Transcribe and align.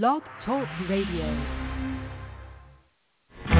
Blog 0.00 0.22
Talk 0.46 0.66
Radio. 0.88 1.26
I 3.44 3.56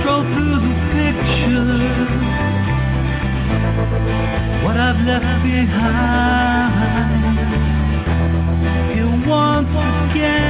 stroll 0.00 0.24
through 0.34 0.52
the 0.52 0.60
pictures, 0.92 2.12
what 4.64 4.76
I've 4.76 5.00
left 5.06 5.42
behind. 5.42 6.60
Here 8.92 9.14
once 9.26 9.74
again. 10.12 10.49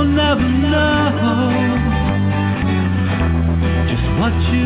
Will 0.00 0.06
never 0.06 0.40
know 0.40 1.50
just 3.86 4.06
what 4.18 4.32
you 4.50 4.64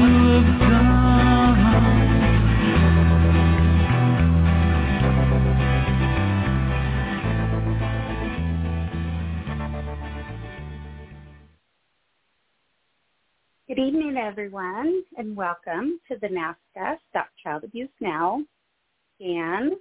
have. 0.61 1.57
Good 13.67 13.81
evening, 13.81 14.17
everyone, 14.17 15.03
and 15.19 15.35
welcome 15.35 15.99
to 16.07 16.17
the 16.21 16.29
NAASCA 16.29 16.99
Stop 17.11 17.27
Child 17.43 17.65
Abuse 17.65 17.89
Now 17.99 18.45
scan, 19.17 19.73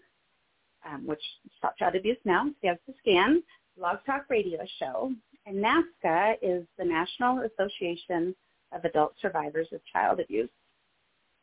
um, 0.89 1.05
which 1.05 1.21
Stop 1.59 1.77
Child 1.77 1.93
Abuse 1.97 2.17
Now 2.25 2.49
stands 2.57 2.81
for 2.87 2.95
scan, 3.01 3.43
Blog 3.77 3.99
Talk 4.07 4.25
Radio 4.29 4.59
show. 4.79 5.13
And 5.45 5.57
NAASCA 5.57 6.37
is 6.41 6.65
the 6.77 6.85
National 6.85 7.41
Association 7.41 8.35
of 8.71 8.85
Adult 8.85 9.13
Survivors 9.21 9.67
of 9.73 9.81
Child 9.91 10.21
Abuse. 10.21 10.49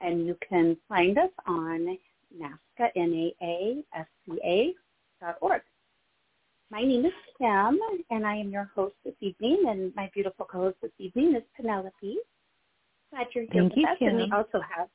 And 0.01 0.27
you 0.27 0.37
can 0.47 0.77
find 0.89 1.19
us 1.19 1.31
on 1.47 1.99
NAASCA, 2.39 2.91
N-A-A-S-C-A 2.97 4.75
dot 5.21 5.37
org. 5.43 5.61
My 6.71 6.83
name 6.83 7.05
is 7.05 7.13
Kim, 7.37 7.79
and 8.11 8.27
I 8.27 8.37
am 8.37 8.51
your 8.51 8.71
host 8.75 8.95
this 9.05 9.15
evening, 9.21 9.65
and 9.69 9.95
my 9.97 10.09
beautiful 10.15 10.47
co-host 10.47 10.77
this 10.81 10.93
evening 10.99 11.35
is 11.35 11.43
Penelope. 11.57 12.17
Glad 13.11 13.27
you're 13.35 13.45
here 13.51 13.69
Thank 13.69 13.75
with 13.75 13.79
you, 13.79 13.89
us, 13.89 13.97
and 14.01 14.17
we 14.17 14.33
also 14.33 14.61
have 14.77 14.89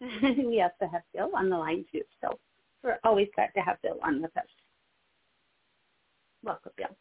we 0.22 0.60
also 0.60 0.92
have 0.92 1.02
Bill 1.14 1.30
on 1.34 1.48
the 1.48 1.56
line 1.56 1.84
too. 1.90 2.02
So 2.20 2.38
we're 2.82 2.98
always 3.04 3.28
glad 3.34 3.50
to 3.56 3.60
have 3.60 3.80
Bill 3.80 3.98
on 4.02 4.20
with 4.20 4.36
us. 4.36 4.44
Welcome, 6.44 6.72
Bill. 6.76 6.94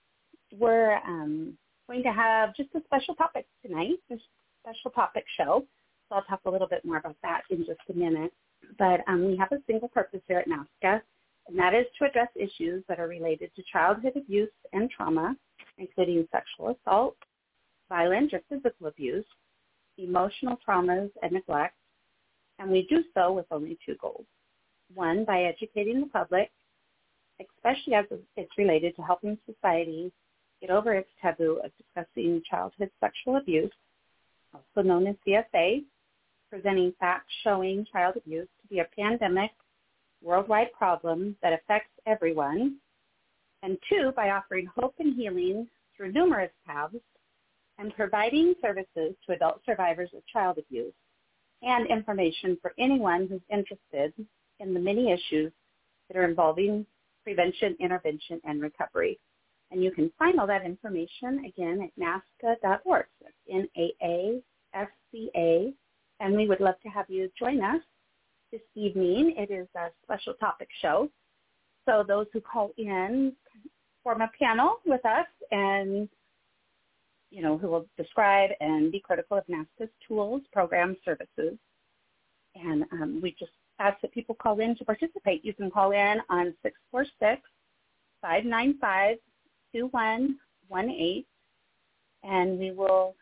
We're 0.58 0.98
um, 0.98 1.58
going 1.88 2.04
to 2.04 2.14
have 2.14 2.56
just 2.56 2.70
a 2.76 2.82
special 2.86 3.16
topic 3.16 3.48
tonight, 3.66 4.00
a 4.12 4.16
special 4.62 4.92
topic 4.92 5.26
show. 5.36 5.66
So 6.09 6.16
I'll 6.16 6.23
talk 6.23 6.42
a 6.46 6.50
little 6.50 6.68
bit 6.68 6.86
more 6.86 6.98
about 6.98 7.16
that 7.23 7.42
in 7.50 7.66
just 7.66 7.80
a 7.90 7.94
minute. 7.94 8.32
But 8.78 9.02
um, 9.08 9.26
we 9.26 9.38
have 9.38 9.52
a 9.52 9.58
single 9.68 9.88
purpose 9.88 10.22
here 10.28 10.40
at 10.40 10.47
NAASCA, 10.47 11.02
and 11.47 11.58
that 11.59 11.74
is 11.74 11.86
to 11.97 12.06
address 12.06 12.30
issues 12.36 12.84
that 12.88 13.00
are 13.00 13.08
related 13.08 13.52
to 13.56 13.63
childhood 13.72 14.13
abuse 14.16 14.52
and 14.72 14.90
trauma, 14.90 15.36
including 15.78 16.28
sexual 16.31 16.78
assault, 16.78 17.18
violent 17.90 18.34
or 18.34 18.42
physical 18.47 18.88
abuse, 18.88 19.25
emotional 19.97 20.58
traumas 20.68 21.09
and 21.22 21.34
neglect, 21.34 21.75
and 22.59 22.69
we 22.69 22.88
do 22.90 23.03
so 23.13 23.34
with 23.34 23.46
only 23.52 23.78
two 23.86 23.96
goals. 24.00 24.25
One, 24.94 25.25
by 25.25 25.44
educating 25.44 26.00
the 26.00 26.08
public, 26.08 26.52
especially 27.42 27.96
as 27.96 28.06
it's 28.38 28.58
related 28.58 28.96
to 28.96 29.02
helping 29.02 29.38
society 29.46 30.12
get 30.63 30.72
over 30.72 30.94
its 30.94 31.09
taboo 31.22 31.59
of 31.63 31.72
discussing 31.78 32.41
childhood 32.50 32.90
sexual 33.01 33.35
abuse, 33.35 33.72
also 34.53 34.88
known 34.88 35.06
as 35.07 35.16
CSA, 35.28 35.84
presenting 36.50 36.94
facts 37.00 37.34
showing 37.44 37.85
child 37.91 38.16
abuse 38.16 38.47
to 38.62 38.68
be 38.69 38.79
a 38.79 38.88
pandemic 38.97 39.51
worldwide 40.22 40.72
problem 40.72 41.35
that 41.44 41.51
affects 41.51 41.91
everyone. 42.06 42.78
And 43.62 43.78
two, 43.90 44.13
by 44.16 44.29
offering 44.29 44.69
hope 44.79 44.96
and 45.00 45.13
healing 45.16 45.68
through 45.97 46.13
numerous 46.13 46.51
paths 46.66 46.95
and 47.78 47.94
providing 47.95 48.53
services 48.62 49.16
to 49.25 49.34
adult 49.34 49.59
survivors 49.66 50.12
of 50.16 50.25
child 50.28 50.59
abuse 50.59 50.94
and 51.62 51.88
information 51.88 52.57
for 52.62 52.74
anyone 52.80 53.28
who's 53.28 53.41
interested 53.51 54.13
in 54.62 54.74
the 54.74 54.80
many 54.80 55.12
issues 55.12 55.51
that 56.07 56.18
are 56.18 56.25
involving 56.25 56.85
prevention, 57.25 57.75
intervention, 57.81 58.40
and 58.45 58.62
recovery. 58.62 59.19
And 59.73 59.84
you 59.84 59.91
can 59.91 60.11
find 60.19 60.39
all 60.39 60.45
that 60.47 60.63
information 60.63 61.45
again 61.45 61.81
at 61.81 61.89
NAASCA.org. 62.00 63.06
That's 63.22 63.34
N-A-A-S-C-A. 63.51 64.44
And 66.19 66.35
we 66.35 66.47
would 66.47 66.59
love 66.59 66.79
to 66.84 66.89
have 66.89 67.09
you 67.09 67.29
join 67.38 67.63
us 67.63 67.81
this 68.51 68.62
evening. 68.75 69.33
It 69.35 69.51
is 69.51 69.67
a 69.75 69.88
special 70.03 70.35
topic 70.35 70.69
show. 70.79 71.09
So 71.85 72.06
those 72.07 72.28
who 72.31 72.39
call 72.39 72.72
in 72.78 73.33
form 74.03 74.22
a 74.22 74.29
panel 74.39 74.75
with 74.85 75.03
us 75.06 75.25
and 75.51 76.07
you 77.31 77.41
know, 77.41 77.57
who 77.57 77.67
will 77.67 77.88
describe 77.97 78.51
and 78.59 78.91
be 78.91 79.00
critical 79.00 79.38
of 79.38 79.44
NAASCA's 79.47 79.89
tools, 80.07 80.44
programs, 80.51 80.97
services. 81.03 81.57
And 82.53 82.83
um, 82.91 83.19
we 83.23 83.31
just 83.39 83.51
ask 83.79 84.00
that 84.01 84.13
people 84.13 84.35
call 84.35 84.59
in 84.59 84.75
to 84.75 84.85
participate. 84.85 85.44
You 85.44 85.56
can 85.56 85.72
call 85.72 85.94
in 85.94 86.17
on 86.29 86.53
646-595-2118, 89.75 91.25
and 92.23 92.59
we 92.59 92.72
will 92.72 93.16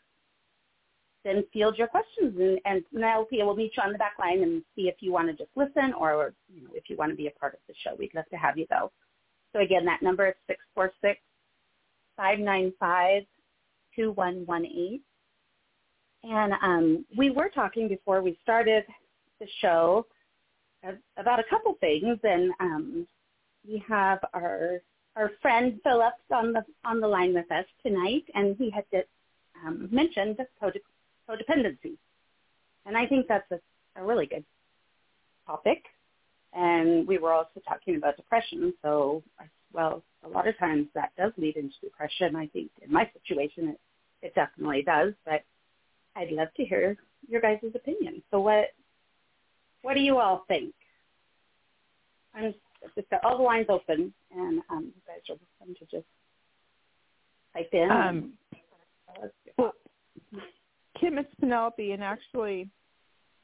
then 1.24 1.44
field 1.54 1.78
your 1.78 1.88
questions. 1.88 2.36
And, 2.40 2.60
and 2.66 2.84
Penelope 2.92 3.44
will 3.44 3.56
meet 3.56 3.74
you 3.78 3.84
on 3.84 3.92
the 3.92 3.98
back 3.98 4.14
line 4.20 4.44
and 4.44 4.64
see 4.76 4.84
if 4.84 4.96
you 5.00 5.12
want 5.12 5.28
to 5.28 5.34
just 5.34 5.56
listen 5.56 5.94
or, 5.98 6.34
you 6.54 6.64
know, 6.64 6.70
if 6.74 6.90
you 6.90 6.96
want 6.98 7.12
to 7.12 7.16
be 7.16 7.28
a 7.28 7.32
part 7.32 7.54
of 7.54 7.60
the 7.68 7.74
show. 7.84 7.96
We'd 7.96 8.14
love 8.16 8.26
to 8.32 8.38
have 8.38 8.58
you, 8.58 8.66
though. 8.70 8.92
So 9.54 9.60
again, 9.60 9.86
that 9.86 10.02
number 10.02 10.28
is 10.28 10.36
646 10.48 11.20
595 12.18 13.24
2118. 13.96 15.02
And 16.24 16.54
um, 16.62 17.06
we 17.18 17.32
were 17.32 17.50
talking 17.54 17.88
before 17.88 18.22
we 18.22 18.38
started 18.44 18.84
the 19.40 19.48
show 19.60 20.06
about 21.18 21.40
a 21.40 21.44
couple 21.50 21.76
things, 21.80 22.20
and 22.24 22.52
um, 22.60 23.08
we 23.68 23.84
have 23.88 24.20
our 24.34 24.82
our 25.16 25.32
friend 25.42 25.80
Philip's 25.84 26.16
on 26.34 26.54
the 26.54 26.64
on 26.86 27.00
the 27.00 27.08
line 27.08 27.34
with 27.34 27.52
us 27.52 27.66
tonight, 27.84 28.24
and 28.34 28.56
he 28.58 28.70
had 28.70 28.86
just, 28.92 29.08
um, 29.66 29.90
mentioned 29.92 30.38
codependency, 30.62 31.98
and 32.86 32.98
I 32.98 33.06
think 33.06 33.28
that's 33.28 33.50
a, 33.52 33.60
a 33.98 34.06
really 34.06 34.26
good 34.26 34.46
topic. 35.46 35.84
And 36.54 37.08
we 37.08 37.18
were 37.18 37.32
also 37.32 37.62
talking 37.68 37.96
about 37.96 38.18
depression, 38.18 38.74
so 38.82 39.24
well, 39.74 40.04
a 40.26 40.28
lot 40.28 40.48
of 40.48 40.58
times 40.58 40.88
that 40.96 41.12
does 41.18 41.32
lead 41.38 41.56
into 41.56 41.76
depression. 41.82 42.36
I 42.36 42.48
think 42.48 42.70
in 42.82 42.92
my 42.92 43.10
situation, 43.14 43.70
it, 43.70 43.80
it 44.22 44.36
definitely 44.36 44.82
does. 44.82 45.14
But 45.26 45.44
I'd 46.16 46.32
love 46.32 46.50
to 46.58 46.66
hear 46.66 46.98
your 47.30 47.42
guys' 47.42 47.60
opinion. 47.74 48.22
So 48.32 48.40
what 48.40 48.70
what 49.82 49.94
do 49.94 50.02
you 50.02 50.20
all 50.20 50.44
think? 50.48 50.74
I'm 52.36 52.54
just 52.96 53.10
got 53.10 53.24
all 53.24 53.38
the 53.38 53.44
lines 53.44 53.68
open, 53.70 54.14
and 54.36 54.62
um, 54.70 54.86
you 54.86 55.02
guys 55.08 55.22
are 55.30 55.36
welcome 55.60 55.76
to 55.80 55.86
just 55.86 56.06
type 57.54 57.70
in. 57.74 57.92
Um, 57.92 58.34
well, 59.58 59.74
Kim, 61.00 61.18
it's 61.18 61.30
Penelope, 61.40 61.92
and 61.92 62.04
actually, 62.04 62.70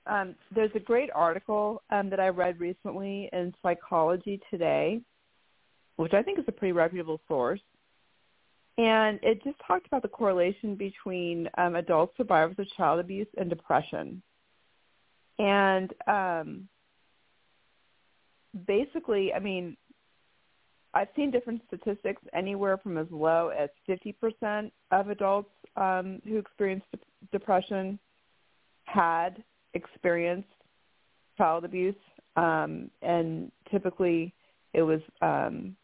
um, 0.05 0.35
there's 0.53 0.71
a 0.75 0.79
great 0.79 1.09
article 1.13 1.81
um, 1.89 2.09
that 2.09 2.19
I 2.19 2.29
read 2.29 2.59
recently 2.59 3.29
in 3.33 3.53
Psychology 3.61 4.39
Today, 4.49 5.01
which 5.97 6.13
I 6.13 6.21
think 6.21 6.39
is 6.39 6.45
a 6.47 6.51
pretty 6.51 6.71
reputable 6.71 7.19
source. 7.27 7.61
And 8.77 9.19
it 9.23 9.43
just 9.43 9.57
talked 9.65 9.87
about 9.87 10.03
the 10.03 10.07
correlation 10.07 10.75
between 10.75 11.49
um, 11.57 11.75
adult 11.75 12.13
survivors 12.15 12.57
of 12.59 12.67
child 12.77 12.99
abuse 12.99 13.27
and 13.37 13.49
depression. 13.49 14.21
And 15.39 15.91
um, 16.07 16.67
basically, 18.65 19.33
I 19.33 19.39
mean, 19.39 19.77
I've 20.93 21.09
seen 21.15 21.31
different 21.31 21.61
statistics 21.67 22.21
anywhere 22.33 22.77
from 22.77 22.97
as 22.97 23.07
low 23.11 23.49
as 23.49 23.69
50% 23.87 24.71
of 24.91 25.09
adults 25.09 25.51
um, 25.75 26.21
who 26.27 26.37
experienced 26.37 26.87
de- 26.91 26.99
depression 27.31 27.99
had 28.85 29.43
experienced 29.73 30.47
child 31.37 31.65
abuse, 31.65 31.95
um, 32.35 32.89
and 33.01 33.51
typically 33.69 34.33
it 34.73 34.81
was 34.81 35.01
um, 35.21 35.75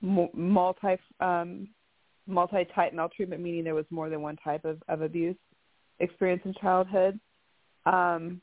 multi 0.00 0.96
um, 1.20 1.68
multi-type 2.26 2.94
maltreatment, 2.94 3.42
meaning 3.42 3.64
there 3.64 3.74
was 3.74 3.84
more 3.90 4.08
than 4.08 4.22
one 4.22 4.36
type 4.36 4.64
of, 4.64 4.80
of 4.88 5.02
abuse 5.02 5.36
experience 5.98 6.42
in 6.44 6.54
childhood. 6.54 7.18
Um, 7.84 8.40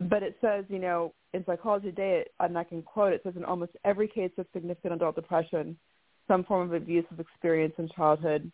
but 0.00 0.22
it 0.22 0.36
says, 0.40 0.64
you 0.68 0.78
know, 0.78 1.14
in 1.34 1.44
Psychology 1.44 1.86
Today, 1.86 2.24
and 2.40 2.58
I 2.58 2.64
can 2.64 2.82
quote, 2.82 3.12
it 3.12 3.22
says 3.24 3.34
in 3.36 3.44
almost 3.44 3.72
every 3.84 4.08
case 4.08 4.32
of 4.38 4.46
significant 4.52 4.94
adult 4.94 5.16
depression, 5.16 5.76
some 6.28 6.44
form 6.44 6.68
of 6.68 6.74
abuse 6.74 7.04
was 7.10 7.20
experienced 7.20 7.78
in 7.78 7.88
childhood, 7.88 8.50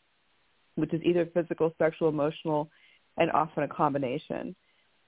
which 0.77 0.95
is 0.95 1.01
either 1.05 1.27
physical, 1.35 1.75
sexual, 1.79 2.09
emotional, 2.09 2.71
and 3.17 3.31
often 3.33 3.65
a 3.65 3.69
combination. 3.69 4.55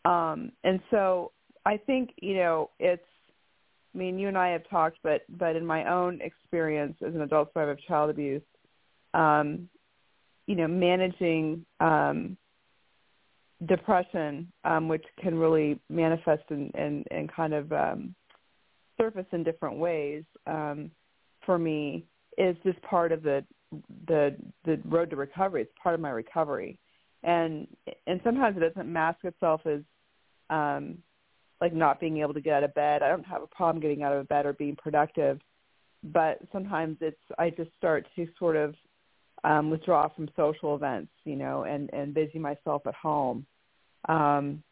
Um, 0.05 0.53
and 0.65 0.81
so 0.91 1.33
I 1.65 1.77
think, 1.77 2.11
you 2.21 2.35
know, 2.35 2.71
it's, 2.79 3.03
I 3.95 3.99
mean, 3.99 4.19
you 4.19 4.29
and 4.29 4.39
I 4.39 4.49
have 4.51 4.69
talked, 4.69 4.99
but, 5.03 5.23
but 5.29 5.57
in 5.57 5.65
my 5.65 5.91
own 5.91 6.21
experience 6.21 6.97
as 7.07 7.15
an 7.15 7.23
adult 7.23 7.49
survivor 7.49 7.73
of 7.73 7.83
child 7.83 8.11
abuse, 8.11 8.43
um, 9.15 9.69
you 10.47 10.57
know, 10.57 10.69
managing 10.69 11.65
um, 11.81 12.37
depression, 13.67 14.51
um, 14.65 14.89
which 14.89 15.05
can 15.21 15.39
really 15.39 15.79
manifest 15.89 16.45
and, 16.51 16.75
and, 16.75 17.07
and 17.11 17.33
kind 17.33 17.53
of 17.53 17.73
um, 17.73 18.15
surface 18.99 19.27
in 19.33 19.43
different 19.43 19.77
ways 19.77 20.25
um, 20.47 20.91
for 21.45 21.59
me 21.59 22.05
is 22.39 22.57
just 22.65 22.81
part 22.83 23.13
of 23.13 23.23
the 23.23 23.45
the 24.09 24.35
the 24.65 24.81
road 24.87 25.11
to 25.11 25.17
recovery. 25.17 25.63
It's 25.63 25.73
part 25.81 25.95
of 25.95 26.01
my 26.01 26.11
recovery, 26.11 26.79
and 27.23 27.67
and 28.07 28.21
sometimes 28.25 28.57
it 28.57 28.61
doesn't 28.61 28.93
mask 28.93 29.19
itself 29.25 29.61
as 29.67 29.81
um, 30.49 30.99
like 31.61 31.75
not 31.75 32.01
being 32.01 32.19
able 32.19 32.35
to 32.35 32.41
get 32.41 32.55
out 32.55 32.65
of 32.65 32.75
bed. 32.75 33.03
I 33.03 33.09
don't 33.09 33.27
have 33.27 33.43
a 33.43 33.47
problem 33.47 33.81
getting 33.81 34.03
out 34.03 34.13
of 34.13 34.29
bed 34.29 34.47
or 34.47 34.55
being 34.55 34.77
productive, 34.77 35.39
but 36.03 36.39
sometimes 36.53 36.97
it's 37.01 37.21
I 37.39 37.51
just 37.51 37.71
start 37.77 38.07
to 38.17 38.27
sort 38.39 38.57
of 38.57 38.75
um, 39.45 39.71
withdraw 39.71 40.09
from 40.09 40.29
social 40.37 40.75
events, 40.75 41.13
you 41.25 41.37
know, 41.37 41.65
and 41.65 41.91
and 41.93 42.15
busy 42.15 42.39
myself 42.39 42.83
at 42.87 42.95
home, 42.95 43.47
um, 44.09 44.63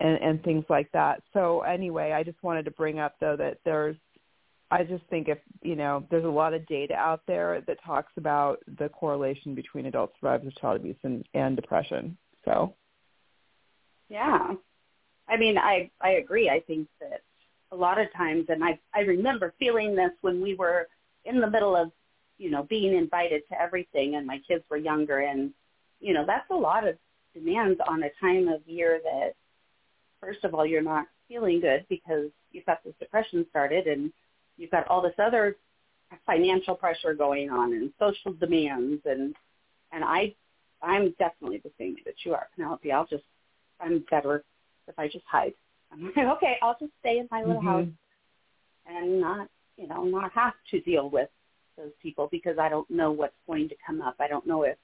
and 0.00 0.20
and 0.22 0.42
things 0.42 0.64
like 0.68 0.90
that. 0.92 1.22
So 1.32 1.60
anyway, 1.60 2.12
I 2.12 2.22
just 2.22 2.42
wanted 2.42 2.64
to 2.64 2.70
bring 2.70 2.98
up 2.98 3.16
though 3.20 3.36
that 3.36 3.58
there's, 3.64 3.96
I 4.70 4.84
just 4.84 5.04
think 5.10 5.28
if 5.28 5.38
you 5.62 5.76
know, 5.76 6.04
there's 6.10 6.24
a 6.24 6.28
lot 6.28 6.54
of 6.54 6.66
data 6.66 6.94
out 6.94 7.22
there 7.26 7.62
that 7.66 7.78
talks 7.84 8.12
about 8.16 8.58
the 8.78 8.88
correlation 8.88 9.54
between 9.54 9.86
adult 9.86 10.12
survivors 10.18 10.48
of 10.48 10.60
child 10.60 10.76
abuse 10.76 10.96
and, 11.02 11.24
and 11.34 11.56
depression. 11.56 12.16
So. 12.44 12.74
Yeah, 14.08 14.54
I 15.28 15.36
mean, 15.36 15.58
I 15.58 15.90
I 16.00 16.12
agree. 16.12 16.48
I 16.48 16.60
think 16.60 16.88
that 17.00 17.20
a 17.70 17.76
lot 17.76 18.00
of 18.00 18.06
times, 18.16 18.46
and 18.48 18.64
I 18.64 18.78
I 18.94 19.00
remember 19.00 19.52
feeling 19.58 19.94
this 19.94 20.12
when 20.22 20.40
we 20.40 20.54
were 20.54 20.88
in 21.26 21.40
the 21.40 21.50
middle 21.50 21.76
of 21.76 21.92
you 22.38 22.50
know, 22.50 22.62
being 22.62 22.96
invited 22.96 23.42
to 23.48 23.60
everything 23.60 24.14
and 24.14 24.26
my 24.26 24.40
kids 24.46 24.64
were 24.70 24.76
younger 24.76 25.18
and, 25.18 25.52
you 26.00 26.14
know, 26.14 26.24
that's 26.26 26.48
a 26.50 26.54
lot 26.54 26.86
of 26.86 26.96
demands 27.34 27.80
on 27.86 28.02
a 28.02 28.10
time 28.20 28.48
of 28.48 28.66
year 28.66 29.00
that 29.04 29.34
first 30.20 30.44
of 30.44 30.54
all 30.54 30.64
you're 30.64 30.82
not 30.82 31.06
feeling 31.28 31.60
good 31.60 31.84
because 31.88 32.30
you've 32.52 32.66
got 32.66 32.82
this 32.84 32.94
depression 32.98 33.46
started 33.50 33.86
and 33.86 34.12
you've 34.56 34.70
got 34.70 34.86
all 34.88 35.02
this 35.02 35.14
other 35.18 35.56
financial 36.26 36.74
pressure 36.74 37.14
going 37.14 37.50
on 37.50 37.72
and 37.72 37.92
social 37.98 38.32
demands 38.32 39.02
and 39.04 39.34
and 39.92 40.04
I 40.04 40.34
I'm 40.80 41.14
definitely 41.18 41.58
the 41.58 41.72
same 41.76 41.94
way 41.94 42.02
that 42.06 42.14
you 42.24 42.34
are, 42.34 42.48
Penelope. 42.54 42.90
I'll 42.90 43.06
just 43.06 43.24
I'm 43.80 44.04
better 44.10 44.44
if 44.86 44.98
I 44.98 45.08
just 45.08 45.24
hide. 45.30 45.54
I'm 45.92 46.04
like, 46.04 46.16
okay, 46.36 46.56
I'll 46.62 46.76
just 46.78 46.92
stay 47.00 47.18
in 47.18 47.28
my 47.30 47.42
little 47.42 47.56
mm-hmm. 47.56 47.68
house 47.68 47.88
and 48.86 49.20
not 49.20 49.48
you 49.76 49.86
know, 49.86 50.04
not 50.04 50.32
have 50.32 50.54
to 50.70 50.80
deal 50.80 51.08
with 51.08 51.28
those 51.78 51.92
people 52.02 52.28
because 52.30 52.58
I 52.58 52.68
don't 52.68 52.90
know 52.90 53.12
what's 53.12 53.34
going 53.46 53.68
to 53.68 53.76
come 53.86 54.02
up. 54.02 54.16
I 54.20 54.28
don't 54.28 54.46
know 54.46 54.64
if 54.64 54.76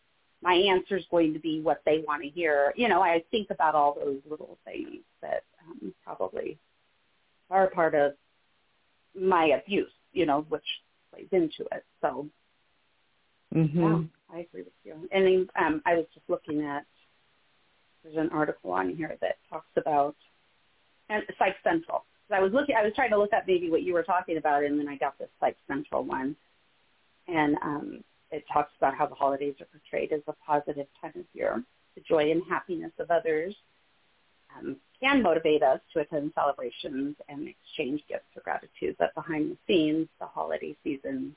my 0.43 0.55
answer 0.55 0.97
is 0.97 1.05
going 1.11 1.33
to 1.33 1.41
be 1.41 1.61
what 1.61 1.83
they 1.85 2.05
want 2.07 2.23
to 2.23 2.29
hear. 2.29 2.73
You 2.77 2.89
know, 2.89 3.03
I 3.03 3.25
think 3.31 3.49
about 3.51 3.75
all 3.75 3.95
those 3.95 4.21
little 4.29 4.59
things 4.65 5.01
that 5.21 5.43
um, 5.69 5.93
probably 6.05 6.59
are 7.51 7.69
part 7.69 7.95
of 7.95 8.13
my 9.19 9.47
abuse, 9.47 9.91
you 10.13 10.27
know, 10.27 10.47
which 10.49 10.65
plays 11.13 11.29
into 11.33 11.65
it. 11.73 11.85
So, 12.01 12.27
mm-hmm. 13.55 13.81
yeah, 13.81 14.01
I 14.33 14.41
agree 14.41 14.63
with 14.63 14.73
you. 14.85 14.95
And 15.13 15.25
then, 15.25 15.49
um, 15.59 15.83
I 15.87 15.95
was 15.95 16.07
just 16.15 16.29
looking 16.29 16.63
at 16.63 16.85
there's 18.03 18.17
an 18.17 18.31
article 18.31 18.73
on 18.73 18.95
here 18.95 19.17
that 19.21 19.37
talks 19.51 19.71
about 19.77 20.15
and 21.09 21.23
Psych 21.39 21.57
Central. 21.63 22.05
I 22.31 22.41
was 22.41 22.53
looking, 22.53 22.75
I 22.75 22.83
was 22.83 22.93
trying 22.95 23.11
to 23.11 23.19
look 23.19 23.33
up 23.33 23.45
maybe 23.47 23.71
what 23.71 23.83
you 23.83 23.93
were 23.93 24.03
talking 24.03 24.39
about, 24.39 24.65
and 24.65 24.79
then 24.79 24.89
I 24.89 24.97
got 24.97 25.19
this 25.19 25.29
Psych 25.41 25.57
Central 25.69 26.03
one 26.05 26.35
and 27.29 27.57
um, 27.63 28.05
it 28.31 28.45
talks 28.53 28.73
about 28.79 28.97
how 28.97 29.07
the 29.07 29.15
holidays 29.15 29.55
are 29.61 29.67
portrayed 29.67 30.13
as 30.13 30.21
a 30.27 30.35
positive 30.47 30.87
time 31.01 31.13
of 31.17 31.25
year. 31.33 31.63
The 31.95 32.03
joy 32.03 32.31
and 32.31 32.43
happiness 32.49 32.93
of 32.99 33.11
others 33.11 33.55
um, 34.57 34.77
can 35.01 35.23
motivate 35.23 35.63
us 35.63 35.81
to 35.93 36.01
attend 36.01 36.33
celebrations 36.35 37.17
and 37.29 37.49
exchange 37.49 38.03
gifts 38.09 38.25
or 38.37 38.43
gratitude, 38.43 38.97
but 38.99 39.15
behind 39.15 39.53
the 39.53 39.57
scenes, 39.67 40.09
the 40.21 40.27
holiday 40.27 40.77
season 40.83 41.35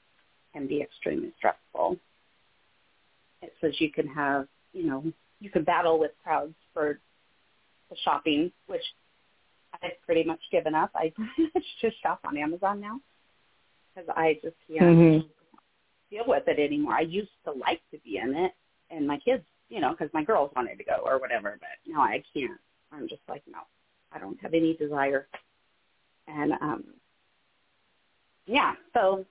can 0.54 0.68
be 0.68 0.81
extremely 0.81 1.31
stressful. 1.38 1.98
It 3.42 3.54
says 3.62 3.74
you 3.80 3.92
can 3.92 4.07
have, 4.07 4.48
you 4.74 4.84
know, 4.84 5.04
you 5.39 5.51
can 5.51 5.63
battle 5.63 6.00
with 6.00 6.12
crowds 6.24 6.56
for 6.74 7.00
the 7.92 7.95
shopping, 8.04 8.51
which 8.66 8.81
I've 9.81 9.92
pretty 10.06 10.24
much 10.24 10.39
given 10.51 10.74
up. 10.74 10.89
I 10.95 11.13
just 11.81 12.01
shop 12.01 12.22
on 12.25 12.38
Amazon 12.38 12.81
now 12.81 13.00
because 13.94 14.10
I 14.16 14.39
just 14.42 14.56
can't 14.68 14.98
mm-hmm 14.98 15.28
deal 16.09 16.24
with 16.27 16.48
it 16.48 16.59
anymore. 16.59 16.94
I 16.94 17.01
used 17.01 17.31
to 17.45 17.51
like 17.51 17.81
to 17.92 18.00
be 18.00 18.18
in 18.18 18.36
it, 18.36 18.54
and 18.89 19.07
my 19.07 19.18
kids, 19.19 19.44
you 19.69 19.80
know, 19.80 19.92
because 19.92 20.13
my 20.13 20.24
girls 20.24 20.51
wanted 20.56 20.77
to 20.77 20.83
go 20.83 21.01
or 21.04 21.19
whatever, 21.19 21.57
but 21.59 21.92
now 21.92 22.01
I 22.01 22.24
can't. 22.33 22.59
I'm 22.92 23.07
just 23.07 23.21
like, 23.27 23.44
no, 23.48 23.59
I 24.12 24.19
don't 24.19 24.39
have 24.42 24.54
any 24.54 24.75
desire. 24.75 25.27
And 26.27 26.54
um 26.54 26.83
yeah, 28.45 28.74
so 28.94 29.25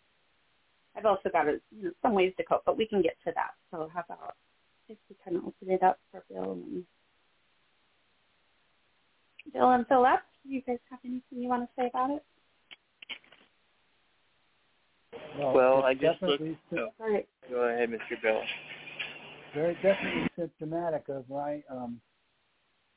I've 0.97 1.07
also 1.07 1.31
got 1.31 1.49
a, 1.49 1.61
you 1.71 1.85
know, 1.85 1.91
some 2.03 2.15
ways 2.15 2.33
to 2.37 2.45
cope, 2.45 2.63
but 2.65 2.77
we 2.77 2.87
can 2.87 3.03
get 3.03 3.17
to 3.27 3.33
that. 3.35 3.53
So 3.71 3.91
how 3.93 4.03
about 4.09 4.35
if 4.89 4.99
we 5.09 5.17
kind 5.25 5.37
of 5.37 5.45
open 5.45 5.71
it 5.71 5.83
up 5.83 5.99
for 6.11 6.23
Bill 6.31 6.53
and 6.53 6.85
Bill 9.53 9.71
and 9.71 9.87
Philip? 9.87 10.21
Do 10.43 10.53
you 10.53 10.63
guys 10.63 10.79
have 10.91 11.01
anything 11.05 11.43
you 11.43 11.49
want 11.49 11.63
to 11.63 11.69
say 11.81 11.89
about 11.89 12.11
it? 12.11 12.25
Well, 15.39 15.53
well 15.55 15.83
I 15.85 15.95
just 15.95 16.23
looked. 16.23 16.43
Oh, 16.73 16.89
go 17.51 17.63
ahead, 17.63 17.91
Mr. 17.91 18.21
Bill. 18.23 18.41
Very 19.55 19.75
definitely 19.75 20.29
symptomatic 20.37 21.09
of 21.09 21.29
my 21.29 21.63
um, 21.71 22.01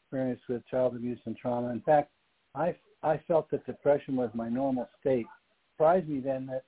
experience 0.03 0.41
with 0.49 0.65
child 0.67 0.95
abuse 0.95 1.19
and 1.25 1.37
trauma. 1.37 1.69
In 1.69 1.81
fact, 1.81 2.11
I 2.55 2.75
I 3.03 3.19
felt 3.27 3.49
that 3.51 3.65
depression 3.65 4.15
was 4.15 4.29
my 4.33 4.49
normal 4.49 4.89
state. 4.99 5.27
Surprised 5.73 6.07
me 6.09 6.19
then 6.19 6.47
that 6.47 6.63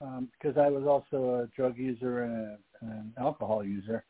because 0.00 0.56
um, 0.56 0.62
I 0.62 0.70
was 0.70 0.84
also 0.86 1.42
a 1.42 1.46
drug 1.54 1.76
user 1.76 2.22
and 2.22 2.34
a, 2.34 2.86
an 2.86 3.12
alcohol 3.18 3.62
user, 3.62 4.04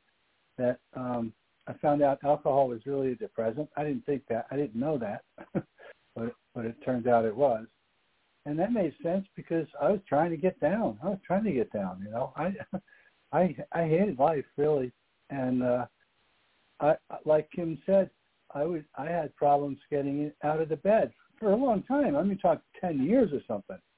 that 0.57 0.79
um, 0.95 1.33
I 1.67 1.73
found 1.75 2.03
out 2.03 2.19
alcohol 2.25 2.69
was 2.69 2.87
really 2.87 3.12
a 3.12 3.17
depressant. 3.17 3.69
I 3.77 3.83
didn't 3.83 4.07
think 4.07 4.23
that. 4.29 4.47
I 4.50 4.57
didn't 4.57 4.79
know 4.79 4.99
that, 4.99 5.23
but 6.15 6.35
but 6.55 6.65
it 6.65 6.77
turns 6.85 7.07
out 7.07 7.25
it 7.25 7.35
was 7.35 7.67
and 8.50 8.59
that 8.59 8.73
made 8.73 8.92
sense 9.00 9.25
because 9.37 9.69
I 9.80 9.90
was 9.92 10.00
trying 10.09 10.30
to 10.30 10.37
get 10.37 10.59
down. 10.59 10.99
I 11.04 11.11
was 11.11 11.21
trying 11.25 11.45
to 11.45 11.52
get 11.52 11.73
down. 11.73 12.02
You 12.04 12.11
know, 12.11 12.33
I 12.37 12.52
I 13.33 13.54
I 13.73 13.85
hated 13.85 14.19
life 14.19 14.45
really, 14.57 14.90
and 15.30 15.62
uh, 15.62 15.87
I 16.80 16.97
like 17.25 17.49
Kim 17.54 17.78
said, 17.87 18.11
I 18.52 18.64
would 18.64 18.85
I 18.99 19.07
had 19.07 19.35
problems 19.37 19.78
getting 19.88 20.33
out 20.42 20.61
of 20.61 20.69
the 20.69 20.76
bed 20.76 21.12
for 21.38 21.52
a 21.52 21.57
long 21.57 21.85
time. 21.85 22.16
I 22.16 22.25
mean, 22.25 22.38
talk 22.38 22.61
ten 22.80 23.04
years 23.04 23.30
or 23.33 23.40
something. 23.47 23.78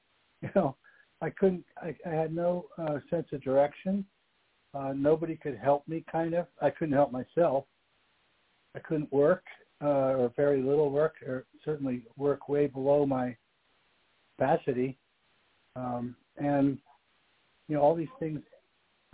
You 0.43 0.49
know, 0.57 0.75
I 1.21 1.29
couldn't. 1.29 1.63
I, 1.81 1.95
I 2.05 2.09
had 2.09 2.35
no 2.35 2.65
uh, 2.77 2.97
sense 3.09 3.27
of 3.31 3.41
direction. 3.41 4.05
Uh, 4.73 4.91
nobody 4.93 5.37
could 5.37 5.57
help 5.57 5.87
me. 5.87 6.03
Kind 6.11 6.33
of. 6.33 6.47
I 6.61 6.69
couldn't 6.69 6.93
help 6.93 7.13
myself. 7.13 7.63
I 8.75 8.79
couldn't 8.79 9.13
work, 9.13 9.45
uh, 9.81 10.17
or 10.17 10.33
very 10.35 10.61
little 10.61 10.91
work, 10.91 11.13
or 11.25 11.45
certainly 11.63 12.03
work 12.17 12.49
way 12.49 12.67
below 12.67 13.05
my 13.05 13.37
capacity, 14.37 14.97
um, 15.75 16.15
and 16.37 16.77
you 17.67 17.75
know 17.75 17.81
all 17.81 17.95
these 17.95 18.07
things. 18.19 18.39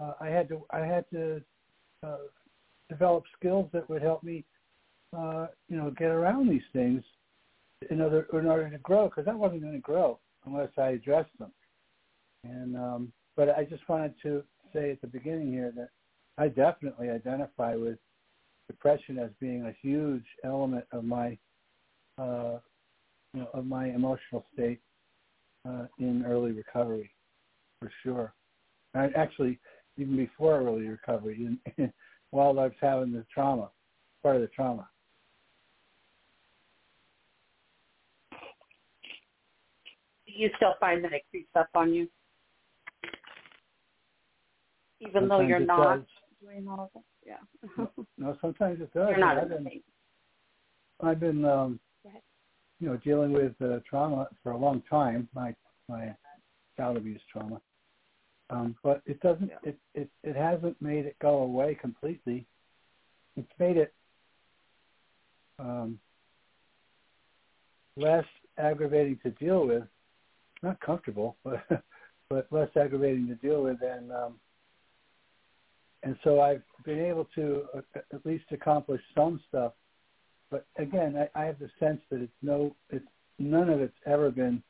Uh, 0.01 0.13
I 0.19 0.27
had 0.27 0.47
to 0.49 0.61
I 0.71 0.79
had 0.79 1.05
to 1.11 1.41
uh, 2.03 2.17
develop 2.89 3.23
skills 3.37 3.69
that 3.73 3.89
would 3.89 4.01
help 4.01 4.23
me, 4.23 4.43
uh, 5.15 5.47
you 5.67 5.77
know, 5.77 5.91
get 5.91 6.09
around 6.09 6.49
these 6.49 6.61
things 6.73 7.03
in 7.89 8.01
order 8.01 8.25
in 8.33 8.45
order 8.45 8.69
to 8.69 8.77
grow 8.79 9.05
because 9.07 9.27
I 9.27 9.35
wasn't 9.35 9.61
going 9.61 9.73
to 9.73 9.79
grow. 9.79 10.19
unless 10.45 10.69
I 10.77 10.89
addressed 10.89 11.37
them. 11.39 11.51
And 12.43 12.75
um, 12.75 13.13
but 13.35 13.49
I 13.49 13.63
just 13.63 13.87
wanted 13.87 14.13
to 14.23 14.43
say 14.73 14.91
at 14.91 15.01
the 15.01 15.07
beginning 15.07 15.51
here 15.51 15.71
that 15.75 15.89
I 16.37 16.47
definitely 16.47 17.09
identify 17.09 17.75
with 17.75 17.97
depression 18.67 19.17
as 19.17 19.29
being 19.39 19.65
a 19.65 19.75
huge 19.81 20.25
element 20.43 20.85
of 20.91 21.03
my 21.03 21.37
uh, 22.17 22.59
you 23.33 23.41
know, 23.41 23.49
of 23.53 23.65
my 23.65 23.87
emotional 23.87 24.45
state 24.53 24.79
uh, 25.67 25.85
in 25.99 26.25
early 26.25 26.51
recovery, 26.51 27.11
for 27.79 27.91
sure. 28.03 28.33
I, 28.95 29.09
actually, 29.15 29.59
even 29.97 30.15
before 30.15 30.61
early 30.61 30.87
recovery, 30.87 31.45
in, 31.45 31.59
in, 31.77 31.93
while 32.31 32.59
I 32.59 32.63
was 32.63 32.73
having 32.81 33.11
the 33.11 33.25
trauma, 33.33 33.69
part 34.23 34.35
of 34.35 34.41
the 34.41 34.47
trauma. 34.47 34.89
Do 40.25 40.33
you 40.35 40.49
still 40.57 40.75
find 40.79 41.03
that 41.03 41.13
it 41.13 41.23
creeps 41.31 41.49
up 41.55 41.69
on 41.73 41.93
you? 41.93 42.07
Even 45.01 45.13
sometimes 45.13 45.29
though 45.29 45.47
you're 45.47 45.59
not 45.59 45.95
does. 45.95 46.05
doing 46.41 46.67
all 46.67 46.91
of 46.93 47.01
it? 47.01 47.05
Yeah. 47.25 47.85
no, 48.17 48.37
sometimes 48.41 48.79
it 48.81 48.93
does. 48.93 49.09
You're 49.09 49.19
not 49.19 49.37
I've 49.37 49.49
been, 49.49 49.81
I've 51.01 51.19
been 51.19 51.45
um, 51.45 51.79
you 52.79 52.87
know, 52.87 52.97
dealing 52.97 53.33
with 53.33 53.53
uh, 53.61 53.79
trauma 53.87 54.27
for 54.41 54.51
a 54.51 54.57
long 54.57 54.81
time, 54.89 55.27
my 55.33 55.53
my 55.87 56.15
child 56.77 56.97
abuse 56.97 57.21
trauma. 57.31 57.61
Um, 58.49 58.75
but 58.83 59.01
it 59.05 59.19
doesn't. 59.21 59.49
Yeah. 59.49 59.69
It, 59.71 59.79
it 59.93 60.09
it 60.23 60.35
hasn't 60.35 60.81
made 60.81 61.05
it 61.05 61.15
go 61.21 61.39
away 61.39 61.77
completely. 61.79 62.47
It's 63.35 63.51
made 63.59 63.77
it 63.77 63.93
um, 65.59 65.99
less 67.95 68.25
aggravating 68.57 69.19
to 69.23 69.31
deal 69.31 69.67
with. 69.67 69.83
Not 70.63 70.79
comfortable, 70.81 71.37
but 71.43 71.83
but 72.29 72.47
less 72.51 72.69
aggravating 72.75 73.27
to 73.27 73.35
deal 73.35 73.63
with, 73.63 73.81
and 73.81 74.11
um, 74.11 74.35
and 76.03 76.17
so 76.23 76.41
I've 76.41 76.63
been 76.85 76.99
able 76.99 77.27
to 77.35 77.65
uh, 77.75 77.99
at 78.13 78.25
least 78.25 78.45
accomplish 78.51 79.01
some 79.15 79.41
stuff 79.49 79.73
but 80.49 80.65
again, 80.77 81.15
I, 81.15 81.41
I 81.41 81.45
have 81.45 81.59
the 81.59 81.69
sense 81.79 82.01
that 82.09 82.21
it's 82.21 82.31
no, 82.41 82.75
it's 82.89 83.05
none 83.37 83.69
of 83.69 83.81
it's 83.81 83.97
ever 84.05 84.31
been 84.31 84.61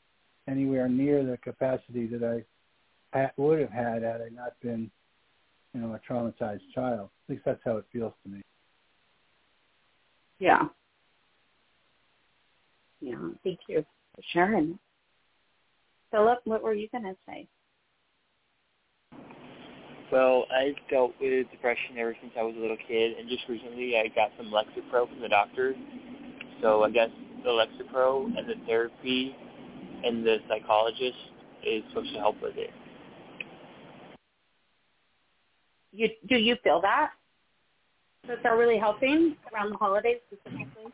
anywhere 0.48 0.90
near 0.90 1.24
the 1.24 1.38
capacity 1.38 2.08
that 2.08 2.24
I 2.24 3.30
would 3.38 3.60
have 3.60 3.72
had 3.72 4.04
had 4.04 4.22
I 4.22 4.30
not 4.30 4.54
been, 4.62 4.92
you 5.74 5.82
know, 5.82 5.94
a 5.94 6.12
traumatized 6.12 6.62
child. 6.74 7.10
At 7.28 7.34
least 7.34 7.46
that's 7.46 7.62
how 7.64 7.78
it 7.78 7.86
feels 7.92 8.14
to 8.24 8.30
me. 8.30 8.42
Yeah. 10.40 10.68
Yeah. 13.02 13.30
Thank 13.44 13.60
you 13.68 13.86
for 14.16 14.22
sharing. 14.34 14.80
Philip, 16.12 16.40
what 16.46 16.64
were 16.64 16.74
you 16.74 16.88
going 16.90 17.04
to 17.04 17.16
say? 17.28 17.48
Well, 20.12 20.46
I've 20.52 20.76
dealt 20.90 21.14
with 21.22 21.52
depression 21.52 21.98
ever 22.00 22.16
since 22.20 22.34
I 22.38 22.42
was 22.42 22.56
a 22.58 22.60
little 22.60 22.78
kid, 22.88 23.18
and 23.18 23.30
just 23.30 23.44
recently 23.48 23.96
I 23.96 24.08
got 24.08 24.32
some 24.38 24.48
Lexapro 24.48 25.08
from 25.08 25.22
the 25.22 25.30
doctor. 25.30 25.76
So 26.62 26.84
I 26.84 26.90
guess 26.90 27.10
the 27.44 27.50
Lexapro 27.50 28.26
and 28.26 28.50
the 28.50 28.56
therapy 28.66 29.36
and 30.04 30.26
the 30.26 30.38
psychologist 30.48 31.18
is 31.64 31.84
supposed 31.90 32.12
to 32.14 32.20
help 32.20 32.42
with 32.42 32.58
it. 32.58 32.72
You 35.92 36.10
do 36.28 36.38
you 36.38 36.56
feel 36.64 36.82
that 36.82 37.12
that 38.28 38.38
they're 38.44 38.58
really 38.58 38.78
helping 38.78 39.36
around 39.54 39.72
the 39.72 39.78
holidays 39.78 40.20
specifically? 40.28 40.92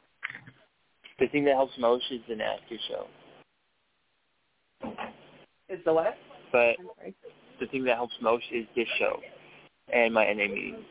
The 1.19 1.27
thing 1.27 1.45
that 1.45 1.55
helps 1.55 1.73
most 1.79 2.05
is 2.11 2.19
the 2.27 2.35
Nasty 2.35 2.79
show. 2.89 3.07
Is 5.69 5.79
the 5.85 5.93
what? 5.93 6.17
But 6.51 6.75
the 7.59 7.67
thing 7.67 7.83
that 7.85 7.95
helps 7.95 8.13
most 8.21 8.45
is 8.51 8.65
this 8.75 8.87
show 8.99 9.19
and 9.93 10.13
my 10.13 10.25
NA 10.25 10.47
meetings. 10.47 10.85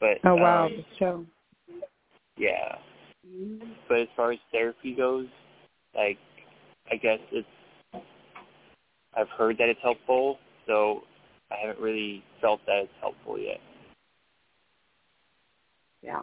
But 0.00 0.18
oh 0.24 0.34
wow, 0.34 0.66
um, 0.66 0.72
the 0.76 0.84
show. 0.98 1.26
Yeah. 2.36 2.76
But 3.88 4.00
as 4.00 4.08
far 4.16 4.32
as 4.32 4.38
therapy 4.52 4.94
goes, 4.94 5.26
like 5.94 6.18
I 6.90 6.96
guess 6.96 7.18
it's 7.32 7.48
I've 9.16 9.28
heard 9.28 9.58
that 9.58 9.68
it's 9.68 9.80
helpful, 9.82 10.38
so 10.66 11.02
I 11.50 11.56
haven't 11.60 11.82
really 11.82 12.22
felt 12.40 12.60
that 12.66 12.82
it's 12.84 12.92
helpful 13.00 13.38
yet. 13.38 13.60
Yeah. 16.02 16.22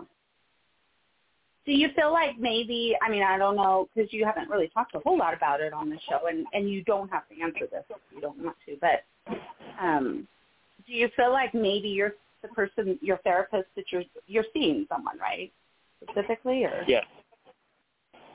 Do 1.65 1.73
you 1.73 1.89
feel 1.95 2.11
like 2.11 2.39
maybe, 2.39 2.95
I 3.05 3.09
mean, 3.09 3.21
I 3.21 3.37
don't 3.37 3.55
know, 3.55 3.87
because 3.93 4.11
you 4.11 4.25
haven't 4.25 4.49
really 4.49 4.69
talked 4.69 4.95
a 4.95 4.99
whole 4.99 5.17
lot 5.17 5.35
about 5.35 5.61
it 5.61 5.73
on 5.73 5.89
the 5.89 5.97
show, 6.09 6.27
and, 6.27 6.45
and 6.53 6.69
you 6.69 6.83
don't 6.83 7.09
have 7.09 7.27
to 7.29 7.39
answer 7.39 7.67
this 7.71 7.83
if 7.89 7.97
you 8.13 8.19
don't 8.19 8.43
want 8.43 8.55
to, 8.65 8.77
but 8.81 9.03
um, 9.79 10.27
do 10.87 10.93
you 10.93 11.09
feel 11.15 11.31
like 11.31 11.53
maybe 11.53 11.89
you're 11.89 12.15
the 12.41 12.47
person, 12.49 12.97
your 13.01 13.17
therapist 13.17 13.67
that 13.75 13.85
you're 13.91 14.03
you're 14.27 14.45
seeing 14.53 14.85
someone, 14.89 15.17
right? 15.19 15.51
Specifically, 16.09 16.63
or 16.63 16.83
yeah, 16.87 17.01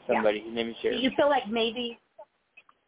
somebody. 0.06 0.44
Yeah. 0.46 0.54
Name 0.54 0.68
is 0.70 0.76
Jerry. 0.82 0.96
Do 0.96 1.02
you 1.02 1.10
feel 1.16 1.28
like 1.28 1.48
maybe? 1.50 1.98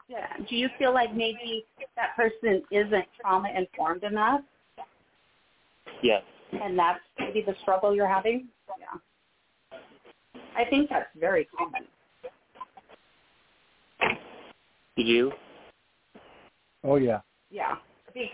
Yeah. 0.08 0.26
Do 0.48 0.56
you 0.56 0.68
feel 0.78 0.94
like 0.94 1.14
maybe 1.14 1.64
that 1.96 2.16
person 2.16 2.62
isn't 2.70 3.04
trauma 3.20 3.50
informed 3.54 4.04
enough? 4.04 4.40
Yes. 6.02 6.22
And 6.52 6.78
that's 6.78 7.00
maybe 7.18 7.42
the 7.42 7.54
struggle 7.62 7.94
you're 7.94 8.08
having. 8.08 8.48
Yeah. 8.78 8.98
I 10.58 10.64
think 10.68 10.90
that's 10.90 11.06
very 11.18 11.48
common. 11.56 11.86
You? 14.96 15.30
Oh 16.82 16.96
yeah. 16.96 17.20
Yeah. 17.50 17.76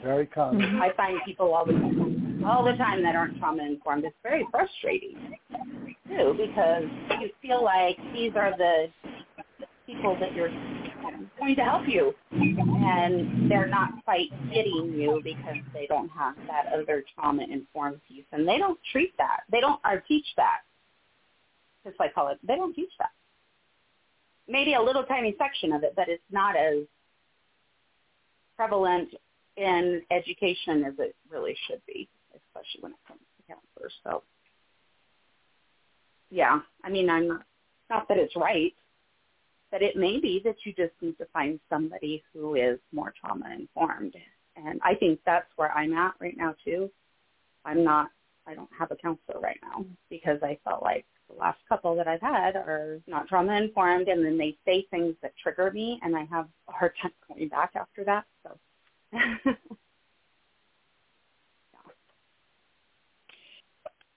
Very 0.02 0.26
common. 0.26 0.62
I 0.82 0.90
find 0.96 1.20
people 1.26 1.52
all 1.52 1.66
the 1.66 1.72
time, 1.72 2.42
all 2.46 2.64
the 2.64 2.72
time 2.72 3.02
that 3.02 3.14
aren't 3.14 3.38
trauma 3.38 3.62
informed. 3.62 4.04
It's 4.06 4.16
very 4.22 4.46
frustrating 4.50 5.36
too 6.08 6.34
because 6.38 6.84
you 7.20 7.28
feel 7.42 7.62
like 7.62 7.98
these 8.14 8.32
are 8.36 8.56
the 8.56 8.86
people 9.86 10.16
that 10.18 10.34
you're 10.34 10.48
going 11.38 11.56
to 11.56 11.62
help 11.62 11.86
you, 11.86 12.14
and 12.32 13.50
they're 13.50 13.68
not 13.68 13.90
quite 14.04 14.30
getting 14.50 14.94
you 14.96 15.20
because 15.22 15.56
they 15.74 15.86
don't 15.86 16.08
have 16.08 16.34
that 16.48 16.72
other 16.72 17.04
trauma 17.14 17.44
informed 17.50 18.00
piece, 18.08 18.24
and 18.32 18.48
they 18.48 18.56
don't 18.56 18.78
treat 18.90 19.14
that. 19.18 19.40
They 19.52 19.60
don't 19.60 19.80
or 19.84 20.02
teach 20.08 20.26
that. 20.38 20.60
Just 21.84 22.00
like 22.00 22.14
call 22.14 22.28
it, 22.28 22.38
they 22.42 22.56
don't 22.56 22.74
teach 22.74 22.92
that. 22.98 23.10
Maybe 24.48 24.74
a 24.74 24.82
little 24.82 25.04
tiny 25.04 25.34
section 25.38 25.72
of 25.72 25.82
it, 25.84 25.94
but 25.96 26.08
it's 26.08 26.22
not 26.30 26.56
as 26.56 26.84
prevalent 28.56 29.10
in 29.56 30.02
education 30.10 30.84
as 30.84 30.94
it 30.98 31.14
really 31.30 31.56
should 31.66 31.80
be, 31.86 32.08
especially 32.30 32.80
when 32.80 32.92
it 32.92 32.98
comes 33.06 33.20
to 33.20 33.54
counselors. 33.54 33.92
So, 34.04 34.22
yeah, 36.30 36.60
I 36.82 36.90
mean, 36.90 37.08
I'm 37.08 37.28
not, 37.28 37.42
not 37.90 38.08
that 38.08 38.18
it's 38.18 38.36
right, 38.36 38.74
but 39.70 39.82
it 39.82 39.96
may 39.96 40.20
be 40.20 40.40
that 40.44 40.56
you 40.64 40.72
just 40.72 40.92
need 41.00 41.18
to 41.18 41.26
find 41.32 41.58
somebody 41.68 42.22
who 42.32 42.54
is 42.54 42.78
more 42.92 43.12
trauma 43.20 43.52
informed. 43.54 44.14
And 44.56 44.80
I 44.84 44.94
think 44.94 45.20
that's 45.26 45.46
where 45.56 45.72
I'm 45.72 45.92
at 45.94 46.14
right 46.20 46.36
now 46.36 46.54
too. 46.64 46.90
I'm 47.64 47.82
not, 47.82 48.08
I 48.46 48.54
don't 48.54 48.70
have 48.78 48.90
a 48.90 48.96
counselor 48.96 49.40
right 49.40 49.58
now 49.62 49.84
because 50.10 50.38
I 50.42 50.58
felt 50.64 50.82
like 50.82 51.04
the 51.28 51.36
last 51.36 51.58
couple 51.68 51.94
that 51.96 52.08
I've 52.08 52.20
had 52.20 52.56
are 52.56 53.00
not 53.06 53.28
trauma 53.28 53.54
informed 53.54 54.08
and 54.08 54.24
then 54.24 54.38
they 54.38 54.56
say 54.64 54.86
things 54.90 55.14
that 55.22 55.32
trigger 55.42 55.70
me 55.70 56.00
and 56.02 56.16
I 56.16 56.24
have 56.30 56.48
a 56.68 56.72
hard 56.72 56.92
time 57.00 57.12
going 57.28 57.48
back 57.48 57.72
after 57.74 58.04
that. 58.04 58.24
So 58.42 58.58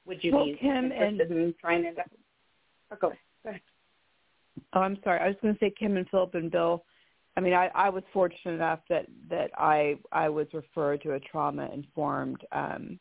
Would 0.07 0.23
you 0.23 0.31
well, 0.33 0.45
be 0.45 0.57
Kim 0.59 0.85
interested 0.91 1.31
and, 1.31 1.39
in 1.39 1.53
trying 1.59 1.83
to? 1.83 1.91
Oh. 2.91 2.95
Go 2.99 3.13
ahead. 3.45 3.61
Oh, 4.73 4.79
I'm 4.79 4.97
sorry. 5.03 5.19
I 5.19 5.27
was 5.27 5.35
going 5.41 5.53
to 5.53 5.59
say 5.59 5.73
Kim 5.77 5.97
and 5.97 6.07
Philip 6.09 6.33
and 6.35 6.49
Bill. 6.49 6.83
I 7.35 7.41
mean, 7.41 7.53
I, 7.53 7.69
I 7.75 7.89
was 7.89 8.03
fortunate 8.13 8.53
enough 8.53 8.79
that 8.89 9.05
that 9.29 9.51
I 9.57 9.99
I 10.11 10.29
was 10.29 10.47
referred 10.53 11.01
to 11.03 11.13
a 11.13 11.19
trauma 11.19 11.69
informed 11.73 12.41
um, 12.51 12.99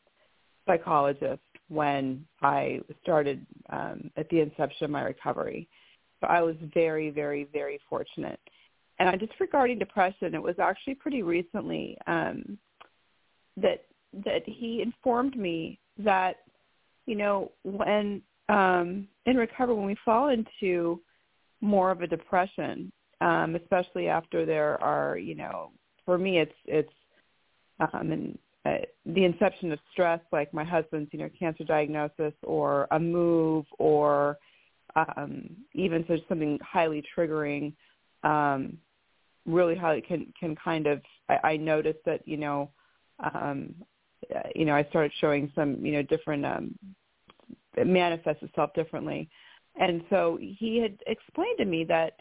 psychologist 0.67 1.41
when 1.69 2.25
I 2.43 2.81
started 3.03 3.45
um, 3.71 4.11
at 4.17 4.29
the 4.29 4.41
inception 4.41 4.85
of 4.85 4.91
my 4.91 5.03
recovery. 5.03 5.69
So 6.21 6.29
I 6.29 6.41
was 6.41 6.57
very, 6.73 7.11
very, 7.11 7.45
very 7.53 7.81
fortunate 7.89 8.41
and 8.99 9.09
I 9.09 9.17
just 9.17 9.33
regarding 9.41 9.79
depression, 9.79 10.35
it 10.35 10.43
was 10.43 10.59
actually 10.59 10.95
pretty 10.95 11.23
recently 11.23 11.99
um, 12.07 12.59
that 13.57 13.85
that 14.25 14.43
he 14.47 14.81
informed 14.81 15.37
me 15.37 15.79
that 15.99 16.37
you 17.05 17.17
know 17.17 17.53
when 17.65 18.23
um, 18.49 19.07
in 19.27 19.37
recovery 19.37 19.75
when 19.75 19.87
we 19.87 19.97
fall 20.05 20.29
into 20.29 21.01
more 21.61 21.91
of 21.91 22.01
a 22.01 22.07
depression, 22.07 22.91
um, 23.21 23.57
especially 23.57 24.09
after 24.09 24.47
there 24.47 24.83
are 24.83 25.19
you 25.19 25.35
know 25.35 25.71
for 26.05 26.17
me 26.17 26.39
it's 26.39 26.55
it's 26.65 26.93
um, 27.93 28.13
in, 28.13 28.39
uh, 28.67 28.79
the 29.07 29.25
inception 29.25 29.71
of 29.73 29.79
stress 29.93 30.21
like 30.33 30.53
my 30.53 30.65
husband's 30.65 31.11
you 31.13 31.19
know 31.19 31.31
cancer 31.39 31.65
diagnosis 31.65 32.33
or 32.43 32.89
a 32.91 32.99
move 32.99 33.65
or 33.79 34.39
um, 34.97 35.49
even 35.75 36.05
so 36.09 36.17
something 36.29 36.59
highly 36.63 37.05
triggering 37.17 37.73
um, 38.25 38.79
really 39.45 39.77
how 39.77 39.91
it 39.91 40.07
can 40.07 40.33
can 40.39 40.57
kind 40.57 40.87
of 40.87 41.01
I, 41.29 41.53
I 41.53 41.57
noticed 41.57 42.01
that 42.07 42.27
you 42.27 42.37
know 42.37 42.71
um 43.33 43.75
you 44.55 44.65
know 44.65 44.75
I 44.75 44.85
started 44.91 45.13
showing 45.21 45.53
some 45.55 45.85
you 45.85 45.93
know 45.93 46.03
different 46.03 46.45
um 46.45 46.75
it 47.77 47.87
manifests 47.87 48.43
itself 48.43 48.71
differently. 48.75 49.29
And 49.79 50.03
so 50.09 50.39
he 50.41 50.79
had 50.79 50.97
explained 51.07 51.59
to 51.59 51.67
me 51.67 51.85
that 51.85 52.15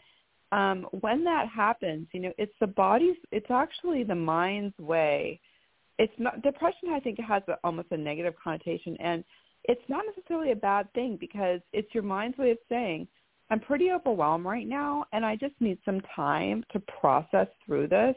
um 0.52 0.86
when 1.00 1.24
that 1.24 1.48
happens 1.48 2.06
you 2.12 2.20
know 2.20 2.32
it's 2.38 2.54
the 2.60 2.66
body's 2.66 3.16
it's 3.32 3.50
actually 3.50 4.04
the 4.04 4.14
mind's 4.14 4.78
way 4.78 5.40
it's 5.98 6.12
not 6.18 6.42
depression 6.42 6.90
i 6.90 7.00
think 7.00 7.18
it 7.18 7.24
has 7.24 7.42
a, 7.48 7.54
almost 7.64 7.88
a 7.90 7.96
negative 7.96 8.34
connotation 8.42 8.96
and 9.00 9.24
it's 9.64 9.82
not 9.88 10.04
necessarily 10.06 10.52
a 10.52 10.56
bad 10.56 10.92
thing 10.92 11.16
because 11.18 11.60
it's 11.72 11.92
your 11.94 12.02
mind's 12.02 12.38
way 12.38 12.50
of 12.50 12.58
saying 12.68 13.06
i'm 13.50 13.60
pretty 13.60 13.90
overwhelmed 13.90 14.44
right 14.44 14.66
now 14.66 15.04
and 15.12 15.24
i 15.24 15.34
just 15.36 15.54
need 15.60 15.78
some 15.84 16.00
time 16.14 16.64
to 16.72 16.80
process 17.00 17.48
through 17.64 17.88
this. 17.88 18.14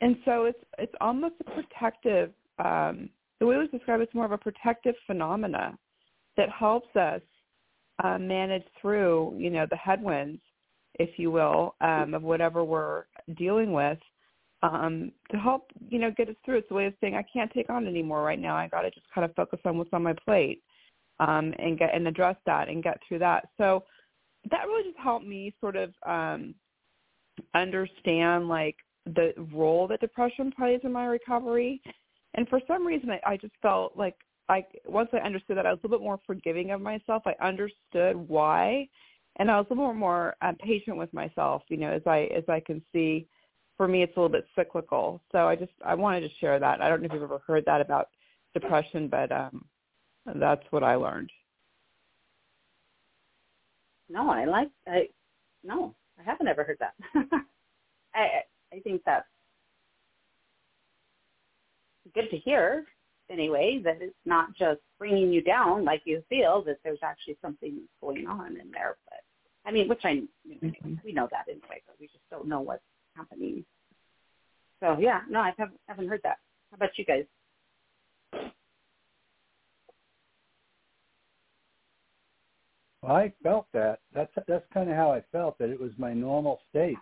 And 0.00 0.16
so 0.24 0.44
it's 0.44 0.58
it's 0.78 0.94
almost 1.00 1.34
a 1.40 1.44
protective 1.44 2.30
um 2.58 3.08
the 3.40 3.46
way 3.46 3.56
it 3.56 3.58
was 3.58 3.68
described 3.70 4.02
it's 4.02 4.14
more 4.14 4.24
of 4.26 4.32
a 4.32 4.38
protective 4.38 4.94
phenomena 5.06 5.76
that 6.36 6.48
helps 6.50 6.94
us 6.96 7.22
uh, 8.02 8.18
manage 8.18 8.64
through 8.80 9.34
you 9.38 9.50
know 9.50 9.66
the 9.70 9.76
headwinds 9.76 10.40
if 10.94 11.10
you 11.18 11.30
will 11.30 11.74
um 11.80 12.12
of 12.14 12.22
whatever 12.22 12.64
we're 12.64 13.04
dealing 13.36 13.72
with 13.72 13.98
um, 14.64 15.12
to 15.30 15.36
help 15.36 15.70
you 15.88 15.98
know 15.98 16.10
get 16.16 16.28
us 16.28 16.36
through. 16.44 16.58
It's 16.58 16.70
a 16.70 16.74
way 16.74 16.86
of 16.86 16.94
saying 17.00 17.14
I 17.14 17.24
can't 17.30 17.52
take 17.52 17.70
on 17.70 17.86
anymore 17.86 18.22
right 18.22 18.38
now. 18.38 18.56
I 18.56 18.68
got 18.68 18.82
to 18.82 18.90
just 18.90 19.06
kind 19.14 19.24
of 19.24 19.34
focus 19.34 19.60
on 19.64 19.76
what's 19.76 19.90
on 19.92 20.02
my 20.02 20.14
plate 20.24 20.62
um, 21.20 21.52
and 21.58 21.78
get 21.78 21.94
and 21.94 22.08
address 22.08 22.36
that 22.46 22.68
and 22.68 22.82
get 22.82 22.98
through 23.06 23.18
that. 23.20 23.48
So 23.58 23.84
that 24.50 24.66
really 24.66 24.90
just 24.90 25.02
helped 25.02 25.26
me 25.26 25.54
sort 25.60 25.76
of 25.76 25.92
um, 26.06 26.54
understand 27.54 28.48
like 28.48 28.76
the 29.06 29.34
role 29.52 29.86
that 29.88 30.00
depression 30.00 30.50
plays 30.56 30.80
in 30.82 30.92
my 30.92 31.04
recovery. 31.04 31.80
And 32.34 32.48
for 32.48 32.60
some 32.66 32.86
reason, 32.86 33.10
I, 33.10 33.20
I 33.32 33.36
just 33.36 33.54
felt 33.60 33.96
like 33.96 34.16
I 34.48 34.64
once 34.86 35.10
I 35.12 35.18
understood 35.18 35.58
that 35.58 35.66
I 35.66 35.70
was 35.70 35.80
a 35.84 35.86
little 35.86 35.98
bit 35.98 36.04
more 36.04 36.20
forgiving 36.26 36.70
of 36.70 36.80
myself. 36.80 37.22
I 37.26 37.34
understood 37.44 38.16
why, 38.16 38.88
and 39.36 39.50
I 39.50 39.58
was 39.58 39.66
a 39.68 39.74
little 39.74 39.84
more, 39.84 39.94
more 39.94 40.36
uh, 40.40 40.52
patient 40.64 40.96
with 40.96 41.12
myself. 41.12 41.62
You 41.68 41.76
know, 41.76 41.90
as 41.90 42.02
I 42.06 42.30
as 42.34 42.44
I 42.48 42.60
can 42.60 42.82
see 42.92 43.26
for 43.76 43.88
me 43.88 44.02
it's 44.02 44.16
a 44.16 44.20
little 44.20 44.32
bit 44.32 44.46
cyclical. 44.54 45.20
So 45.32 45.46
I 45.48 45.56
just 45.56 45.72
I 45.84 45.94
wanted 45.94 46.20
to 46.20 46.34
share 46.40 46.58
that. 46.58 46.80
I 46.80 46.88
don't 46.88 47.00
know 47.00 47.06
if 47.06 47.12
you've 47.12 47.22
ever 47.22 47.40
heard 47.46 47.64
that 47.66 47.80
about 47.80 48.08
depression, 48.52 49.08
but 49.08 49.32
um 49.32 49.64
that's 50.36 50.64
what 50.70 50.82
I 50.82 50.94
learned. 50.94 51.30
No, 54.08 54.30
I 54.30 54.44
like 54.44 54.70
I 54.86 55.08
no, 55.62 55.94
I 56.18 56.22
haven't 56.22 56.48
ever 56.48 56.64
heard 56.64 56.78
that. 56.80 56.94
I 58.14 58.42
I 58.72 58.80
think 58.82 59.02
that's 59.04 59.26
good 62.14 62.30
to 62.30 62.36
hear 62.36 62.84
anyway 63.30 63.80
that 63.82 63.98
it's 64.00 64.14
not 64.24 64.54
just 64.56 64.80
bringing 64.98 65.32
you 65.32 65.42
down 65.42 65.84
like 65.84 66.02
you 66.04 66.22
feel 66.28 66.62
that 66.66 66.76
there's 66.84 66.98
actually 67.02 67.36
something 67.40 67.80
going 68.00 68.26
on 68.26 68.48
in 68.60 68.70
there 68.70 68.96
but 69.08 69.20
i 69.66 69.72
mean 69.72 69.88
which 69.88 70.02
i 70.04 70.20
mm-hmm. 70.46 70.94
we 71.04 71.12
know 71.12 71.26
that 71.30 71.46
anyway 71.48 71.82
but 71.86 71.96
we 71.98 72.06
just 72.06 72.28
don't 72.30 72.46
know 72.46 72.60
what 72.60 72.82
happening. 73.14 73.64
So 74.80 74.96
yeah, 75.00 75.20
no, 75.28 75.40
I 75.40 75.52
haven't 75.56 75.80
haven't 75.88 76.08
heard 76.08 76.20
that. 76.24 76.38
How 76.70 76.76
about 76.76 76.90
you 76.98 77.04
guys? 77.04 77.24
I 83.06 83.32
felt 83.42 83.66
that. 83.72 84.00
That's 84.14 84.32
that's 84.48 84.64
kind 84.72 84.90
of 84.90 84.96
how 84.96 85.12
I 85.12 85.22
felt 85.32 85.58
that 85.58 85.70
it 85.70 85.80
was 85.80 85.92
my 85.98 86.12
normal 86.12 86.60
state. 86.70 86.96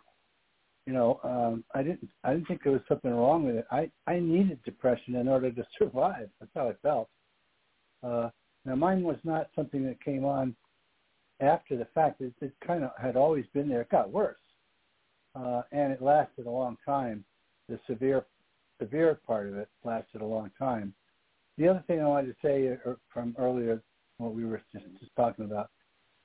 You 0.87 0.92
know, 0.92 1.21
um, 1.23 1.64
I 1.75 1.83
didn't 1.83 2.09
I 2.25 2.35
didn't 2.35 2.49
think 2.49 2.62
there 2.64 2.73
was 2.73 2.83
something 2.88 3.11
wrong 3.11 3.45
with 3.45 3.57
it. 3.57 3.66
I 3.71 3.90
I 4.07 4.19
needed 4.19 4.62
depression 4.64 5.16
in 5.16 5.28
order 5.28 5.50
to 5.50 5.66
survive. 5.78 6.28
That's 6.40 6.52
how 6.54 6.69
I 6.69 6.75
felt. 6.83 7.09
Uh, 8.02 8.31
now 8.64 8.75
mine 8.75 9.02
was 9.02 9.19
not 9.25 9.49
something 9.54 9.85
that 9.85 10.02
came 10.04 10.25
on 10.25 10.54
after 11.41 11.76
the 11.76 11.87
fact. 11.95 12.21
It, 12.21 12.34
it 12.41 12.52
kind 12.67 12.84
of 12.84 12.91
had 13.00 13.17
always 13.17 13.45
been 13.54 13.69
there. 13.69 13.82
It 13.82 13.91
got 13.91 14.10
worse 14.10 14.39
uh, 15.34 15.62
and 15.73 15.92
it 15.92 16.02
lasted 16.02 16.47
a 16.47 16.50
long 16.50 16.76
time. 16.84 17.25
The 17.68 17.78
severe 17.86 18.25
severe 18.80 19.21
part 19.26 19.47
of 19.49 19.56
it 19.56 19.68
lasted 19.84 20.21
a 20.21 20.26
long 20.26 20.50
time. 20.58 20.92
The 21.56 21.68
other 21.68 21.84
thing 21.86 22.00
I 22.00 22.06
wanted 22.06 22.28
to 22.28 22.36
say 22.42 22.76
uh, 22.86 22.95
from 23.12 23.34
earlier, 23.38 23.80
what 24.18 24.34
we 24.34 24.45
were 24.45 24.62
just, 24.73 24.86
just 24.99 25.14
talking 25.14 25.45
about, 25.45 25.71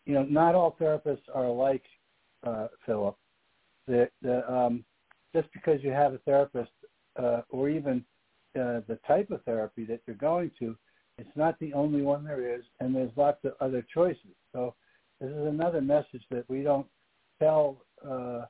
you 0.05 0.13
know, 0.13 0.23
not 0.23 0.55
all 0.55 0.75
therapists 0.79 1.23
are 1.33 1.49
like 1.49 1.83
uh, 2.45 2.67
Philip. 2.85 3.15
The, 3.87 4.09
the, 4.21 4.51
um, 4.51 4.83
just 5.35 5.51
because 5.53 5.83
you 5.83 5.91
have 5.91 6.13
a 6.13 6.17
therapist 6.19 6.71
uh, 7.21 7.41
or 7.49 7.69
even 7.69 8.03
uh, 8.55 8.81
the 8.87 8.97
type 9.07 9.29
of 9.31 9.43
therapy 9.43 9.85
that 9.85 10.01
you're 10.07 10.15
going 10.15 10.51
to, 10.59 10.75
it's 11.17 11.29
not 11.35 11.59
the 11.59 11.73
only 11.73 12.01
one 12.01 12.23
there 12.23 12.55
is, 12.55 12.63
and 12.79 12.95
there's 12.95 13.11
lots 13.15 13.43
of 13.43 13.53
other 13.59 13.85
choices. 13.93 14.35
So 14.53 14.75
this 15.19 15.29
is 15.29 15.47
another 15.47 15.81
message 15.81 16.23
that 16.31 16.45
we 16.47 16.61
don't 16.63 16.87
tell 17.39 17.83
uh, 18.07 18.45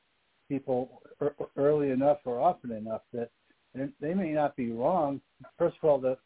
people 0.48 1.02
early 1.56 1.92
enough 1.92 2.20
or 2.26 2.40
often 2.40 2.72
enough 2.72 3.02
that 3.14 3.30
they 4.00 4.14
may 4.14 4.32
not 4.32 4.56
be 4.56 4.72
wrong. 4.72 5.22
First 5.58 5.78
of 5.82 5.90
all, 5.90 6.00
the 6.00 6.18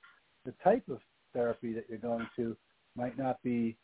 the 0.45 0.53
type 0.63 0.83
of 0.89 0.99
therapy 1.33 1.73
that 1.73 1.85
you're 1.87 1.99
going 1.99 2.27
to 2.35 2.55
might 2.95 3.17
not 3.17 3.41
be 3.43 3.77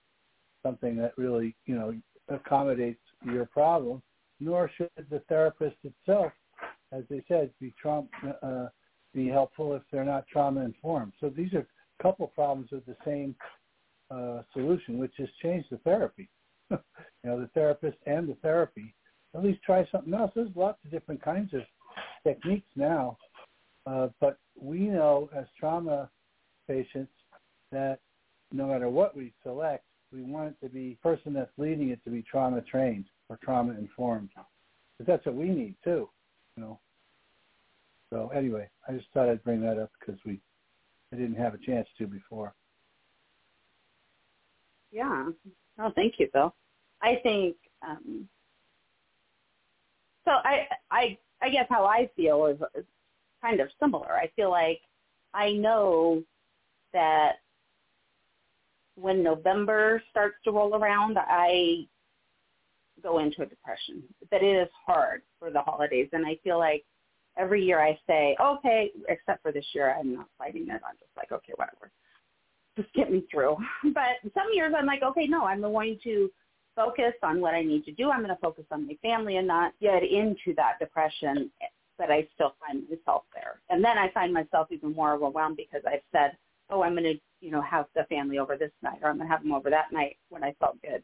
something 0.64 0.96
that 0.98 1.18
really 1.18 1.56
you 1.66 1.76
know 1.76 1.96
accommodates 2.30 3.02
your 3.24 3.46
problem, 3.46 4.02
nor 4.40 4.70
should 4.76 4.90
the 5.10 5.20
therapist 5.30 5.78
itself, 5.84 6.32
as 6.92 7.04
they 7.10 7.24
said, 7.28 7.52
be 7.60 7.74
trauma 7.80 8.08
uh, 8.42 8.68
be 9.14 9.28
helpful 9.28 9.74
if 9.74 9.82
they're 9.92 10.06
not 10.06 10.28
trauma 10.28 10.62
informed. 10.62 11.14
So 11.20 11.30
these 11.30 11.54
are 11.54 11.66
a 12.00 12.04
couple 12.04 12.28
problems 12.28 12.70
with 12.72 12.86
the 12.86 12.98
same 13.06 13.36
uh, 14.12 14.42
solution, 14.54 14.98
which 14.98 15.20
is 15.20 15.30
change 15.42 15.66
the 15.70 15.78
therapy. 15.78 16.30
you 16.70 16.78
know, 17.24 17.40
the 17.40 17.50
therapist 17.54 17.98
and 18.06 18.28
the 18.28 18.36
therapy 18.36 18.94
at 19.36 19.44
least 19.44 19.62
try 19.64 19.88
something 19.92 20.14
else. 20.14 20.32
There's 20.36 20.50
lots 20.56 20.80
of 20.86 20.92
different 20.92 21.22
kinds 21.22 21.54
of 21.54 21.62
techniques 22.24 22.70
now, 22.76 23.18
uh, 23.86 24.10
but 24.20 24.38
we 24.60 24.80
know 24.80 25.30
as 25.36 25.46
trauma 25.60 26.10
patients 26.68 27.12
that 27.72 28.00
no 28.52 28.68
matter 28.68 28.90
what 28.90 29.16
we 29.16 29.34
select, 29.44 29.84
we 30.12 30.24
want 30.24 30.50
it 30.50 30.66
to 30.66 30.72
be 30.72 30.98
person 31.04 31.34
that's 31.34 31.52
leading 31.58 31.90
it 31.90 32.04
to 32.06 32.10
be 32.10 32.22
trauma 32.24 32.62
trained 32.62 33.06
or 33.30 33.38
trauma 33.44 33.74
informed. 33.74 34.30
But 34.98 35.08
that's 35.08 35.26
what 35.26 35.36
we 35.36 35.50
need 35.50 35.76
too, 35.84 36.10
you 36.56 36.64
know. 36.64 36.80
So 38.10 38.30
anyway, 38.34 38.70
I 38.88 38.94
just 38.94 39.08
thought 39.14 39.30
I'd 39.30 39.44
bring 39.44 39.62
that 39.62 39.78
up 39.78 39.92
because 40.00 40.20
we 40.26 40.40
I 41.12 41.16
didn't 41.16 41.36
have 41.36 41.54
a 41.54 41.58
chance 41.58 41.88
to 41.98 42.08
before. 42.08 42.54
Yeah. 44.92 45.30
Oh, 45.80 45.92
thank 45.96 46.16
you, 46.20 46.28
Bill. 46.34 46.54
I 47.02 47.20
think 47.24 47.56
um, 47.88 48.28
so 50.28 50.34
I 50.44 50.68
I 50.92 51.18
I 51.42 51.50
guess 51.50 51.66
how 51.70 51.86
I 51.86 52.10
feel 52.16 52.48
is, 52.48 52.58
is 52.76 52.86
kind 53.42 53.60
of 53.62 53.70
similar. 53.80 54.14
I 54.14 54.30
feel 54.36 54.50
like 54.50 54.82
I 55.34 55.52
know 55.52 56.22
that 56.94 57.36
when 58.96 59.24
November 59.24 60.02
starts 60.10 60.36
to 60.44 60.52
roll 60.52 60.76
around, 60.76 61.18
I 61.20 61.88
go 63.02 63.20
into 63.20 63.44
a 63.44 63.46
depression. 63.46 64.04
That 64.32 64.44
it 64.44 64.64
is 64.64 64.70
hard 64.86 65.22
for 65.40 65.50
the 65.50 65.62
holidays, 65.62 66.10
and 66.12 66.26
I 66.26 66.38
feel 66.44 66.58
like 66.58 66.84
every 67.38 67.64
year 67.64 67.80
I 67.80 67.98
say, 68.08 68.36
okay, 68.42 68.92
except 69.08 69.44
for 69.44 69.52
this 69.52 69.66
year, 69.74 69.96
I'm 69.98 70.16
not 70.16 70.28
fighting 70.38 70.64
it. 70.64 70.82
I'm 70.86 70.98
just 71.00 71.16
like, 71.16 71.32
okay, 71.32 71.54
whatever, 71.56 71.92
just 72.76 72.92
get 72.94 73.12
me 73.12 73.24
through. 73.32 73.56
But 73.94 74.32
some 74.34 74.48
years 74.54 74.74
I'm 74.76 74.88
like, 74.88 75.04
okay, 75.04 75.28
no, 75.28 75.46
I'm 75.46 75.62
going 75.62 76.00
to 76.04 76.30
focus 76.78 77.14
on 77.24 77.42
what 77.42 77.56
I 77.56 77.64
need 77.64 77.84
to 77.86 77.92
do. 77.92 78.12
I'm 78.12 78.20
going 78.20 78.30
to 78.34 78.40
focus 78.40 78.66
on 78.72 78.86
my 78.86 78.96
family 79.02 79.38
and 79.38 79.48
not 79.48 79.74
get 79.82 80.04
into 80.04 80.54
that 80.56 80.78
depression, 80.80 81.52
but 81.98 82.12
I 82.12 82.28
still 82.36 82.54
find 82.66 82.84
myself 82.88 83.24
there. 83.34 83.60
And 83.70 83.84
then 83.84 83.98
I 83.98 84.12
find 84.12 84.32
myself 84.32 84.68
even 84.70 84.94
more 84.94 85.14
overwhelmed 85.14 85.58
because 85.58 85.82
I've 85.88 86.06
said, 86.12 86.38
oh, 86.70 86.84
I'm 86.84 86.94
going 86.94 87.04
to, 87.04 87.20
you 87.42 87.52
know, 87.52 87.62
have 87.62 87.88
the 87.96 88.04
family 88.04 88.38
over 88.38 88.56
this 88.56 88.72
night 88.84 89.00
or 89.02 89.10
I'm 89.10 89.18
going 89.18 89.28
to 89.28 89.32
have 89.34 89.42
them 89.42 89.54
over 89.54 89.72
that 89.72 89.92
night 89.92 90.18
when 90.30 90.44
I 90.44 90.54
felt 90.60 90.80
good. 90.84 91.04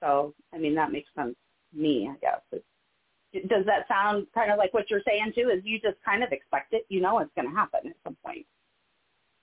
So, 0.00 0.32
I 0.54 0.58
mean, 0.58 0.74
that 0.76 0.92
makes 0.92 1.10
sense 1.16 1.34
to 1.72 1.80
me, 1.80 2.08
I 2.10 2.16
guess. 2.20 2.40
It's, 2.52 3.48
does 3.48 3.66
that 3.66 3.86
sound 3.88 4.26
kind 4.34 4.50
of 4.52 4.58
like 4.58 4.72
what 4.72 4.88
you're 4.88 5.02
saying 5.06 5.32
too? 5.34 5.50
Is 5.50 5.62
you 5.64 5.80
just 5.80 5.96
kind 6.04 6.22
of 6.22 6.32
expect 6.32 6.72
it, 6.72 6.86
you 6.88 7.00
know, 7.00 7.18
it's 7.18 7.30
going 7.36 7.48
to 7.48 7.54
happen 7.54 7.80
at 7.86 7.96
some 8.04 8.16
point. 8.24 8.46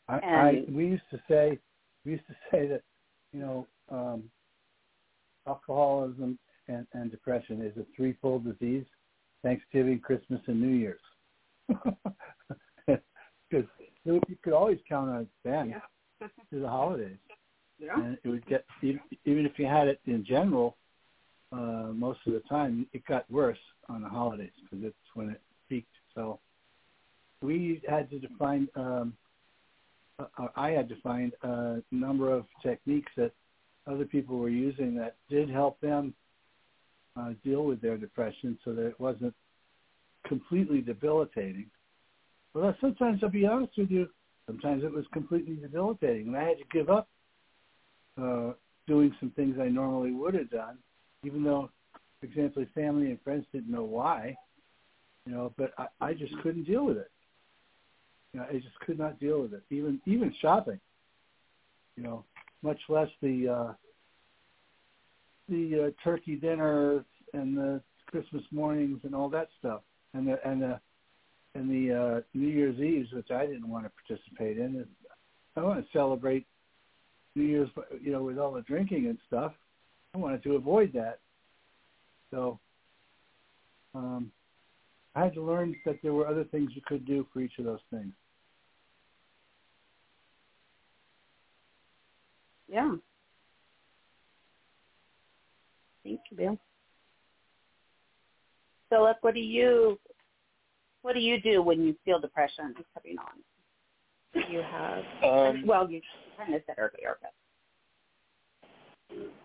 I, 0.09 0.15
I 0.15 0.65
we 0.69 0.85
used 0.85 1.03
to 1.11 1.19
say, 1.27 1.59
we 2.05 2.13
used 2.13 2.27
to 2.27 2.35
say 2.51 2.67
that, 2.67 2.81
you 3.33 3.41
know, 3.41 3.67
um, 3.89 4.23
alcoholism 5.47 6.37
and, 6.67 6.85
and 6.93 7.11
depression 7.11 7.61
is 7.61 7.75
a 7.77 7.85
threefold 7.95 8.43
disease, 8.45 8.85
Thanksgiving, 9.43 9.99
Christmas, 9.99 10.41
and 10.47 10.61
New 10.61 10.75
Year's. 10.75 10.99
Because 13.49 13.65
you 14.03 14.21
could 14.43 14.51
always 14.51 14.79
count 14.89 15.09
on 15.09 15.21
it 15.21 15.27
then 15.45 15.81
through 16.49 16.61
the 16.61 16.67
holidays. 16.67 17.15
Yeah. 17.79 17.93
And 17.95 18.17
it 18.21 18.27
would 18.27 18.45
get, 18.45 18.65
even 18.81 19.45
if 19.45 19.57
you 19.57 19.65
had 19.65 19.87
it 19.87 20.01
in 20.05 20.25
general, 20.25 20.75
uh, 21.51 21.91
most 21.93 22.19
of 22.27 22.33
the 22.33 22.41
time, 22.49 22.87
it 22.91 23.05
got 23.05 23.29
worse 23.31 23.57
on 23.87 24.01
the 24.01 24.09
holidays 24.09 24.51
because 24.63 24.85
it's 24.85 24.95
when 25.13 25.29
it 25.29 25.41
peaked. 25.69 25.87
So 26.13 26.39
we 27.41 27.81
had 27.87 28.09
to 28.09 28.19
define. 28.19 28.67
Um, 28.75 29.13
uh, 30.19 30.47
I 30.55 30.71
had 30.71 30.89
to 30.89 30.95
find 31.01 31.31
a 31.43 31.77
number 31.91 32.33
of 32.33 32.45
techniques 32.63 33.11
that 33.17 33.31
other 33.87 34.05
people 34.05 34.37
were 34.37 34.49
using 34.49 34.95
that 34.95 35.15
did 35.29 35.49
help 35.49 35.79
them 35.81 36.13
uh, 37.15 37.31
deal 37.43 37.63
with 37.63 37.81
their 37.81 37.97
depression, 37.97 38.57
so 38.63 38.73
that 38.73 38.85
it 38.85 38.99
wasn't 38.99 39.33
completely 40.27 40.81
debilitating. 40.81 41.69
Well, 42.53 42.75
sometimes 42.81 43.21
I'll 43.23 43.29
be 43.29 43.45
honest 43.45 43.73
with 43.77 43.89
you. 43.89 44.09
Sometimes 44.45 44.83
it 44.83 44.91
was 44.91 45.05
completely 45.11 45.55
debilitating, 45.55 46.27
and 46.27 46.37
I 46.37 46.43
had 46.43 46.57
to 46.57 46.63
give 46.71 46.89
up 46.89 47.07
uh, 48.21 48.53
doing 48.87 49.13
some 49.19 49.31
things 49.31 49.57
I 49.61 49.67
normally 49.67 50.11
would 50.11 50.33
have 50.33 50.49
done, 50.49 50.77
even 51.23 51.43
though, 51.43 51.69
for 52.19 52.25
example, 52.25 52.65
family 52.73 53.07
and 53.07 53.21
friends 53.21 53.45
didn't 53.51 53.71
know 53.71 53.83
why. 53.83 54.35
You 55.25 55.33
know, 55.33 55.53
but 55.57 55.73
I, 55.77 55.87
I 55.99 56.13
just 56.13 56.33
couldn't 56.41 56.63
deal 56.63 56.85
with 56.85 56.97
it. 56.97 57.11
You 58.33 58.39
know, 58.39 58.45
I 58.49 58.53
just 58.53 58.79
could 58.85 58.97
not 58.97 59.19
deal 59.19 59.41
with 59.41 59.53
it. 59.53 59.63
Even 59.69 59.99
even 60.05 60.33
shopping. 60.41 60.79
You 61.97 62.03
know, 62.03 62.23
much 62.63 62.79
less 62.89 63.09
the 63.21 63.47
uh, 63.47 63.73
the 65.49 65.87
uh, 65.87 66.03
turkey 66.03 66.35
dinner 66.35 67.05
and 67.33 67.57
the 67.57 67.81
Christmas 68.07 68.43
mornings 68.51 68.99
and 69.03 69.13
all 69.13 69.29
that 69.29 69.49
stuff, 69.59 69.81
and 70.13 70.27
the 70.27 70.47
and 70.47 70.61
the 70.61 70.79
and 71.55 71.69
the 71.69 71.93
uh, 71.93 72.21
New 72.33 72.47
Year's 72.47 72.79
Eves, 72.79 73.11
which 73.13 73.31
I 73.31 73.45
didn't 73.45 73.69
want 73.69 73.85
to 73.85 73.91
participate 74.05 74.57
in. 74.57 74.85
I 75.55 75.61
want 75.61 75.83
to 75.83 75.91
celebrate 75.91 76.45
New 77.35 77.43
Year's, 77.43 77.69
you 78.01 78.11
know, 78.11 78.23
with 78.23 78.37
all 78.37 78.51
the 78.51 78.61
drinking 78.61 79.07
and 79.07 79.17
stuff. 79.27 79.53
I 80.13 80.19
wanted 80.19 80.43
to 80.43 80.55
avoid 80.55 80.93
that. 80.93 81.19
So 82.31 82.59
um, 83.95 84.31
I 85.15 85.23
had 85.23 85.33
to 85.33 85.41
learn 85.41 85.75
that 85.85 85.97
there 86.03 86.13
were 86.13 86.27
other 86.27 86.43
things 86.43 86.71
you 86.75 86.81
could 86.85 87.05
do 87.05 87.25
for 87.33 87.41
each 87.41 87.57
of 87.57 87.65
those 87.65 87.79
things. 87.91 88.13
Yeah. 92.77 92.95
Thank 96.03 96.19
you, 96.29 96.37
Bill. 96.37 96.59
Philip, 98.91 99.17
what 99.21 99.33
do 99.33 99.39
you 99.39 99.97
what 101.01 101.13
do 101.15 101.19
you 101.19 101.41
do 101.41 101.63
when 101.63 101.81
you 101.81 101.95
feel 102.05 102.19
depression 102.19 102.75
coming 102.93 103.17
on? 103.17 103.41
Do 104.33 104.41
you 104.53 104.61
have 104.61 105.03
Um, 105.23 105.63
well, 105.65 105.89
you 105.89 106.01
kind 106.37 106.53
of 106.53 106.61
said 106.67 106.75
earlier, 106.77 107.17
but 107.19 107.33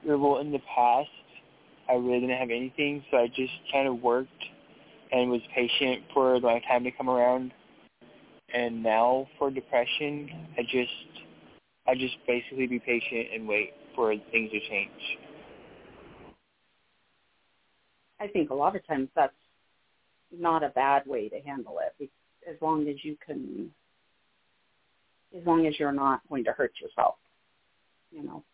well, 0.05 0.41
in 0.41 0.53
the 0.53 0.61
past, 0.75 1.09
I 1.89 1.95
really 1.95 2.21
didn't 2.21 2.39
have 2.39 2.51
anything, 2.51 3.03
so 3.11 3.17
I 3.17 3.29
just 3.29 3.55
kind 3.73 3.89
of 3.89 4.03
worked 4.03 4.29
and 5.11 5.31
was 5.31 5.41
patient 5.55 6.03
for 6.13 6.39
my 6.41 6.61
time 6.69 6.85
to 6.85 6.91
come 6.91 7.09
around. 7.09 7.55
And 8.53 8.83
now 8.83 9.27
for 9.39 9.51
depression, 9.51 10.29
I 10.59 10.63
just, 10.63 10.91
I 11.87 11.95
just 11.95 12.15
basically 12.27 12.67
be 12.67 12.79
patient 12.79 13.29
and 13.35 13.49
wait 13.49 13.75
for 13.95 14.15
things 14.31 14.51
to 14.51 14.61
change. 14.69 14.91
I 18.21 18.29
think 18.29 18.51
a 18.51 18.55
lot 18.55 18.77
of 18.77 18.87
times 18.87 19.09
that's 19.17 19.33
not 20.31 20.63
a 20.63 20.69
bad 20.69 21.07
way 21.07 21.29
to 21.29 21.41
handle 21.41 21.79
it, 21.81 22.11
as 22.49 22.57
long 22.61 22.89
as 22.89 22.97
you 23.03 23.17
can, 23.25 23.71
as 25.37 25.45
long 25.45 25.67
as 25.67 25.79
you're 25.79 25.93
not 25.93 26.21
going 26.29 26.45
to 26.45 26.53
hurt 26.53 26.73
yourself, 26.81 27.17
you 28.13 28.23
know. 28.23 28.45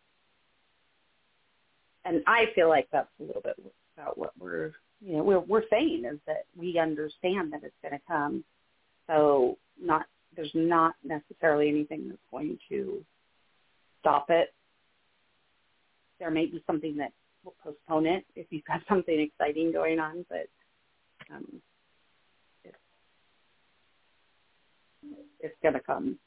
And 2.03 2.23
I 2.25 2.45
feel 2.55 2.67
like 2.67 2.87
that's 2.91 3.09
a 3.19 3.23
little 3.23 3.43
bit 3.43 3.57
about 3.95 4.17
what 4.17 4.31
we're, 4.39 4.71
you 5.01 5.17
know, 5.17 5.23
we're 5.23 5.39
we're 5.39 5.69
saying 5.69 6.03
is 6.11 6.19
that 6.25 6.45
we 6.57 6.79
understand 6.79 7.53
that 7.53 7.63
it's 7.63 7.75
going 7.83 7.93
to 7.93 8.01
come, 8.07 8.43
so 9.05 9.57
not 9.79 10.07
there's 10.35 10.51
not 10.55 10.95
necessarily 11.03 11.69
anything 11.69 12.09
that's 12.09 12.21
going 12.31 12.57
to 12.69 13.05
stop 13.99 14.25
it. 14.29 14.53
There 16.19 16.31
may 16.31 16.45
be 16.45 16.63
something 16.67 16.97
that 16.97 17.11
will 17.43 17.55
postpone 17.63 18.05
it 18.05 18.25
if 18.35 18.47
you've 18.49 18.65
got 18.65 18.81
something 18.89 19.19
exciting 19.19 19.71
going 19.71 19.99
on, 19.99 20.25
but 20.29 20.47
um, 21.33 21.61
it's 22.63 22.75
it's 25.39 25.55
going 25.61 25.75
to 25.75 25.79
come. 25.79 26.17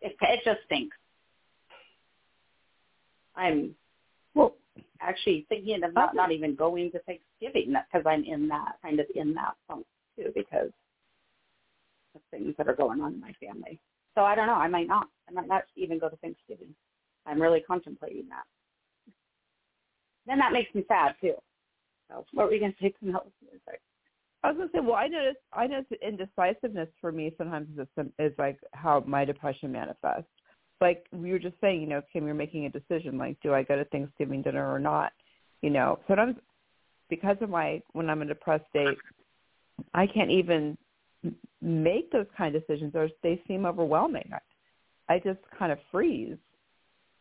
It, 0.00 0.16
it 0.20 0.40
just 0.44 0.60
stinks. 0.66 0.96
I'm 3.34 3.74
well 4.34 4.54
actually 5.00 5.46
thinking 5.48 5.80
not, 5.94 6.14
not 6.14 6.32
even 6.32 6.54
going 6.54 6.90
to 6.92 6.98
Thanksgiving 7.00 7.74
because 7.92 8.06
I'm 8.06 8.24
in 8.24 8.48
that 8.48 8.76
kind 8.82 9.00
of 9.00 9.06
in 9.14 9.34
that 9.34 9.54
funk 9.66 9.86
too 10.16 10.32
because 10.34 10.70
of 12.14 12.20
things 12.30 12.54
that 12.58 12.68
are 12.68 12.74
going 12.74 13.00
on 13.00 13.14
in 13.14 13.20
my 13.20 13.32
family. 13.40 13.78
So 14.14 14.22
I 14.22 14.34
don't 14.34 14.46
know. 14.46 14.54
I 14.54 14.68
might 14.68 14.88
not. 14.88 15.08
I 15.28 15.32
might 15.32 15.48
not 15.48 15.62
even 15.76 15.98
go 15.98 16.08
to 16.08 16.16
Thanksgiving. 16.16 16.74
I'm 17.28 17.40
really 17.40 17.60
contemplating 17.60 18.28
that. 18.28 18.44
Then 20.26 20.38
that 20.38 20.52
makes 20.52 20.74
me 20.74 20.84
sad 20.88 21.14
too. 21.20 21.34
So 22.10 22.24
what 22.32 22.46
were 22.46 22.54
you 22.54 22.60
going 22.60 22.72
to 22.72 22.78
say? 22.80 22.94
Sorry. 23.02 23.78
I 24.44 24.52
was 24.52 24.56
gonna 24.56 24.70
say, 24.72 24.80
well, 24.80 24.94
I 24.94 25.08
noticed 25.08 25.40
I 25.52 25.66
noticed 25.66 25.92
indecisiveness 26.00 26.88
for 27.00 27.10
me 27.10 27.32
sometimes 27.36 27.66
is 27.76 28.06
is 28.18 28.32
like 28.38 28.58
how 28.72 29.02
my 29.06 29.24
depression 29.24 29.72
manifests. 29.72 30.30
Like 30.80 31.06
we 31.12 31.32
were 31.32 31.40
just 31.40 31.56
saying, 31.60 31.80
you 31.80 31.88
know, 31.88 32.02
Kim, 32.12 32.24
you're 32.24 32.34
making 32.34 32.66
a 32.66 32.70
decision. 32.70 33.18
Like, 33.18 33.36
do 33.42 33.52
I 33.52 33.64
go 33.64 33.74
to 33.74 33.84
Thanksgiving 33.86 34.42
dinner 34.42 34.72
or 34.72 34.78
not? 34.78 35.12
You 35.60 35.70
know, 35.70 35.98
sometimes 36.06 36.36
because 37.10 37.36
of 37.40 37.50
my 37.50 37.82
when 37.92 38.08
I'm 38.08 38.22
in 38.22 38.30
a 38.30 38.34
depressed 38.34 38.64
state, 38.70 38.96
I 39.92 40.06
can't 40.06 40.30
even 40.30 40.78
make 41.60 42.12
those 42.12 42.26
kind 42.36 42.54
of 42.54 42.64
decisions, 42.64 42.92
or 42.94 43.08
they 43.24 43.42
seem 43.48 43.66
overwhelming. 43.66 44.30
I, 44.32 45.14
I 45.14 45.18
just 45.18 45.40
kind 45.58 45.72
of 45.72 45.78
freeze. 45.90 46.36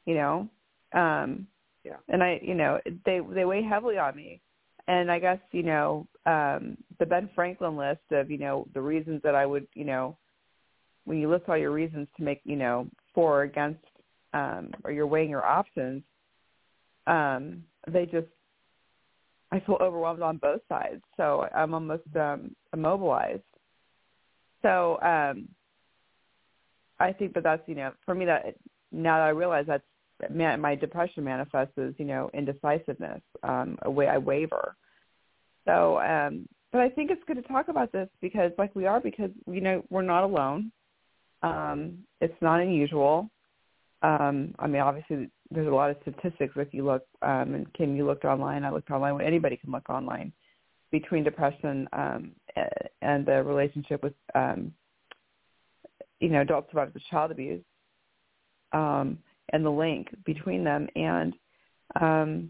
You 0.07 0.15
know, 0.15 0.49
um, 0.93 1.45
yeah. 1.83 1.97
And 2.09 2.23
I, 2.23 2.39
you 2.41 2.55
know, 2.55 2.79
they 3.05 3.19
they 3.19 3.45
weigh 3.45 3.61
heavily 3.61 3.99
on 3.99 4.15
me 4.15 4.41
and 4.87 5.11
I 5.11 5.19
guess 5.19 5.39
you 5.51 5.63
know 5.63 6.07
um, 6.25 6.77
the 6.99 7.05
Ben 7.05 7.29
Franklin 7.35 7.77
list 7.77 8.01
of 8.11 8.31
you 8.31 8.37
know 8.37 8.67
the 8.73 8.81
reasons 8.81 9.21
that 9.23 9.35
I 9.35 9.45
would 9.45 9.67
you 9.73 9.85
know 9.85 10.17
when 11.05 11.19
you 11.19 11.29
list 11.29 11.45
all 11.47 11.57
your 11.57 11.71
reasons 11.71 12.07
to 12.17 12.23
make 12.23 12.41
you 12.43 12.55
know 12.55 12.87
for 13.13 13.39
or 13.39 13.43
against 13.43 13.83
um, 14.33 14.71
or 14.83 14.91
you're 14.91 15.07
weighing 15.07 15.29
your 15.29 15.45
options, 15.45 16.03
um, 17.07 17.63
they 17.87 18.05
just 18.05 18.27
I 19.51 19.59
feel 19.61 19.77
overwhelmed 19.79 20.21
on 20.21 20.37
both 20.37 20.61
sides, 20.67 21.01
so 21.15 21.47
I'm 21.55 21.73
almost 21.73 22.03
um, 22.15 22.55
immobilized. 22.73 23.41
So 24.61 24.99
um, 25.01 25.47
I 26.99 27.13
think 27.13 27.33
that 27.33 27.43
that's 27.43 27.63
you 27.67 27.75
know 27.75 27.91
for 28.05 28.15
me 28.15 28.25
that 28.25 28.55
now 28.91 29.17
that 29.17 29.23
I 29.23 29.29
realize 29.29 29.65
that's 29.67 29.83
my 30.29 30.75
depression 30.75 31.23
manifests 31.23 31.77
as 31.77 31.93
you 31.97 32.05
know 32.05 32.29
indecisiveness 32.33 33.21
um 33.43 33.77
a 33.83 33.91
way 33.91 34.07
i 34.07 34.17
waver. 34.17 34.75
So 35.65 35.99
um 35.99 36.47
but 36.71 36.81
i 36.81 36.89
think 36.89 37.11
it's 37.11 37.23
good 37.27 37.35
to 37.35 37.41
talk 37.43 37.67
about 37.67 37.91
this 37.91 38.09
because 38.21 38.51
like 38.57 38.75
we 38.75 38.85
are 38.85 38.99
because 38.99 39.31
you 39.49 39.61
know 39.61 39.83
we're 39.89 40.01
not 40.01 40.23
alone. 40.23 40.71
Um 41.43 41.99
it's 42.21 42.41
not 42.41 42.59
unusual. 42.61 43.29
Um 44.01 44.55
i 44.59 44.67
mean 44.67 44.81
obviously 44.81 45.29
there's 45.51 45.67
a 45.67 45.71
lot 45.71 45.89
of 45.89 45.97
statistics. 46.01 46.53
If 46.55 46.73
you 46.73 46.85
look 46.85 47.03
um 47.21 47.53
and 47.53 47.73
kim 47.73 47.95
you 47.95 48.05
looked 48.05 48.25
online. 48.25 48.63
I 48.63 48.71
looked 48.71 48.91
online. 48.91 49.21
Anybody 49.21 49.57
can 49.57 49.71
look 49.71 49.89
online 49.89 50.33
between 50.91 51.23
depression 51.23 51.87
um 51.93 52.31
and 53.01 53.25
the 53.25 53.43
relationship 53.43 54.03
with 54.03 54.13
um 54.35 54.73
you 56.19 56.29
know 56.29 56.41
adult 56.41 56.67
survivors 56.69 56.95
of 56.95 57.01
child 57.03 57.31
abuse. 57.31 57.63
Um 58.73 59.19
and 59.53 59.65
the 59.65 59.69
link 59.69 60.07
between 60.25 60.63
them. 60.63 60.87
And 60.95 61.33
um, 61.99 62.49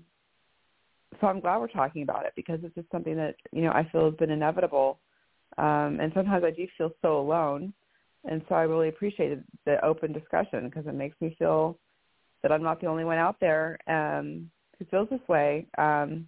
so 1.20 1.28
I'm 1.28 1.40
glad 1.40 1.60
we're 1.60 1.68
talking 1.68 2.04
about 2.04 2.26
it 2.26 2.34
because 2.36 2.60
it's 2.64 2.76
just 2.76 2.92
something 2.92 3.16
that 3.16 3.36
you 3.52 3.62
know 3.62 3.72
I 3.72 3.88
feel 3.92 4.06
has 4.06 4.16
been 4.16 4.32
inevitable. 4.32 5.00
Um, 5.58 6.00
and 6.02 6.12
sometimes 6.14 6.44
I 6.44 6.52
do 6.52 6.68
feel 6.78 6.92
so 7.02 7.20
alone, 7.20 7.74
and 8.30 8.42
so 8.50 8.56
I 8.56 8.64
really 8.64 8.90
appreciated 8.90 9.44
the 9.66 9.84
open 9.84 10.12
discussion 10.12 10.70
because 10.70 10.86
it 10.88 10.94
makes 10.94 11.20
me 11.22 11.36
feel 11.40 11.80
that 12.44 12.52
I'm 12.52 12.64
not 12.64 12.82
the 12.82 12.88
only 12.88 13.06
one 13.06 13.18
out 13.18 13.38
there 13.40 13.78
um, 13.88 14.50
who 14.78 14.86
feels 14.86 15.10
this 15.10 15.26
way. 15.28 15.66
Um, 15.78 16.28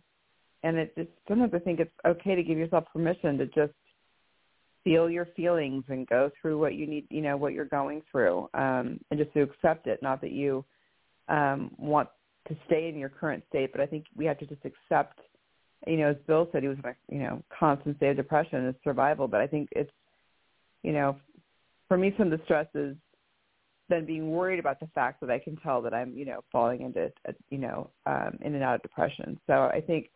and 0.64 0.78
it 0.78 0.96
just 0.96 1.10
sometimes 1.28 1.54
I 1.54 1.60
think 1.60 1.80
it's 1.80 1.92
okay 2.06 2.36
to 2.36 2.44
give 2.44 2.58
yourself 2.58 2.86
permission 2.92 3.38
to 3.38 3.46
just 3.48 3.74
feel 4.84 5.10
your 5.10 5.28
feelings 5.36 5.84
and 5.90 6.08
go 6.08 6.32
through 6.42 6.60
what 6.60 6.76
you 6.76 6.88
need, 6.88 7.06
you 7.10 7.22
know, 7.22 7.38
what 7.38 7.54
you're 7.54 7.66
going 7.66 8.02
through, 8.12 8.50
um, 8.54 9.00
and 9.12 9.18
just 9.18 9.34
to 9.34 9.42
accept 9.42 9.88
it. 9.88 10.02
Not 10.02 10.22
that 10.22 10.32
you 10.32 10.64
um, 11.28 11.72
want 11.78 12.10
to 12.48 12.56
stay 12.66 12.90
in 12.90 12.98
your 12.98 13.10
current 13.10 13.44
state, 13.50 13.72
but 13.72 13.82
I 13.82 13.86
think 13.86 14.06
we 14.16 14.26
have 14.26 14.40
to 14.40 14.46
just 14.46 14.62
accept. 14.66 15.20
You 15.88 15.98
know, 15.98 16.10
as 16.10 16.18
Bill 16.28 16.50
said, 16.52 16.64
he 16.64 16.70
was 16.70 16.78
in 16.84 16.90
a 16.90 16.96
you 17.14 17.20
know 17.22 17.42
constant 17.58 17.98
state 17.98 18.12
of 18.12 18.18
depression 18.18 18.66
and 18.66 18.76
survival. 18.84 19.28
But 19.28 19.42
I 19.42 19.48
think 19.48 19.70
it's, 19.72 19.92
you 20.84 20.92
know, 20.92 21.18
for 21.88 21.98
me, 21.98 22.14
some 22.18 22.32
of 22.32 22.38
the 22.38 22.44
stress 22.46 22.68
is 22.76 22.96
then 23.90 24.06
being 24.06 24.32
worried 24.32 24.60
about 24.60 24.80
the 24.80 24.88
fact 24.94 25.20
that 25.22 25.32
I 25.32 25.40
can 25.40 25.56
tell 25.58 25.82
that 25.82 25.94
I'm, 25.94 26.16
you 26.16 26.26
know, 26.26 26.42
falling 26.52 26.82
into, 26.82 27.12
you 27.50 27.58
know, 27.58 27.90
um, 28.06 28.38
in 28.42 28.54
and 28.54 28.64
out 28.64 28.76
of 28.76 28.82
depression. 28.84 29.40
So 29.48 29.54
I 29.54 29.82
think 29.82 30.10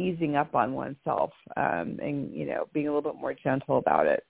easing 0.00 0.36
up 0.36 0.54
on 0.54 0.72
oneself 0.72 1.32
um, 1.56 1.98
and 2.02 2.32
you 2.32 2.46
know 2.46 2.68
being 2.72 2.88
a 2.88 2.94
little 2.94 3.12
bit 3.12 3.20
more 3.20 3.34
gentle 3.34 3.78
about 3.78 4.06
it. 4.06 4.24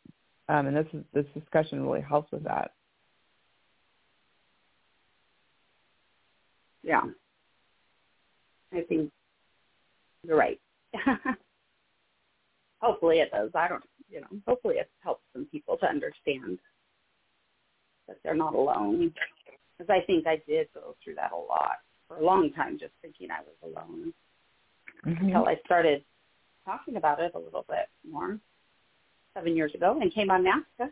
Um, 0.49 0.67
and 0.67 0.77
this 0.77 0.87
is, 0.93 1.05
this 1.15 1.27
discussion 1.35 1.87
really 1.87 2.01
helps 2.01 2.33
with 2.33 2.45
that. 2.45 2.73
Yeah, 6.83 7.03
I 8.73 8.81
think 8.83 9.11
you're 10.25 10.37
right. 10.37 10.61
hopefully 12.81 13.19
it 13.21 13.31
does. 13.31 13.51
I 13.55 13.69
don't, 13.69 13.85
you 14.11 14.21
know, 14.21 14.27
hopefully 14.47 14.77
it 14.77 14.91
helps 15.03 15.23
some 15.33 15.47
people 15.47 15.77
to 15.79 15.87
understand 15.87 16.59
that 18.09 18.17
they're 18.25 18.35
not 18.35 18.55
alone. 18.55 19.13
Because 19.79 19.91
I 19.91 20.05
think 20.05 20.27
I 20.27 20.43
did 20.47 20.69
go 20.75 20.95
through 21.03 21.15
that 21.15 21.33
a 21.33 21.37
lot 21.37 21.79
for 22.09 22.17
a 22.17 22.25
long 22.25 22.53
time, 22.53 22.79
just 22.79 22.93
thinking 23.03 23.29
I 23.31 23.41
was 23.41 23.57
alone 23.63 24.13
mm-hmm. 25.07 25.25
until 25.25 25.47
I 25.47 25.57
started 25.65 26.05
talking 26.65 26.97
about 26.97 27.21
it 27.21 27.33
a 27.35 27.39
little 27.39 27.65
bit 27.69 27.89
more 28.09 28.39
seven 29.35 29.57
years 29.57 29.75
ago 29.75 29.99
and 30.01 30.13
came 30.13 30.31
on 30.31 30.45
NAASCA. 30.45 30.91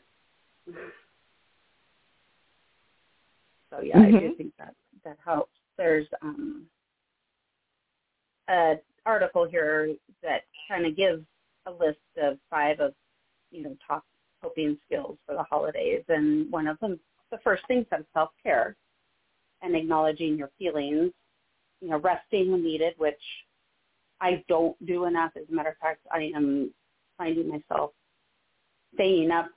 So 3.71 3.81
yeah, 3.83 3.97
mm-hmm. 3.97 4.07
I 4.07 4.11
do 4.11 4.27
mm-hmm. 4.27 4.37
think 4.37 4.53
that 4.59 4.75
that 5.05 5.19
helps. 5.25 5.53
There's 5.77 6.07
um, 6.23 6.67
an 8.49 8.79
article 9.07 9.47
here 9.49 9.95
that 10.23 10.43
kind 10.69 10.87
of 10.87 10.97
gives 10.97 11.23
a 11.67 11.71
list 11.71 11.99
of 12.21 12.39
five 12.51 12.81
of 12.81 12.95
you 13.51 13.63
know 13.63 13.77
top 13.87 14.05
coping 14.43 14.79
skills 14.87 15.19
for 15.27 15.35
the 15.35 15.43
holidays, 15.43 16.03
and 16.09 16.51
one 16.51 16.67
of 16.67 16.79
them, 16.81 16.99
the 17.31 17.39
first 17.45 17.67
thing 17.69 17.85
says 17.91 18.05
self 18.15 18.31
care 18.43 18.77
and 19.63 19.75
acknowledging 19.75 20.37
your 20.37 20.51
feelings, 20.59 21.13
you 21.81 21.89
know, 21.89 21.99
resting 21.99 22.53
when 22.53 22.63
needed, 22.63 22.95
which 22.97 23.21
I 24.21 24.45
don't 24.49 24.75
do 24.87 25.05
enough. 25.05 25.33
As 25.37 25.45
a 25.51 25.55
matter 25.55 25.71
of 25.71 25.77
fact, 25.79 26.01
I 26.13 26.31
am 26.35 26.73
finding 27.17 27.49
myself 27.49 27.93
staying 28.95 29.31
up 29.31 29.51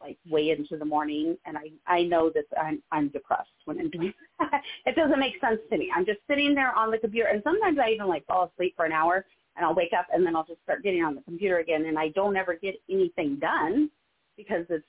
like 0.00 0.18
way 0.28 0.50
into 0.50 0.76
the 0.76 0.84
morning 0.84 1.36
and 1.44 1.56
I 1.58 1.70
I 1.86 2.02
know 2.02 2.30
that 2.30 2.44
I'm 2.60 2.82
I'm 2.92 3.08
depressed 3.08 3.50
when 3.64 3.78
I'm 3.80 3.90
doing 3.90 4.12
that. 4.38 4.62
it 4.86 4.94
doesn't 4.94 5.18
make 5.18 5.40
sense 5.40 5.60
to 5.70 5.78
me. 5.78 5.90
I'm 5.94 6.06
just 6.06 6.20
sitting 6.28 6.54
there 6.54 6.72
on 6.74 6.90
the 6.90 6.98
computer 6.98 7.28
and 7.28 7.42
sometimes 7.42 7.78
I 7.78 7.90
even 7.90 8.06
like 8.06 8.26
fall 8.26 8.50
asleep 8.52 8.74
for 8.76 8.84
an 8.84 8.92
hour 8.92 9.24
and 9.56 9.64
I'll 9.64 9.74
wake 9.74 9.92
up 9.98 10.06
and 10.12 10.24
then 10.24 10.36
I'll 10.36 10.46
just 10.46 10.62
start 10.62 10.84
getting 10.84 11.02
on 11.02 11.14
the 11.14 11.22
computer 11.22 11.58
again 11.58 11.86
and 11.86 11.98
I 11.98 12.08
don't 12.10 12.36
ever 12.36 12.54
get 12.54 12.76
anything 12.88 13.36
done 13.40 13.90
because 14.36 14.66
it's 14.68 14.86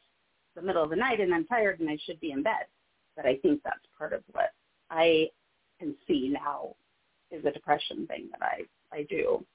the 0.55 0.61
middle 0.61 0.83
of 0.83 0.91
the 0.91 0.95
night 0.95 1.19
and 1.19 1.33
I'm 1.33 1.45
tired 1.45 1.79
and 1.79 1.89
I 1.89 1.97
should 2.05 2.19
be 2.19 2.31
in 2.31 2.43
bed. 2.43 2.65
But 3.15 3.25
I 3.25 3.37
think 3.37 3.61
that's 3.63 3.79
part 3.97 4.13
of 4.13 4.21
what 4.31 4.51
I 4.91 5.29
can 5.79 5.95
see 6.07 6.29
now 6.29 6.75
is 7.31 7.43
a 7.45 7.51
depression 7.51 8.05
thing 8.07 8.29
that 8.31 8.43
I 8.43 8.61
I 8.91 9.03
do. 9.09 9.45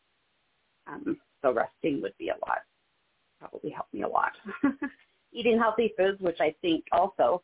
Um, 0.87 1.19
so 1.43 1.53
resting 1.53 2.01
would 2.03 2.17
be 2.19 2.29
a 2.29 2.47
lot, 2.47 2.59
probably 3.41 3.71
help 3.71 3.87
me 3.93 4.03
a 4.03 4.09
lot. 4.09 4.33
Eating 5.33 5.59
healthy 5.59 5.93
foods, 5.97 6.21
which 6.21 6.39
I 6.41 6.55
think 6.63 6.85
also, 6.93 7.43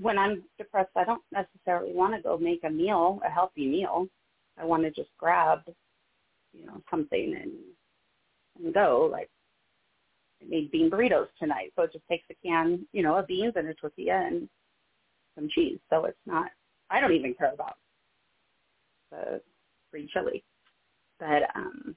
when 0.00 0.18
I'm 0.18 0.42
depressed, 0.58 0.90
I 0.96 1.04
don't 1.04 1.22
necessarily 1.32 1.92
want 1.92 2.14
to 2.14 2.22
go 2.22 2.36
make 2.36 2.64
a 2.64 2.70
meal, 2.70 3.20
a 3.24 3.30
healthy 3.30 3.66
meal. 3.66 4.08
I 4.58 4.64
want 4.64 4.82
to 4.82 4.90
just 4.90 5.10
grab, 5.18 5.60
you 6.52 6.66
know, 6.66 6.82
something 6.90 7.36
and 7.40 7.52
and 8.62 8.74
go. 8.74 9.08
Like 9.10 9.30
I 10.42 10.46
made 10.48 10.70
bean 10.70 10.90
burritos 10.90 11.28
tonight, 11.38 11.72
so 11.76 11.82
it 11.82 11.92
just 11.92 12.06
takes 12.08 12.24
a 12.30 12.34
can, 12.46 12.86
you 12.92 13.02
know, 13.02 13.16
of 13.16 13.26
beans 13.28 13.54
and 13.56 13.68
a 13.68 13.74
tortilla 13.74 14.26
and 14.26 14.48
some 15.36 15.48
cheese. 15.48 15.78
So 15.90 16.04
it's 16.04 16.18
not. 16.26 16.50
I 16.90 17.00
don't 17.00 17.12
even 17.12 17.34
care 17.34 17.52
about 17.52 17.76
the 19.10 19.40
free 19.90 20.08
chili. 20.12 20.42
But 21.18 21.50
um, 21.54 21.96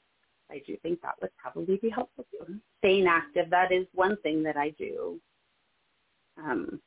I 0.50 0.62
do 0.66 0.76
think 0.78 1.02
that 1.02 1.16
would 1.22 1.32
probably 1.38 1.78
be 1.78 1.90
helpful 1.90 2.26
too. 2.32 2.56
Staying 2.80 3.08
active, 3.08 3.50
that 3.50 3.72
is 3.72 3.86
one 3.94 4.18
thing 4.18 4.44
that 4.44 4.58
I 4.58 4.70
do. 4.72 5.20
Um, 6.38 6.82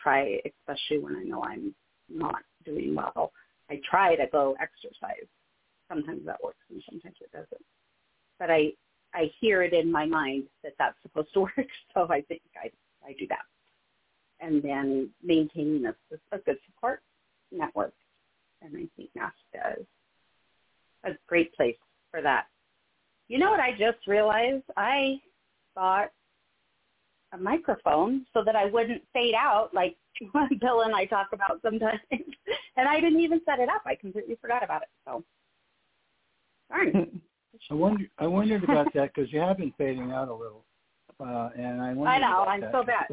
try, 0.00 0.40
especially 0.44 0.98
when 0.98 1.16
I 1.16 1.22
know 1.22 1.42
I'm 1.42 1.74
not 2.08 2.42
doing 2.64 2.94
well. 2.94 3.32
I 3.70 3.80
try 3.88 4.14
to 4.16 4.26
go 4.30 4.56
exercise. 4.60 5.26
Sometimes 5.88 6.24
that 6.26 6.42
works 6.42 6.58
and 6.70 6.82
sometimes 6.88 7.16
it 7.20 7.32
doesn't. 7.32 7.64
But 8.38 8.50
I 8.50 8.72
I 9.14 9.30
hear 9.40 9.62
it 9.62 9.72
in 9.72 9.90
my 9.90 10.04
mind 10.04 10.44
that 10.62 10.74
that's 10.78 10.96
supposed 11.02 11.32
to 11.34 11.40
work, 11.56 11.68
so 11.94 12.06
I 12.10 12.20
think 12.22 12.42
I 12.62 12.70
I 13.06 13.14
do 13.18 13.26
that. 13.28 13.44
And 14.40 14.62
then 14.62 15.10
maintaining 15.22 15.86
a, 15.86 15.94
a 16.32 16.38
good 16.38 16.58
support 16.66 17.00
network, 17.50 17.94
and 18.60 18.76
I 18.76 18.86
think 18.96 19.10
NAASCA 19.16 19.80
is 19.80 19.86
a 21.06 21.16
great 21.26 21.54
place 21.54 21.76
for 22.10 22.22
that. 22.22 22.46
You 23.28 23.38
know 23.38 23.50
what 23.50 23.60
I 23.60 23.72
just 23.72 24.06
realized? 24.06 24.64
I 24.76 25.20
bought 25.74 26.10
a 27.32 27.38
microphone 27.38 28.24
so 28.32 28.42
that 28.44 28.56
I 28.56 28.66
wouldn't 28.66 29.02
fade 29.12 29.34
out 29.34 29.70
like 29.74 29.96
Bill 30.60 30.82
and 30.82 30.94
I 30.94 31.04
talk 31.06 31.28
about 31.32 31.60
sometimes. 31.62 32.00
and 32.10 32.88
I 32.88 33.00
didn't 33.00 33.20
even 33.20 33.40
set 33.44 33.58
it 33.58 33.68
up. 33.68 33.82
I 33.86 33.94
completely 33.94 34.36
forgot 34.40 34.62
about 34.62 34.82
it. 34.82 34.88
So, 35.04 35.24
darn. 36.70 37.20
I 37.70 37.74
wonder. 37.74 38.04
I 38.18 38.26
wondered 38.26 38.64
about 38.64 38.92
that 38.94 39.14
because 39.14 39.32
you 39.32 39.40
have 39.40 39.56
been 39.56 39.72
fading 39.78 40.12
out 40.12 40.28
a 40.28 40.34
little, 40.34 40.66
uh, 41.18 41.48
and 41.56 41.80
I 41.80 41.94
wondered. 41.94 42.10
I 42.10 42.18
know. 42.18 42.44
I'm 42.44 42.60
that. 42.60 42.72
so 42.72 42.84
bad. 42.84 43.06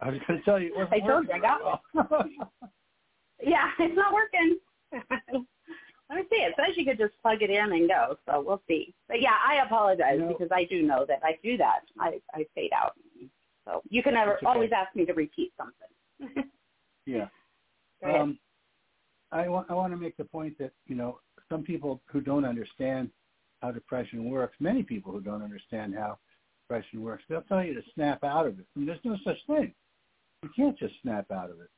I 0.00 0.10
was 0.10 0.20
going 0.28 0.38
to 0.38 0.44
tell 0.44 0.60
you. 0.60 0.72
I 0.92 1.00
told 1.00 1.26
you 1.26 1.34
I 1.34 1.38
got 1.40 1.80
yeah, 3.44 3.70
it's 3.78 3.96
not 3.96 4.14
working. 4.14 4.58
Let 6.12 6.20
me 6.20 6.26
see. 6.30 6.42
It 6.42 6.54
says 6.56 6.76
you 6.76 6.84
could 6.84 6.98
just 6.98 7.14
plug 7.22 7.40
it 7.40 7.48
in 7.48 7.72
and 7.72 7.88
go, 7.88 8.16
so 8.26 8.42
we'll 8.46 8.62
see. 8.68 8.94
But 9.08 9.22
yeah, 9.22 9.36
I 9.48 9.64
apologize 9.64 10.18
know, 10.18 10.28
because 10.28 10.48
I 10.52 10.64
do 10.64 10.82
know 10.82 11.06
that 11.08 11.20
I 11.24 11.38
do 11.42 11.56
that. 11.56 11.80
I 11.98 12.20
I 12.34 12.44
fade 12.54 12.72
out. 12.76 12.92
So 13.64 13.82
you 13.88 14.02
can 14.02 14.14
never 14.14 14.36
okay. 14.36 14.46
always 14.46 14.70
ask 14.76 14.94
me 14.94 15.06
to 15.06 15.14
repeat 15.14 15.52
something. 15.56 16.44
yeah. 17.06 17.28
Um, 18.04 18.38
I 19.30 19.48
want 19.48 19.70
I 19.70 19.74
want 19.74 19.92
to 19.94 19.96
make 19.96 20.16
the 20.18 20.24
point 20.24 20.58
that 20.58 20.72
you 20.86 20.96
know 20.96 21.18
some 21.48 21.62
people 21.62 22.02
who 22.06 22.20
don't 22.20 22.44
understand 22.44 23.10
how 23.62 23.70
depression 23.70 24.28
works, 24.28 24.56
many 24.60 24.82
people 24.82 25.12
who 25.12 25.20
don't 25.20 25.42
understand 25.42 25.94
how 25.94 26.18
depression 26.68 27.00
works, 27.00 27.22
they'll 27.28 27.42
tell 27.42 27.64
you 27.64 27.74
to 27.74 27.82
snap 27.94 28.22
out 28.24 28.46
of 28.46 28.58
it. 28.58 28.66
And 28.76 28.86
there's 28.86 28.98
no 29.04 29.16
such 29.24 29.38
thing. 29.46 29.72
You 30.42 30.50
can't 30.54 30.78
just 30.78 30.94
snap 31.02 31.30
out 31.30 31.50
of 31.50 31.60
it. 31.60 31.70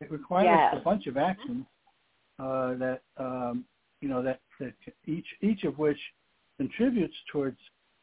It 0.00 0.10
requires 0.10 0.46
yes. 0.46 0.74
a 0.80 0.84
bunch 0.84 1.06
of 1.06 1.16
actions 1.16 1.64
uh, 2.38 2.74
that 2.74 3.02
um, 3.16 3.64
you 4.00 4.08
know 4.08 4.22
that, 4.22 4.40
that 4.60 4.74
each 5.06 5.26
each 5.42 5.64
of 5.64 5.78
which 5.78 5.98
contributes 6.58 7.14
towards 7.30 7.58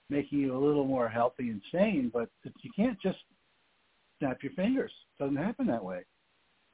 making 0.10 0.40
you 0.40 0.56
a 0.56 0.64
little 0.64 0.86
more 0.86 1.08
healthy 1.08 1.50
and 1.50 1.62
sane. 1.72 2.12
But 2.14 2.30
you 2.62 2.72
can't 2.76 3.00
just 3.02 3.20
snap 4.20 4.44
your 4.44 4.54
fingers. 4.54 4.92
It 5.20 5.24
doesn't 5.24 5.38
happen 5.38 5.68
that 5.68 5.84
way. 5.84 6.04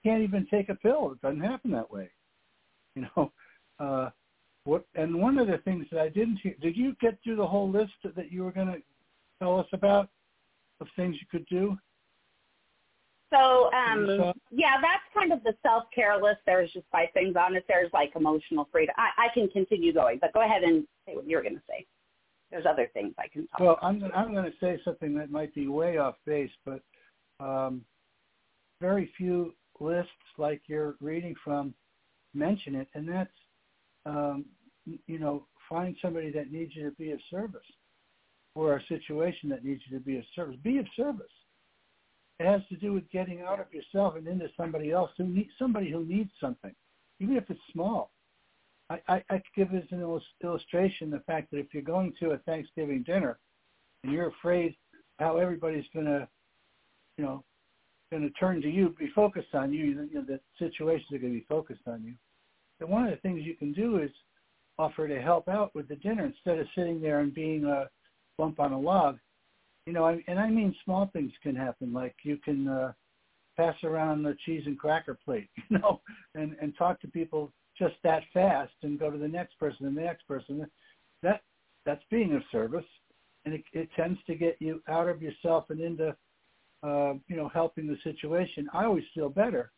You 0.04 0.12
can't 0.12 0.24
even 0.24 0.48
take 0.50 0.70
a 0.70 0.76
pill. 0.76 1.12
It 1.12 1.22
doesn't 1.22 1.42
happen 1.42 1.72
that 1.72 1.92
way. 1.92 2.10
You 2.96 3.06
know. 3.16 3.32
Uh, 3.80 4.10
what, 4.68 4.86
and 4.96 5.16
one 5.16 5.38
of 5.38 5.48
the 5.48 5.60
things 5.60 5.86
that 5.92 6.02
I 6.02 6.10
didn't 6.10 6.40
hear, 6.44 6.56
did 6.62 6.76
you 6.76 6.94
get 7.00 7.18
through 7.24 7.38
the 7.38 7.48
whole 7.48 7.70
list 7.70 7.94
that 8.04 8.32
you 8.32 8.44
were 8.44 8.52
going 8.52 8.68
to 8.68 8.82
tell 9.40 9.58
us 9.60 9.68
about 9.72 10.10
of 10.82 10.88
things 10.98 11.16
you 11.22 11.28
could 11.32 11.48
do? 11.48 11.78
So 13.30 13.70
um, 13.74 14.34
yeah, 14.52 14.76
that's 14.82 15.04
kind 15.14 15.34
of 15.34 15.44
the 15.44 15.54
self 15.62 15.84
care 15.94 16.22
list. 16.22 16.40
There's 16.46 16.72
just 16.72 16.86
five 16.92 17.10
things 17.14 17.36
on 17.36 17.56
it. 17.56 17.66
There's 17.68 17.92
like 17.94 18.14
emotional 18.16 18.70
freedom. 18.72 18.96
I, 18.98 19.26
I 19.26 19.28
can 19.34 19.50
continue 19.50 19.94
going, 19.94 20.20
but 20.22 20.34
go 20.34 20.42
ahead 20.42 20.64
and 20.64 20.88
say 21.06 21.16
what 21.16 21.28
you're 21.28 21.42
going 21.42 21.56
to 21.56 21.62
say. 21.68 21.86
There's 22.52 22.66
other 22.66 22.90
things 22.94 23.14
I 23.20 23.28
can 23.28 23.48
talk. 23.48 23.60
Well, 23.60 23.72
about. 23.74 23.84
I'm 23.84 24.12
I'm 24.16 24.34
going 24.34 24.46
to 24.46 24.58
say 24.62 24.80
something 24.86 25.14
that 25.16 25.30
might 25.30 25.54
be 25.54 25.68
way 25.68 25.98
off 25.98 26.16
base, 26.26 26.52
but 26.66 26.82
um, 27.42 27.82
very 28.80 29.12
few 29.18 29.54
lists 29.82 30.12
like 30.38 30.62
you're 30.68 30.96
reading 31.02 31.36
from 31.44 31.74
mention 32.34 32.76
it, 32.76 32.88
and 32.94 33.10
that's 33.10 33.30
um, 34.06 34.46
you 34.86 35.20
know 35.20 35.46
find 35.68 35.98
somebody 36.02 36.32
that 36.32 36.50
needs 36.50 36.74
you 36.78 36.90
to 36.90 36.96
be 36.96 37.12
of 37.12 37.20
service, 37.30 37.60
or 38.56 38.78
a 38.78 38.84
situation 38.88 39.50
that 39.50 39.66
needs 39.66 39.82
you 39.90 39.98
to 39.98 40.04
be 40.04 40.18
of 40.18 40.24
service. 40.34 40.56
Be 40.64 40.78
of 40.78 40.86
service 40.96 41.28
it 42.40 42.46
has 42.46 42.62
to 42.70 42.76
do 42.76 42.94
with 42.94 43.10
getting 43.10 43.42
out 43.42 43.60
of 43.60 43.74
yourself 43.74 44.16
and 44.16 44.28
into 44.28 44.48
somebody 44.56 44.92
else 44.92 45.12
who 45.18 45.26
needs 45.26 45.50
somebody 45.58 45.90
who 45.92 46.06
needs 46.06 46.30
something, 46.40 46.74
even 47.20 47.36
if 47.36 47.50
it's 47.50 47.60
small. 47.72 48.12
I, 48.90 49.00
I, 49.08 49.24
I 49.30 49.42
give 49.56 49.74
as 49.74 49.84
an 49.92 50.02
illustration 50.44 51.10
the 51.10 51.24
fact 51.26 51.52
that 51.52 51.58
if 51.58 51.74
you're 51.74 51.84
going 51.84 52.14
to 52.20 52.32
a 52.32 52.38
Thanksgiving 52.40 53.04
dinner 53.04 53.40
and 54.04 54.14
you're 54.14 54.30
afraid 54.30 54.76
how 55.20 55.38
everybody's 55.38 55.86
going 55.94 56.06
to, 56.06 56.28
you 57.18 57.26
know, 57.26 57.44
going 58.12 58.24
to 58.24 58.30
turn 58.32 58.62
to 58.62 58.70
you, 58.70 58.96
be 58.98 59.10
focused 59.14 59.54
on 59.54 59.74
you, 59.74 59.86
you 59.86 60.10
know, 60.14 60.22
the 60.26 60.40
situations 60.60 61.12
are 61.12 61.18
going 61.18 61.34
to 61.34 61.40
be 61.40 61.46
focused 61.50 61.88
on 61.88 62.04
you. 62.04 62.14
Then 62.80 62.90
one 62.90 63.04
of 63.04 63.10
the 63.10 63.18
things 63.18 63.42
you 63.44 63.56
can 63.56 63.74
do 63.74 63.98
is 63.98 64.12
offer 64.80 65.08
to 65.08 65.22
help 65.22 65.50
out 65.50 65.74
with 65.76 65.88
the 65.88 65.96
dinner 65.98 66.26
instead 66.26 66.60
of 66.60 66.68
sitting 66.76 67.02
there 67.02 67.20
and 67.20 67.34
being 67.34 67.66
a 67.66 67.90
bump 68.38 68.60
on 68.60 68.72
a 68.72 68.80
log 68.80 69.18
you 69.88 69.94
know, 69.94 70.06
and 70.28 70.38
I 70.38 70.50
mean 70.50 70.76
small 70.84 71.10
things 71.14 71.32
can 71.42 71.56
happen, 71.56 71.94
like 71.94 72.14
you 72.24 72.36
can 72.44 72.68
uh, 72.68 72.92
pass 73.56 73.76
around 73.86 74.22
the 74.22 74.36
cheese 74.46 74.64
and 74.66 74.78
cracker 74.78 75.18
plate, 75.24 75.50
you 75.70 75.80
know, 75.80 76.02
and 76.36 76.58
and 76.62 76.74
talk 76.78 77.00
to 77.02 77.08
people 77.08 77.54
just 77.80 77.96
that 78.04 78.24
fast 78.34 78.74
and 78.84 79.00
go 79.00 79.10
to 79.10 79.18
the 79.18 79.28
next 79.28 79.58
person 79.58 79.86
and 79.86 79.96
the 79.96 80.02
next 80.02 80.28
person. 80.28 80.68
That 81.24 81.42
that's 81.86 82.04
being 82.12 82.36
of 82.36 82.42
service, 82.52 82.84
and 83.46 83.54
it, 83.54 83.64
it 83.72 83.88
tends 83.96 84.20
to 84.28 84.36
get 84.36 84.58
you 84.60 84.84
out 84.90 85.08
of 85.08 85.22
yourself 85.22 85.70
and 85.70 85.80
into 85.80 86.10
uh, 86.84 87.14
you 87.30 87.38
know 87.38 87.50
helping 87.54 87.88
the 87.88 87.98
situation. 88.04 88.68
I 88.74 88.84
always 88.84 89.06
feel 89.16 89.30
better 89.30 89.72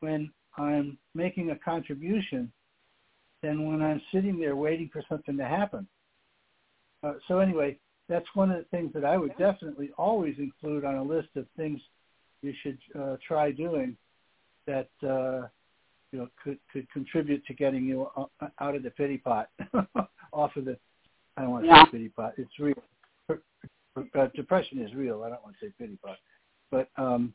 when 0.00 0.30
I'm 0.58 0.98
making 1.14 1.52
a 1.52 1.58
contribution 1.58 2.52
than 3.42 3.66
when 3.66 3.80
I'm 3.80 4.02
sitting 4.12 4.38
there 4.38 4.56
waiting 4.56 4.90
for 4.92 5.02
something 5.08 5.38
to 5.38 5.46
happen. 5.46 5.88
Uh, 7.02 7.14
so 7.26 7.38
anyway, 7.38 7.78
that's 8.12 8.26
one 8.34 8.50
of 8.50 8.58
the 8.58 8.64
things 8.64 8.92
that 8.92 9.06
I 9.06 9.16
would 9.16 9.36
definitely 9.38 9.90
always 9.96 10.34
include 10.38 10.84
on 10.84 10.96
a 10.96 11.02
list 11.02 11.28
of 11.34 11.46
things 11.56 11.80
you 12.42 12.52
should 12.62 12.78
uh, 12.98 13.16
try 13.26 13.50
doing 13.50 13.96
that 14.66 14.90
uh, 15.02 15.48
you 16.10 16.18
know 16.18 16.28
could 16.42 16.58
could 16.70 16.90
contribute 16.92 17.44
to 17.46 17.54
getting 17.54 17.86
you 17.86 18.06
out 18.60 18.76
of 18.76 18.82
the 18.82 18.90
pity 18.90 19.16
pot, 19.16 19.48
off 20.32 20.54
of 20.56 20.66
the. 20.66 20.76
I 21.38 21.42
don't 21.42 21.50
want 21.50 21.64
to 21.64 21.68
yeah. 21.68 21.84
say 21.86 21.92
pity 21.92 22.08
pot. 22.10 22.34
It's 22.36 22.58
real. 22.58 22.74
Uh, 23.30 24.26
depression 24.34 24.80
is 24.82 24.94
real. 24.94 25.22
I 25.22 25.30
don't 25.30 25.42
want 25.42 25.56
to 25.60 25.66
say 25.66 25.72
pity 25.78 25.98
pot, 26.04 26.18
but 26.70 26.88
um, 26.96 27.32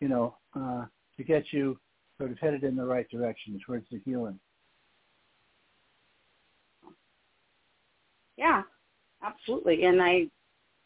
you 0.00 0.08
know, 0.08 0.34
uh, 0.56 0.86
to 1.16 1.24
get 1.24 1.44
you 1.52 1.78
sort 2.18 2.32
of 2.32 2.38
headed 2.38 2.64
in 2.64 2.74
the 2.74 2.84
right 2.84 3.08
direction 3.10 3.60
towards 3.64 3.86
the 3.92 4.00
healing. 4.04 4.40
Yeah, 8.36 8.62
absolutely. 9.40 9.84
And 9.84 10.02
I, 10.02 10.26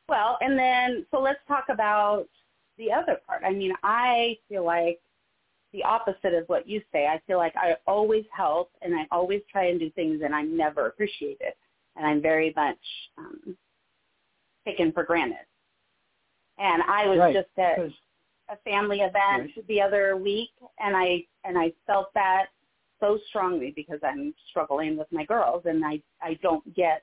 well, 0.08 0.38
and 0.40 0.58
then 0.58 1.06
so 1.10 1.20
let's 1.20 1.40
talk 1.48 1.64
about 1.70 2.26
the 2.78 2.92
other 2.92 3.18
part. 3.26 3.42
I 3.44 3.52
mean, 3.52 3.72
I 3.82 4.36
feel 4.48 4.64
like 4.64 5.00
the 5.72 5.82
opposite 5.82 6.34
of 6.34 6.48
what 6.48 6.68
you 6.68 6.80
say. 6.92 7.06
I 7.06 7.20
feel 7.26 7.36
like 7.36 7.54
I 7.56 7.74
always 7.86 8.24
help 8.34 8.70
and 8.80 8.94
I 8.94 9.06
always 9.10 9.42
try 9.50 9.66
and 9.66 9.78
do 9.78 9.90
things 9.90 10.22
and 10.24 10.34
I'm 10.34 10.56
never 10.56 10.86
appreciated. 10.86 11.52
And 11.96 12.06
I'm 12.06 12.22
very 12.22 12.52
much 12.56 12.78
um, 13.18 13.56
taken 14.66 14.92
for 14.92 15.04
granted. 15.04 15.46
And 16.58 16.82
I 16.84 17.06
was 17.06 17.18
right. 17.18 17.34
just 17.34 17.48
at 17.58 17.78
a 18.48 18.56
family 18.64 18.98
event 18.98 19.50
right. 19.56 19.66
the 19.68 19.80
other 19.80 20.16
week 20.16 20.50
and 20.78 20.96
I 20.96 21.24
and 21.44 21.58
I 21.58 21.72
felt 21.86 22.12
that 22.14 22.46
so 23.00 23.18
strongly 23.28 23.72
because 23.74 23.98
I'm 24.04 24.34
struggling 24.50 24.96
with 24.96 25.08
my 25.10 25.24
girls 25.24 25.62
and 25.64 25.84
I 25.84 26.00
I 26.22 26.38
don't 26.42 26.74
get 26.74 27.02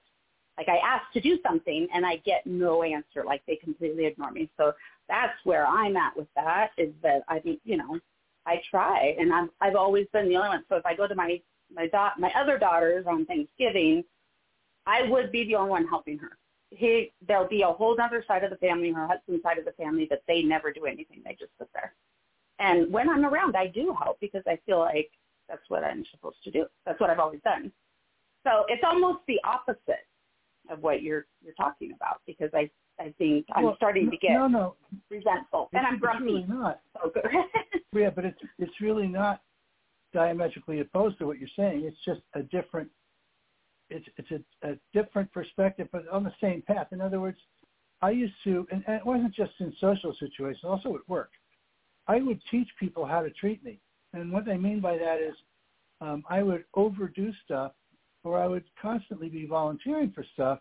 like 0.62 0.70
I 0.70 0.78
ask 0.86 1.12
to 1.14 1.22
do 1.22 1.40
something 1.42 1.88
and 1.94 2.06
I 2.06 2.18
get 2.18 2.46
no 2.46 2.84
answer. 2.84 3.24
Like 3.26 3.42
they 3.48 3.56
completely 3.56 4.06
ignore 4.06 4.32
me. 4.32 4.50
So 4.58 4.74
that's 5.10 5.34
where 5.44 5.66
I'm 5.66 5.98
at 5.98 6.16
with 6.16 6.28
that 6.36 6.70
is 6.78 6.94
that 7.02 7.24
I 7.28 7.40
think, 7.40 7.60
you 7.64 7.78
know, 7.78 8.00
I 8.46 8.62
try 8.70 9.16
and 9.20 9.34
I'm 9.34 9.50
I've 9.60 9.76
always 9.76 10.08
been 10.14 10.30
the 10.30 10.36
only 10.36 10.50
one. 10.50 10.64
So 10.70 10.76
if 10.76 10.86
I 10.86 10.96
go 10.96 11.08
to 11.08 11.16
my 11.16 11.42
my 11.74 11.88
dot 11.88 12.20
my 12.20 12.32
other 12.36 12.60
daughters 12.60 13.06
on 13.08 13.26
Thanksgiving, 13.26 14.04
I 14.86 15.04
would 15.10 15.32
be 15.32 15.46
the 15.46 15.56
only 15.56 15.72
one 15.72 15.88
helping 15.88 16.20
her. 16.20 16.38
He 16.70 17.12
there'll 17.28 17.48
be 17.48 17.64
a 17.64 17.68
whole 17.68 18.00
other 18.00 18.24
side 18.28 18.44
of 18.44 18.52
the 18.52 18.58
family, 18.58 18.92
her 18.92 19.08
husband's 19.08 19.42
side 19.42 19.58
of 19.58 19.66
the 19.66 19.72
family 19.74 20.08
that 20.12 20.22
they 20.28 20.44
never 20.44 20.72
do 20.72 20.86
anything. 20.86 21.22
They 21.26 21.32
just 21.32 21.52
sit 21.58 21.70
there. 21.74 21.94
And 22.60 22.92
when 22.94 23.10
I'm 23.10 23.26
around 23.26 23.56
I 23.56 23.66
do 23.68 23.96
help 24.00 24.20
because 24.20 24.44
I 24.48 24.60
feel 24.68 24.80
like 24.80 25.10
that's 25.50 25.68
what 25.70 25.84
I'm 25.84 26.06
supposed 26.12 26.44
to 26.44 26.52
do. 26.52 26.66
That's 26.86 27.00
what 27.00 27.10
I've 27.10 27.20
always 27.20 27.42
done. 27.44 27.72
So 28.44 28.66
it's 28.70 28.84
almost 28.84 29.20
the 29.28 29.40
opposite 29.44 30.06
of 30.70 30.82
what 30.82 31.02
you're 31.02 31.26
you're 31.44 31.54
talking 31.56 31.92
about 31.94 32.22
because 32.26 32.50
I 32.54 32.70
I 33.00 33.14
think 33.18 33.46
I'm 33.54 33.64
well, 33.64 33.76
starting 33.76 34.10
to 34.12 34.18
get 34.18 34.34
no, 34.34 34.48
no. 34.48 34.76
resentful 35.10 35.70
and 35.74 35.86
I'm 35.86 36.00
grumpy. 36.00 36.26
It's 36.26 36.50
really 36.50 36.62
not. 36.62 36.82
So 37.94 38.00
yeah, 38.00 38.10
but 38.10 38.24
it's 38.24 38.40
it's 38.58 38.80
really 38.80 39.08
not 39.08 39.42
diametrically 40.14 40.80
opposed 40.80 41.18
to 41.20 41.26
what 41.26 41.40
you're 41.40 41.50
saying. 41.58 41.84
It's 41.84 41.98
just 42.06 42.22
a 42.36 42.44
different 42.44 42.90
it's 43.90 44.08
it's 44.18 44.32
a, 44.32 44.70
a 44.70 44.76
different 44.94 45.32
perspective, 45.34 45.90
but 45.92 46.08
on 46.08 46.24
the 46.24 46.34
same 46.42 46.62
path. 46.62 46.88
In 46.92 47.02
other 47.02 47.20
words, 47.20 47.38
I 48.02 48.12
used 48.12 48.34
to, 48.46 48.66
and, 48.72 48.84
and 48.88 48.96
it 48.96 49.06
wasn't 49.06 49.36
just 49.36 49.52
in 49.60 49.74
social 49.80 50.16
situations, 50.20 50.64
also 50.64 50.96
at 50.96 51.08
work. 51.08 51.32
I 52.08 52.20
would 52.20 52.42
teach 52.50 52.68
people 52.80 53.06
how 53.06 53.22
to 53.22 53.30
treat 53.32 53.64
me, 53.64 53.80
and 54.14 54.32
what 54.32 54.50
I 54.50 54.58
mean 54.58 54.80
by 54.80 54.98
that 54.98 55.20
is, 55.20 55.36
um, 56.00 56.24
I 56.30 56.42
would 56.42 56.64
overdo 56.74 57.32
stuff 57.46 57.74
or 58.24 58.40
I 58.40 58.48
would 58.48 58.64
constantly 58.82 59.30
be 59.30 59.46
volunteering 59.46 60.12
for 60.12 60.26
stuff. 60.34 60.60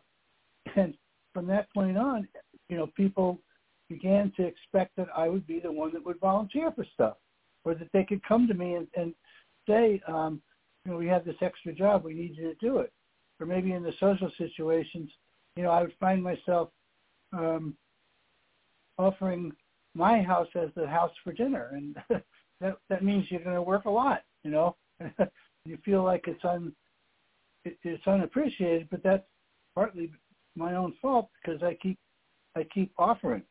And 0.77 0.95
from 1.33 1.47
that 1.47 1.73
point 1.73 1.99
on, 1.99 2.27
you 2.69 2.77
know, 2.77 2.87
people 2.97 3.41
began 3.89 4.33
to 4.37 4.47
expect 4.47 4.97
that 4.97 5.09
I 5.17 5.29
would 5.29 5.47
be 5.47 5.59
the 5.61 5.73
one 5.73 5.93
that 5.93 6.05
would 6.05 6.21
volunteer 6.21 6.71
for 6.73 6.87
stuff, 6.95 7.17
or 7.65 7.75
that 7.75 7.89
they 7.93 8.05
could 8.05 8.23
come 8.25 8.47
to 8.47 8.55
me 8.55 8.75
and, 8.75 8.87
and 8.97 9.15
say, 9.69 10.01
um, 10.07 10.41
you 10.85 10.93
know, 10.93 10.99
we 10.99 11.07
have 11.07 11.25
this 11.25 11.37
extra 11.43 11.73
job, 11.73 12.05
we 12.05 12.15
need 12.15 12.37
you 12.37 12.55
to 12.55 12.55
do 12.55 12.79
it. 12.79 12.93
Or 13.39 13.47
maybe 13.47 13.73
in 13.73 13.83
the 13.83 13.93
social 13.99 14.31
situations, 14.39 15.11
you 15.57 15.63
know, 15.63 15.71
I 15.71 15.83
would 15.83 15.95
find 15.99 16.23
myself 16.23 16.71
um, 17.33 17.75
offering 18.99 19.53
my 19.95 20.23
house 20.23 20.49
as 20.55 20.69
the 20.77 20.87
house 20.87 21.13
for 21.25 21.33
dinner, 21.33 21.71
and 21.73 21.97
that 22.61 22.79
that 22.89 23.05
means 23.05 23.27
you're 23.29 23.43
going 23.43 23.57
to 23.57 23.63
work 23.63 23.87
a 23.87 23.91
lot, 23.91 24.23
you 24.45 24.51
know. 24.51 24.77
you 25.65 25.79
feel 25.85 26.05
like 26.05 26.25
it's 26.27 26.45
un 26.45 26.73
it's 27.65 28.07
unappreciated, 28.07 28.89
but 28.91 29.03
that's 29.03 29.25
partly 29.75 30.11
my 30.57 30.75
own 30.75 30.95
fault 31.01 31.31
because 31.43 31.63
I 31.63 31.75
keep 31.75 31.99
I 32.57 32.65
keep 32.75 32.93
offering, 32.99 33.43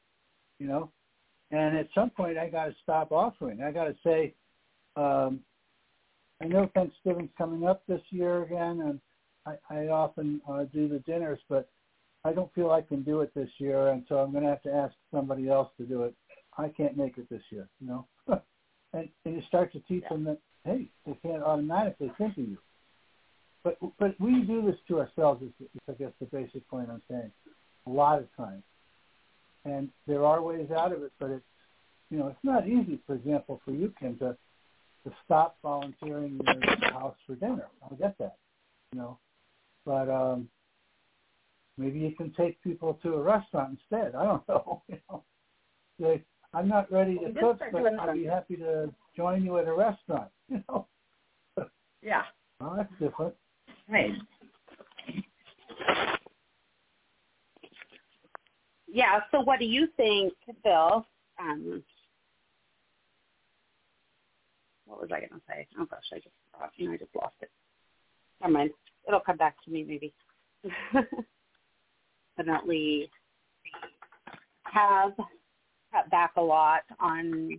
you 0.59 0.67
know, 0.67 0.91
and 1.51 1.77
at 1.77 1.87
some 1.95 2.09
point 2.09 2.37
I 2.37 2.49
got 2.49 2.65
to 2.65 2.75
stop 2.83 3.11
offering. 3.11 3.61
I 3.61 3.71
got 3.71 3.85
to 3.85 3.95
say, 4.03 4.33
um, 4.95 5.39
I 6.41 6.47
know 6.47 6.69
Thanksgiving's 6.73 7.31
coming 7.37 7.65
up 7.65 7.83
this 7.87 8.01
year 8.09 8.43
again, 8.43 8.81
and 8.81 8.99
I, 9.45 9.55
I 9.73 9.87
often 9.87 10.41
uh, 10.49 10.65
do 10.73 10.89
the 10.89 10.99
dinners, 10.99 11.39
but 11.47 11.69
I 12.25 12.33
don't 12.33 12.53
feel 12.53 12.71
I 12.71 12.81
can 12.81 13.03
do 13.03 13.21
it 13.21 13.31
this 13.33 13.49
year, 13.57 13.89
and 13.89 14.03
so 14.09 14.17
I'm 14.17 14.31
going 14.31 14.43
to 14.43 14.49
have 14.49 14.61
to 14.63 14.73
ask 14.73 14.93
somebody 15.13 15.47
else 15.47 15.69
to 15.77 15.85
do 15.85 16.03
it. 16.03 16.13
I 16.57 16.67
can't 16.69 16.97
make 16.97 17.17
it 17.17 17.29
this 17.29 17.41
year, 17.49 17.69
you 17.79 17.87
know. 17.87 18.05
and, 18.93 19.07
and 19.23 19.35
you 19.35 19.41
start 19.47 19.71
to 19.71 19.79
teach 19.81 20.03
them 20.09 20.25
that, 20.25 20.39
hey, 20.65 20.89
they 21.05 21.17
can't 21.23 21.41
automatically 21.41 22.11
think 22.17 22.37
of 22.37 22.43
you 22.43 22.57
but 23.63 23.77
but 23.99 24.19
we 24.19 24.41
do 24.41 24.61
this 24.65 24.75
to 24.87 24.99
ourselves. 24.99 25.43
Is, 25.43 25.49
is 25.61 25.81
I 25.89 25.93
guess 25.93 26.11
the 26.19 26.25
basic 26.25 26.67
point 26.69 26.89
I'm 26.89 27.01
saying. 27.09 27.31
A 27.87 27.89
lot 27.89 28.19
of 28.19 28.27
times, 28.37 28.63
and 29.65 29.89
there 30.07 30.23
are 30.25 30.41
ways 30.41 30.69
out 30.71 30.91
of 30.91 31.01
it, 31.01 31.11
but 31.19 31.29
it's 31.31 31.45
you 32.09 32.17
know 32.17 32.27
it's 32.27 32.43
not 32.43 32.67
easy. 32.67 32.99
For 33.05 33.15
example, 33.15 33.61
for 33.65 33.71
you, 33.71 33.93
Kim, 33.99 34.17
to 34.17 34.37
to 35.05 35.11
stop 35.25 35.57
volunteering 35.63 36.39
your 36.43 36.91
house 36.91 37.15
for 37.25 37.35
dinner. 37.35 37.67
I 37.83 37.95
get 37.95 38.17
that, 38.19 38.35
you 38.91 38.99
know, 38.99 39.17
but 39.85 40.09
um, 40.09 40.49
maybe 41.77 41.99
you 41.99 42.15
can 42.15 42.33
take 42.33 42.61
people 42.63 42.99
to 43.03 43.13
a 43.13 43.21
restaurant 43.21 43.79
instead. 43.79 44.15
I 44.15 44.23
don't 44.23 44.47
know. 44.49 44.81
You 44.87 44.97
know, 45.09 45.23
they, 45.99 46.23
I'm 46.53 46.67
not 46.67 46.91
ready 46.91 47.17
to 47.17 47.33
cook, 47.39 47.59
but 47.71 47.99
I'd 47.99 48.13
be 48.13 48.25
happy 48.25 48.55
to 48.57 48.93
join 49.15 49.43
you 49.43 49.57
at 49.57 49.67
a 49.67 49.73
restaurant. 49.73 50.29
You 50.49 50.63
know. 50.67 50.87
Yeah. 52.01 52.23
Well, 52.59 52.73
that's 52.75 52.91
different. 52.99 53.35
Right. 53.89 54.11
Yeah. 58.87 59.21
So, 59.31 59.41
what 59.41 59.59
do 59.59 59.65
you 59.65 59.87
think, 59.97 60.33
Bill? 60.63 61.05
Um, 61.39 61.83
what 64.87 65.01
was 65.01 65.09
I 65.13 65.19
going 65.19 65.29
to 65.31 65.41
say? 65.47 65.67
Oh 65.79 65.85
gosh, 65.85 66.03
I 66.13 66.17
just 66.17 66.35
you 66.77 66.87
know, 66.87 66.93
I 66.93 66.97
just 66.97 67.15
lost 67.15 67.35
it. 67.41 67.51
Never 68.41 68.53
mind. 68.53 68.71
It'll 69.07 69.19
come 69.21 69.37
back 69.37 69.55
to 69.65 69.71
me 69.71 69.83
maybe. 69.87 70.13
Definitely 72.37 73.09
have 74.63 75.13
cut 75.93 76.09
back 76.11 76.33
a 76.37 76.41
lot 76.41 76.81
on 76.99 77.57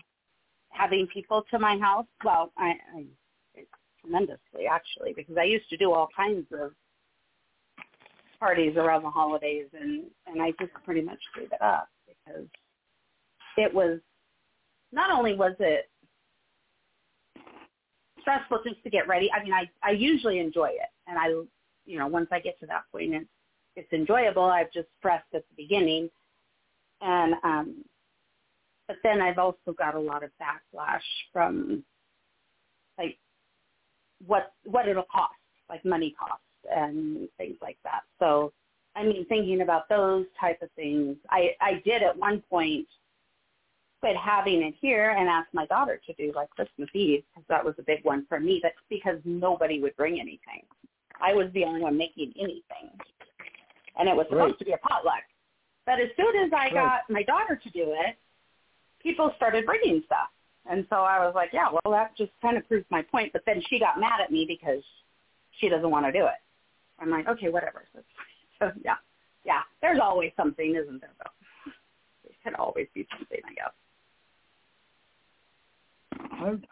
having 0.70 1.06
people 1.12 1.44
to 1.50 1.58
my 1.58 1.78
house. 1.78 2.06
Well, 2.24 2.52
I, 2.58 2.72
I 2.96 3.04
tremendously 4.10 4.66
actually 4.70 5.12
because 5.14 5.36
I 5.38 5.44
used 5.44 5.68
to 5.70 5.76
do 5.76 5.92
all 5.92 6.08
kinds 6.16 6.46
of 6.52 6.72
parties 8.38 8.76
around 8.76 9.02
the 9.02 9.10
holidays 9.10 9.66
and 9.78 10.04
and 10.26 10.42
I 10.42 10.52
just 10.60 10.72
pretty 10.84 11.02
much 11.02 11.18
gave 11.36 11.52
it 11.52 11.62
up 11.62 11.88
because 12.06 12.46
it 13.56 13.72
was 13.72 14.00
not 14.92 15.10
only 15.10 15.34
was 15.34 15.54
it 15.60 15.88
stressful 18.20 18.60
just 18.64 18.82
to 18.84 18.90
get 18.90 19.08
ready. 19.08 19.30
I 19.32 19.42
mean, 19.42 19.52
I 19.52 19.68
I 19.82 19.92
usually 19.92 20.38
enjoy 20.38 20.68
it, 20.68 20.90
and 21.06 21.18
I 21.18 21.28
you 21.86 21.98
know 21.98 22.06
once 22.06 22.28
I 22.30 22.40
get 22.40 22.58
to 22.60 22.66
that 22.66 22.84
point, 22.92 23.14
it's 23.14 23.26
it's 23.76 23.92
enjoyable. 23.92 24.44
I've 24.44 24.72
just 24.72 24.88
stressed 24.98 25.32
at 25.34 25.44
the 25.48 25.62
beginning, 25.62 26.10
and 27.00 27.34
um, 27.44 27.84
but 28.88 28.96
then 29.02 29.20
I've 29.20 29.38
also 29.38 29.72
got 29.78 29.94
a 29.94 30.00
lot 30.00 30.24
of 30.24 30.30
backlash 30.40 31.00
from 31.32 31.84
like 32.98 33.18
what 34.26 34.52
what 34.64 34.88
it'll 34.88 35.04
cost, 35.04 35.34
like 35.68 35.84
money 35.84 36.14
cost 36.18 36.42
and 36.70 37.28
things 37.38 37.56
like 37.62 37.78
that. 37.84 38.02
So, 38.18 38.52
I 38.96 39.04
mean, 39.04 39.24
thinking 39.26 39.62
about 39.62 39.88
those 39.88 40.26
type 40.38 40.62
of 40.62 40.70
things, 40.72 41.16
I 41.30 41.50
I 41.60 41.82
did 41.84 42.02
at 42.02 42.16
one 42.16 42.42
point 42.50 42.86
quit 44.00 44.16
having 44.16 44.62
it 44.62 44.74
here 44.80 45.10
and 45.10 45.28
asked 45.28 45.52
my 45.52 45.66
daughter 45.66 46.00
to 46.06 46.12
do 46.14 46.32
like 46.34 46.48
Christmas 46.50 46.88
Eve 46.94 47.22
because 47.30 47.46
that 47.48 47.64
was 47.64 47.74
a 47.78 47.82
big 47.82 48.04
one 48.04 48.26
for 48.28 48.40
me. 48.40 48.60
That's 48.62 48.74
because 48.88 49.18
nobody 49.24 49.80
would 49.80 49.94
bring 49.96 50.18
anything. 50.18 50.64
I 51.20 51.34
was 51.34 51.52
the 51.52 51.64
only 51.64 51.82
one 51.82 51.98
making 51.98 52.32
anything, 52.38 52.90
and 53.98 54.08
it 54.08 54.16
was 54.16 54.26
supposed 54.30 54.52
Right. 54.52 54.58
to 54.58 54.64
be 54.64 54.72
a 54.72 54.78
potluck. 54.78 55.22
But 55.84 56.00
as 56.00 56.08
soon 56.16 56.34
as 56.36 56.52
I 56.52 56.56
Right. 56.56 56.74
got 56.74 57.10
my 57.10 57.22
daughter 57.22 57.56
to 57.56 57.70
do 57.70 57.92
it, 57.92 58.16
people 59.00 59.32
started 59.36 59.66
bringing 59.66 60.02
stuff, 60.04 60.30
and 60.70 60.86
so 60.88 60.96
I 60.96 61.18
was 61.18 61.34
like, 61.34 61.50
yeah, 61.52 61.66
well, 61.70 61.92
that 61.92 62.16
just 62.16 62.30
kind 62.40 62.56
of 62.56 62.66
proves 62.68 62.86
my 62.90 63.02
point. 63.02 63.32
But 63.32 63.42
then 63.44 63.60
she 63.68 63.80
got 63.80 63.98
mad 63.98 64.20
at 64.22 64.30
me 64.30 64.44
because 64.46 64.82
she 65.58 65.68
doesn't 65.68 65.90
want 65.90 66.06
to 66.06 66.12
do 66.12 66.24
it. 66.26 66.40
I'm 67.00 67.10
like, 67.10 67.28
okay, 67.28 67.48
whatever. 67.48 67.84
So, 67.92 68.00
so 68.60 68.70
yeah, 68.84 68.94
yeah. 69.44 69.62
There's 69.82 69.98
always 70.00 70.30
something, 70.36 70.76
isn't 70.80 71.00
there? 71.00 71.10
Though 71.18 71.72
there 72.22 72.32
can 72.44 72.54
always 72.54 72.86
be 72.94 73.06
something, 73.18 73.40
I 73.44 73.54
guess. 73.54 73.72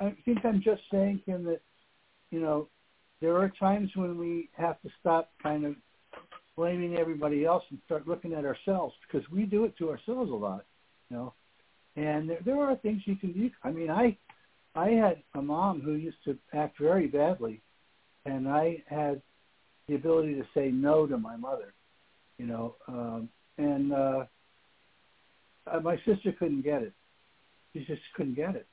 I, 0.01 0.07
I 0.07 0.17
think 0.25 0.45
I'm 0.45 0.63
just 0.63 0.83
saying, 0.93 1.23
Kim, 1.27 1.45
that 1.45 1.61
you 2.31 2.41
know 2.41 2.69
there 3.21 3.37
are 3.37 3.53
times 3.59 3.91
when 3.97 4.17
we 4.17 4.49
have 4.57 4.81
to 4.83 4.89
stop 5.01 5.33
kind 5.43 5.65
of 5.67 5.75
blaming 6.57 6.97
everybody 6.97 7.45
else 7.45 7.65
and 7.71 7.81
start 7.85 8.07
looking 8.07 8.33
at 8.33 8.45
ourselves 8.45 8.95
because 9.07 9.29
we 9.29 9.43
do 9.43 9.65
it 9.65 9.77
to 9.79 9.91
ourselves 9.91 10.31
a 10.31 10.35
lot, 10.35 10.65
you 11.11 11.17
know. 11.17 11.35
And 11.99 12.31
there, 12.31 12.39
there 12.45 12.61
are 12.61 12.77
things 12.77 13.03
you 13.07 13.17
can 13.17 13.33
do. 13.33 13.51
I 13.65 13.71
mean, 13.73 13.91
I 13.91 14.17
I 14.77 14.91
had 14.91 15.23
a 15.35 15.43
mom 15.43 15.81
who 15.81 15.95
used 15.95 16.23
to 16.27 16.39
act 16.55 16.79
very 16.79 17.09
badly, 17.09 17.61
and 18.25 18.49
I 18.49 18.85
had 18.87 19.21
the 19.89 19.97
ability 19.97 20.35
to 20.35 20.45
say 20.55 20.71
no 20.71 21.07
to 21.09 21.19
my 21.19 21.37
mother, 21.37 21.75
you 22.39 22.47
know. 22.47 22.77
Um, 22.87 23.29
and 23.57 23.93
uh, 23.93 24.25
uh, 25.67 25.81
my 25.81 25.97
sister 26.07 26.33
couldn't 26.39 26.63
get 26.63 26.83
it. 26.83 26.93
She 27.73 27.81
just 27.81 28.03
couldn't 28.15 28.37
get 28.37 28.55
it. 28.55 28.69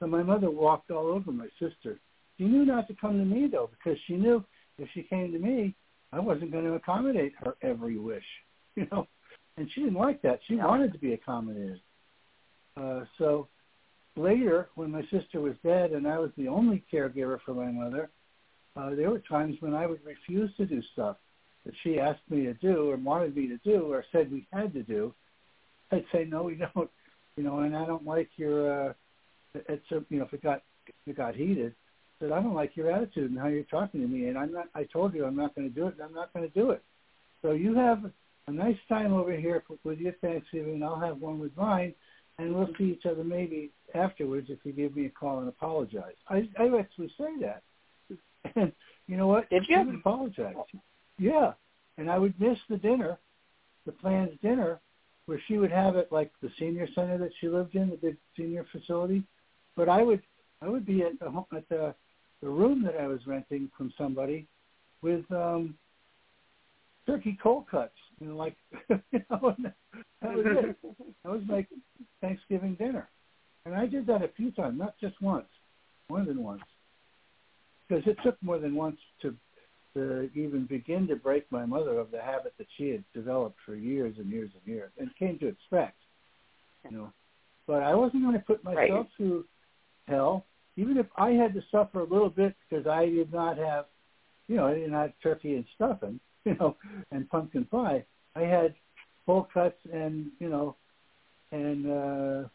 So 0.00 0.08
my 0.08 0.24
mother 0.24 0.50
walked 0.50 0.90
all 0.90 1.06
over 1.06 1.30
my 1.30 1.48
sister. 1.60 2.00
She 2.38 2.44
knew 2.44 2.66
not 2.66 2.88
to 2.88 2.94
come 3.00 3.18
to 3.18 3.24
me 3.24 3.46
though, 3.46 3.70
because 3.70 3.98
she 4.08 4.14
knew 4.14 4.44
if 4.78 4.88
she 4.94 5.04
came 5.04 5.30
to 5.30 5.38
me, 5.38 5.76
I 6.12 6.18
wasn't 6.18 6.50
going 6.50 6.64
to 6.64 6.74
accommodate 6.74 7.34
her 7.44 7.54
every 7.62 7.98
wish, 7.98 8.24
you 8.74 8.88
know. 8.90 9.06
And 9.56 9.70
she 9.72 9.82
didn't 9.82 9.94
like 9.94 10.20
that. 10.22 10.40
She 10.48 10.56
wanted 10.56 10.92
to 10.92 10.98
be 10.98 11.12
accommodated. 11.12 11.80
Uh, 12.76 13.04
so 13.18 13.48
later, 14.16 14.68
when 14.74 14.90
my 14.90 15.02
sister 15.10 15.40
was 15.40 15.54
dead 15.64 15.92
and 15.92 16.06
I 16.06 16.18
was 16.18 16.30
the 16.36 16.48
only 16.48 16.84
caregiver 16.92 17.38
for 17.44 17.54
my 17.54 17.70
mother, 17.70 18.10
uh, 18.76 18.94
there 18.94 19.10
were 19.10 19.20
times 19.20 19.56
when 19.60 19.74
I 19.74 19.86
would 19.86 20.04
refuse 20.04 20.50
to 20.56 20.66
do 20.66 20.82
stuff 20.92 21.16
that 21.64 21.74
she 21.82 21.98
asked 21.98 22.28
me 22.28 22.44
to 22.44 22.54
do 22.54 22.90
or 22.90 22.96
wanted 22.96 23.36
me 23.36 23.48
to 23.48 23.56
do 23.58 23.92
or 23.92 24.04
said 24.12 24.30
we 24.30 24.46
had 24.52 24.72
to 24.74 24.82
do. 24.82 25.14
I'd 25.92 26.04
say 26.12 26.24
no, 26.24 26.44
we 26.44 26.54
don't. 26.74 26.90
You 27.36 27.42
know, 27.42 27.60
and 27.60 27.76
I 27.76 27.84
don't 27.84 28.06
like 28.06 28.30
your. 28.36 28.90
Uh, 28.90 28.92
it's 29.54 29.90
a, 29.90 30.04
you 30.08 30.18
know, 30.18 30.24
if 30.24 30.32
it 30.32 30.42
got 30.42 30.62
if 30.86 30.94
it 31.06 31.16
got 31.16 31.34
heated, 31.34 31.74
said 32.20 32.32
I 32.32 32.40
don't 32.40 32.54
like 32.54 32.76
your 32.76 32.90
attitude 32.90 33.30
and 33.30 33.38
how 33.38 33.48
you're 33.48 33.64
talking 33.64 34.00
to 34.00 34.06
me, 34.06 34.28
and 34.28 34.38
I'm 34.38 34.52
not. 34.52 34.66
I 34.74 34.84
told 34.84 35.14
you 35.14 35.24
I'm 35.24 35.36
not 35.36 35.54
going 35.54 35.68
to 35.68 35.74
do 35.74 35.86
it, 35.86 35.94
and 35.94 36.02
I'm 36.02 36.14
not 36.14 36.32
going 36.32 36.48
to 36.48 36.54
do 36.54 36.70
it. 36.70 36.82
So 37.42 37.52
you 37.52 37.74
have 37.74 38.10
a 38.46 38.52
nice 38.52 38.76
time 38.88 39.12
over 39.12 39.36
here 39.36 39.64
with 39.84 39.98
your 39.98 40.12
Thanksgiving. 40.20 40.82
I'll 40.82 41.00
have 41.00 41.18
one 41.18 41.38
with 41.38 41.56
mine, 41.56 41.94
and 42.38 42.54
we'll 42.54 42.68
see 42.76 42.84
each 42.84 43.06
other 43.06 43.24
maybe 43.24 43.70
afterwards 43.94 44.48
if 44.50 44.58
you 44.64 44.72
give 44.72 44.96
me 44.96 45.06
a 45.06 45.10
call 45.10 45.38
and 45.38 45.48
apologize. 45.48 46.14
I 46.28 46.48
I 46.58 46.78
actually 46.78 47.12
say 47.18 47.38
that, 47.40 47.62
and 48.56 48.72
you 49.06 49.16
know 49.16 49.26
what? 49.26 49.48
Did 49.50 49.64
you? 49.68 49.82
would 49.82 49.94
apologize. 49.94 50.54
Yeah, 51.18 51.52
and 51.96 52.10
I 52.10 52.18
would 52.18 52.38
miss 52.40 52.58
the 52.68 52.76
dinner, 52.76 53.18
the 53.86 53.92
planned 53.92 54.38
dinner, 54.42 54.80
where 55.26 55.40
she 55.46 55.58
would 55.58 55.70
have 55.70 55.96
it 55.96 56.10
like 56.10 56.32
the 56.42 56.50
senior 56.58 56.88
center 56.94 57.18
that 57.18 57.30
she 57.40 57.48
lived 57.48 57.76
in, 57.76 57.90
the 57.90 57.96
big 57.96 58.16
senior 58.36 58.66
facility. 58.72 59.22
But 59.76 59.88
I 59.88 60.02
would 60.02 60.22
I 60.60 60.68
would 60.68 60.86
be 60.86 61.02
at 61.02 61.18
the 61.20 61.30
home, 61.30 61.46
at 61.54 61.68
the 61.68 61.94
the 62.42 62.48
room 62.48 62.82
that 62.84 62.96
I 62.96 63.06
was 63.06 63.26
renting 63.26 63.70
from 63.76 63.92
somebody 63.96 64.46
with 65.02 65.30
um 65.30 65.76
turkey 67.06 67.38
cold 67.42 67.66
cuts, 67.70 67.94
you 68.20 68.28
know, 68.28 68.36
like 68.36 68.56
you 68.88 69.20
know, 69.30 69.54
and 69.56 69.72
that 70.22 70.34
was 70.34 70.46
it. 70.46 70.76
That 71.24 71.32
was 71.32 71.42
like 71.48 71.68
Thanksgiving 72.20 72.74
dinner, 72.74 73.08
and 73.66 73.74
I 73.74 73.86
did 73.86 74.06
that 74.06 74.22
a 74.22 74.28
few 74.28 74.50
times, 74.50 74.78
not 74.78 74.94
just 75.00 75.20
once, 75.20 75.46
more 76.08 76.24
than 76.24 76.42
once, 76.42 76.62
because 77.88 78.04
it 78.06 78.16
took 78.22 78.40
more 78.42 78.58
than 78.58 78.74
once 78.74 78.98
to 79.22 79.34
to 79.94 80.28
even 80.34 80.66
begin 80.66 81.06
to 81.06 81.16
break 81.16 81.50
my 81.52 81.64
mother 81.64 81.98
of 81.98 82.10
the 82.10 82.20
habit 82.20 82.52
that 82.58 82.66
she 82.76 82.90
had 82.90 83.04
developed 83.14 83.56
for 83.64 83.76
years 83.76 84.16
and 84.18 84.28
years 84.28 84.50
and 84.54 84.74
years 84.74 84.90
and 84.98 85.08
came 85.16 85.38
to 85.38 85.46
expect, 85.46 85.96
you 86.90 86.96
know. 86.96 87.12
But 87.66 87.82
I 87.82 87.94
wasn't 87.94 88.24
going 88.24 88.34
to 88.34 88.44
put 88.44 88.62
myself 88.64 88.88
Right. 88.88 89.06
through 89.16 89.44
hell, 90.08 90.46
even 90.76 90.96
if 90.98 91.06
I 91.16 91.30
had 91.30 91.54
to 91.54 91.62
suffer 91.70 92.00
a 92.00 92.04
little 92.04 92.28
bit 92.28 92.54
because 92.68 92.86
I 92.86 93.06
did 93.06 93.32
not 93.32 93.56
have, 93.56 93.86
you 94.48 94.56
know, 94.56 94.66
I 94.66 94.74
didn't 94.74 94.92
have 94.92 95.12
turkey 95.22 95.54
and 95.54 95.64
stuffing, 95.76 96.20
you 96.50 96.56
know, 96.60 96.76
and 97.10 97.28
pumpkin 97.28 97.64
pie. 97.64 98.04
I 98.36 98.40
had 98.40 98.74
cold 99.26 99.46
cuts 99.52 99.78
and 99.92 100.30
you 100.38 100.48
know, 100.48 100.76
and 101.52 101.86
uh, 101.86 102.48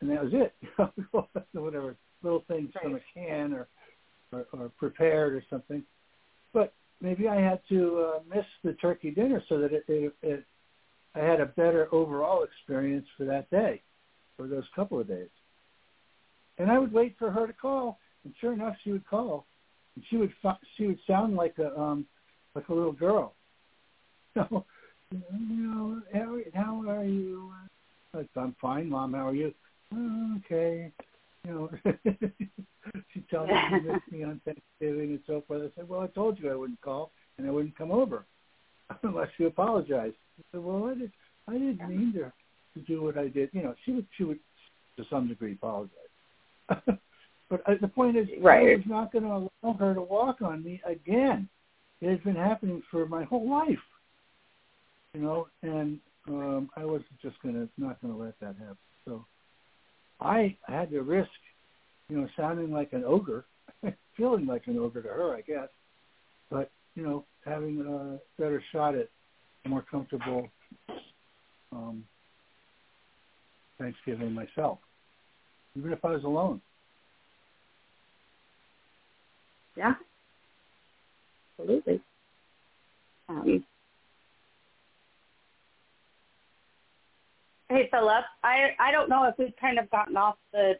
and 0.00 0.10
that 0.10 0.24
was 0.24 0.32
it. 0.32 0.54
Whatever 1.52 1.96
little 2.22 2.44
things 2.48 2.70
from 2.80 2.96
a 2.96 3.00
can 3.14 3.52
or, 3.52 3.68
or 4.32 4.46
or 4.52 4.68
prepared 4.78 5.34
or 5.34 5.44
something. 5.48 5.82
But 6.52 6.74
maybe 7.00 7.28
I 7.28 7.40
had 7.40 7.60
to 7.68 8.12
uh, 8.14 8.20
miss 8.34 8.44
the 8.64 8.72
turkey 8.74 9.10
dinner 9.10 9.42
so 9.48 9.58
that 9.60 9.72
it, 9.72 9.84
it, 9.88 10.12
it 10.22 10.44
I 11.14 11.20
had 11.20 11.40
a 11.40 11.46
better 11.46 11.88
overall 11.92 12.44
experience 12.44 13.06
for 13.16 13.24
that 13.24 13.50
day, 13.50 13.82
for 14.36 14.46
those 14.46 14.64
couple 14.74 15.00
of 15.00 15.08
days. 15.08 15.28
And 16.58 16.70
I 16.70 16.78
would 16.78 16.92
wait 16.92 17.16
for 17.18 17.30
her 17.30 17.46
to 17.46 17.52
call, 17.52 17.98
and 18.24 18.34
sure 18.40 18.52
enough, 18.52 18.76
she 18.84 18.92
would 18.92 19.06
call, 19.06 19.46
and 19.94 20.04
she 20.10 20.16
would 20.16 20.32
she 20.76 20.86
would 20.86 20.98
sound 21.06 21.36
like 21.36 21.56
a 21.58 21.78
um 21.78 22.06
like 22.54 22.68
a 22.68 22.74
little 22.74 22.92
girl. 22.92 23.34
So, 24.34 24.64
you 25.10 25.22
know, 25.40 26.02
how 26.12 26.38
how 26.54 26.88
are 26.88 27.04
you? 27.04 27.52
I'm 28.36 28.54
fine, 28.60 28.88
mom. 28.88 29.14
How 29.14 29.26
are 29.28 29.34
you? 29.34 29.52
"Oh, 29.92 30.36
okay. 30.38 30.92
You 31.44 31.50
know, 31.50 31.70
she 33.12 33.24
told 33.30 33.48
me 33.48 33.54
she 33.68 33.74
missed 33.80 34.12
me 34.12 34.22
on 34.22 34.40
Thanksgiving 34.44 35.10
and 35.10 35.20
so 35.26 35.42
forth. 35.48 35.62
I 35.62 35.74
said, 35.74 35.88
well, 35.88 36.02
I 36.02 36.06
told 36.08 36.38
you 36.38 36.50
I 36.50 36.54
wouldn't 36.54 36.80
call 36.80 37.10
and 37.38 37.46
I 37.46 37.50
wouldn't 37.50 37.76
come 37.76 37.90
over 37.90 38.24
unless 39.02 39.30
you 39.38 39.48
apologized. 39.48 40.14
I 40.38 40.42
said, 40.52 40.62
well, 40.62 40.84
I 40.86 40.94
did. 40.94 41.12
I 41.48 41.52
didn't 41.54 41.88
mean 41.88 42.12
to 42.14 42.32
to 42.74 42.86
do 42.86 43.02
what 43.02 43.18
I 43.18 43.28
did. 43.28 43.50
You 43.52 43.62
know, 43.62 43.74
she 43.84 43.92
would 43.92 44.06
she 44.16 44.24
would 44.24 44.38
to 44.96 45.04
some 45.10 45.28
degree 45.28 45.54
apologize. 45.54 45.90
but 46.68 47.62
uh, 47.66 47.74
the 47.80 47.88
point 47.88 48.16
is, 48.16 48.28
right. 48.40 48.68
I 48.68 48.76
was 48.76 48.86
not 48.86 49.12
going 49.12 49.24
to 49.24 49.30
allow 49.30 49.74
her 49.74 49.94
to 49.94 50.02
walk 50.02 50.42
on 50.42 50.62
me 50.62 50.80
again. 50.86 51.48
It 52.00 52.10
has 52.10 52.20
been 52.20 52.36
happening 52.36 52.82
for 52.90 53.06
my 53.06 53.24
whole 53.24 53.48
life, 53.48 53.78
you 55.14 55.20
know, 55.20 55.48
and 55.62 55.98
um, 56.28 56.70
I 56.76 56.84
wasn't 56.84 57.20
just 57.22 57.36
to 57.42 57.68
not 57.76 58.00
to 58.00 58.08
let 58.08 58.38
that 58.40 58.56
happen. 58.56 58.76
So 59.04 59.24
I 60.20 60.56
had 60.66 60.90
to 60.90 61.02
risk, 61.02 61.30
you 62.08 62.18
know, 62.18 62.28
sounding 62.36 62.72
like 62.72 62.92
an 62.92 63.04
ogre, 63.04 63.44
feeling 64.16 64.46
like 64.46 64.66
an 64.66 64.78
ogre 64.78 65.02
to 65.02 65.08
her, 65.08 65.34
I 65.34 65.42
guess, 65.42 65.68
but 66.50 66.70
you 66.94 67.02
know, 67.02 67.24
having 67.44 67.80
a 67.80 68.40
better 68.40 68.62
shot 68.72 68.94
at 68.94 69.08
more 69.66 69.84
comfortable 69.90 70.48
um, 71.72 72.04
Thanksgiving 73.78 74.32
myself, 74.32 74.78
even 75.76 75.92
if 75.92 76.04
I 76.04 76.12
was 76.12 76.24
alone. 76.24 76.60
Yeah, 79.76 79.94
absolutely. 81.60 82.00
Um, 83.28 83.64
hey, 87.68 87.88
Philip, 87.90 88.24
I 88.42 88.70
I 88.78 88.90
don't 88.90 89.08
know 89.08 89.24
if 89.24 89.36
we've 89.38 89.54
kind 89.60 89.78
of 89.78 89.90
gotten 89.90 90.16
off 90.16 90.36
the 90.52 90.74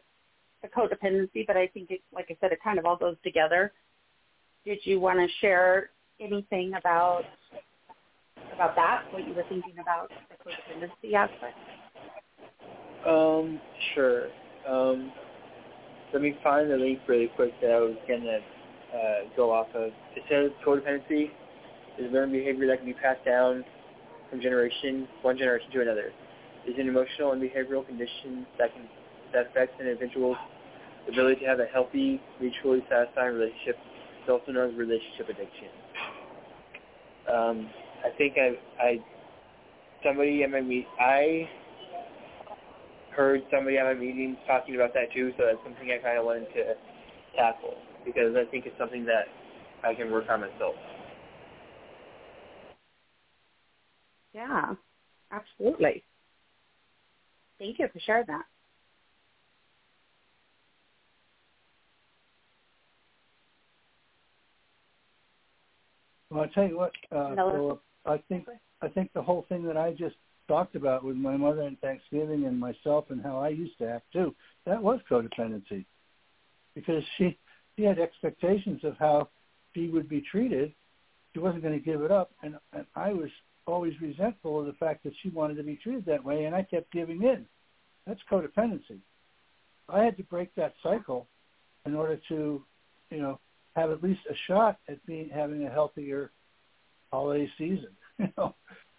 the 0.61 0.67
codependency, 0.67 1.45
but 1.47 1.57
I 1.57 1.67
think 1.67 1.89
it, 1.91 2.01
like 2.13 2.27
I 2.29 2.37
said, 2.39 2.51
it 2.51 2.59
kind 2.63 2.77
of 2.77 2.85
all 2.85 2.97
goes 2.97 3.15
together. 3.23 3.71
Did 4.65 4.79
you 4.83 4.99
want 4.99 5.19
to 5.19 5.27
share 5.39 5.89
anything 6.19 6.73
about 6.77 7.23
about 8.53 8.75
that? 8.75 9.03
What 9.11 9.27
you 9.27 9.33
were 9.33 9.45
thinking 9.49 9.79
about 9.79 10.11
the 10.29 10.35
codependency 10.43 11.13
aspect? 11.13 11.57
Um, 13.07 13.59
sure. 13.95 14.27
Um, 14.67 15.11
let 16.13 16.21
me 16.21 16.37
find 16.43 16.69
the 16.69 16.75
link 16.75 16.99
really 17.07 17.31
quick 17.35 17.53
that 17.61 17.71
I 17.71 17.79
was 17.79 17.95
gonna 18.07 18.39
uh, 18.93 19.29
go 19.35 19.51
off 19.51 19.67
of. 19.73 19.91
It 20.15 20.23
says 20.29 20.51
codependency 20.65 21.31
is 21.97 22.11
learned 22.11 22.31
behavior 22.31 22.67
that 22.67 22.77
can 22.77 22.85
be 22.85 22.93
passed 22.93 23.23
down 23.25 23.63
from 24.29 24.41
generation 24.41 25.07
one 25.21 25.37
generation 25.37 25.71
to 25.71 25.81
another. 25.81 26.11
It's 26.65 26.79
an 26.79 26.87
emotional 26.87 27.31
and 27.31 27.41
behavioral 27.41 27.85
condition 27.85 28.45
that 28.57 28.73
can 28.73 28.87
that 29.33 29.47
affects 29.47 29.75
an 29.79 29.87
individual's 29.87 30.37
ability 31.07 31.41
to 31.41 31.47
have 31.47 31.59
a 31.59 31.65
healthy, 31.65 32.21
mutually 32.39 32.83
satisfying 32.89 33.35
relationship. 33.35 33.77
It's 34.21 34.29
also 34.29 34.51
known 34.51 34.71
as 34.71 34.77
relationship 34.77 35.29
addiction. 35.29 35.69
Um, 37.31 37.69
I 38.05 38.09
think 38.17 38.35
I, 38.37 38.57
I 38.81 38.99
somebody 40.03 40.43
I 40.43 40.47
mean 40.47 40.85
I 40.99 41.49
heard 43.15 43.41
somebody 43.51 43.77
at 43.77 43.85
my 43.85 43.93
meetings 43.93 44.37
talking 44.47 44.75
about 44.75 44.93
that 44.93 45.11
too, 45.13 45.31
so 45.37 45.45
that's 45.45 45.57
something 45.63 45.91
I 45.91 46.01
kind 46.01 46.17
of 46.17 46.25
wanted 46.25 46.47
to 46.53 46.75
tackle 47.35 47.75
because 48.05 48.35
I 48.35 48.49
think 48.49 48.65
it's 48.65 48.77
something 48.77 49.05
that 49.05 49.25
I 49.83 49.93
can 49.93 50.11
work 50.11 50.25
on 50.29 50.41
myself. 50.41 50.75
Yeah, 54.33 54.75
absolutely. 55.31 56.03
Thank 57.59 57.79
you 57.79 57.87
for 57.91 57.99
sharing 57.99 58.25
that. 58.27 58.45
Well, 66.29 66.43
I 66.43 66.47
tell 66.47 66.67
you 66.67 66.77
what, 66.77 66.91
uh, 67.11 67.35
Philip, 67.35 67.81
I 68.05 68.17
think 68.29 68.47
I 68.81 68.87
think 68.87 69.11
the 69.13 69.21
whole 69.21 69.45
thing 69.49 69.63
that 69.65 69.77
I 69.77 69.91
just 69.91 70.15
talked 70.47 70.75
about 70.75 71.03
with 71.03 71.17
my 71.17 71.35
mother 71.35 71.61
and 71.61 71.79
Thanksgiving 71.81 72.45
and 72.45 72.57
myself 72.59 73.05
and 73.09 73.21
how 73.21 73.39
I 73.39 73.49
used 73.49 73.77
to 73.79 73.87
act 73.89 74.11
too, 74.13 74.33
that 74.65 74.81
was 74.81 74.99
codependency, 75.09 75.85
because 76.73 77.03
she 77.17 77.37
she 77.75 77.83
had 77.83 77.99
expectations 77.99 78.83
of 78.83 78.97
how 78.97 79.29
she 79.73 79.87
would 79.87 80.09
be 80.09 80.21
treated. 80.21 80.73
She 81.33 81.39
wasn't 81.39 81.63
going 81.63 81.77
to 81.77 81.85
give 81.85 82.01
it 82.01 82.11
up, 82.11 82.31
and 82.43 82.55
and 82.73 82.85
I 82.95 83.13
was 83.13 83.29
always 83.67 83.93
resentful 84.01 84.59
of 84.59 84.65
the 84.65 84.73
fact 84.73 85.03
that 85.03 85.13
she 85.21 85.29
wanted 85.29 85.55
to 85.57 85.63
be 85.63 85.77
treated 85.77 86.05
that 86.05 86.23
way, 86.23 86.45
and 86.45 86.55
I 86.55 86.63
kept 86.63 86.91
giving 86.91 87.23
in. 87.23 87.45
That's 88.05 88.19
codependency. 88.29 88.99
I 89.87 90.03
had 90.03 90.17
to 90.17 90.23
break 90.23 90.53
that 90.55 90.73
cycle 90.81 91.27
in 91.85 91.95
order 91.95 92.19
to, 92.29 92.63
you 93.09 93.17
know, 93.17 93.39
have 93.75 93.91
at 93.91 94.03
least 94.03 94.21
a 94.29 94.35
shot 94.47 94.79
at 94.87 95.03
being 95.05 95.29
having 95.29 95.65
a 95.65 95.69
healthier 95.69 96.31
holiday 97.11 97.49
season. 97.57 97.89
You 98.19 98.27
know, 98.37 98.53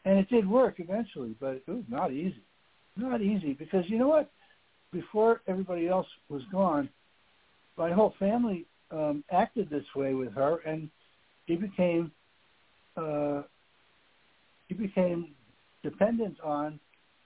and 0.04 0.18
it 0.18 0.28
did 0.28 0.50
work 0.50 0.80
eventually, 0.80 1.36
but 1.38 1.62
it 1.64 1.68
was 1.68 1.84
not 1.88 2.10
easy. 2.10 2.42
Not 2.96 3.22
easy 3.22 3.52
because 3.52 3.88
you 3.88 3.96
know 3.96 4.08
what? 4.08 4.32
Before 4.90 5.42
everybody 5.46 5.86
else 5.86 6.08
was 6.28 6.42
gone, 6.50 6.88
my 7.76 7.90
whole 7.92 8.14
family 8.18 8.66
um, 8.90 9.24
acted 9.30 9.70
this 9.70 9.84
way 9.94 10.14
with 10.14 10.32
her, 10.34 10.58
and 10.66 10.90
he 11.46 11.56
became 11.56 12.12
uh, 12.96 13.42
he 14.68 14.74
became 14.74 15.34
dependent 15.82 16.38
on 16.40 16.78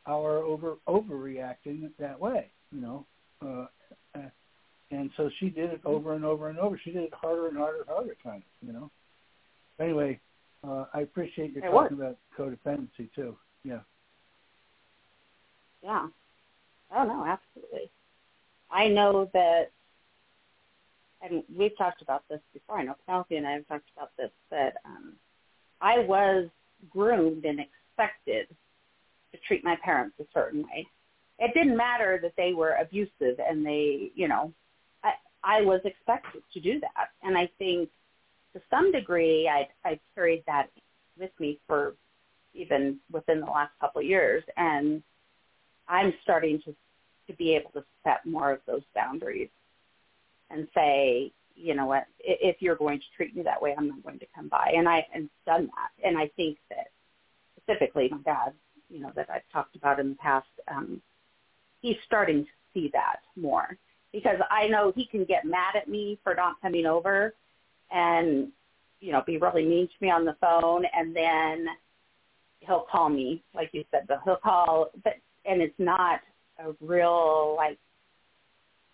our 0.07 0.39
over 0.39 0.77
overreacting 0.89 1.91
that 1.99 2.19
way. 2.19 2.51
You 2.73 2.81
know, 2.81 3.07
uh, 3.45 3.67
and 4.91 5.11
so 5.17 5.29
she 5.39 5.51
did 5.51 5.71
it 5.71 5.81
over 5.85 6.15
and 6.15 6.25
over 6.25 6.49
and 6.49 6.59
over. 6.59 6.81
She 6.83 6.91
did 6.93 7.05
it 7.05 7.15
harder 7.15 7.49
and 7.49 7.57
harder 7.57 7.79
and 7.79 7.89
harder, 7.89 8.17
kind 8.23 8.43
of, 8.43 8.67
you 8.67 8.73
know. 8.73 8.91
Anyway, 9.81 10.21
uh, 10.67 10.87
I 10.95 11.01
appreciate 11.01 11.55
you 11.55 11.61
talking 11.61 11.75
worked. 11.75 11.93
about 11.93 12.19
codependency 12.39 13.11
too. 13.15 13.37
Yeah. 13.65 13.81
Yeah. 15.83 16.07
Oh 16.95 17.05
no, 17.05 17.25
absolutely. 17.25 17.91
I 18.71 18.89
know 18.89 19.29
that, 19.33 19.71
and 21.23 21.43
we've 21.55 21.77
talked 21.77 22.03
about 22.03 22.25
this 22.29 22.41
before. 22.53 22.79
I 22.79 22.85
know 22.85 22.95
Penelope 23.07 23.37
and 23.37 23.47
I 23.47 23.53
have 23.53 23.69
talked 23.69 23.91
about 23.97 24.11
this. 24.17 24.31
That 24.51 24.75
um, 24.85 25.15
I 25.81 25.99
was 26.01 26.49
groomed 26.91 27.45
and 27.45 27.61
expected 27.61 28.49
to 29.33 29.39
treat 29.47 29.65
my 29.65 29.77
parents 29.85 30.17
a 30.21 30.25
certain 30.33 30.63
way. 30.63 30.87
It 31.39 31.53
didn't 31.55 31.77
matter 31.77 32.19
that 32.23 32.33
they 32.37 32.53
were 32.53 32.77
abusive 32.81 33.39
and 33.39 33.65
they, 33.65 34.11
you 34.15 34.29
know, 34.29 34.53
I 35.05 35.13
I 35.43 35.63
was 35.63 35.81
expected 35.85 36.43
to 36.53 36.61
do 36.61 36.81
that, 36.81 37.11
and 37.23 37.37
I 37.37 37.49
think 37.59 37.91
to 38.55 38.61
some 38.71 38.93
degree 38.93 39.49
I 39.49 39.69
I 39.89 40.01
carried 40.15 40.45
that 40.47 40.71
with 41.19 41.31
me 41.39 41.59
for 41.67 41.95
even 42.55 42.99
within 43.13 43.41
the 43.41 43.47
last 43.47 43.73
couple 43.81 44.01
of 44.01 44.07
years, 44.07 44.43
and 44.57 45.03
I'm 45.89 46.15
starting 46.23 46.61
to 46.63 46.75
to 47.27 47.33
be 47.35 47.55
able 47.55 47.71
to 47.73 47.85
set 48.05 48.25
more 48.25 48.53
of 48.53 48.61
those 48.67 48.83
boundaries 48.95 49.51
and 50.51 50.69
say, 50.75 51.33
you 51.55 51.75
know 51.75 51.87
what, 51.87 52.07
if 52.21 52.57
you're 52.61 52.77
going 52.77 52.99
to 52.99 53.05
treat 53.17 53.35
me 53.35 53.43
that 53.43 53.61
way, 53.61 53.75
I'm 53.77 53.89
not 53.89 54.03
going 54.03 54.19
to 54.19 54.27
come 54.35 54.49
by. 54.49 54.73
And 54.77 54.89
I 54.89 55.07
and 55.15 55.29
done 55.47 55.67
that. 55.67 56.07
And 56.07 56.19
I 56.19 56.31
think 56.37 56.59
that 56.71 56.89
specifically 57.63 58.09
my 58.11 58.19
dad, 58.19 58.53
you 58.91 59.01
know, 59.01 59.11
that 59.17 59.29
I've 59.31 59.49
talked 59.53 59.75
about 59.75 59.99
in 59.99 60.11
the 60.11 60.17
past, 60.17 60.47
um, 60.69 61.01
he's 61.81 61.97
starting 62.05 62.45
to 62.45 62.51
see 62.75 62.91
that 62.93 63.21
more 63.37 63.77
because 64.13 64.39
I 64.51 64.69
know 64.69 64.93
he 64.95 65.07
can 65.07 65.25
get 65.25 65.45
mad 65.45 65.77
at 65.77 65.89
me 65.89 66.19
for 66.23 66.35
not 66.35 66.61
coming 66.61 66.87
over 66.87 67.35
and, 67.91 68.49
you 69.01 69.13
know, 69.13 69.23
be 69.27 69.39
really 69.39 69.65
mean 69.65 69.89
to 69.89 69.95
me 70.01 70.11
on 70.11 70.25
the 70.25 70.37
phone 70.41 70.85
and 70.95 71.15
then 71.15 71.67
he'll 72.61 72.87
call 72.91 73.09
me, 73.09 73.43
like 73.55 73.71
you 73.73 73.85
said, 73.91 74.07
but 74.09 74.21
he'll 74.25 74.37
call, 74.37 74.91
but, 75.05 75.15
and 75.45 75.63
it's 75.63 75.79
not 75.79 76.21
a 76.59 76.73
real, 76.81 77.55
like, 77.57 77.79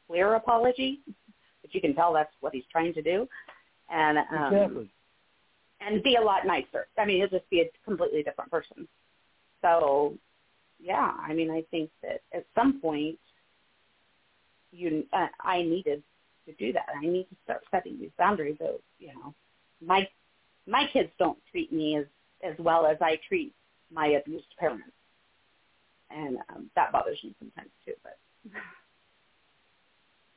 clear 0.07 0.35
apology, 0.35 1.01
you 1.75 1.81
can 1.81 1.95
tell 1.95 2.13
that's 2.13 2.35
what 2.41 2.55
he's 2.55 2.65
trying 2.71 2.95
to 2.95 3.03
do. 3.03 3.29
And, 3.91 4.19
um, 4.19 4.55
exactly. 4.55 4.91
and 5.81 6.03
be 6.03 6.17
a 6.17 6.21
lot 6.21 6.47
nicer. 6.47 6.87
I 6.99 7.05
mean, 7.05 7.19
he'll 7.19 7.39
just 7.39 7.49
be 7.51 7.61
a 7.61 7.71
completely 7.85 8.23
different 8.23 8.51
person. 8.51 8.89
So, 9.61 10.15
yeah, 10.81 11.13
I 11.21 11.33
mean, 11.33 11.51
I 11.51 11.65
think 11.71 11.91
that 12.03 12.23
at 12.33 12.47
some 12.55 12.81
point, 12.81 13.19
you, 14.73 15.05
uh, 15.13 15.27
I 15.41 15.63
needed 15.63 16.03
to 16.47 16.53
do 16.55 16.73
that. 16.73 16.87
I 16.97 17.07
need 17.07 17.25
to 17.25 17.37
start 17.45 17.63
setting 17.71 17.99
these 17.99 18.11
boundaries. 18.19 18.57
Of, 18.61 18.81
you 18.99 19.09
know, 19.09 19.35
my 19.85 20.09
my 20.67 20.87
kids 20.93 21.11
don't 21.19 21.39
treat 21.51 21.73
me 21.73 21.97
as 21.97 22.07
as 22.43 22.55
well 22.59 22.87
as 22.87 22.97
I 23.01 23.19
treat 23.29 23.55
my 23.93 24.09
abused 24.09 24.47
parents, 24.59 24.85
and 26.11 26.39
um, 26.49 26.71
that 26.75 26.93
bothers 26.93 27.19
me 27.23 27.35
sometimes 27.39 27.71
too. 27.85 27.95
But 28.03 28.19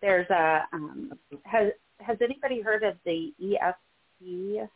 there's 0.01 0.29
a 0.29 0.63
um, 0.73 1.13
has 1.43 1.71
has 1.99 2.17
anybody 2.21 2.61
heard 2.61 2.83
of 2.83 2.95
the 3.05 3.33
EFT 3.41 4.69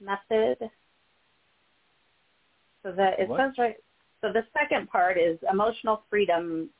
method? 0.00 0.70
So 2.82 2.92
that 2.92 3.18
it 3.18 3.28
What? 3.28 3.40
says 3.40 3.52
right. 3.58 3.76
So 4.20 4.32
the 4.32 4.44
second 4.58 4.88
part 4.88 5.18
is 5.18 5.38
emotional 5.50 6.02
freedom, 6.08 6.70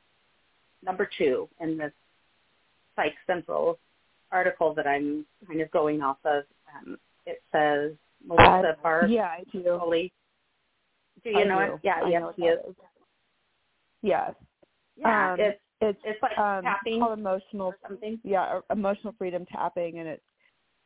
number 0.83 1.07
two 1.17 1.47
in 1.59 1.77
this 1.77 1.91
Psych 2.95 3.13
Central 3.27 3.79
article 4.31 4.73
that 4.73 4.87
I'm 4.87 5.25
kind 5.47 5.61
of 5.61 5.69
going 5.71 6.01
off 6.01 6.17
of. 6.25 6.43
Um, 6.75 6.97
it 7.25 7.41
says 7.51 7.91
Melissa 8.25 8.77
Barth. 8.81 9.09
Yeah, 9.09 9.25
I 9.25 9.43
do. 9.51 9.63
Foley. 9.63 10.11
Do 11.23 11.29
you 11.31 11.39
I 11.39 11.43
know 11.43 11.65
do. 11.65 11.73
it? 11.73 11.79
Yeah, 11.83 11.99
I 12.03 12.09
yes, 12.09 12.19
know 12.19 12.25
what 12.27 12.35
yes. 12.37 12.57
that 12.63 12.69
is. 12.69 12.75
Yes. 14.01 14.33
Yeah, 14.97 15.33
Um, 15.33 15.39
it's 15.39 15.59
It's 15.81 15.99
it's 16.05 16.21
like 16.21 16.37
um, 16.37 16.63
tapping 16.63 16.99
called 16.99 17.19
emotional 17.19 17.73
something. 17.87 18.19
yeah, 18.23 18.59
emotional 18.71 19.13
freedom 19.17 19.45
tapping 19.51 19.99
and 19.99 20.07
it's 20.07 20.23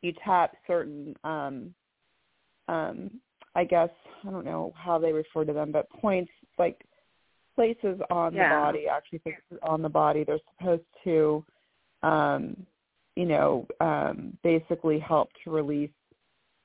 you 0.02 0.12
tap 0.24 0.54
certain 0.66 1.14
um 1.24 1.74
um 2.68 3.20
I 3.54 3.64
guess 3.64 3.90
I 4.26 4.30
don't 4.30 4.44
know 4.44 4.72
how 4.76 4.98
they 4.98 5.12
refer 5.12 5.44
to 5.44 5.52
them, 5.52 5.72
but 5.72 5.88
points 5.90 6.30
like 6.58 6.84
places 7.54 8.00
on 8.10 8.34
Yeah. 8.34 8.48
the 8.48 8.54
body, 8.54 8.86
actually 8.88 9.18
places 9.20 9.58
on 9.62 9.82
the 9.82 9.88
body. 9.88 10.24
They're 10.24 10.38
supposed 10.58 10.82
to 11.04 11.44
um 12.02 12.66
you 13.16 13.26
know, 13.26 13.66
um 13.80 14.36
basically 14.42 14.98
help 14.98 15.28
to 15.44 15.50
release 15.50 15.90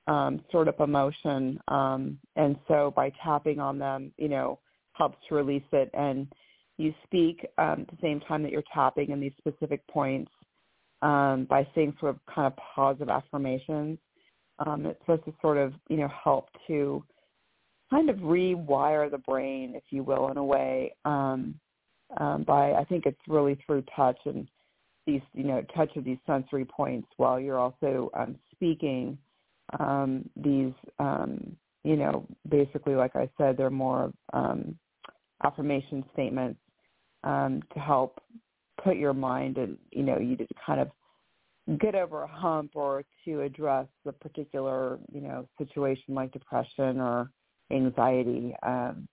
um 0.07 0.41
sort 0.51 0.67
of 0.67 0.79
emotion. 0.79 1.59
Um 1.67 2.17
and 2.35 2.57
so 2.67 2.91
by 2.95 3.11
tapping 3.23 3.59
on 3.59 3.77
them, 3.77 4.11
you 4.17 4.29
know, 4.29 4.59
helps 4.93 5.17
to 5.29 5.35
release 5.35 5.63
it 5.73 5.91
and 5.93 6.27
you 6.77 6.93
speak 7.03 7.45
um, 7.57 7.81
at 7.81 7.87
the 7.87 7.97
same 8.01 8.19
time 8.21 8.43
that 8.43 8.51
you're 8.51 8.63
tapping 8.73 9.11
in 9.11 9.19
these 9.19 9.31
specific 9.37 9.85
points 9.87 10.31
um, 11.01 11.45
by 11.49 11.67
saying 11.75 11.95
sort 11.99 12.15
of 12.15 12.33
kind 12.33 12.47
of 12.47 12.53
positive 12.75 13.09
affirmations. 13.09 13.97
Um, 14.65 14.85
it's 14.85 14.99
supposed 15.01 15.25
to 15.25 15.33
sort 15.41 15.57
of, 15.57 15.73
you 15.89 15.97
know, 15.97 16.09
help 16.23 16.49
to 16.67 17.03
kind 17.89 18.09
of 18.09 18.17
rewire 18.17 19.09
the 19.09 19.17
brain, 19.19 19.73
if 19.75 19.83
you 19.89 20.03
will, 20.03 20.29
in 20.29 20.37
a 20.37 20.43
way. 20.43 20.95
Um, 21.05 21.59
um, 22.17 22.43
by 22.43 22.73
I 22.73 22.83
think 22.85 23.05
it's 23.05 23.19
really 23.27 23.57
through 23.65 23.83
touch 23.95 24.17
and 24.25 24.47
these, 25.05 25.21
you 25.33 25.43
know, 25.43 25.61
touch 25.75 25.95
of 25.95 26.03
these 26.03 26.17
sensory 26.25 26.65
points 26.65 27.07
while 27.17 27.39
you're 27.39 27.59
also 27.59 28.09
um, 28.17 28.37
speaking. 28.51 29.17
Um, 29.79 30.29
these, 30.35 30.73
um, 30.99 31.55
you 31.83 31.95
know, 31.95 32.27
basically, 32.49 32.95
like 32.95 33.15
I 33.15 33.29
said, 33.37 33.57
they're 33.57 33.69
more 33.69 34.11
um, 34.33 34.77
affirmation 35.43 36.03
statements 36.13 36.59
um, 37.25 37.61
to 37.73 37.79
help 37.79 38.21
put 38.83 38.97
your 38.97 39.13
mind 39.13 39.57
and 39.57 39.77
you 39.91 40.03
know 40.03 40.19
you 40.19 40.35
to 40.37 40.47
kind 40.65 40.79
of 40.79 40.89
get 41.79 41.95
over 41.95 42.23
a 42.23 42.27
hump 42.27 42.71
or 42.75 43.03
to 43.25 43.41
address 43.41 43.87
the 44.05 44.13
particular 44.13 44.99
you 45.11 45.21
know 45.21 45.47
situation 45.57 46.13
like 46.13 46.31
depression 46.31 46.99
or 46.99 47.29
anxiety. 47.71 48.55
Um, 48.63 49.07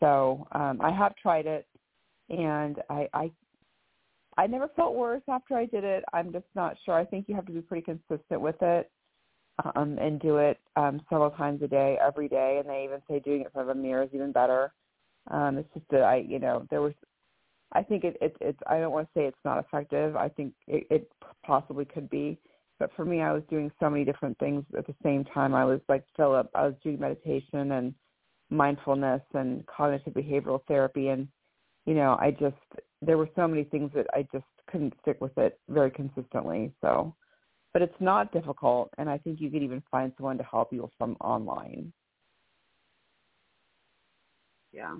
so 0.00 0.46
um, 0.52 0.80
I 0.82 0.90
have 0.90 1.14
tried 1.16 1.46
it, 1.46 1.66
and 2.28 2.76
I, 2.90 3.08
I 3.14 3.30
I 4.36 4.46
never 4.46 4.68
felt 4.74 4.94
worse 4.94 5.22
after 5.28 5.56
I 5.56 5.66
did 5.66 5.84
it. 5.84 6.04
I'm 6.12 6.32
just 6.32 6.46
not 6.54 6.76
sure. 6.84 6.94
I 6.94 7.04
think 7.04 7.26
you 7.28 7.34
have 7.36 7.46
to 7.46 7.52
be 7.52 7.60
pretty 7.60 7.84
consistent 7.84 8.40
with 8.40 8.60
it 8.60 8.90
um, 9.76 9.96
and 9.98 10.20
do 10.20 10.38
it 10.38 10.58
um, 10.76 11.00
several 11.08 11.30
times 11.30 11.62
a 11.62 11.68
day, 11.68 11.96
every 12.04 12.28
day. 12.28 12.56
And 12.58 12.68
they 12.68 12.84
even 12.84 13.00
say 13.08 13.20
doing 13.20 13.42
it 13.42 13.44
in 13.44 13.50
front 13.52 13.70
of 13.70 13.76
a 13.76 13.80
mirror 13.80 14.02
is 14.02 14.10
even 14.12 14.32
better. 14.32 14.72
Um, 15.30 15.58
it's 15.58 15.72
just 15.74 15.86
that 15.90 16.02
I, 16.02 16.16
you 16.16 16.38
know, 16.38 16.66
there 16.70 16.82
was, 16.82 16.92
I 17.72 17.82
think 17.82 18.04
it, 18.04 18.16
it 18.20 18.36
it's 18.40 18.58
I 18.66 18.78
don't 18.78 18.92
want 18.92 19.08
to 19.08 19.18
say 19.18 19.24
it's 19.26 19.36
not 19.44 19.58
effective. 19.58 20.16
I 20.16 20.28
think 20.28 20.52
it, 20.66 20.86
it 20.90 21.12
possibly 21.44 21.84
could 21.84 22.08
be, 22.10 22.38
but 22.78 22.90
for 22.94 23.04
me, 23.04 23.22
I 23.22 23.32
was 23.32 23.42
doing 23.48 23.70
so 23.80 23.88
many 23.88 24.04
different 24.04 24.38
things 24.38 24.64
at 24.76 24.86
the 24.86 24.94
same 25.02 25.24
time. 25.24 25.54
I 25.54 25.64
was 25.64 25.80
like 25.88 26.04
Philip. 26.16 26.50
I 26.54 26.66
was 26.66 26.74
doing 26.82 27.00
meditation 27.00 27.72
and 27.72 27.94
mindfulness 28.50 29.22
and 29.32 29.66
cognitive 29.66 30.12
behavioral 30.12 30.60
therapy, 30.68 31.08
and 31.08 31.26
you 31.86 31.94
know, 31.94 32.16
I 32.20 32.30
just 32.30 32.56
there 33.02 33.18
were 33.18 33.30
so 33.36 33.48
many 33.48 33.64
things 33.64 33.90
that 33.94 34.06
I 34.14 34.26
just 34.32 34.44
couldn't 34.70 34.94
stick 35.02 35.20
with 35.20 35.36
it 35.38 35.58
very 35.68 35.90
consistently. 35.90 36.72
So, 36.80 37.14
but 37.72 37.82
it's 37.82 38.00
not 38.00 38.32
difficult, 38.32 38.90
and 38.98 39.08
I 39.08 39.18
think 39.18 39.40
you 39.40 39.50
could 39.50 39.62
even 39.62 39.82
find 39.90 40.12
someone 40.16 40.38
to 40.38 40.44
help 40.44 40.72
you 40.72 40.88
from 40.98 41.16
online. 41.20 41.92
Yeah. 44.74 44.96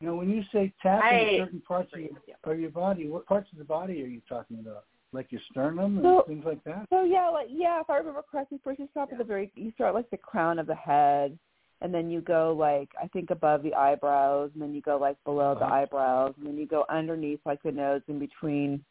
You 0.00 0.06
know, 0.06 0.14
when 0.14 0.30
you 0.30 0.42
say 0.52 0.72
tap 0.80 1.02
I- 1.02 1.38
certain 1.38 1.60
parts 1.60 1.92
of 1.92 2.00
your, 2.00 2.10
of 2.44 2.60
your 2.60 2.70
body, 2.70 3.08
what 3.08 3.26
parts 3.26 3.48
of 3.52 3.58
the 3.58 3.64
body 3.64 4.02
are 4.02 4.06
you 4.06 4.20
talking 4.28 4.58
about? 4.60 4.84
Like 5.12 5.32
your 5.32 5.40
sternum 5.50 5.96
and 5.96 6.04
So- 6.04 6.24
things 6.26 6.44
like 6.44 6.62
that? 6.64 6.86
So 6.90 7.02
yeah, 7.04 7.28
like 7.28 7.48
yeah, 7.50 7.80
if 7.80 7.88
I 7.90 7.96
remember 7.96 8.22
correctly, 8.30 8.60
first 8.62 8.78
you 8.78 8.88
start 8.90 9.10
at 9.10 9.18
the 9.18 9.24
very 9.24 9.50
you 9.56 9.72
start 9.72 9.94
like 9.94 10.08
the 10.10 10.18
crown 10.18 10.58
of 10.58 10.66
the 10.66 10.74
head, 10.74 11.38
and 11.80 11.92
then 11.92 12.10
you 12.10 12.20
go 12.20 12.54
like 12.56 12.90
I 13.02 13.06
think 13.08 13.30
above 13.30 13.62
the 13.62 13.74
eyebrows, 13.74 14.50
and 14.52 14.62
then 14.62 14.74
you 14.74 14.82
go 14.82 14.98
like 14.98 15.16
below 15.24 15.54
the 15.54 15.64
Uh-huh. 15.64 15.74
eyebrows, 15.74 16.34
and 16.36 16.46
then 16.46 16.58
you 16.58 16.66
go 16.66 16.84
underneath 16.90 17.40
like 17.46 17.62
the 17.62 17.72
nose 17.72 18.02
in 18.08 18.18
between 18.18 18.84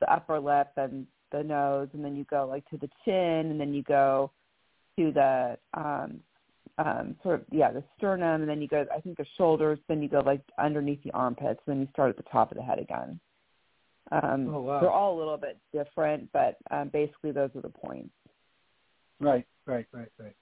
the 0.00 0.10
upper 0.12 0.40
lip 0.40 0.68
and 0.76 1.06
the 1.32 1.42
nose, 1.42 1.88
and 1.92 2.02
then 2.02 2.16
you 2.16 2.24
go 2.24 2.46
like 2.46 2.66
to 2.70 2.78
the 2.78 2.88
chin, 3.04 3.50
and 3.50 3.60
then 3.60 3.74
you 3.74 3.82
go 3.82 4.30
to 4.98 5.12
the 5.12 5.58
um 5.74 6.18
um 6.78 7.16
sort 7.22 7.40
of 7.40 7.46
yeah 7.50 7.70
the 7.72 7.82
sternum, 7.96 8.40
and 8.42 8.48
then 8.48 8.60
you 8.60 8.68
go 8.68 8.84
I 8.94 9.00
think 9.00 9.16
the 9.16 9.26
shoulders, 9.36 9.78
then 9.88 10.02
you 10.02 10.08
go 10.08 10.20
like 10.20 10.42
underneath 10.58 11.02
the 11.02 11.12
armpits, 11.12 11.60
and 11.66 11.76
then 11.76 11.80
you 11.80 11.88
start 11.92 12.10
at 12.10 12.16
the 12.16 12.30
top 12.30 12.50
of 12.50 12.56
the 12.56 12.62
head 12.62 12.78
again. 12.78 13.18
Um, 14.10 14.48
Oh, 14.54 14.60
wow. 14.60 14.80
They're 14.80 14.90
all 14.90 15.16
a 15.16 15.18
little 15.18 15.36
bit 15.36 15.58
different, 15.72 16.30
but 16.32 16.56
um, 16.70 16.88
basically 16.88 17.30
those 17.32 17.50
are 17.54 17.60
the 17.62 17.68
points. 17.68 18.10
Right, 19.20 19.46
right, 19.66 19.86
right, 19.92 20.08
right. 20.18 20.34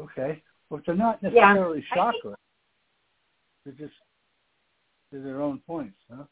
Okay. 0.00 0.42
Well, 0.70 0.80
they're 0.84 0.94
not 0.94 1.22
Yeah. 1.22 1.30
necessarily 1.54 1.84
I 1.92 1.94
chakra. 1.94 2.36
They're 3.64 3.74
just 3.74 3.94
they're 5.10 5.22
their 5.22 5.40
own 5.40 5.60
points, 5.66 5.96
huh? 6.10 6.24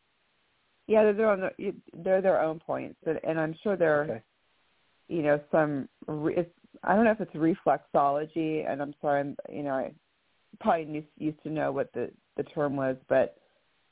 Yeah, 0.89 1.05
they're 1.05 1.13
their 1.13 1.31
own. 1.31 1.51
They're 1.95 2.21
their 2.21 2.43
own 2.43 2.59
points, 2.59 2.99
and, 3.07 3.21
and 3.23 3.39
I'm 3.39 3.55
sure 3.63 3.77
there, 3.77 4.03
Okay. 4.03 4.23
you 5.09 5.23
know, 5.23 5.41
some. 5.51 5.89
It's, 6.09 6.51
I 6.85 6.95
don't 6.95 7.05
know 7.05 7.13
if 7.13 7.21
it's 7.21 7.35
reflexology, 7.35 8.71
and 8.71 8.83
I'm 8.83 8.95
sorry, 9.01 9.21
I'm, 9.21 9.37
you 9.51 9.63
know, 9.63 9.75
I 9.75 9.93
probably 10.61 10.93
used, 10.93 11.07
used 11.19 11.43
to 11.45 11.51
know 11.51 11.73
what 11.73 11.93
the 11.93 12.11
the 12.37 12.43
term 12.45 12.77
was, 12.77 12.97
but 13.09 13.37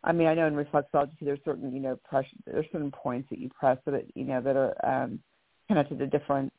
I 0.02 0.12
mean, 0.12 0.26
I 0.26 0.34
know 0.34 0.46
in 0.46 0.54
reflexology 0.54 1.10
there's 1.20 1.40
certain, 1.44 1.74
you 1.74 1.80
know, 1.80 1.96
pressure. 2.08 2.28
There's 2.46 2.66
certain 2.72 2.90
points 2.90 3.28
that 3.30 3.38
you 3.38 3.50
press 3.50 3.78
that 3.86 4.04
you 4.14 4.24
know 4.24 4.40
that 4.40 4.56
are 4.56 4.74
um, 4.84 5.20
connected 5.68 5.98
to 5.98 6.06
different 6.06 6.52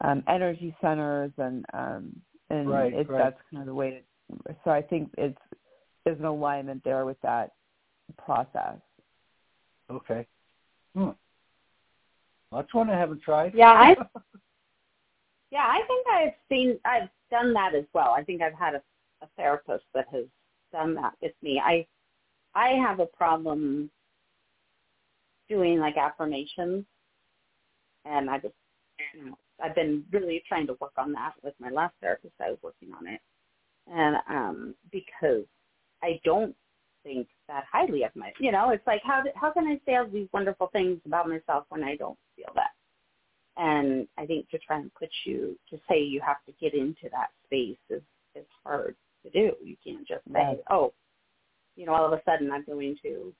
um, 0.00 0.22
energy 0.28 0.74
centers, 0.80 1.32
and 1.38 1.64
um, 1.74 2.12
and 2.50 2.70
Right, 2.70 2.92
it's 2.92 3.10
right. 3.10 3.24
that's 3.24 3.40
kind 3.50 3.62
of 3.62 3.66
the 3.66 3.74
way. 3.74 4.02
To, 4.30 4.54
so 4.64 4.70
I 4.70 4.80
think 4.80 5.10
it's 5.18 5.38
there's 6.04 6.18
an 6.18 6.24
alignment 6.24 6.82
there 6.84 7.04
with 7.04 7.20
that 7.22 7.52
process. 8.24 8.78
Okay. 9.90 10.26
Hmm. 10.94 11.00
Well, 11.00 11.16
that's 12.62 12.72
one 12.74 12.90
I 12.90 12.98
haven't 12.98 13.22
tried. 13.22 13.54
Yeah, 13.54 13.72
I 13.72 13.96
yeah, 15.54 15.68
I 15.68 15.86
think 15.86 16.06
I've 16.12 16.34
seen 16.48 16.80
I've 16.84 17.08
done 17.30 17.52
that 17.52 17.76
as 17.76 17.84
well. 17.94 18.12
I 18.16 18.24
think 18.24 18.42
I've 18.42 18.58
had 18.58 18.74
a, 18.74 18.82
a 19.22 19.28
therapist 19.36 19.84
that 19.94 20.06
has 20.10 20.24
done 20.72 20.96
that 20.96 21.12
with 21.22 21.32
me. 21.42 21.62
I 21.64 21.86
I 22.56 22.70
have 22.70 22.98
a 22.98 23.06
problem 23.06 23.88
doing 25.48 25.78
like 25.78 25.96
affirmations 25.96 26.84
and 28.04 28.28
I 28.28 28.38
just 28.40 28.54
you 29.14 29.26
know, 29.26 29.38
I've 29.62 29.76
been 29.76 30.04
really 30.10 30.42
trying 30.48 30.66
to 30.66 30.76
work 30.80 30.94
on 30.98 31.12
that 31.12 31.34
with 31.44 31.54
my 31.60 31.70
last 31.70 31.94
therapist. 32.00 32.34
I 32.40 32.50
was 32.50 32.58
working 32.60 32.88
on 32.92 33.06
it. 33.06 33.20
And 33.86 34.16
um 34.28 34.74
because 34.90 35.44
I 36.02 36.20
don't 36.24 36.56
think 37.04 37.28
that 37.46 37.62
highly 37.70 38.02
of 38.02 38.10
my 38.16 38.32
you 38.40 38.50
know, 38.50 38.70
it's 38.70 38.86
like 38.88 39.02
how 39.04 39.22
how 39.36 39.52
can 39.52 39.68
I 39.68 39.80
say 39.86 39.94
all 39.94 40.08
these 40.08 40.28
wonderful 40.32 40.66
things 40.72 40.98
about 41.06 41.28
myself 41.28 41.66
when 41.68 41.84
I 41.84 41.94
don't 41.94 42.18
feel 42.34 42.50
that? 42.56 42.73
And 43.56 44.08
I 44.18 44.26
think 44.26 44.48
to 44.50 44.58
try 44.58 44.78
and 44.78 44.92
put 44.94 45.10
you 45.24 45.56
to 45.70 45.78
say 45.88 46.02
you 46.02 46.20
have 46.20 46.44
to 46.46 46.52
get 46.60 46.74
into 46.74 47.08
that 47.12 47.28
space 47.46 47.78
is 47.88 48.02
is 48.34 48.46
hard 48.64 48.96
to 49.22 49.30
do. 49.30 49.52
You 49.62 49.76
can't 49.84 50.06
just 50.06 50.24
say, 50.32 50.40
Right. 50.40 50.58
Oh, 50.70 50.92
you 51.76 51.86
know, 51.86 51.94
all 51.94 52.06
of 52.06 52.12
a 52.12 52.22
sudden 52.24 52.50
I'm 52.50 52.64
going 52.64 52.96
to 53.02 53.32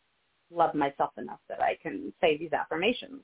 love 0.50 0.74
myself 0.74 1.10
enough 1.18 1.40
that 1.48 1.60
I 1.60 1.76
can 1.82 2.12
say 2.20 2.36
these 2.36 2.52
affirmations 2.52 3.22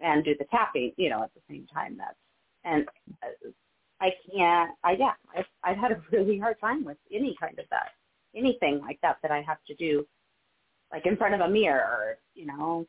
and 0.00 0.24
do 0.24 0.34
the 0.38 0.44
tapping, 0.46 0.92
you 0.96 1.08
know, 1.08 1.22
at 1.22 1.32
the 1.34 1.40
same 1.48 1.66
time. 1.72 1.96
That's 1.96 2.16
and 2.64 2.86
uh, 3.22 3.48
I 4.00 4.10
can't. 4.30 4.72
I 4.84 4.92
yeah, 4.92 5.12
I've 5.36 5.46
I've 5.64 5.78
had 5.78 5.92
a 5.92 6.02
really 6.12 6.38
hard 6.38 6.60
time 6.60 6.84
with 6.84 6.98
any 7.12 7.36
kind 7.40 7.58
of 7.58 7.64
that, 7.70 7.90
anything 8.34 8.80
like 8.80 9.00
that 9.02 9.16
that 9.22 9.30
I 9.30 9.42
have 9.42 9.58
to 9.68 9.74
do, 9.74 10.06
like 10.92 11.06
in 11.06 11.16
front 11.16 11.34
of 11.34 11.40
a 11.40 11.48
mirror, 11.48 12.18
you 12.34 12.46
know, 12.46 12.86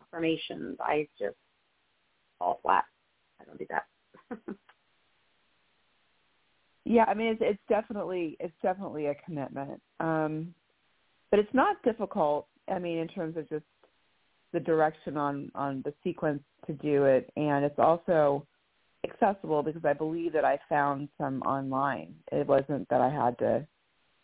affirmations. 0.00 0.78
I 0.80 1.08
just 1.18 1.36
fall 2.42 2.58
flat. 2.62 2.84
I 3.40 3.44
don't 3.44 3.58
do 3.58 3.66
that. 3.70 3.86
Yeah, 6.84 7.04
I 7.06 7.14
mean 7.14 7.28
it's 7.28 7.40
it's 7.40 7.62
definitely 7.68 8.36
it's 8.40 8.52
definitely 8.60 9.06
a 9.06 9.14
commitment. 9.24 9.80
Um 10.00 10.52
but 11.30 11.38
it's 11.38 11.54
not 11.54 11.80
difficult, 11.84 12.48
I 12.68 12.80
mean 12.80 12.98
in 12.98 13.06
terms 13.06 13.36
of 13.36 13.48
just 13.48 13.64
the 14.52 14.58
direction 14.58 15.16
on 15.16 15.52
on 15.54 15.82
the 15.84 15.94
sequence 16.02 16.42
to 16.66 16.72
do 16.72 17.04
it 17.04 17.30
and 17.36 17.64
it's 17.64 17.78
also 17.78 18.44
accessible 19.08 19.62
because 19.62 19.84
I 19.84 19.92
believe 19.92 20.32
that 20.32 20.44
I 20.44 20.58
found 20.68 21.08
some 21.18 21.40
online. 21.42 22.16
It 22.32 22.48
wasn't 22.48 22.88
that 22.88 23.00
I 23.00 23.10
had 23.10 23.38
to 23.38 23.64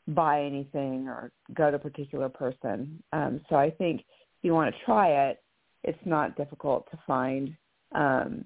buy 0.08 0.42
anything 0.42 1.06
or 1.06 1.30
go 1.54 1.70
to 1.70 1.76
a 1.76 1.78
particular 1.78 2.28
person. 2.28 3.00
Um 3.12 3.40
so 3.48 3.54
I 3.54 3.70
think 3.70 4.00
if 4.00 4.42
you 4.42 4.52
want 4.52 4.74
to 4.74 4.84
try 4.84 5.28
it, 5.28 5.40
it's 5.84 6.04
not 6.04 6.36
difficult 6.36 6.90
to 6.90 6.98
find 7.06 7.54
um 7.92 8.44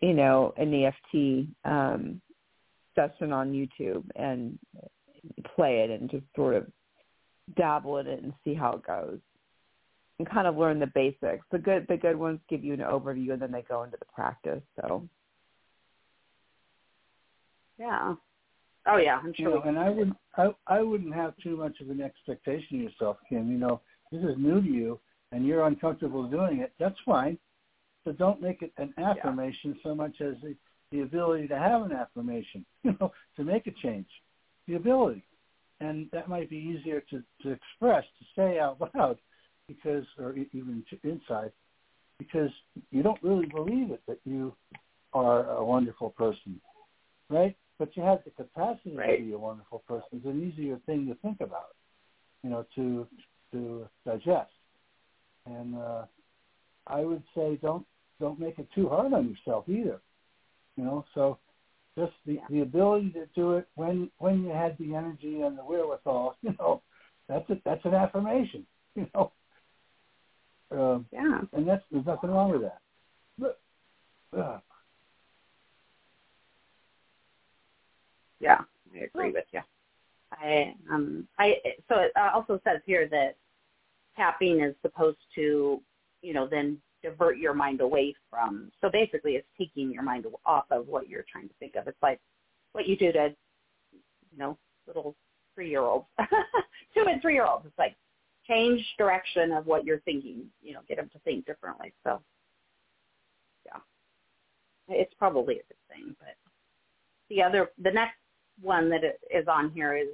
you 0.00 0.14
know, 0.14 0.52
an 0.56 0.74
EFT 0.74 1.46
um 1.64 2.20
session 2.94 3.32
on 3.32 3.52
YouTube 3.52 4.04
and 4.16 4.58
play 5.56 5.80
it 5.80 5.90
and 5.90 6.10
just 6.10 6.24
sort 6.36 6.54
of 6.54 6.66
dabble 7.56 7.98
in 7.98 8.06
it 8.06 8.22
and 8.22 8.32
see 8.44 8.54
how 8.54 8.72
it 8.72 8.86
goes 8.86 9.18
and 10.18 10.28
kind 10.28 10.46
of 10.46 10.56
learn 10.56 10.78
the 10.78 10.86
basics. 10.94 11.44
The 11.50 11.58
good 11.58 11.86
the 11.88 11.96
good 11.96 12.16
ones 12.16 12.40
give 12.48 12.64
you 12.64 12.74
an 12.74 12.80
overview 12.80 13.32
and 13.32 13.42
then 13.42 13.52
they 13.52 13.62
go 13.62 13.82
into 13.82 13.96
the 13.98 14.06
practice. 14.06 14.62
So 14.80 15.08
yeah. 17.78 18.14
Oh 18.86 18.96
yeah, 18.96 19.18
I'm 19.22 19.32
You 19.36 19.44
sure. 19.44 19.54
know, 19.56 19.62
and 19.62 19.78
I 19.78 19.88
wouldn't 19.88 20.16
I 20.36 20.50
I 20.66 20.80
wouldn't 20.80 21.14
have 21.14 21.34
too 21.42 21.56
much 21.56 21.80
of 21.80 21.90
an 21.90 22.00
expectation 22.00 22.76
of 22.76 22.82
yourself, 22.82 23.16
Kim. 23.28 23.50
You 23.50 23.58
know, 23.58 23.80
this 24.10 24.22
is 24.22 24.36
new 24.38 24.60
to 24.60 24.68
you 24.68 25.00
and 25.32 25.46
you're 25.46 25.66
uncomfortable 25.66 26.24
doing 26.28 26.58
it. 26.58 26.72
That's 26.78 26.98
fine. 27.04 27.38
So 28.04 28.12
don't 28.12 28.40
make 28.42 28.62
it 28.62 28.72
an 28.78 28.92
affirmation 28.98 29.78
so 29.82 29.94
much 29.94 30.20
as 30.20 30.34
the, 30.42 30.56
the 30.90 31.00
ability 31.00 31.48
to 31.48 31.58
have 31.58 31.82
an 31.82 31.92
affirmation, 31.92 32.64
you 32.82 32.96
know, 33.00 33.12
to 33.36 33.44
make 33.44 33.66
a 33.66 33.72
change. 33.82 34.08
The 34.68 34.74
ability. 34.74 35.24
And 35.80 36.08
that 36.12 36.28
might 36.28 36.48
be 36.48 36.56
easier 36.56 37.02
to, 37.10 37.22
to 37.42 37.50
express, 37.50 38.04
to 38.18 38.24
say 38.36 38.58
out 38.58 38.78
loud 38.94 39.18
because 39.68 40.04
or 40.18 40.34
even 40.52 40.84
to 40.90 41.08
inside 41.08 41.52
because 42.18 42.50
you 42.90 43.02
don't 43.02 43.22
really 43.22 43.46
believe 43.46 43.90
it 43.90 44.02
that 44.06 44.18
you 44.24 44.54
are 45.12 45.50
a 45.50 45.64
wonderful 45.64 46.10
person. 46.10 46.60
Right? 47.28 47.56
But 47.78 47.96
you 47.96 48.02
have 48.02 48.20
the 48.24 48.30
capacity 48.30 48.94
Right. 48.96 49.18
to 49.18 49.24
be 49.24 49.32
a 49.32 49.38
wonderful 49.38 49.80
person. 49.88 50.08
It's 50.12 50.26
an 50.26 50.42
easier 50.42 50.78
thing 50.86 51.06
to 51.08 51.14
think 51.16 51.40
about, 51.40 51.74
you 52.42 52.50
know, 52.50 52.64
to 52.76 53.06
to 53.52 53.88
digest. 54.06 54.50
And 55.46 55.76
uh, 55.76 56.04
I 56.86 57.00
would 57.00 57.22
say 57.34 57.58
don't 57.60 57.86
don't 58.22 58.38
make 58.38 58.58
it 58.60 58.68
too 58.72 58.88
hard 58.88 59.12
on 59.12 59.28
yourself 59.28 59.68
either. 59.68 60.00
You 60.76 60.84
know, 60.84 61.04
so 61.12 61.38
just 61.98 62.12
the 62.24 62.38
the 62.48 62.60
ability 62.60 63.10
to 63.10 63.26
do 63.34 63.54
it 63.54 63.66
when 63.74 64.10
when 64.18 64.44
you 64.44 64.50
had 64.50 64.78
the 64.78 64.94
energy 64.94 65.42
and 65.42 65.58
the 65.58 65.64
wherewithal, 65.64 66.36
you 66.42 66.54
know, 66.58 66.82
that's 67.28 67.48
a, 67.50 67.56
that's 67.64 67.84
an 67.84 67.94
affirmation. 67.94 68.64
You 68.94 69.08
know, 69.14 69.32
um, 70.70 71.06
Yeah. 71.10 71.40
and 71.54 71.66
that's 71.66 71.82
there's 71.90 72.04
nothing 72.04 72.28
wrong 72.30 72.50
with 72.52 72.60
that. 72.60 72.80
Uh, 74.38 74.58
Yeah, 78.38 78.58
I 78.94 78.98
agree 79.04 79.32
with 79.32 79.46
you. 79.52 79.60
I 80.32 80.74
um 80.90 81.26
I 81.38 81.56
so 81.88 82.00
it 82.00 82.12
also 82.16 82.60
says 82.64 82.80
here 82.84 83.08
that 83.08 83.36
tapping 84.14 84.60
is 84.60 84.74
supposed 84.82 85.24
to, 85.36 85.80
you 86.20 86.34
know, 86.34 86.46
then 86.46 86.78
divert 87.02 87.38
your 87.38 87.54
mind 87.54 87.80
away 87.80 88.14
from. 88.30 88.70
So 88.80 88.90
basically, 88.90 89.32
it's 89.32 89.46
taking 89.58 89.90
your 89.90 90.02
mind 90.02 90.26
off 90.46 90.64
of 90.70 90.86
what 90.88 91.08
you're 91.08 91.24
trying 91.30 91.48
to 91.48 91.54
think 91.58 91.74
of. 91.76 91.86
It's 91.88 92.02
like 92.02 92.20
what 92.72 92.86
you 92.86 92.96
do 92.96 93.12
to, 93.12 93.34
you 93.92 94.38
know, 94.38 94.56
little 94.86 95.14
three-year-olds, 95.54 96.06
two 96.94 97.04
and 97.08 97.20
three-year-olds. 97.20 97.66
It's 97.66 97.78
like 97.78 97.96
change 98.48 98.84
direction 98.98 99.52
of 99.52 99.66
what 99.66 99.84
you're 99.84 100.00
thinking. 100.00 100.44
You 100.62 100.74
know, 100.74 100.80
get 100.88 100.96
them 100.96 101.10
to 101.12 101.18
think 101.20 101.46
differently. 101.46 101.92
So, 102.04 102.20
yeah, 103.66 103.78
it's 104.88 105.14
probably 105.18 105.54
a 105.54 105.58
good 105.58 105.74
thing. 105.88 106.16
But 106.18 106.36
the 107.28 107.42
other, 107.42 107.70
the 107.82 107.90
next 107.90 108.16
one 108.60 108.88
that 108.90 109.02
is 109.34 109.48
on 109.48 109.70
here 109.70 109.96
is 109.96 110.08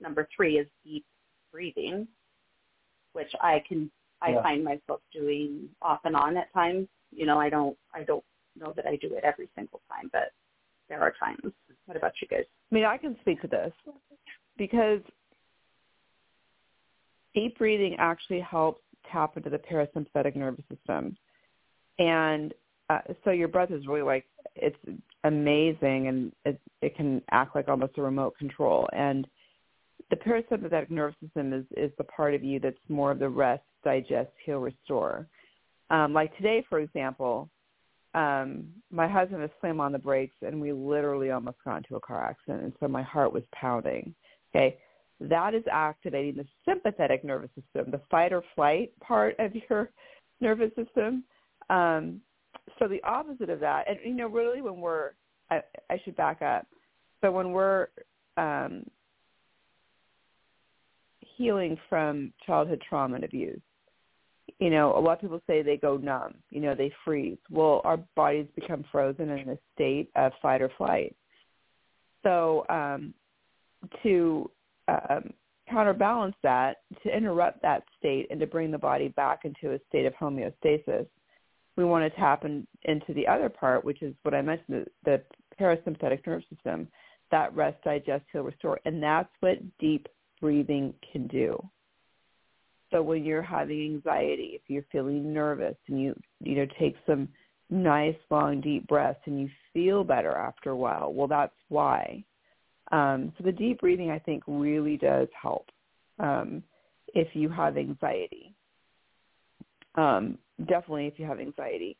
number 0.00 0.28
three 0.34 0.58
is 0.58 0.66
deep 0.84 1.04
breathing, 1.52 2.06
which 3.12 3.32
I 3.40 3.62
can 3.66 3.90
I 4.24 4.30
yeah. 4.30 4.42
find 4.42 4.64
myself 4.64 5.00
doing 5.12 5.68
off 5.82 6.00
and 6.04 6.16
on 6.16 6.36
at 6.36 6.52
times. 6.52 6.88
You 7.12 7.26
know, 7.26 7.38
I 7.38 7.50
don't 7.50 7.76
I 7.94 8.02
don't 8.02 8.24
know 8.58 8.72
that 8.76 8.86
I 8.86 8.96
do 8.96 9.14
it 9.14 9.24
every 9.24 9.48
single 9.54 9.80
time, 9.88 10.08
but 10.12 10.32
there 10.88 11.00
are 11.00 11.12
times. 11.18 11.52
What 11.86 11.96
about 11.96 12.12
you 12.22 12.28
guys? 12.28 12.44
I 12.70 12.74
mean, 12.74 12.84
I 12.84 12.96
can 12.96 13.16
speak 13.20 13.42
to 13.42 13.48
this 13.48 13.72
because 14.56 15.00
deep 17.34 17.58
breathing 17.58 17.96
actually 17.98 18.40
helps 18.40 18.80
tap 19.10 19.36
into 19.36 19.50
the 19.50 19.58
parasympathetic 19.58 20.34
nervous 20.36 20.64
system. 20.74 21.16
And 21.98 22.54
uh, 22.88 23.00
so 23.24 23.30
your 23.30 23.48
breath 23.48 23.70
is 23.70 23.86
really 23.86 24.02
like 24.02 24.24
it's 24.56 24.76
amazing 25.24 26.08
and 26.08 26.32
it 26.44 26.60
it 26.80 26.96
can 26.96 27.22
act 27.30 27.54
like 27.54 27.68
almost 27.68 27.98
a 27.98 28.02
remote 28.02 28.36
control 28.38 28.88
and 28.92 29.26
the 30.10 30.16
parasympathetic 30.16 30.90
nervous 30.90 31.16
system 31.20 31.52
is 31.52 31.64
is 31.76 31.90
the 31.96 32.04
part 32.04 32.34
of 32.34 32.44
you 32.44 32.60
that's 32.60 32.76
more 32.88 33.10
of 33.10 33.18
the 33.18 33.28
rest 33.28 33.62
digest 33.84 34.30
heal 34.44 34.58
restore 34.58 35.26
um 35.90 36.12
like 36.12 36.34
today 36.36 36.64
for 36.68 36.80
example 36.80 37.48
um 38.14 38.66
my 38.90 39.08
husband 39.08 39.40
has 39.40 39.50
slammed 39.60 39.80
on 39.80 39.92
the 39.92 39.98
brakes 39.98 40.36
and 40.42 40.60
we 40.60 40.72
literally 40.72 41.30
almost 41.30 41.58
got 41.64 41.78
into 41.78 41.96
a 41.96 42.00
car 42.00 42.24
accident 42.24 42.62
and 42.62 42.72
so 42.80 42.88
my 42.88 43.02
heart 43.02 43.32
was 43.32 43.42
pounding 43.54 44.14
okay 44.54 44.76
that 45.20 45.54
is 45.54 45.62
activating 45.70 46.34
the 46.36 46.46
sympathetic 46.68 47.24
nervous 47.24 47.50
system 47.54 47.90
the 47.90 48.00
fight 48.10 48.32
or 48.32 48.42
flight 48.54 48.92
part 49.00 49.36
of 49.38 49.52
your 49.70 49.90
nervous 50.40 50.70
system 50.74 51.24
um 51.70 52.20
so 52.78 52.88
the 52.88 53.02
opposite 53.02 53.50
of 53.50 53.60
that, 53.60 53.88
and 53.88 53.98
you 54.04 54.14
know, 54.14 54.26
really 54.26 54.60
when 54.60 54.80
we're, 54.80 55.10
I, 55.50 55.60
I 55.90 56.00
should 56.04 56.16
back 56.16 56.42
up. 56.42 56.66
So 57.20 57.30
when 57.30 57.52
we're 57.52 57.88
um, 58.36 58.84
healing 61.36 61.76
from 61.88 62.32
childhood 62.46 62.82
trauma 62.88 63.16
and 63.16 63.24
abuse, 63.24 63.60
you 64.60 64.70
know, 64.70 64.96
a 64.96 65.00
lot 65.00 65.14
of 65.14 65.20
people 65.20 65.40
say 65.46 65.62
they 65.62 65.76
go 65.76 65.96
numb, 65.96 66.34
you 66.50 66.60
know, 66.60 66.74
they 66.74 66.92
freeze. 67.04 67.38
Well, 67.50 67.80
our 67.84 67.98
bodies 68.14 68.46
become 68.54 68.84
frozen 68.90 69.30
in 69.30 69.48
a 69.48 69.58
state 69.74 70.10
of 70.14 70.32
fight 70.40 70.62
or 70.62 70.70
flight. 70.78 71.14
So 72.22 72.64
um, 72.68 73.14
to 74.02 74.50
um, 74.88 75.32
counterbalance 75.68 76.36
that, 76.42 76.78
to 77.02 77.14
interrupt 77.14 77.62
that 77.62 77.82
state 77.98 78.28
and 78.30 78.38
to 78.40 78.46
bring 78.46 78.70
the 78.70 78.78
body 78.78 79.08
back 79.08 79.40
into 79.44 79.74
a 79.74 79.80
state 79.88 80.06
of 80.06 80.14
homeostasis, 80.14 81.06
we 81.76 81.84
want 81.84 82.10
to 82.10 82.20
tap 82.20 82.44
in, 82.44 82.66
into 82.84 83.12
the 83.14 83.26
other 83.26 83.48
part, 83.48 83.84
which 83.84 84.02
is 84.02 84.14
what 84.22 84.34
I 84.34 84.42
mentioned, 84.42 84.86
the, 85.04 85.20
the 85.20 85.22
parasympathetic 85.60 86.26
nervous 86.26 86.44
system, 86.54 86.88
that 87.30 87.54
rest, 87.56 87.82
digest, 87.84 88.24
heal, 88.32 88.42
restore. 88.42 88.78
And 88.84 89.02
that's 89.02 89.28
what 89.40 89.58
deep 89.78 90.06
breathing 90.40 90.94
can 91.12 91.26
do. 91.26 91.58
So 92.94 93.02
when 93.02 93.24
you're 93.24 93.42
having 93.42 93.82
anxiety, 93.82 94.52
if 94.54 94.62
you're 94.68 94.86
feeling 94.92 95.34
nervous 95.34 95.74
and 95.88 96.00
you, 96.00 96.14
you 96.40 96.54
know, 96.54 96.66
take 96.78 96.94
some 97.04 97.28
nice 97.68 98.14
long 98.30 98.60
deep 98.60 98.86
breaths 98.86 99.18
and 99.26 99.40
you 99.40 99.48
feel 99.72 100.04
better 100.04 100.30
after 100.30 100.70
a 100.70 100.76
while, 100.76 101.12
well, 101.12 101.26
that's 101.26 101.56
why. 101.68 102.22
Um, 102.92 103.32
so 103.36 103.42
the 103.42 103.50
deep 103.50 103.80
breathing, 103.80 104.12
I 104.12 104.20
think, 104.20 104.44
really 104.46 104.96
does 104.96 105.26
help 105.40 105.70
um, 106.20 106.62
if 107.14 107.34
you 107.34 107.48
have 107.48 107.76
anxiety. 107.76 108.54
Um, 109.96 110.38
definitely 110.60 111.08
if 111.08 111.18
you 111.18 111.26
have 111.26 111.40
anxiety. 111.40 111.96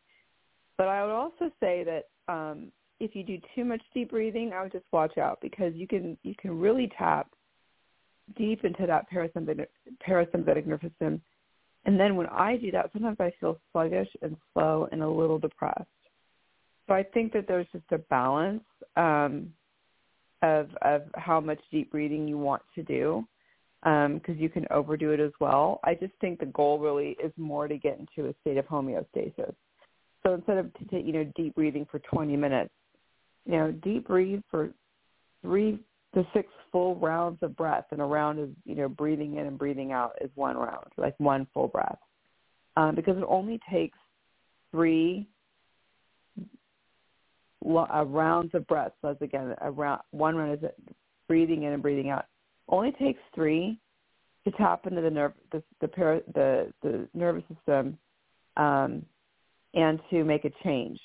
But 0.79 0.87
I 0.87 1.05
would 1.05 1.13
also 1.13 1.51
say 1.59 1.85
that 1.85 2.33
um, 2.33 2.71
if 3.01 3.17
you 3.17 3.25
do 3.25 3.39
too 3.57 3.65
much 3.65 3.83
deep 3.95 4.11
breathing, 4.11 4.53
I 4.55 4.63
would 4.63 4.71
just 4.71 4.87
watch 4.93 5.19
out 5.19 5.41
because 5.43 5.75
you 5.75 5.89
can 5.89 6.17
you 6.23 6.35
can 6.41 6.57
really 6.57 6.89
tap 6.97 7.31
deep 8.37 8.65
into 8.65 8.87
that 8.87 9.11
parasympathetic, 9.11 9.67
parasympathetic 10.07 10.67
nervous 10.67 10.91
system. 10.91 11.21
And 11.85 12.01
then 12.01 12.17
when 12.17 12.27
I 12.29 12.57
do 12.57 12.71
that, 12.73 12.91
sometimes 12.93 13.19
I 13.21 13.33
feel 13.41 13.59
sluggish 13.73 14.09
and 14.23 14.37
slow 14.53 14.89
and 14.91 15.03
a 15.03 15.09
little 15.09 15.39
depressed. 15.39 15.85
So 16.87 16.95
I 16.95 17.03
think 17.03 17.33
that 17.33 17.47
there's 17.47 17.67
just 17.73 17.85
a 17.93 17.99
balance 17.99 18.65
um, 18.97 19.53
of 20.43 20.69
of 20.83 21.03
how 21.15 21.41
much 21.41 21.61
deep 21.71 21.91
breathing 21.91 22.29
you 22.29 22.37
want 22.39 22.63
to 22.75 22.83
do 22.83 23.27
because 23.83 24.35
um, 24.35 24.39
you 24.39 24.49
can 24.49 24.67
overdo 24.71 25.11
it 25.13 25.21
as 25.21 25.33
well. 25.41 25.81
I 25.85 25.95
just 25.95 26.13
think 26.21 26.41
the 26.41 26.47
goal 26.47 26.79
really 26.79 27.17
is 27.23 27.33
more 27.37 27.69
to 27.69 27.77
get 27.77 27.99
into 27.99 28.31
a 28.31 28.35
state 28.41 28.57
of 28.57 28.67
homeostasis. 28.67 29.55
So 30.23 30.35
instead 30.35 30.57
of 30.57 30.73
to 30.91 31.01
you 31.01 31.13
know 31.13 31.33
deep 31.37 31.55
breathing 31.55 31.87
for 31.91 31.99
20 31.99 32.37
minutes, 32.37 32.73
you 33.47 33.53
know 33.53 33.73
deep 33.73 34.07
breathe 34.07 34.43
for 34.51 34.71
three 35.43 35.79
to 36.15 36.27
six 36.33 36.49
full 36.73 36.97
rounds 36.97 37.39
of 37.43 37.57
breath, 37.57 37.85
and 37.91 38.01
a 38.01 38.05
round 38.05 38.39
of 38.39 38.51
you 38.65 38.75
know 38.75 38.89
breathing 38.89 39.37
in 39.37 39.47
and 39.47 39.59
breathing 39.59 39.93
out 39.93 40.13
is 40.21 40.31
one 40.35 40.57
round, 40.57 40.87
like 40.97 41.15
one 41.19 41.47
full 41.53 41.69
breath, 41.69 41.99
um, 42.77 42.95
because 42.95 43.17
it 43.17 43.25
only 43.29 43.61
takes 43.71 43.99
three 44.71 45.27
uh, 47.67 48.05
rounds 48.07 48.51
of 48.55 48.67
breath. 48.67 48.93
So 49.01 49.09
that's 49.09 49.23
again 49.23 49.55
a 49.61 49.71
round, 49.71 50.01
one 50.11 50.37
round 50.37 50.63
is 50.63 50.71
breathing 51.29 51.65
in 51.65 51.73
and 51.73 51.83
breathing 51.83 52.11
out 52.11 52.27
only 52.69 52.93
takes 52.93 53.21
three 53.35 53.79
to 54.45 54.51
tap 54.53 54.87
into 54.87 55.01
the 55.01 55.11
nerve 55.11 55.33
the 55.53 55.63
the 55.81 55.89
para, 55.89 56.21
the, 56.35 56.73
the 56.83 57.09
nervous 57.15 57.45
system 57.55 57.99
um, 58.57 59.05
and 59.75 60.01
to 60.11 60.25
make 60.25 60.45
a 60.45 60.51
change. 60.63 60.99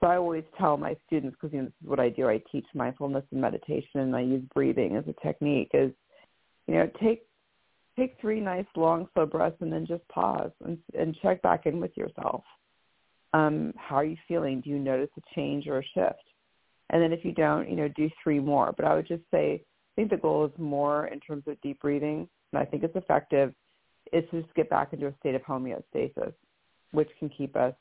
So 0.00 0.06
I 0.06 0.16
always 0.16 0.44
tell 0.56 0.76
my 0.76 0.96
students 1.06 1.36
because 1.40 1.52
you 1.52 1.60
know, 1.60 1.64
this 1.66 1.74
is 1.82 1.88
what 1.88 1.98
I 1.98 2.08
do. 2.08 2.28
I 2.28 2.40
teach 2.52 2.66
mindfulness 2.74 3.24
and 3.32 3.40
meditation, 3.40 4.00
and 4.00 4.14
I 4.14 4.20
use 4.20 4.42
breathing 4.54 4.96
as 4.96 5.04
a 5.08 5.26
technique. 5.26 5.70
Is 5.74 5.90
you 6.66 6.74
know 6.74 6.88
take 7.02 7.26
take 7.98 8.16
three 8.20 8.40
nice 8.40 8.66
long 8.76 9.08
slow 9.14 9.26
breaths 9.26 9.56
and 9.60 9.72
then 9.72 9.84
just 9.86 10.06
pause 10.08 10.52
and, 10.64 10.78
and 10.96 11.16
check 11.20 11.42
back 11.42 11.66
in 11.66 11.80
with 11.80 11.96
yourself. 11.96 12.44
Um, 13.34 13.74
how 13.76 13.96
are 13.96 14.04
you 14.04 14.16
feeling? 14.28 14.60
Do 14.60 14.70
you 14.70 14.78
notice 14.78 15.10
a 15.18 15.34
change 15.34 15.66
or 15.66 15.78
a 15.78 15.84
shift? 15.94 16.22
And 16.90 17.02
then 17.02 17.12
if 17.12 17.24
you 17.24 17.32
don't, 17.32 17.68
you 17.68 17.76
know, 17.76 17.88
do 17.88 18.08
three 18.22 18.38
more. 18.38 18.72
But 18.74 18.86
I 18.86 18.94
would 18.94 19.08
just 19.08 19.24
say 19.32 19.62
I 19.64 19.94
think 19.96 20.10
the 20.10 20.16
goal 20.16 20.46
is 20.46 20.52
more 20.58 21.08
in 21.08 21.18
terms 21.18 21.42
of 21.48 21.60
deep 21.60 21.80
breathing, 21.80 22.28
and 22.52 22.62
I 22.62 22.64
think 22.64 22.84
it's 22.84 22.96
effective, 22.96 23.52
is 24.12 24.24
to 24.30 24.42
just 24.42 24.54
get 24.54 24.70
back 24.70 24.92
into 24.92 25.08
a 25.08 25.14
state 25.18 25.34
of 25.34 25.42
homeostasis, 25.42 26.32
which 26.92 27.08
can 27.18 27.28
keep 27.28 27.56
us 27.56 27.74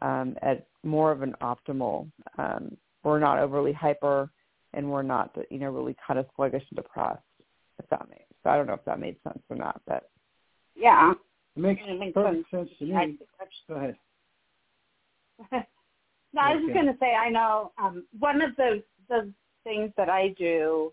um, 0.00 0.36
at 0.42 0.66
more 0.82 1.12
of 1.12 1.22
an 1.22 1.34
optimal. 1.42 2.10
Um, 2.38 2.76
we're 3.04 3.18
not 3.18 3.38
overly 3.38 3.72
hyper, 3.72 4.30
and 4.74 4.90
we're 4.90 5.02
not, 5.02 5.36
you 5.50 5.58
know, 5.58 5.70
really 5.70 5.96
kind 6.06 6.18
of 6.18 6.26
sluggish 6.36 6.64
and 6.70 6.76
depressed. 6.76 7.20
If 7.78 7.88
that 7.90 8.08
makes, 8.08 8.24
so 8.44 8.50
I 8.50 8.56
don't 8.56 8.66
know 8.66 8.74
if 8.74 8.84
that 8.84 9.00
made 9.00 9.16
sense 9.24 9.42
or 9.48 9.56
not, 9.56 9.80
but 9.86 10.10
yeah, 10.76 11.12
it 11.56 11.60
makes, 11.60 11.80
it 11.84 11.98
makes 11.98 12.14
perfect 12.14 12.50
sense, 12.50 12.68
sense 12.68 12.78
to 12.78 12.84
me. 12.84 13.18
Go 13.68 13.74
ahead. 13.74 13.96
no, 15.52 16.40
I 16.40 16.54
was 16.54 16.62
just 16.62 16.74
going 16.74 16.86
to 16.86 16.96
say, 17.00 17.14
I 17.14 17.28
know 17.30 17.72
um, 17.78 18.04
one 18.18 18.40
of 18.40 18.54
the 18.56 18.82
the 19.08 19.32
things 19.64 19.90
that 19.96 20.08
I 20.08 20.28
do 20.38 20.92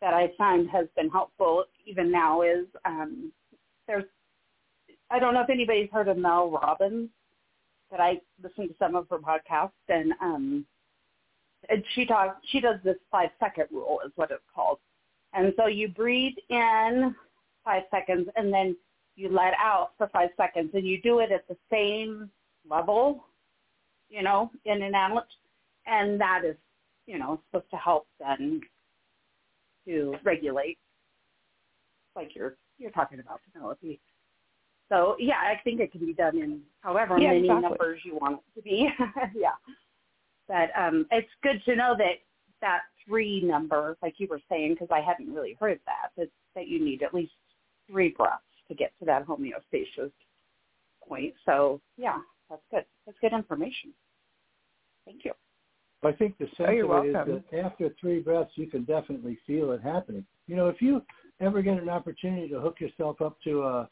that 0.00 0.14
I 0.14 0.28
find 0.36 0.68
has 0.70 0.86
been 0.96 1.08
helpful 1.08 1.64
even 1.86 2.10
now 2.10 2.42
is 2.42 2.66
um, 2.84 3.32
there's 3.86 4.04
I 5.10 5.18
don't 5.18 5.34
know 5.34 5.42
if 5.42 5.50
anybody's 5.50 5.90
heard 5.92 6.08
of 6.08 6.18
Mel 6.18 6.50
Robbins, 6.50 7.10
but 7.90 8.00
I 8.00 8.20
listen 8.42 8.68
to 8.68 8.74
some 8.78 8.96
of 8.96 9.08
her 9.10 9.18
podcasts 9.18 9.70
and 9.88 10.12
um, 10.20 10.66
and 11.68 11.82
she 11.94 12.04
talks 12.04 12.36
she 12.50 12.60
does 12.60 12.76
this 12.84 12.96
five 13.10 13.30
second 13.40 13.66
rule 13.70 14.00
is 14.04 14.12
what 14.16 14.30
it's 14.30 14.42
called, 14.54 14.78
and 15.32 15.52
so 15.56 15.66
you 15.66 15.88
breathe 15.88 16.34
in 16.48 17.14
five 17.64 17.82
seconds 17.90 18.28
and 18.36 18.52
then 18.52 18.76
you 19.16 19.28
let 19.28 19.54
out 19.58 19.92
for 19.96 20.08
five 20.08 20.30
seconds 20.36 20.70
and 20.74 20.86
you 20.86 21.00
do 21.00 21.20
it 21.20 21.32
at 21.32 21.48
the 21.48 21.56
same 21.70 22.30
level, 22.68 23.24
you 24.10 24.22
know, 24.22 24.50
in 24.64 24.82
and 24.82 24.94
out, 24.94 25.26
and 25.86 26.20
that 26.20 26.42
is 26.44 26.56
you 27.06 27.18
know 27.18 27.40
supposed 27.50 27.70
to 27.70 27.76
help 27.76 28.06
then 28.20 28.60
to 29.86 30.14
regulate, 30.24 30.78
like 32.14 32.34
you're 32.34 32.56
you're 32.78 32.90
talking 32.90 33.20
about 33.20 33.40
Penelope. 33.52 34.00
So 34.88 35.16
yeah, 35.18 35.38
I 35.38 35.60
think 35.64 35.80
it 35.80 35.90
can 35.90 36.06
be 36.06 36.14
done 36.14 36.38
in 36.38 36.60
however 36.80 37.18
yeah, 37.18 37.28
many 37.28 37.40
exactly. 37.40 37.62
numbers 37.62 38.00
you 38.04 38.16
want 38.16 38.38
it 38.38 38.58
to 38.58 38.62
be. 38.62 38.88
yeah, 39.34 39.56
but 40.48 40.70
um, 40.78 41.06
it's 41.10 41.28
good 41.42 41.62
to 41.64 41.76
know 41.76 41.94
that 41.98 42.18
that 42.60 42.82
three 43.06 43.42
number, 43.42 43.96
like 44.02 44.14
you 44.18 44.28
were 44.28 44.40
saying, 44.48 44.74
because 44.74 44.88
I 44.92 45.00
hadn't 45.00 45.32
really 45.32 45.56
heard 45.58 45.80
that, 45.86 46.10
that 46.16 46.28
that 46.54 46.68
you 46.68 46.84
need 46.84 47.02
at 47.02 47.14
least 47.14 47.32
three 47.90 48.10
breaths 48.16 48.42
to 48.68 48.74
get 48.74 48.92
to 49.00 49.04
that 49.06 49.26
homeostasis 49.26 50.12
point. 51.06 51.34
So 51.44 51.80
yeah, 51.96 52.18
that's 52.48 52.62
good. 52.70 52.84
That's 53.06 53.18
good 53.20 53.32
information. 53.32 53.92
Thank 55.04 55.24
you. 55.24 55.32
I 56.04 56.12
think 56.12 56.38
the 56.38 56.46
sense 56.56 56.68
oh, 56.84 56.92
of 56.92 57.04
it 57.04 57.12
welcome. 57.12 57.36
is 57.36 57.42
that 57.50 57.58
after 57.60 57.94
three 58.00 58.20
breaths, 58.20 58.52
you 58.54 58.66
can 58.66 58.84
definitely 58.84 59.38
feel 59.46 59.72
it 59.72 59.82
happening. 59.82 60.24
You 60.46 60.54
know, 60.54 60.68
if 60.68 60.80
you 60.80 61.02
ever 61.40 61.62
get 61.62 61.82
an 61.82 61.88
opportunity 61.88 62.48
to 62.48 62.60
hook 62.60 62.80
yourself 62.80 63.20
up 63.20 63.38
to 63.44 63.62
a, 63.62 63.88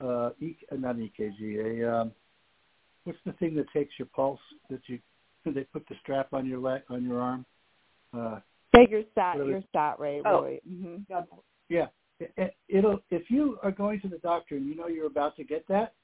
a 0.00 0.32
e, 0.40 0.56
not 0.72 0.96
an 0.96 1.10
EKG, 1.18 1.82
a 1.82 1.94
um, 2.00 2.12
what's 3.04 3.18
the 3.24 3.32
thing 3.32 3.54
that 3.56 3.66
takes 3.72 3.92
your 3.98 4.08
pulse 4.14 4.40
that 4.70 4.80
you 4.86 4.98
they 5.44 5.64
put 5.64 5.86
the 5.88 5.94
strap 6.02 6.32
on 6.32 6.46
your 6.46 6.58
leg 6.58 6.82
on 6.88 7.04
your 7.04 7.20
arm? 7.20 7.44
Uh, 8.12 8.40
yeah, 8.74 8.84
your 8.88 9.02
stat, 9.12 9.36
your 9.36 9.62
stat 9.68 9.98
rate, 9.98 10.22
Oh. 10.24 10.42
really. 10.42 10.60
hmm 10.66 10.96
yeah, 11.68 11.86
it, 12.20 12.54
it'll 12.68 13.00
if 13.10 13.30
you 13.30 13.58
are 13.62 13.72
going 13.72 14.00
to 14.00 14.08
the 14.08 14.18
doctor 14.18 14.56
and 14.56 14.66
you 14.66 14.74
know 14.74 14.86
you're 14.86 15.06
about 15.06 15.36
to 15.36 15.44
get 15.44 15.66
that, 15.68 15.94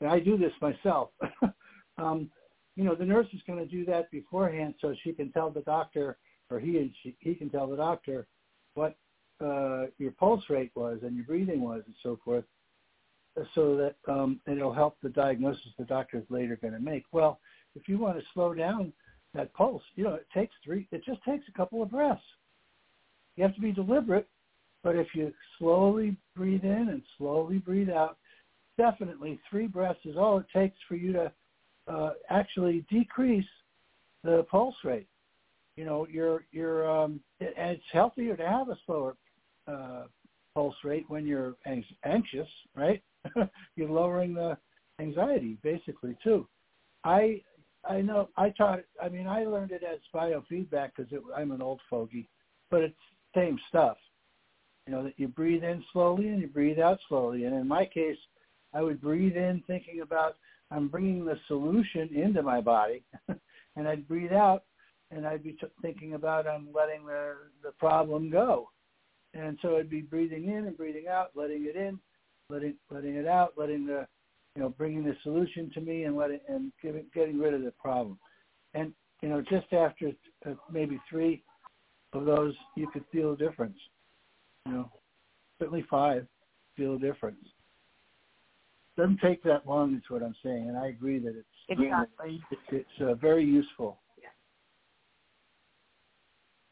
and 0.00 0.08
I 0.08 0.18
do 0.18 0.36
this 0.36 0.52
myself. 0.60 1.10
um, 1.98 2.30
you 2.76 2.84
know, 2.84 2.94
the 2.94 3.04
nurse 3.04 3.26
is 3.34 3.40
going 3.46 3.58
to 3.58 3.66
do 3.66 3.84
that 3.86 4.10
beforehand 4.10 4.74
so 4.80 4.94
she 5.02 5.12
can 5.12 5.30
tell 5.32 5.50
the 5.50 5.60
doctor, 5.62 6.18
or 6.50 6.58
he 6.58 6.78
and 6.78 6.90
she, 7.02 7.16
he 7.20 7.34
can 7.34 7.50
tell 7.50 7.66
the 7.66 7.76
doctor 7.76 8.26
what 8.74 8.96
uh, 9.44 9.86
your 9.98 10.12
pulse 10.12 10.44
rate 10.48 10.70
was 10.74 11.00
and 11.02 11.16
your 11.16 11.24
breathing 11.24 11.60
was 11.60 11.82
and 11.86 11.94
so 12.02 12.18
forth, 12.24 12.44
so 13.54 13.76
that 13.76 14.12
um, 14.12 14.40
it'll 14.46 14.72
help 14.72 14.96
the 15.02 15.08
diagnosis 15.08 15.68
the 15.78 15.84
doctor 15.84 16.18
is 16.18 16.24
later 16.28 16.58
going 16.60 16.74
to 16.74 16.80
make. 16.80 17.04
Well, 17.12 17.40
if 17.74 17.88
you 17.88 17.98
want 17.98 18.18
to 18.18 18.24
slow 18.34 18.54
down 18.54 18.92
that 19.34 19.52
pulse, 19.54 19.82
you 19.94 20.04
know, 20.04 20.14
it 20.14 20.26
takes 20.34 20.54
three. 20.64 20.88
It 20.90 21.04
just 21.04 21.22
takes 21.24 21.44
a 21.48 21.52
couple 21.52 21.82
of 21.82 21.90
breaths. 21.90 22.20
You 23.36 23.44
have 23.44 23.54
to 23.54 23.60
be 23.60 23.72
deliberate, 23.72 24.28
but 24.82 24.96
if 24.96 25.08
you 25.14 25.32
slowly 25.58 26.16
breathe 26.36 26.64
in 26.64 26.88
and 26.90 27.02
slowly 27.16 27.58
breathe 27.58 27.90
out, 27.90 28.18
definitely 28.76 29.38
three 29.48 29.66
breaths 29.66 30.00
is 30.04 30.16
all 30.16 30.38
it 30.38 30.46
takes 30.52 30.76
for 30.88 30.96
you 30.96 31.12
to 31.12 31.32
uh, 31.86 32.10
actually 32.28 32.84
decrease 32.90 33.46
the 34.24 34.44
pulse 34.50 34.74
rate. 34.84 35.06
You 35.76 35.84
know, 35.84 36.06
you're 36.10 36.44
you're 36.50 36.90
um, 36.90 37.20
and 37.40 37.70
it's 37.70 37.82
healthier 37.92 38.36
to 38.36 38.46
have 38.46 38.68
a 38.68 38.76
slower 38.84 39.16
uh, 39.66 40.04
pulse 40.54 40.74
rate 40.84 41.04
when 41.08 41.26
you're 41.26 41.54
anxious, 42.04 42.48
right? 42.74 43.02
you're 43.76 43.90
lowering 43.90 44.34
the 44.34 44.56
anxiety 45.00 45.58
basically 45.62 46.16
too. 46.22 46.46
I 47.04 47.40
I 47.88 48.00
know 48.00 48.28
I 48.36 48.50
taught. 48.50 48.80
I 49.02 49.08
mean, 49.08 49.26
I 49.26 49.44
learned 49.44 49.72
it 49.72 49.82
as 49.82 50.00
biofeedback 50.14 50.90
because 50.96 51.12
I'm 51.34 51.50
an 51.52 51.62
old 51.62 51.80
fogey, 51.88 52.28
but 52.70 52.82
it's 52.82 52.96
same 53.34 53.58
stuff. 53.68 53.96
You 54.86 54.92
know 54.92 55.04
that 55.04 55.14
you 55.18 55.28
breathe 55.28 55.64
in 55.64 55.82
slowly 55.92 56.28
and 56.28 56.40
you 56.40 56.48
breathe 56.48 56.78
out 56.78 56.98
slowly. 57.08 57.44
And 57.44 57.54
in 57.54 57.66
my 57.66 57.86
case, 57.86 58.18
I 58.74 58.82
would 58.82 59.00
breathe 59.00 59.36
in 59.36 59.62
thinking 59.66 60.00
about 60.02 60.36
I'm 60.70 60.88
bringing 60.88 61.24
the 61.24 61.38
solution 61.48 62.10
into 62.14 62.42
my 62.42 62.60
body, 62.60 63.02
and 63.76 63.88
I'd 63.88 64.06
breathe 64.06 64.32
out 64.32 64.64
and 65.10 65.26
I'd 65.26 65.42
be 65.42 65.52
t- 65.52 65.66
thinking 65.82 66.14
about 66.14 66.46
I'm 66.46 66.68
letting 66.74 67.06
the 67.06 67.34
the 67.62 67.72
problem 67.72 68.30
go. 68.30 68.70
And 69.34 69.58
so 69.62 69.76
I'd 69.76 69.90
be 69.90 70.00
breathing 70.00 70.48
in 70.48 70.66
and 70.66 70.76
breathing 70.76 71.06
out, 71.08 71.30
letting 71.34 71.66
it 71.66 71.76
in, 71.76 71.98
letting 72.48 72.74
letting 72.90 73.16
it 73.16 73.26
out, 73.26 73.52
letting 73.56 73.86
the 73.86 74.06
you 74.56 74.62
know 74.62 74.70
bringing 74.70 75.04
the 75.04 75.16
solution 75.22 75.70
to 75.74 75.80
me 75.80 76.04
and 76.04 76.16
letting 76.16 76.40
and 76.48 76.72
giving, 76.82 77.04
getting 77.14 77.38
rid 77.38 77.54
of 77.54 77.62
the 77.62 77.72
problem. 77.72 78.18
And 78.74 78.92
you 79.22 79.28
know 79.28 79.40
just 79.40 79.72
after 79.72 80.12
uh, 80.46 80.54
maybe 80.70 81.00
three 81.08 81.44
of 82.12 82.24
those, 82.24 82.54
you 82.76 82.88
could 82.92 83.04
feel 83.12 83.32
a 83.32 83.36
difference. 83.36 83.78
You 84.66 84.72
know, 84.72 84.92
certainly 85.60 85.84
five, 85.88 86.26
feel 86.76 86.96
a 86.96 86.98
difference. 86.98 87.38
Doesn't 88.96 89.20
take 89.20 89.42
that 89.44 89.66
long, 89.66 89.94
is 89.94 90.02
what 90.08 90.22
I'm 90.22 90.34
saying, 90.42 90.68
and 90.68 90.76
I 90.76 90.88
agree 90.88 91.20
that 91.20 91.36
it's 91.36 91.46
Exactly. 91.68 92.42
it's, 92.50 92.60
it's 92.72 93.00
uh, 93.00 93.14
very 93.14 93.44
useful. 93.44 94.00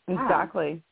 Exactly. 0.09 0.83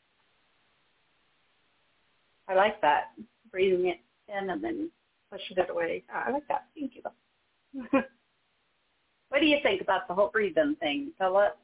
I 2.49 2.55
like 2.55 2.81
that. 2.81 3.13
Breathing 3.51 3.87
it 3.87 3.99
in 4.29 4.51
and 4.51 4.63
then 4.63 4.91
pushing 5.31 5.57
it 5.57 5.71
away. 5.71 6.05
Ah, 6.13 6.25
I 6.29 6.31
like 6.33 6.47
that. 6.49 6.67
Thank 6.79 6.93
you. 6.95 7.03
what 9.29 9.41
do 9.41 9.47
you 9.47 9.59
think 9.63 9.81
about 9.81 10.09
the 10.09 10.15
whole 10.15 10.31
breathing 10.33 10.77
thing, 10.81 11.13
Philip? 11.19 11.57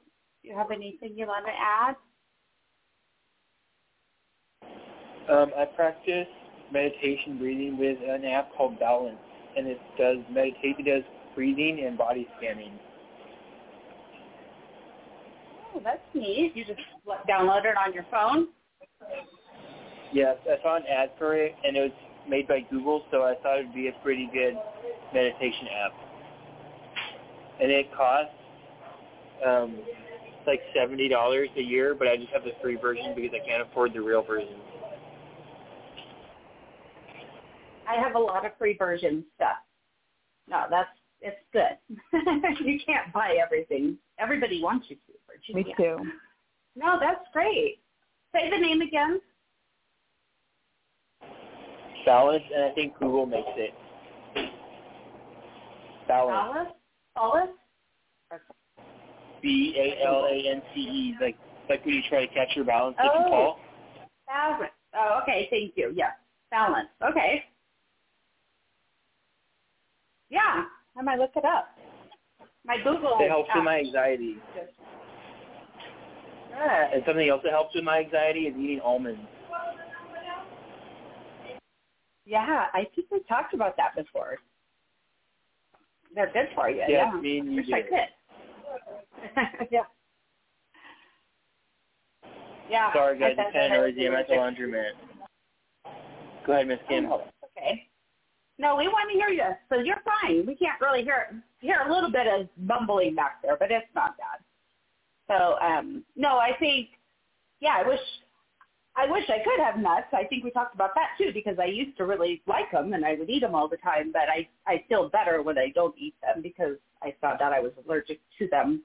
Do 0.43 0.49
you 0.49 0.57
have 0.57 0.71
anything 0.71 1.13
you 1.17 1.27
want 1.27 1.47
to 1.47 1.53
add? 1.53 1.97
Um, 5.31 5.53
I 5.57 5.65
practice 5.67 6.27
meditation 6.73 7.39
breathing 7.39 7.79
with 7.79 7.99
an 8.03 8.25
app 8.25 8.55
called 8.57 8.79
Balance, 8.81 9.19
and 9.57 9.69
it 9.69 9.79
does 9.97 10.17
meditate. 10.31 10.77
It 10.79 10.85
does 10.85 11.05
breathing 11.35 11.85
and 11.87 11.97
body 11.97 12.27
scanning. 12.39 12.79
Oh, 15.75 15.81
that's 15.83 16.01
neat. 16.15 16.53
You 16.57 16.65
just 16.65 16.81
download 17.29 17.65
it 17.65 17.77
on 17.77 17.95
your 17.95 18.05
phone? 18.11 18.49
Yes, 20.13 20.37
I 20.47 20.63
saw 20.63 20.77
an 20.77 20.85
ad 20.87 21.13
for 21.19 21.35
it, 21.35 21.55
and 21.65 21.77
it 21.77 21.81
was 21.81 21.93
made 22.29 22.47
by 22.47 22.61
Google, 22.71 23.05
so 23.11 23.23
I 23.23 23.35
thought 23.43 23.59
it 23.59 23.67
would 23.67 23.75
be 23.75 23.89
a 23.89 23.93
pretty 24.03 24.29
good 24.33 24.55
meditation 25.13 25.69
app. 25.85 25.93
And 27.61 27.71
it 27.71 27.87
costs 27.97 28.35
um, 29.47 29.79
like 30.47 30.61
seventy 30.75 31.09
dollars 31.09 31.49
a 31.57 31.63
year, 31.63 31.95
but 31.95 32.09
I 32.09 32.17
just 32.17 32.31
have 32.31 32.45
the 32.45 32.53
free 32.61 32.77
version 32.77 33.15
because 33.15 33.31
I 33.33 33.47
can't 33.47 33.63
afford 33.63 33.95
the 33.95 34.01
real 34.01 34.23
version. 34.23 34.57
I 37.89 38.01
have 38.01 38.15
a 38.15 38.19
lot 38.19 38.47
of 38.47 38.53
free 38.59 38.77
version 38.77 39.25
stuff. 39.37 39.57
No, 40.49 40.65
that's 40.71 40.89
it's 41.21 41.37
good. 41.53 41.79
you 42.65 42.81
can't 42.85 43.13
buy 43.13 43.39
everything. 43.43 43.97
Everybody 44.19 44.61
wants 44.63 44.87
you 44.89 44.97
to, 44.97 45.13
but 45.27 45.37
you 45.47 45.55
Me 45.55 45.65
can't. 45.65 45.77
too. 45.77 45.97
No, 46.75 46.99
that's 47.01 47.25
great. 47.33 47.79
Say 48.33 48.51
the 48.51 48.59
name 48.59 48.81
again. 48.81 49.21
Balance, 52.05 52.45
and 52.55 52.65
I 52.65 52.71
think 52.75 52.99
Google 52.99 53.27
makes 53.27 53.49
it. 53.57 53.73
Balance. 56.09 56.71
Solace? 57.17 57.49
Solace? 58.31 58.43
B 59.43 59.75
A 59.77 60.07
L 60.07 60.27
A 60.31 60.51
N 60.51 60.63
C 60.75 60.81
E, 60.81 61.15
like 61.21 61.37
like 61.69 61.85
when 61.85 61.95
you 61.95 62.03
try 62.09 62.27
to 62.27 62.33
catch 62.35 62.55
your 62.55 62.65
balance 62.65 62.97
if 62.99 63.05
you 63.05 63.27
Oh. 63.27 63.31
fall. 63.31 63.61
Balance. 64.27 64.73
Oh, 64.95 65.21
okay. 65.23 65.49
Thank 65.51 65.77
you. 65.77 65.93
Yes. 65.95 66.13
Balance. 66.51 66.89
Okay. 67.03 67.45
Yeah. 70.31 70.65
I 70.97 71.03
might 71.03 71.19
look 71.19 71.33
it 71.37 71.45
up. 71.45 71.77
My 72.65 72.77
Google. 72.79 73.17
It 73.21 73.29
helps 73.29 73.51
with 73.55 73.65
my 73.65 73.79
anxiety. 73.79 74.37
Good. 74.55 74.69
And 76.95 77.03
something 77.07 77.29
else 77.29 77.41
that 77.43 77.53
helps 77.53 77.75
with 77.75 77.85
my 77.85 77.99
anxiety 78.01 78.41
is 78.41 78.55
eating 78.57 78.81
almonds. 78.81 79.21
Yeah, 82.25 82.67
I 82.73 82.87
think 82.95 83.09
we 83.11 83.21
talked 83.29 83.55
about 83.55 83.77
that 83.77 83.97
before. 83.97 84.37
They're 86.15 86.33
good 86.33 86.49
for 86.55 86.69
you. 86.69 86.85
Yes, 86.87 86.91
yeah. 86.91 87.21
me 87.21 87.39
and 87.39 87.53
you 87.53 87.57
Wish 87.57 87.67
I 87.73 87.83
could. 87.83 89.69
yeah. 89.71 89.81
Yeah. 92.71 92.93
Sorry 92.93 93.19
guys, 93.19 93.35
it's 93.39 93.53
kind 93.53 93.75
of 93.75 93.81
noisy. 93.81 94.07
I'm 94.07 94.15
at 94.15 94.29
the 94.29 94.35
laundromat. 94.35 94.93
Go 96.47 96.53
ahead, 96.53 96.69
Miss 96.69 96.79
Kim. 96.89 97.07
Oh, 97.07 97.25
okay. 97.57 97.87
No, 98.59 98.77
we 98.77 98.89
want 98.89 99.11
to 99.11 99.19
hear 99.19 99.29
you, 99.29 99.57
so 99.69 99.81
you're 99.81 100.03
fine. 100.05 100.47
We 100.47 100.55
can't 100.55 100.81
really 100.81 101.03
hear 101.03 101.43
hear 101.61 101.85
a 101.87 101.93
little 101.93 102.11
bit 102.11 102.27
of 102.27 102.49
bumbling 102.67 103.15
back 103.15 103.43
there, 103.43 103.57
but 103.57 103.71
it's 103.71 103.87
not 103.95 104.17
bad. 104.19 104.41
So, 105.29 105.59
um, 105.61 106.05
no, 106.17 106.39
I 106.39 106.51
think, 106.59 106.89
yeah, 107.61 107.83
I 107.83 107.89
wish 107.89 108.01
I 108.95 109.11
wish 109.11 109.25
I 109.29 109.39
could 109.43 109.65
have 109.65 109.79
nuts. 109.79 110.09
I 110.13 110.25
think 110.25 110.45
we 110.45 110.51
talked 110.51 110.75
about 110.75 110.91
that 110.95 111.11
too 111.17 111.33
because 111.33 111.59
I 111.59 111.65
used 111.65 111.97
to 111.97 112.05
really 112.05 112.43
like 112.47 112.71
them 112.71 112.93
and 112.93 113.05
I 113.05 113.15
would 113.15 113.31
eat 113.31 113.41
them 113.41 113.55
all 113.55 113.69
the 113.69 113.79
time, 113.79 114.13
but 114.13 114.29
I 114.29 114.49
I 114.67 114.85
feel 114.89 115.09
better 115.09 115.43
when 115.43 115.59
I 115.59 115.71
don't 115.75 115.95
eat 115.99 116.15
them 116.21 116.43
because 116.43 116.77
I 117.03 117.15
found 117.21 117.41
out 117.41 117.53
I 117.53 117.61
was 117.61 117.73
allergic 117.87 118.21
to 118.39 118.49
them 118.49 118.83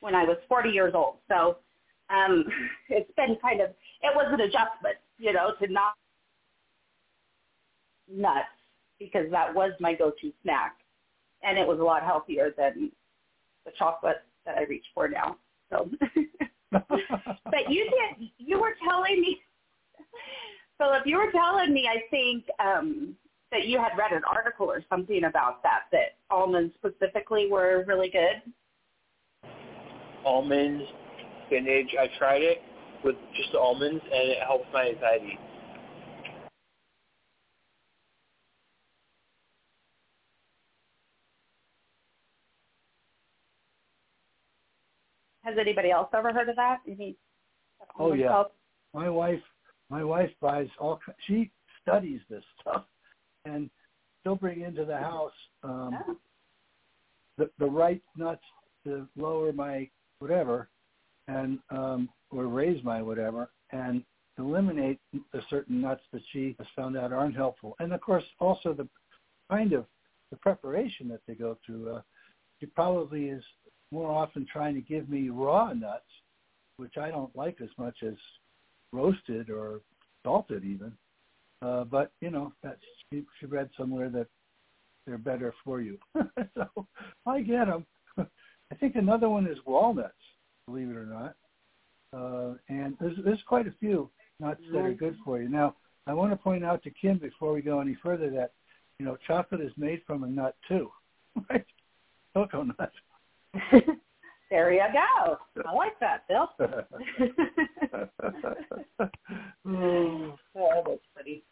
when 0.00 0.14
I 0.14 0.24
was 0.24 0.36
40 0.48 0.70
years 0.70 0.92
old. 0.94 1.16
So, 1.28 1.58
um, 2.10 2.44
it's 2.88 3.10
been 3.16 3.36
kind 3.40 3.60
of 3.60 3.70
it 4.02 4.14
was 4.14 4.26
an 4.32 4.40
adjustment, 4.40 4.96
you 5.18 5.32
know, 5.32 5.52
to 5.60 5.72
not 5.72 5.94
nuts 8.10 8.48
because 8.98 9.30
that 9.30 9.54
was 9.54 9.72
my 9.80 9.94
go-to 9.94 10.32
snack, 10.42 10.76
and 11.42 11.58
it 11.58 11.66
was 11.66 11.78
a 11.78 11.82
lot 11.82 12.02
healthier 12.02 12.52
than 12.56 12.90
the 13.64 13.72
chocolate 13.78 14.22
that 14.46 14.56
I 14.58 14.64
reach 14.64 14.84
for 14.94 15.08
now. 15.08 15.36
So, 15.70 15.90
but 17.44 17.70
you 17.70 17.84
did. 17.84 18.30
You 18.38 18.60
were 18.60 18.74
telling 18.88 19.20
me, 19.20 19.40
Philip. 20.78 21.02
You 21.06 21.18
were 21.18 21.32
telling 21.32 21.72
me. 21.72 21.88
I 21.88 22.02
think 22.10 22.44
um, 22.58 23.14
that 23.50 23.66
you 23.66 23.78
had 23.78 23.96
read 23.96 24.12
an 24.12 24.22
article 24.30 24.66
or 24.66 24.82
something 24.90 25.24
about 25.24 25.62
that. 25.62 25.82
That 25.92 26.16
almonds 26.30 26.74
specifically 26.74 27.48
were 27.50 27.84
really 27.86 28.10
good. 28.10 28.52
Almonds, 30.24 30.84
spinach. 31.46 31.90
I 32.00 32.08
tried 32.18 32.42
it 32.42 32.58
with 33.04 33.16
just 33.36 33.54
almonds, 33.54 34.02
and 34.02 34.30
it 34.30 34.38
helps 34.46 34.66
my 34.72 34.88
anxiety. 34.88 35.38
Has 45.44 45.56
anybody 45.60 45.90
else 45.90 46.08
ever 46.14 46.32
heard 46.32 46.48
of 46.48 46.56
that? 46.56 46.78
Any 46.88 47.16
oh 47.98 48.14
yeah. 48.14 48.44
My 48.94 49.10
wife, 49.10 49.42
my 49.90 50.02
wife 50.02 50.30
buys 50.40 50.68
all. 50.78 51.00
She 51.26 51.50
studies 51.82 52.20
this 52.30 52.42
stuff, 52.60 52.84
and 53.44 53.68
she'll 54.22 54.36
bring 54.36 54.62
into 54.62 54.84
the 54.84 54.96
house 54.96 55.32
um, 55.62 55.98
oh. 56.08 56.16
the 57.36 57.50
the 57.58 57.66
right 57.66 58.02
nuts 58.16 58.42
to 58.84 59.06
lower 59.16 59.52
my 59.52 59.88
whatever, 60.18 60.68
and 61.28 61.58
um, 61.70 62.08
or 62.30 62.46
raise 62.46 62.82
my 62.82 63.02
whatever, 63.02 63.50
and 63.70 64.02
eliminate 64.38 64.98
the 65.12 65.42
certain 65.50 65.80
nuts 65.80 66.02
that 66.12 66.22
she 66.32 66.56
has 66.58 66.66
found 66.74 66.96
out 66.96 67.12
aren't 67.12 67.36
helpful. 67.36 67.76
And 67.80 67.92
of 67.92 68.00
course, 68.00 68.24
also 68.40 68.72
the 68.72 68.88
kind 69.50 69.72
of 69.72 69.84
the 70.30 70.36
preparation 70.38 71.08
that 71.08 71.20
they 71.28 71.34
go 71.34 71.58
through. 71.64 71.96
Uh, 71.96 72.02
she 72.60 72.66
probably 72.66 73.26
is 73.26 73.42
more 73.90 74.10
often 74.10 74.46
trying 74.50 74.74
to 74.74 74.80
give 74.80 75.08
me 75.08 75.28
raw 75.28 75.72
nuts, 75.72 76.04
which 76.76 76.96
I 76.96 77.10
don't 77.10 77.34
like 77.36 77.60
as 77.62 77.70
much 77.78 77.96
as 78.02 78.14
roasted 78.92 79.50
or 79.50 79.80
salted 80.24 80.64
even. 80.64 80.92
Uh, 81.62 81.84
but 81.84 82.12
you 82.20 82.30
know, 82.30 82.52
that's 82.62 82.80
she, 83.10 83.24
she 83.38 83.46
read 83.46 83.70
somewhere 83.76 84.10
that 84.10 84.26
they're 85.06 85.18
better 85.18 85.54
for 85.64 85.80
you. 85.80 85.98
so 86.54 86.86
I 87.26 87.40
get 87.40 87.66
them. 87.66 87.86
I 88.18 88.74
think 88.76 88.96
another 88.96 89.28
one 89.28 89.46
is 89.46 89.58
walnuts, 89.66 90.14
believe 90.66 90.90
it 90.90 90.96
or 90.96 91.06
not. 91.06 91.36
Uh, 92.12 92.54
and 92.68 92.96
there's 93.00 93.16
there's 93.24 93.42
quite 93.46 93.66
a 93.66 93.74
few 93.80 94.08
nuts 94.40 94.60
that 94.72 94.84
are 94.84 94.92
good 94.92 95.16
for 95.24 95.40
you. 95.40 95.48
Now, 95.48 95.74
I 96.06 96.14
want 96.14 96.32
to 96.32 96.36
point 96.36 96.64
out 96.64 96.82
to 96.84 96.90
Kim 96.90 97.18
before 97.18 97.52
we 97.52 97.62
go 97.62 97.80
any 97.80 97.96
further 98.02 98.30
that 98.30 98.52
you 98.98 99.06
know 99.06 99.16
chocolate 99.26 99.60
is 99.60 99.72
made 99.76 100.02
from 100.06 100.22
a 100.24 100.26
nut 100.26 100.56
too, 100.68 100.90
right? 101.50 101.64
Cocoa 102.34 102.64
nut. 102.78 102.92
there 104.50 104.72
you 104.72 104.82
go. 104.92 105.38
I 105.66 105.74
like 105.74 105.98
that, 106.00 106.26
Bill. 106.28 106.48
oh, 110.56 110.82
that's 110.86 111.00
funny. 111.14 111.42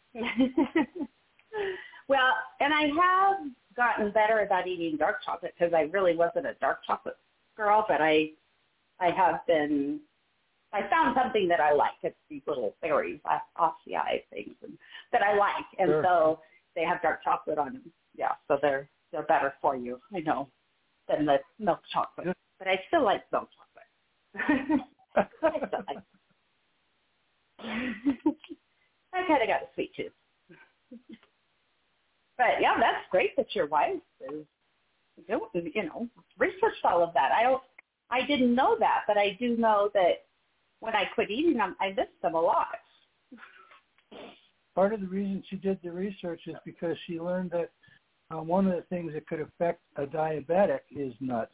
well, 2.07 2.33
and 2.59 2.73
I 2.73 2.83
have 2.83 3.37
gotten 3.75 4.11
better 4.11 4.39
about 4.39 4.67
eating 4.67 4.97
dark 4.97 5.23
chocolate 5.25 5.53
because 5.57 5.73
I 5.73 5.81
really 5.81 6.15
wasn't 6.15 6.45
a 6.45 6.53
dark 6.59 6.79
chocolate 6.85 7.17
girl, 7.55 7.85
but 7.87 8.01
I 8.01 8.31
I 8.99 9.11
have 9.11 9.45
been 9.47 9.99
I 10.73 10.81
found 10.89 11.15
something 11.21 11.47
that 11.49 11.59
I 11.59 11.73
like. 11.73 11.91
It's 12.01 12.15
these 12.29 12.41
little 12.47 12.75
berries, 12.81 13.19
uh, 13.29 13.39
eye 13.59 14.23
things, 14.31 14.55
and, 14.63 14.77
that 15.11 15.21
I 15.21 15.35
like, 15.35 15.65
and 15.77 15.87
sure. 15.87 16.03
so 16.03 16.39
they 16.75 16.83
have 16.83 17.01
dark 17.01 17.23
chocolate 17.23 17.59
on 17.59 17.73
them. 17.73 17.91
Yeah, 18.15 18.31
so 18.47 18.57
they're 18.61 18.89
they're 19.11 19.23
better 19.23 19.53
for 19.61 19.75
you. 19.75 19.99
I 20.13 20.19
know 20.19 20.49
than 21.09 21.25
the 21.25 21.37
milk 21.59 21.79
chocolate, 21.91 22.35
but 22.59 22.67
I 22.67 22.79
still 22.87 23.03
like 23.03 23.23
milk 23.31 23.49
chocolate. 23.55 23.73
I 25.15 25.27
still 25.67 25.83
like. 25.87 25.97
I 29.13 29.27
kind 29.27 29.41
of 29.41 29.47
got 29.47 29.61
a 29.61 29.67
sweet 29.73 29.91
tooth. 29.95 30.11
but 32.37 32.59
yeah, 32.59 32.75
that's 32.79 33.05
great 33.11 33.35
that 33.37 33.53
your 33.55 33.67
wife 33.67 34.01
is 34.21 34.45
doing, 35.27 35.71
you 35.73 35.83
know, 35.83 36.07
researched 36.37 36.83
all 36.83 37.03
of 37.03 37.13
that. 37.13 37.31
I 37.31 37.43
don't, 37.43 37.61
I 38.09 38.25
didn't 38.25 38.55
know 38.55 38.75
that, 38.79 39.01
but 39.07 39.17
I 39.17 39.37
do 39.39 39.55
know 39.57 39.89
that 39.93 40.25
when 40.79 40.95
I 40.95 41.05
quit 41.15 41.31
eating 41.31 41.57
them, 41.57 41.75
I 41.79 41.89
missed 41.89 42.21
them 42.21 42.35
a 42.35 42.41
lot. 42.41 42.67
Part 44.75 44.93
of 44.93 45.01
the 45.01 45.07
reason 45.07 45.43
she 45.49 45.55
did 45.55 45.79
the 45.83 45.91
research 45.91 46.41
is 46.47 46.55
because 46.65 46.97
she 47.05 47.19
learned 47.19 47.51
that 47.51 47.69
uh, 48.33 48.41
one 48.41 48.67
of 48.67 48.75
the 48.75 48.83
things 48.83 49.13
that 49.13 49.27
could 49.27 49.41
affect 49.41 49.81
a 49.97 50.05
diabetic 50.05 50.79
is 50.91 51.13
nuts. 51.19 51.51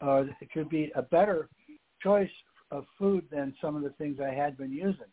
Uh, 0.00 0.24
it 0.40 0.52
could 0.52 0.68
be 0.68 0.90
a 0.94 1.02
better 1.02 1.48
choice 2.02 2.30
of 2.70 2.84
food 2.98 3.24
than 3.30 3.54
some 3.60 3.76
of 3.76 3.82
the 3.82 3.90
things 3.90 4.18
I 4.20 4.34
had 4.34 4.56
been 4.56 4.72
using. 4.72 5.06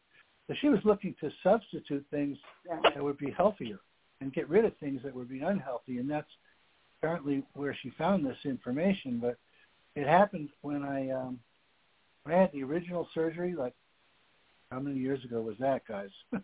So 0.47 0.55
she 0.59 0.69
was 0.69 0.79
looking 0.83 1.15
to 1.21 1.29
substitute 1.43 2.05
things 2.11 2.37
that 2.83 3.01
would 3.01 3.17
be 3.17 3.31
healthier 3.31 3.79
and 4.19 4.33
get 4.33 4.49
rid 4.49 4.65
of 4.65 4.75
things 4.77 5.01
that 5.03 5.15
would 5.15 5.29
be 5.29 5.41
unhealthy, 5.41 5.99
and 5.99 6.09
that's 6.09 6.29
apparently 6.97 7.43
where 7.53 7.77
she 7.81 7.91
found 7.97 8.25
this 8.25 8.37
information. 8.43 9.19
But 9.19 9.37
it 9.95 10.07
happened 10.07 10.49
when 10.61 10.83
I 10.83 11.09
um, 11.11 11.39
when 12.23 12.35
I 12.35 12.41
had 12.41 12.51
the 12.51 12.63
original 12.63 13.07
surgery, 13.13 13.55
like 13.55 13.73
how 14.71 14.79
many 14.79 14.99
years 14.99 15.23
ago 15.23 15.41
was 15.41 15.55
that, 15.59 15.87
guys? 15.87 16.09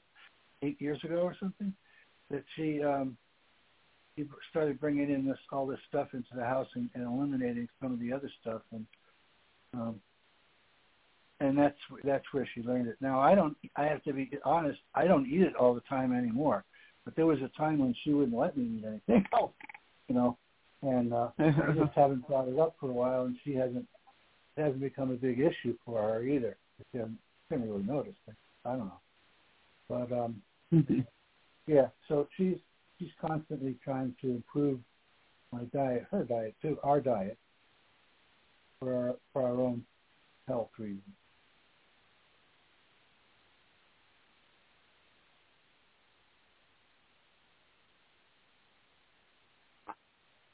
Eight 0.62 0.80
years 0.82 1.04
ago 1.04 1.18
or 1.18 1.36
something. 1.40 1.74
That 2.30 2.44
she 2.56 2.82
um, 2.84 3.18
she 4.18 4.28
started 4.50 4.80
bringing 4.80 5.12
in 5.12 5.26
this 5.26 5.38
all 5.52 5.68
this 5.68 5.80
stuff 5.88 6.08
into 6.14 6.30
the 6.36 6.44
house 6.44 6.68
and, 6.76 6.90
and 6.96 7.04
eliminating 7.04 7.70
some 7.82 7.94
of 7.94 8.00
the 8.00 8.12
other 8.12 8.30
stuff, 8.42 8.62
and 8.72 8.86
um, 9.74 10.02
and 11.40 11.58
that's 11.58 11.78
that's 12.04 12.26
where 12.32 12.50
she 12.54 12.62
learned 12.62 12.88
it. 12.88 12.98
Now 13.00 13.20
I 13.20 13.36
don't. 13.36 13.56
I 13.76 13.86
have 13.86 14.04
to 14.04 14.14
be 14.14 14.30
honest. 14.44 14.80
I 14.96 15.06
don't 15.06 15.28
eat 15.28 15.42
it 15.42 15.56
all 15.56 15.74
the 15.74 15.82
time 15.82 16.14
anymore. 16.14 16.66
But 17.06 17.16
there 17.16 17.26
was 17.26 17.40
a 17.40 17.58
time 17.58 17.80
when 17.80 17.96
she 18.04 18.12
wouldn't 18.12 18.38
let 18.38 18.58
me 18.58 18.80
eat 18.80 18.86
anything 18.86 19.26
else, 19.34 19.54
you 20.10 20.16
know, 20.16 20.38
and 20.82 21.14
uh, 21.14 21.30
I 21.40 21.52
just 21.74 21.94
haven't 21.96 22.28
brought 22.28 22.50
it 22.50 22.60
up 22.60 22.76
for 22.80 22.90
a 22.90 22.94
while, 22.94 23.26
and 23.26 23.38
she 23.44 23.54
hasn't 23.54 23.86
it 24.58 24.62
hasn't 24.62 24.82
become 24.82 25.12
a 25.12 25.16
big 25.16 25.40
issue 25.40 25.78
for 25.86 26.02
her 26.02 26.24
either. 26.24 26.58
She 26.92 26.98
hasn't, 26.98 27.18
she 27.48 27.56
hasn't 27.56 27.70
really 27.70 27.84
noticed 27.84 28.18
it. 28.28 28.36
I 28.66 28.72
don't 28.72 28.88
know, 28.88 29.00
but 29.88 30.12
um, 30.12 30.42
yeah. 31.68 31.88
So 32.08 32.28
she's 32.36 32.58
she's 32.98 33.10
constantly 33.20 33.78
trying 33.84 34.16
to 34.22 34.30
improve 34.30 34.80
my 35.52 35.64
diet, 35.74 36.06
her 36.12 36.24
diet 36.24 36.56
too, 36.62 36.78
our 36.84 37.00
diet, 37.00 37.38
for 38.80 38.94
our 38.94 39.16
for 39.34 39.44
our 39.44 39.60
own 39.60 39.84
health 40.48 40.70
reasons. 40.78 41.02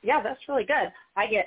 Yeah, 0.02 0.22
that's 0.22 0.40
really 0.48 0.66
good. 0.66 0.92
I 1.16 1.28
get 1.28 1.46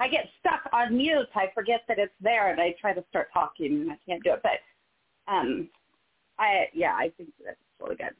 I 0.00 0.08
get 0.08 0.26
stuck 0.40 0.62
on 0.72 0.96
mute. 0.96 1.28
I 1.34 1.48
forget 1.54 1.82
that 1.88 1.98
it's 1.98 2.12
there, 2.20 2.50
and 2.50 2.60
I 2.60 2.74
try 2.80 2.94
to 2.94 3.04
start 3.10 3.28
talking, 3.32 3.82
and 3.82 3.92
I 3.92 3.98
can't 4.06 4.24
do 4.24 4.32
it. 4.32 4.42
But 4.42 5.32
um, 5.32 5.68
I 6.38 6.66
yeah, 6.72 6.94
I 6.94 7.12
think 7.16 7.30
that's 7.44 7.58
really 7.80 7.96
good. 7.96 8.14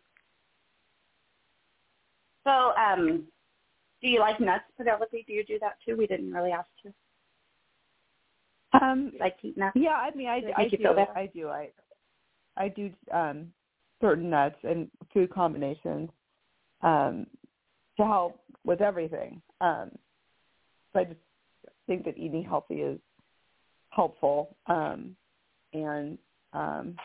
So, 2.45 2.73
um, 2.77 3.25
do 4.01 4.09
you 4.09 4.21
like 4.21 4.41
nuts, 4.41 4.65
Penelope? 4.77 5.25
Do 5.27 5.33
you 5.33 5.45
do 5.45 5.59
that 5.61 5.77
too? 5.87 5.97
We 5.97 6.07
didn't 6.07 6.33
really 6.33 6.53
ask 6.53 6.69
you. 6.85 6.93
Um, 8.81 9.13
like 9.19 9.37
eat 9.43 9.59
nuts? 9.59 9.77
Yeah, 9.77 9.91
I 9.91 10.15
mean, 10.15 10.29
I, 10.29 10.43
I, 10.57 10.63
I 10.63 10.69
do. 10.69 10.89
I 11.17 11.31
do. 11.35 11.49
I 11.49 11.69
I 12.57 12.69
do 12.69 12.91
um, 13.13 13.49
certain 14.01 14.31
nuts 14.31 14.57
and 14.63 14.91
food 15.13 15.31
combinations 15.31 16.11
um, 16.83 17.27
to 17.97 18.05
help 18.05 18.41
with 18.65 18.81
everything. 18.81 19.41
Um, 19.61 19.91
so 20.93 21.01
I 21.01 21.05
just 21.05 21.21
think 21.87 22.05
that 22.05 22.19
eating 22.19 22.45
healthy 22.45 22.77
is 22.77 22.99
helpful. 23.91 24.57
Um, 24.67 25.17
and 25.73 26.19
um, 26.53 26.97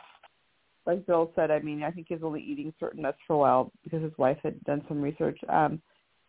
like 0.86 1.06
Bill 1.06 1.32
said, 1.36 1.52
I 1.52 1.60
mean, 1.60 1.84
I 1.84 1.92
think 1.92 2.08
he's 2.10 2.24
only 2.24 2.42
eating 2.42 2.74
certain 2.80 3.02
nuts 3.02 3.18
for 3.26 3.34
a 3.34 3.38
while 3.38 3.72
because 3.84 4.04
his 4.04 4.18
wife 4.18 4.38
had 4.44 4.64
done 4.64 4.84
some 4.88 5.02
research. 5.02 5.40
Um, 5.50 5.82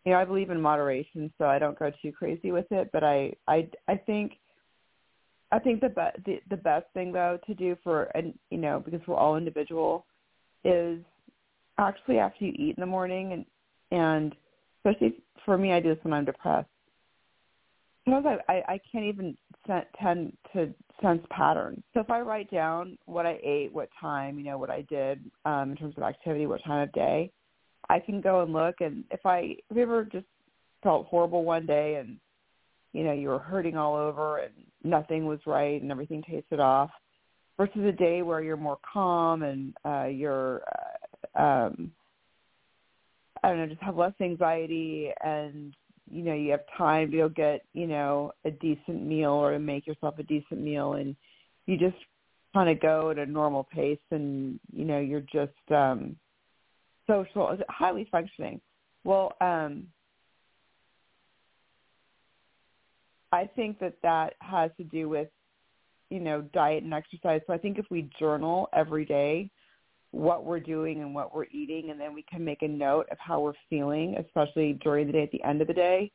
you 0.05 0.13
know, 0.13 0.19
I 0.19 0.25
believe 0.25 0.49
in 0.49 0.61
moderation, 0.61 1.31
so 1.37 1.45
I 1.45 1.59
don't 1.59 1.77
go 1.77 1.91
too 2.01 2.11
crazy 2.11 2.51
with 2.51 2.65
it. 2.71 2.89
But 2.93 3.03
I, 3.03 3.33
I, 3.47 3.69
I 3.87 3.95
think, 3.95 4.33
I 5.51 5.59
think 5.59 5.81
the, 5.81 5.89
be- 5.89 6.23
the 6.25 6.39
the 6.49 6.61
best 6.61 6.85
thing 6.93 7.13
though 7.13 7.39
to 7.47 7.53
do 7.53 7.77
for 7.81 8.03
and 8.15 8.33
you 8.49 8.57
know 8.57 8.81
because 8.83 8.99
we're 9.07 9.15
all 9.15 9.37
individual 9.37 10.05
is 10.65 10.99
actually 11.77 12.19
after 12.19 12.43
you 12.43 12.51
eat 12.51 12.75
in 12.75 12.81
the 12.81 12.85
morning 12.85 13.31
and 13.31 13.45
and 13.91 14.35
especially 14.83 15.21
for 15.45 15.57
me, 15.57 15.71
I 15.71 15.79
do 15.79 15.95
this 15.95 16.03
when 16.03 16.13
I'm 16.13 16.25
depressed. 16.25 16.67
Sometimes 18.07 18.39
I, 18.47 18.53
I, 18.53 18.73
I 18.73 18.79
can't 18.89 19.03
even 19.03 19.37
tend 19.67 20.31
to 20.53 20.73
sense 21.01 21.21
patterns. 21.29 21.83
So 21.93 21.99
if 21.99 22.09
I 22.09 22.21
write 22.21 22.49
down 22.49 22.97
what 23.05 23.25
I 23.25 23.37
ate, 23.43 23.73
what 23.73 23.89
time, 23.99 24.39
you 24.39 24.45
know, 24.45 24.57
what 24.57 24.69
I 24.69 24.85
did 24.89 25.19
um, 25.43 25.71
in 25.71 25.77
terms 25.77 25.95
of 25.97 26.03
activity, 26.03 26.45
what 26.47 26.63
time 26.63 26.83
of 26.83 26.91
day, 26.93 27.31
I 27.89 27.99
can 27.99 28.21
go 28.21 28.41
and 28.43 28.53
look. 28.53 28.75
And 28.79 29.03
if 29.11 29.25
I, 29.25 29.57
if 29.69 29.75
you 29.75 29.81
ever 29.81 30.05
just 30.05 30.25
felt 30.83 31.07
horrible 31.07 31.43
one 31.43 31.65
day 31.65 31.95
and, 31.95 32.17
you 32.93 33.03
know, 33.03 33.11
you 33.11 33.27
were 33.27 33.39
hurting 33.39 33.75
all 33.75 33.95
over 33.95 34.37
and 34.37 34.53
nothing 34.85 35.25
was 35.25 35.39
right 35.45 35.81
and 35.81 35.91
everything 35.91 36.23
tasted 36.23 36.61
off, 36.61 36.89
versus 37.57 37.83
a 37.83 37.91
day 37.91 38.21
where 38.21 38.41
you're 38.41 38.55
more 38.55 38.77
calm 38.93 39.43
and 39.43 39.73
uh, 39.83 40.05
you're 40.05 40.61
uh, 41.35 41.41
um, 41.41 41.91
I 43.43 43.49
don't 43.49 43.59
know, 43.59 43.67
just 43.67 43.81
have 43.81 43.97
less 43.97 44.13
anxiety 44.21 45.11
and 45.23 45.73
you 46.09 46.23
know, 46.23 46.33
you 46.33 46.51
have 46.51 46.63
time 46.77 47.11
to 47.11 47.17
go 47.17 47.29
get, 47.29 47.63
you 47.73 47.87
know, 47.87 48.31
a 48.45 48.51
decent 48.51 49.05
meal 49.05 49.31
or 49.31 49.51
to 49.51 49.59
make 49.59 49.85
yourself 49.85 50.15
a 50.19 50.23
decent 50.23 50.61
meal 50.61 50.93
and 50.93 51.15
you 51.65 51.77
just 51.77 51.97
kind 52.53 52.69
of 52.69 52.79
go 52.79 53.09
at 53.11 53.17
a 53.17 53.25
normal 53.25 53.63
pace 53.63 53.99
and, 54.11 54.59
you 54.73 54.85
know, 54.85 54.99
you're 54.99 55.21
just 55.21 55.51
um 55.71 56.15
social 57.07 57.57
highly 57.69 58.07
functioning. 58.11 58.61
Well, 59.03 59.33
um 59.41 59.87
I 63.31 63.49
think 63.55 63.79
that 63.79 63.95
that 64.03 64.35
has 64.39 64.71
to 64.77 64.83
do 64.85 65.09
with, 65.09 65.27
you 66.09 66.21
know, 66.21 66.41
diet 66.53 66.83
and 66.83 66.93
exercise. 66.93 67.41
So 67.45 67.53
I 67.53 67.57
think 67.57 67.77
if 67.77 67.85
we 67.91 68.09
journal 68.17 68.69
every 68.73 69.03
day 69.03 69.49
what 70.17 70.45
we're 70.45 70.59
doing 70.59 71.01
and 71.01 71.13
what 71.13 71.33
we're 71.33 71.45
eating, 71.51 71.91
and 71.91 71.99
then 71.99 72.13
we 72.13 72.23
can 72.23 72.43
make 72.43 72.63
a 72.63 72.67
note 72.67 73.07
of 73.11 73.17
how 73.19 73.39
we're 73.39 73.53
feeling, 73.69 74.15
especially 74.17 74.73
during 74.83 75.07
the 75.07 75.13
day 75.13 75.23
at 75.23 75.31
the 75.31 75.43
end 75.43 75.61
of 75.61 75.67
the 75.67 75.73
day, 75.73 76.11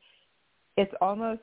it's 0.77 0.93
almost 1.01 1.41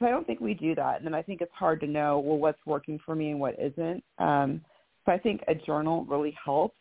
I 0.00 0.10
don't 0.10 0.26
think 0.26 0.40
we 0.40 0.52
do 0.52 0.74
that, 0.74 0.96
and 0.96 1.06
then 1.06 1.14
I 1.14 1.22
think 1.22 1.40
it's 1.40 1.52
hard 1.54 1.80
to 1.80 1.86
know 1.86 2.18
well 2.18 2.36
what's 2.36 2.58
working 2.66 3.00
for 3.06 3.14
me 3.14 3.30
and 3.30 3.40
what 3.40 3.56
isn't. 3.58 4.04
Um, 4.18 4.60
so 5.06 5.12
I 5.12 5.18
think 5.18 5.42
a 5.48 5.54
journal 5.54 6.04
really 6.04 6.36
helps 6.44 6.76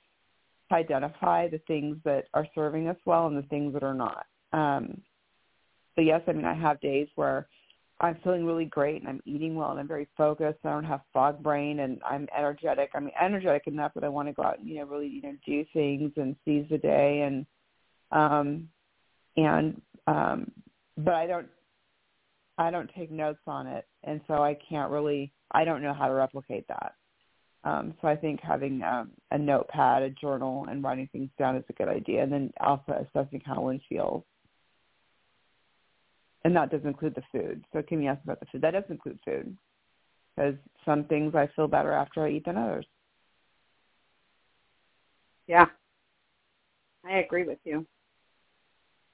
identify 0.71 1.47
the 1.47 1.59
things 1.67 1.97
that 2.03 2.25
are 2.33 2.47
serving 2.55 2.87
us 2.87 2.97
well 3.05 3.27
and 3.27 3.37
the 3.37 3.43
things 3.43 3.73
that 3.73 3.83
are 3.83 3.93
not. 3.93 4.25
Um, 4.51 5.01
so 5.95 6.01
yes, 6.01 6.21
I 6.27 6.33
mean 6.33 6.45
I 6.45 6.53
have 6.53 6.81
days 6.81 7.07
where 7.15 7.47
I'm 7.99 8.17
feeling 8.23 8.45
really 8.45 8.65
great 8.65 9.01
and 9.01 9.07
I'm 9.07 9.21
eating 9.25 9.55
well 9.55 9.71
and 9.71 9.79
I'm 9.79 9.87
very 9.87 10.07
focused. 10.17 10.59
I 10.63 10.71
don't 10.71 10.83
have 10.83 11.01
fog 11.13 11.41
brain 11.41 11.79
and 11.79 12.01
I'm 12.05 12.27
energetic. 12.37 12.89
I 12.93 12.99
mean 12.99 13.11
energetic 13.19 13.67
enough 13.67 13.93
that 13.95 14.03
I 14.03 14.09
want 14.09 14.27
to 14.27 14.33
go 14.33 14.43
out 14.43 14.59
and 14.59 14.67
you 14.67 14.75
know 14.75 14.85
really 14.85 15.07
you 15.07 15.21
know 15.21 15.35
do 15.45 15.65
things 15.73 16.11
and 16.17 16.35
seize 16.43 16.65
the 16.69 16.77
day 16.77 17.21
and 17.21 17.45
um 18.11 18.67
and 19.37 19.81
um 20.07 20.51
but 20.97 21.13
I 21.13 21.27
don't 21.27 21.47
I 22.57 22.71
don't 22.71 22.89
take 22.95 23.11
notes 23.11 23.41
on 23.47 23.67
it, 23.67 23.87
and 24.03 24.21
so 24.27 24.35
I 24.35 24.57
can't 24.69 24.91
really. 24.91 25.31
I 25.51 25.65
don't 25.65 25.81
know 25.81 25.93
how 25.93 26.07
to 26.07 26.13
replicate 26.13 26.67
that. 26.67 26.93
Um, 27.63 27.93
so 28.01 28.07
I 28.07 28.15
think 28.15 28.41
having 28.41 28.81
um, 28.83 29.11
a 29.31 29.37
notepad, 29.37 30.03
a 30.03 30.09
journal, 30.09 30.65
and 30.69 30.83
writing 30.83 31.07
things 31.11 31.29
down 31.39 31.55
is 31.55 31.63
a 31.69 31.73
good 31.73 31.87
idea, 31.87 32.23
and 32.23 32.31
then 32.31 32.53
also 32.59 33.07
assessing 33.07 33.41
how 33.45 33.61
one 33.61 33.79
feels. 33.87 34.23
And 36.45 36.55
that 36.55 36.71
does 36.71 36.81
include 36.83 37.15
the 37.15 37.23
food. 37.31 37.63
So 37.71 37.81
can 37.81 37.99
Kimmy 37.99 38.09
asked 38.09 38.23
about 38.23 38.39
the 38.39 38.45
food. 38.47 38.61
That 38.61 38.71
does 38.71 38.83
include 38.89 39.19
food, 39.23 39.57
because 40.35 40.55
some 40.83 41.05
things 41.05 41.35
I 41.35 41.47
feel 41.55 41.67
better 41.67 41.93
after 41.93 42.25
I 42.25 42.31
eat 42.31 42.45
than 42.45 42.57
others. 42.57 42.85
Yeah, 45.47 45.67
I 47.05 47.19
agree 47.19 47.43
with 47.43 47.59
you. 47.63 47.85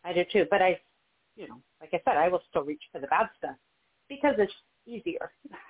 I 0.04 0.14
do 0.14 0.24
too, 0.32 0.46
but 0.50 0.62
I 0.62 0.80
you 1.40 1.48
know, 1.48 1.62
like 1.80 1.92
I 1.94 2.02
said, 2.06 2.18
I 2.18 2.28
will 2.28 2.42
still 2.50 2.64
reach 2.64 2.84
for 2.92 3.00
the 3.00 3.08
bad 3.08 3.28
stuff 3.38 3.56
because 4.10 4.36
it's 4.38 4.54
easier. 4.86 5.32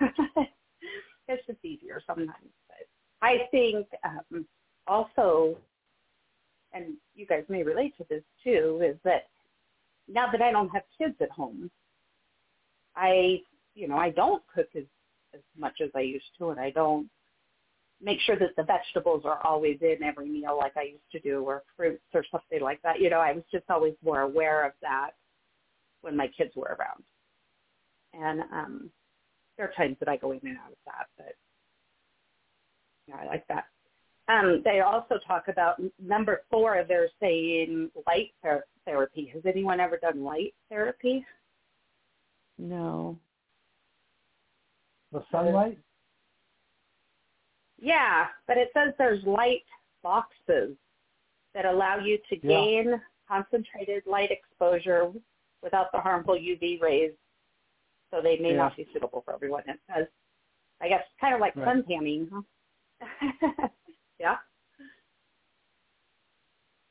it's 1.28 1.46
just 1.46 1.64
easier 1.64 2.02
sometimes. 2.06 2.50
But 2.68 2.88
I 3.22 3.46
think 3.52 3.86
um, 4.04 4.44
also, 4.88 5.56
and 6.72 6.94
you 7.14 7.24
guys 7.26 7.44
may 7.48 7.62
relate 7.62 7.96
to 7.98 8.06
this 8.10 8.24
too, 8.42 8.82
is 8.84 8.96
that 9.04 9.28
now 10.12 10.30
that 10.30 10.42
I 10.42 10.50
don't 10.50 10.68
have 10.70 10.82
kids 10.98 11.14
at 11.20 11.30
home, 11.30 11.70
I, 12.96 13.40
you 13.74 13.88
know, 13.88 13.96
I 13.96 14.10
don't 14.10 14.42
cook 14.52 14.68
as 14.76 14.84
as 15.32 15.40
much 15.56 15.80
as 15.80 15.90
I 15.94 16.00
used 16.00 16.24
to, 16.38 16.50
and 16.50 16.58
I 16.58 16.70
don't 16.70 17.08
make 18.02 18.18
sure 18.20 18.36
that 18.36 18.56
the 18.56 18.64
vegetables 18.64 19.22
are 19.24 19.38
always 19.46 19.78
in 19.80 20.02
every 20.02 20.28
meal 20.28 20.56
like 20.58 20.76
I 20.76 20.82
used 20.82 21.10
to 21.12 21.20
do, 21.20 21.42
or 21.42 21.62
fruits 21.76 22.02
or 22.12 22.24
something 22.30 22.60
like 22.60 22.82
that. 22.82 23.00
You 23.00 23.10
know, 23.10 23.20
I 23.20 23.32
was 23.32 23.44
just 23.52 23.64
always 23.70 23.94
more 24.04 24.22
aware 24.22 24.66
of 24.66 24.72
that 24.82 25.10
when 26.00 26.16
my 26.16 26.26
kids 26.28 26.50
were 26.56 26.76
around. 26.78 27.04
And 28.12 28.40
um, 28.52 28.90
there 29.56 29.66
are 29.68 29.72
times 29.76 29.96
that 30.00 30.08
I 30.08 30.16
go 30.16 30.32
in 30.32 30.40
and 30.42 30.56
out 30.58 30.72
of 30.72 30.78
that, 30.86 31.06
but 31.16 31.36
yeah, 33.06 33.16
I 33.22 33.26
like 33.26 33.46
that. 33.48 33.66
Um, 34.30 34.62
they 34.64 34.80
also 34.80 35.18
talk 35.26 35.48
about 35.48 35.80
number 36.00 36.42
four. 36.50 36.84
They're 36.86 37.08
saying 37.20 37.90
light 38.06 38.32
ther- 38.42 38.66
therapy. 38.84 39.30
Has 39.34 39.42
anyone 39.46 39.80
ever 39.80 39.96
done 39.96 40.22
light 40.22 40.54
therapy? 40.68 41.24
No. 42.58 43.18
The 45.12 45.24
sunlight? 45.32 45.78
Yeah, 47.80 48.26
but 48.46 48.58
it 48.58 48.68
says 48.74 48.94
there's 48.98 49.24
light 49.24 49.64
boxes 50.02 50.76
that 51.54 51.64
allow 51.64 51.98
you 51.98 52.18
to 52.28 52.36
gain 52.36 52.90
yeah. 52.90 52.96
concentrated 53.26 54.04
light 54.06 54.30
exposure 54.30 55.10
without 55.62 55.90
the 55.92 55.98
harmful 55.98 56.34
UV 56.34 56.80
rays, 56.80 57.12
so 58.10 58.20
they 58.22 58.38
may 58.38 58.50
yeah. 58.50 58.56
not 58.56 58.76
be 58.76 58.86
suitable 58.92 59.22
for 59.24 59.34
everyone. 59.34 59.62
It 59.66 59.80
says, 59.92 60.06
I 60.80 60.88
guess, 60.88 61.02
kind 61.20 61.34
of 61.34 61.40
like 61.40 61.56
right. 61.56 61.66
sun 61.66 61.84
tanning, 61.88 62.28
huh? 62.30 63.68
yeah. 64.20 64.36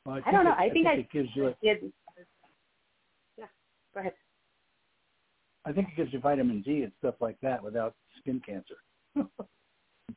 Well, 0.04 0.20
I, 0.24 0.28
I, 0.28 0.32
don't 0.32 0.44
know. 0.44 0.50
It, 0.50 0.56
I, 0.58 0.62
think, 0.70 0.74
think, 0.74 0.86
I 0.88 0.92
it 0.94 1.10
gives 1.12 1.28
you. 1.34 1.46
A, 1.46 1.54
did. 1.62 1.92
Yeah. 3.38 3.44
Go 3.94 4.00
ahead. 4.00 4.12
I 5.64 5.72
think 5.72 5.88
it 5.88 5.96
gives 5.96 6.12
you 6.12 6.20
vitamin 6.20 6.62
D 6.62 6.82
and 6.82 6.92
stuff 6.98 7.14
like 7.20 7.36
that 7.42 7.62
without 7.62 7.94
skin 8.18 8.40
cancer. 8.44 8.76
I'm 9.16 9.28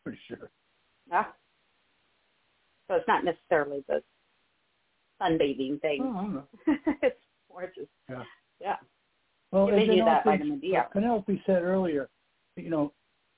pretty 0.04 0.20
sure. 0.28 0.50
Yeah. 1.10 1.26
So 2.88 2.96
it's 2.96 3.08
not 3.08 3.24
necessarily 3.24 3.84
the 3.88 4.02
sunbathing 5.22 5.82
thing. 5.82 6.02
Oh, 6.02 6.44
it's 7.02 7.20
more 7.50 7.72
just 7.76 7.90
yeah. 8.10 8.24
Yeah. 8.60 8.76
Well, 9.52 9.70
as 9.70 9.76
Penelope, 9.82 10.02
that 10.06 10.26
vitamin 10.26 10.60
D 10.60 10.76
out. 10.76 10.92
Penelope 10.92 11.42
said 11.46 11.62
earlier, 11.62 12.10
you 12.56 12.70
know, 12.70 12.92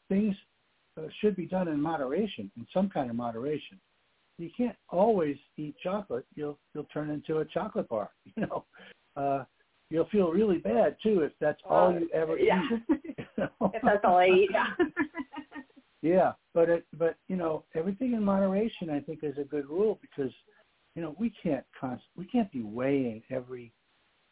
things 0.10 0.36
uh, 0.98 1.08
should 1.22 1.36
be 1.36 1.46
done 1.46 1.68
in 1.68 1.82
moderation, 1.82 2.52
in 2.58 2.66
some 2.74 2.90
kind 2.90 3.10
of 3.10 3.16
moderation. 3.16 3.80
You 4.38 4.50
can't 4.56 4.76
always 4.90 5.38
eat 5.58 5.76
chocolate. 5.82 6.26
You'll 6.36 6.60
you'll 6.74 6.86
turn 6.86 7.10
into 7.10 7.40
a 7.40 7.46
chocolate 7.46 7.90
bar. 7.90 8.12
You 8.36 8.48
know, 8.48 8.66
uh, 9.16 9.46
you'll 9.90 10.10
feel 10.10 10.32
really 10.32 10.58
bad 10.58 10.98
too 11.02 11.22
if 11.22 11.32
that's 11.40 11.62
uh, 11.70 11.74
all 11.74 11.94
you 11.94 12.10
ever 12.14 12.38
yeah. 12.38 12.62
eat. 12.92 13.18
You 13.38 13.44
know? 13.60 13.72
if 13.74 13.82
that's 13.84 14.04
all 14.04 14.18
I 14.18 14.28
eat. 14.28 14.50
Yeah. 14.52 14.68
yeah, 16.02 16.32
but 16.54 16.70
it, 16.70 16.86
but 16.98 17.16
you 17.28 17.36
know, 17.36 17.64
everything 17.76 18.14
in 18.14 18.24
moderation, 18.24 18.90
I 18.90 19.00
think, 19.00 19.20
is 19.24 19.38
a 19.38 19.44
good 19.44 19.68
rule 19.70 20.00
because, 20.02 20.32
you 20.96 21.02
know, 21.02 21.16
we 21.18 21.34
can't 21.42 21.66
const- 21.80 22.04
we 22.16 22.26
can't 22.26 22.52
be 22.52 22.62
weighing 22.62 23.24
every 23.30 23.74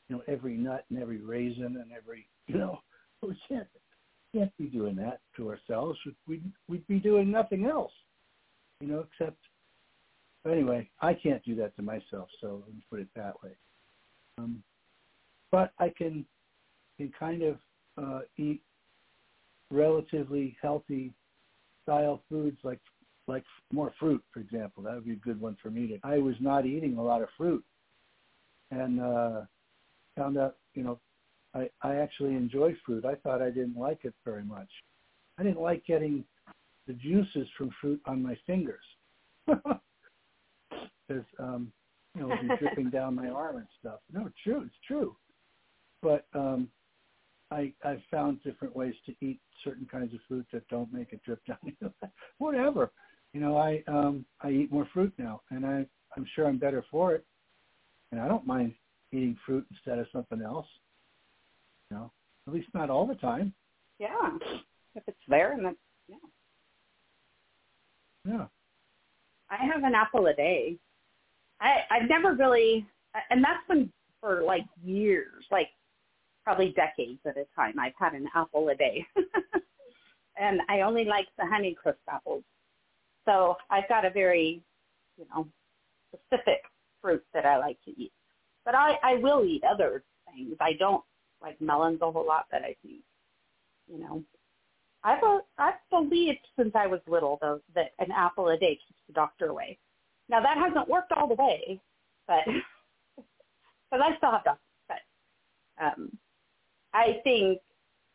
you 0.09 0.15
know, 0.15 0.23
every 0.27 0.55
nut 0.55 0.85
and 0.89 0.99
every 0.99 1.19
raisin 1.19 1.77
and 1.81 1.91
every, 1.95 2.27
you 2.47 2.57
know, 2.57 2.79
we 3.21 3.37
can't, 3.47 3.67
can't 4.33 4.55
be 4.57 4.65
doing 4.65 4.95
that 4.95 5.19
to 5.37 5.49
ourselves. 5.49 5.99
We'd, 6.27 6.43
we'd 6.67 6.87
be 6.87 6.99
doing 6.99 7.29
nothing 7.31 7.65
else, 7.65 7.91
you 8.81 8.87
know, 8.87 9.05
except, 9.11 9.37
anyway, 10.49 10.89
I 11.01 11.13
can't 11.13 11.43
do 11.43 11.55
that 11.55 11.75
to 11.75 11.81
myself, 11.81 12.27
so 12.41 12.63
let 12.65 12.75
me 12.75 12.83
put 12.89 12.99
it 12.99 13.07
that 13.15 13.33
way. 13.43 13.51
Um, 14.37 14.63
but 15.51 15.71
I 15.79 15.93
can, 15.95 16.25
can 16.97 17.11
kind 17.17 17.43
of 17.43 17.57
uh, 18.01 18.21
eat 18.37 18.61
relatively 19.71 20.57
healthy 20.61 21.13
style 21.83 22.21
foods 22.29 22.57
like 22.63 22.79
like 23.27 23.43
more 23.71 23.93
fruit, 23.99 24.21
for 24.33 24.41
example. 24.41 24.83
That 24.83 24.95
would 24.95 25.05
be 25.05 25.13
a 25.13 25.15
good 25.15 25.39
one 25.39 25.55
for 25.61 25.69
me. 25.69 25.87
To, 25.87 25.99
I 26.03 26.17
was 26.17 26.35
not 26.41 26.65
eating 26.65 26.97
a 26.97 27.01
lot 27.01 27.21
of 27.21 27.29
fruit, 27.37 27.63
and 28.69 28.99
uh, 28.99 29.41
found 30.17 30.37
out, 30.37 30.57
you 30.73 30.83
know, 30.83 30.99
I, 31.55 31.69
I 31.81 31.95
actually 31.95 32.35
enjoy 32.35 32.75
fruit. 32.85 33.05
I 33.05 33.15
thought 33.15 33.41
I 33.41 33.49
didn't 33.49 33.77
like 33.77 33.99
it 34.03 34.13
very 34.25 34.43
much. 34.43 34.69
I 35.37 35.43
didn't 35.43 35.61
like 35.61 35.85
getting 35.85 36.23
the 36.87 36.93
juices 36.93 37.47
from 37.57 37.69
fruit 37.79 38.01
on 38.05 38.21
my 38.21 38.37
fingers 38.45 38.83
because 39.47 39.63
um, 41.39 41.71
you 42.15 42.21
know, 42.21 42.31
it 42.31 42.43
was 42.43 42.59
dripping 42.59 42.89
down 42.89 43.15
my 43.15 43.29
arm 43.29 43.57
and 43.57 43.67
stuff. 43.79 43.99
No, 44.11 44.29
true. 44.43 44.63
It's 44.65 44.75
true. 44.87 45.15
But 46.01 46.25
um, 46.33 46.67
I 47.51 47.73
I 47.83 48.03
found 48.11 48.43
different 48.43 48.75
ways 48.75 48.95
to 49.05 49.15
eat 49.21 49.39
certain 49.63 49.87
kinds 49.89 50.13
of 50.13 50.19
fruit 50.27 50.45
that 50.53 50.67
don't 50.67 50.91
make 50.93 51.13
it 51.13 51.21
drip 51.23 51.39
down. 51.45 51.57
Whatever. 52.37 52.91
You 53.33 53.41
know, 53.41 53.57
I 53.57 53.83
um 53.87 54.25
I 54.41 54.51
eat 54.51 54.71
more 54.71 54.87
fruit 54.93 55.13
now, 55.17 55.41
and 55.49 55.65
I 55.65 55.85
I'm 56.15 56.25
sure 56.35 56.47
I'm 56.47 56.57
better 56.57 56.85
for 56.91 57.15
it, 57.15 57.25
and 58.11 58.21
I 58.21 58.27
don't 58.27 58.45
mind 58.45 58.73
eating 59.11 59.37
fruit 59.45 59.65
instead 59.71 59.99
of 59.99 60.07
something 60.11 60.41
else. 60.41 60.67
Know, 61.93 62.11
at 62.47 62.53
least 62.53 62.69
not 62.73 62.89
all 62.89 63.05
the 63.05 63.15
time. 63.15 63.53
Yeah, 63.99 64.37
if 64.95 65.03
it's 65.07 65.17
there 65.27 65.53
and 65.53 65.65
that's 65.65 65.77
yeah. 66.07 66.15
Yeah. 68.25 68.45
I 69.49 69.57
have 69.65 69.83
an 69.83 69.93
apple 69.93 70.25
a 70.27 70.33
day. 70.33 70.77
I 71.61 71.81
I've 71.91 72.09
never 72.09 72.33
really, 72.33 72.85
and 73.29 73.43
that's 73.43 73.65
been 73.67 73.91
for 74.19 74.41
like 74.41 74.65
years, 74.83 75.45
like 75.51 75.69
probably 76.43 76.73
decades 76.75 77.19
at 77.25 77.37
a 77.37 77.45
time. 77.55 77.79
I've 77.79 77.93
had 77.97 78.13
an 78.13 78.27
apple 78.35 78.69
a 78.69 78.75
day, 78.75 79.05
and 80.37 80.61
I 80.69 80.81
only 80.81 81.05
like 81.05 81.27
the 81.37 81.43
Honeycrisp 81.43 81.95
apples. 82.09 82.43
So 83.25 83.55
I've 83.69 83.87
got 83.87 84.03
a 84.03 84.09
very, 84.09 84.63
you 85.17 85.25
know, 85.33 85.47
specific 86.07 86.63
fruit 87.01 87.23
that 87.33 87.45
I 87.45 87.57
like 87.57 87.77
to 87.85 87.91
eat. 87.91 88.11
But 88.65 88.75
I, 88.75 88.97
I 89.03 89.15
will 89.15 89.45
eat 89.45 89.63
other 89.63 90.03
things. 90.25 90.55
I 90.59 90.73
don't 90.73 91.03
like 91.43 91.59
melons 91.61 91.99
a 92.01 92.11
whole 92.11 92.25
lot, 92.25 92.45
but 92.49 92.61
I 92.63 92.75
think, 92.81 93.01
you 93.87 93.99
know, 93.99 94.23
I've 95.03 95.19
I've 95.57 95.73
believed 95.89 96.39
since 96.57 96.71
I 96.75 96.87
was 96.87 97.01
little 97.07 97.37
though 97.41 97.59
that 97.75 97.91
an 97.99 98.11
apple 98.11 98.47
a 98.49 98.57
day 98.57 98.79
keeps 98.87 98.99
the 99.07 99.13
doctor 99.13 99.47
away. 99.47 99.77
Now 100.29 100.41
that 100.41 100.57
hasn't 100.57 100.87
worked 100.87 101.11
all 101.11 101.27
the 101.27 101.35
way, 101.35 101.81
but 102.25 102.45
because 103.15 104.01
I 104.01 104.15
still 104.17 104.31
have 104.31 104.45
doctors. 104.45 104.59
But 104.87 105.83
um, 105.85 106.17
I 106.93 107.19
think 107.23 107.59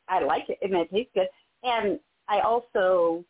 I 0.09 0.21
like 0.21 0.49
it 0.49 0.59
and 0.63 0.75
it 0.75 0.91
tastes 0.91 1.13
good. 1.15 1.29
And 1.63 2.01
I 2.29 2.41
also 2.41 3.25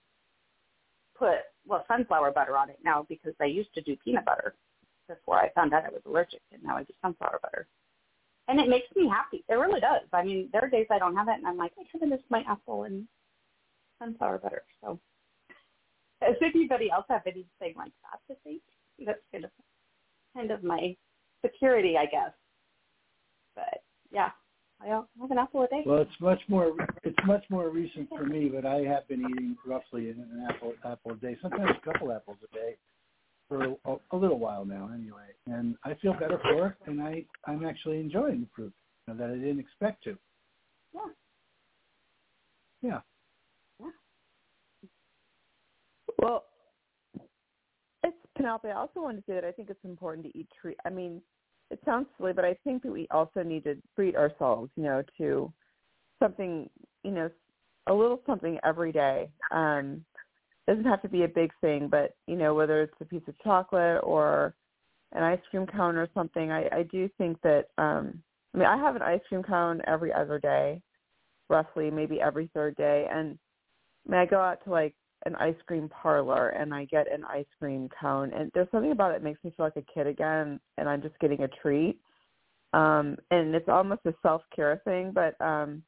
put 1.17 1.39
well 1.67 1.85
sunflower 1.89 2.33
butter 2.33 2.57
on 2.57 2.71
it 2.71 2.79
now 2.85 3.05
because 3.09 3.35
I 3.41 3.47
used 3.47 3.75
to 3.75 3.81
do 3.83 3.97
peanut 4.05 4.25
butter 4.25 4.55
before 5.09 5.39
I 5.39 5.51
found 5.51 5.73
out 5.73 5.85
I 5.85 5.89
was 5.89 6.03
allergic, 6.07 6.43
and 6.53 6.63
now 6.63 6.77
I 6.77 6.85
do 6.85 6.93
sunflower 7.03 7.41
butter. 7.43 7.67
And 8.49 8.59
it 8.59 8.69
makes 8.69 8.87
me 8.97 9.09
happy. 9.09 9.45
It 9.49 9.55
really 9.55 9.81
does. 9.81 10.09
I 10.13 10.25
mean, 10.25 10.49
there 10.53 10.65
are 10.65 10.71
days 10.71 10.87
I 10.91 10.99
don't 10.99 11.15
have 11.17 11.29
it, 11.29 11.35
and 11.35 11.47
I'm 11.47 11.59
like, 11.59 11.73
I 11.79 11.85
could 11.93 12.01
have 12.01 12.11
missed 12.11 12.31
my 12.31 12.43
apple 12.49 12.85
and 12.85 13.07
sunflower 13.99 14.39
butter. 14.39 14.63
So, 14.83 14.99
does 16.23 16.35
anybody 16.43 16.91
else 16.91 17.05
have 17.11 17.23
anything 17.27 17.75
like 17.77 17.93
that 18.03 18.21
to 18.29 18.41
think? 18.45 18.63
That's 19.05 19.21
kind 19.31 19.45
of 19.45 19.51
kind 20.35 20.51
of 20.51 20.65
my 20.65 20.97
security, 21.45 21.97
I 21.99 22.07
guess. 22.07 22.33
But 23.55 23.83
yeah, 24.11 24.31
I 24.81 24.89
don't 24.89 25.07
have 25.21 25.31
an 25.31 25.39
apple 25.39 25.63
a 25.63 25.69
day. 25.69 25.83
Well, 25.85 26.01
it's 26.01 26.21
much 26.21 26.41
more 26.49 26.73
it's 27.05 27.19
much 27.27 27.45
more 27.51 27.69
recent 27.69 28.09
for 28.09 28.25
me, 28.25 28.49
but 28.49 28.65
I 28.65 28.79
have 28.81 29.07
been 29.09 29.21
eating 29.21 29.57
roughly 29.67 30.11
an 30.11 30.47
apple 30.49 30.73
apple 30.85 31.13
a 31.13 31.17
day, 31.17 31.37
sometimes 31.43 31.71
a 31.71 31.93
couple 31.93 32.13
apples 32.13 32.39
a 32.51 32.55
day 32.55 32.77
for 33.49 33.65
a, 33.65 33.97
a 34.13 34.17
little 34.17 34.39
while 34.39 34.65
now, 34.65 34.91
anyway. 34.95 35.29
And 35.47 35.77
I 35.85 35.95
feel 35.95 36.13
better 36.13 36.39
for 36.43 36.69
it, 36.69 36.75
and 36.87 37.03
I 37.03 37.25
I'm 37.47 37.65
actually 37.65 37.99
enjoying 38.01 38.41
the 38.43 38.49
fruit 38.55 38.73
you 39.07 39.15
know, 39.15 39.21
that 39.21 39.33
I 39.33 39.39
didn't 39.39 39.61
expect 39.61 40.05
to. 40.05 40.17
Yeah. 40.95 41.01
Yeah. 42.83 43.01
Yeah. 43.81 43.91
Well, 46.19 46.45
it's 48.05 48.17
Penelope. 48.37 48.69
I 48.69 48.73
also 48.73 49.01
wanted 49.01 49.25
to 49.27 49.33
say 49.33 49.35
that 49.35 49.45
I 49.45 49.53
think 49.53 49.71
it's 49.71 49.85
important 49.85 50.27
to 50.27 50.39
eat 50.39 50.49
treat. 50.61 50.77
I 50.85 50.91
mean, 50.91 51.21
it 51.71 51.81
sounds 51.85 52.07
silly, 52.17 52.33
but 52.33 52.45
I 52.45 52.57
think 52.65 52.83
that 52.83 52.93
we 52.93 53.07
also 53.11 53.43
need 53.43 53.65
to 53.65 53.77
treat 53.95 54.17
ourselves, 54.17 54.71
you 54.77 54.85
know, 54.85 55.03
to 55.19 55.53
something, 56.19 56.69
you 57.03 57.11
know, 57.11 57.31
a 57.87 57.95
little 57.95 58.21
something 58.27 58.59
every 58.65 58.93
day. 58.93 59.31
Um, 59.51 60.05
doesn't 60.69 60.85
have 60.85 61.03
to 61.03 61.09
be 61.09 61.25
a 61.25 61.29
big 61.29 61.51
thing, 61.63 61.89
but 61.89 62.15
you 62.27 62.37
know, 62.37 62.55
whether 62.55 62.83
it's 62.83 62.95
a 63.01 63.05
piece 63.05 63.27
of 63.27 63.39
chocolate 63.43 64.01
or 64.03 64.55
an 65.13 65.23
ice 65.23 65.41
cream 65.51 65.67
cone 65.67 65.97
or 65.97 66.09
something, 66.13 66.53
I, 66.53 66.69
I 66.71 66.83
do 66.85 67.09
think 67.17 67.41
that 67.43 67.69
um 67.79 68.23
I 68.55 68.59
mean 68.59 68.67
I 68.67 68.77
have 68.77 68.95
an 68.95 69.03
ice 69.03 69.23
cream 69.29 69.43
cone 69.43 69.81
every 69.87 70.13
other 70.13 70.39
day, 70.39 70.83
roughly, 71.49 71.91
maybe 71.91 72.21
every 72.21 72.51
third 72.53 72.77
day. 72.77 73.07
And 73.11 73.39
I 74.07 74.11
mean 74.11 74.21
I 74.21 74.27
go 74.27 74.41
out 74.41 74.63
to 74.65 74.71
like 74.71 74.95
an 75.25 75.35
ice 75.37 75.57
cream 75.67 75.89
parlor 75.89 76.51
and 76.51 76.75
I 76.75 76.85
get 76.85 77.11
an 77.11 77.25
ice 77.25 77.47
cream 77.59 77.89
cone 77.99 78.33
and 78.35 78.51
there's 78.55 78.71
something 78.71 78.93
about 78.93 79.13
it 79.13 79.15
that 79.15 79.25
makes 79.25 79.43
me 79.43 79.53
feel 79.57 79.67
like 79.67 79.77
a 79.77 79.93
kid 79.93 80.07
again 80.07 80.61
and 80.77 80.89
I'm 80.89 81.03
just 81.03 81.19
getting 81.19 81.43
a 81.43 81.49
treat. 81.49 81.99
Um 82.75 83.17
and 83.31 83.55
it's 83.55 83.71
almost 83.71 84.03
a 84.05 84.13
self 84.23 84.43
care 84.55 84.83
thing, 84.85 85.13
but 85.15 85.41
um 85.41 85.83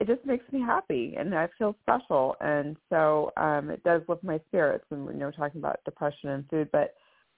it 0.00 0.06
just 0.06 0.24
makes 0.24 0.50
me 0.52 0.60
happy 0.60 1.14
and 1.18 1.34
I 1.34 1.48
feel 1.58 1.76
special. 1.82 2.36
And 2.40 2.76
so 2.90 3.32
um 3.36 3.70
it 3.70 3.82
does 3.84 4.02
lift 4.08 4.24
my 4.24 4.40
spirits 4.46 4.84
and 4.90 5.06
you 5.06 5.14
know 5.14 5.30
talking 5.30 5.60
about 5.60 5.80
depression 5.84 6.30
and 6.30 6.48
food. 6.48 6.68
But 6.72 6.94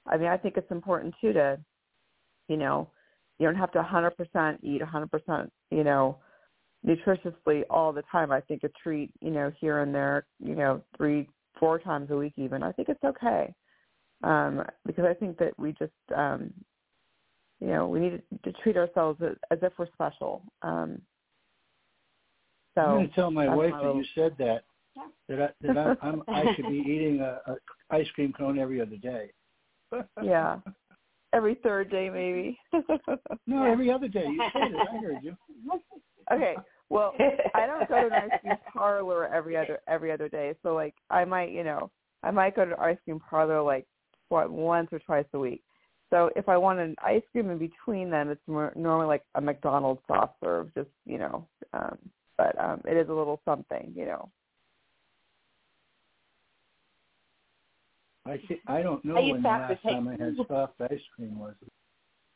I 0.06 0.16
mean 0.16 0.28
I 0.28 0.36
think 0.36 0.56
it's 0.56 0.70
important 0.70 1.14
too 1.20 1.32
to 1.32 1.58
you 2.48 2.56
know 2.56 2.90
you 3.38 3.46
don't 3.46 3.54
have 3.54 3.72
to 3.72 3.82
100% 3.82 4.58
eat 4.62 4.82
100% 4.82 5.50
you 5.70 5.84
know 5.84 6.18
nutritiously 6.86 7.62
all 7.70 7.92
the 7.92 8.02
time. 8.10 8.32
I 8.32 8.40
think 8.40 8.64
a 8.64 8.70
treat 8.82 9.12
you 9.20 9.30
know 9.30 9.52
here 9.60 9.80
and 9.80 9.94
there 9.94 10.26
you 10.38 10.54
know 10.54 10.82
3 10.96 11.28
4 11.58 11.78
times 11.80 12.10
a 12.10 12.16
week 12.16 12.34
even 12.36 12.62
I 12.62 12.72
think 12.72 12.88
it's 12.88 13.04
okay. 13.04 13.52
Um 14.22 14.64
because 14.86 15.04
I 15.04 15.14
think 15.14 15.38
that 15.38 15.58
we 15.58 15.72
just 15.72 15.92
um 16.14 16.52
you 17.60 17.68
know 17.68 17.88
we 17.88 18.00
need 18.00 18.22
to, 18.44 18.52
to 18.52 18.58
treat 18.62 18.76
ourselves 18.76 19.20
as, 19.22 19.36
as 19.50 19.58
if 19.62 19.72
we're 19.78 19.92
special. 19.92 20.42
Um 20.62 21.00
so 22.78 22.82
I'm 22.82 22.96
going 22.96 23.08
to 23.08 23.14
tell 23.14 23.30
my 23.30 23.54
wife 23.54 23.72
my 23.72 23.82
that 23.82 23.94
you 23.96 24.04
said 24.14 24.34
that 24.38 24.64
Yeah. 24.96 25.02
that 25.28 25.42
I, 25.42 25.66
that 25.66 25.98
I, 26.02 26.06
I'm 26.06 26.22
I 26.28 26.54
should 26.54 26.68
be 26.68 26.78
eating 26.78 27.20
a, 27.20 27.40
a 27.46 27.56
ice 27.90 28.08
cream 28.14 28.32
cone 28.32 28.58
every 28.58 28.80
other 28.80 28.96
day. 28.96 29.30
Yeah. 30.22 30.58
every 31.32 31.56
third 31.56 31.90
day 31.90 32.08
maybe. 32.10 32.58
No, 33.46 33.64
every 33.64 33.90
other 33.90 34.08
day. 34.08 34.26
You 34.26 34.42
said 34.52 34.72
it. 34.72 34.88
I 34.92 34.96
heard 34.98 35.18
you. 35.22 35.36
okay. 36.32 36.54
Well, 36.90 37.14
I 37.54 37.66
don't 37.66 37.88
go 37.88 38.08
to 38.08 38.14
an 38.14 38.30
ice 38.30 38.40
cream 38.40 38.56
parlor 38.72 39.26
every 39.26 39.56
other 39.56 39.80
every 39.88 40.10
other 40.10 40.28
day. 40.28 40.54
So 40.62 40.74
like 40.74 40.94
I 41.10 41.24
might, 41.24 41.50
you 41.50 41.64
know, 41.64 41.90
I 42.22 42.30
might 42.30 42.56
go 42.56 42.64
to 42.64 42.72
an 42.72 42.80
ice 42.80 42.98
cream 43.04 43.20
parlor 43.20 43.62
like 43.62 43.86
what 44.28 44.50
once 44.50 44.88
or 44.92 44.98
twice 45.00 45.26
a 45.34 45.38
week. 45.38 45.62
So 46.10 46.30
if 46.36 46.48
I 46.48 46.56
want 46.56 46.78
an 46.78 46.94
ice 47.04 47.22
cream 47.32 47.50
in 47.50 47.58
between 47.58 48.08
them, 48.08 48.30
it's 48.30 48.40
more, 48.46 48.72
normally 48.74 49.06
like 49.06 49.24
a 49.34 49.40
McDonald's 49.40 50.00
soft 50.06 50.34
serve, 50.42 50.72
just 50.74 50.88
you 51.04 51.18
know. 51.18 51.46
Um, 51.74 51.98
but 52.38 52.58
um, 52.58 52.80
it 52.86 52.96
is 52.96 53.08
a 53.10 53.12
little 53.12 53.40
something, 53.44 53.92
you 53.94 54.06
know. 54.06 54.30
I 58.26 58.38
thi- 58.48 58.60
I 58.66 58.82
don't 58.82 59.04
know 59.04 59.16
I 59.16 59.30
when 59.32 59.42
the 59.42 59.48
last 59.48 59.82
take- 59.82 59.92
time 59.94 60.08
I 60.08 60.12
had 60.12 60.36
soft 60.48 60.80
ice 60.80 61.00
cream 61.14 61.38
was. 61.38 61.54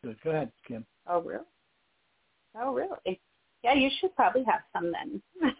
Good. 0.03 0.17
Go 0.25 0.31
ahead, 0.31 0.51
Kim. 0.67 0.85
Oh, 1.07 1.23
really? 1.23 1.45
Oh, 2.59 2.75
really? 2.75 3.21
Yeah, 3.63 3.75
you 3.75 3.89
should 4.01 4.15
probably 4.17 4.43
have 4.45 4.61
some 4.73 4.91
then. 4.93 5.23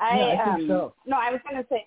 I, 0.00 0.18
Yeah, 0.18 0.24
I 0.24 0.44
think 0.56 0.62
um, 0.62 0.68
so. 0.68 0.94
No, 1.06 1.18
I 1.18 1.30
was 1.30 1.40
going 1.48 1.62
to 1.62 1.68
say, 1.68 1.86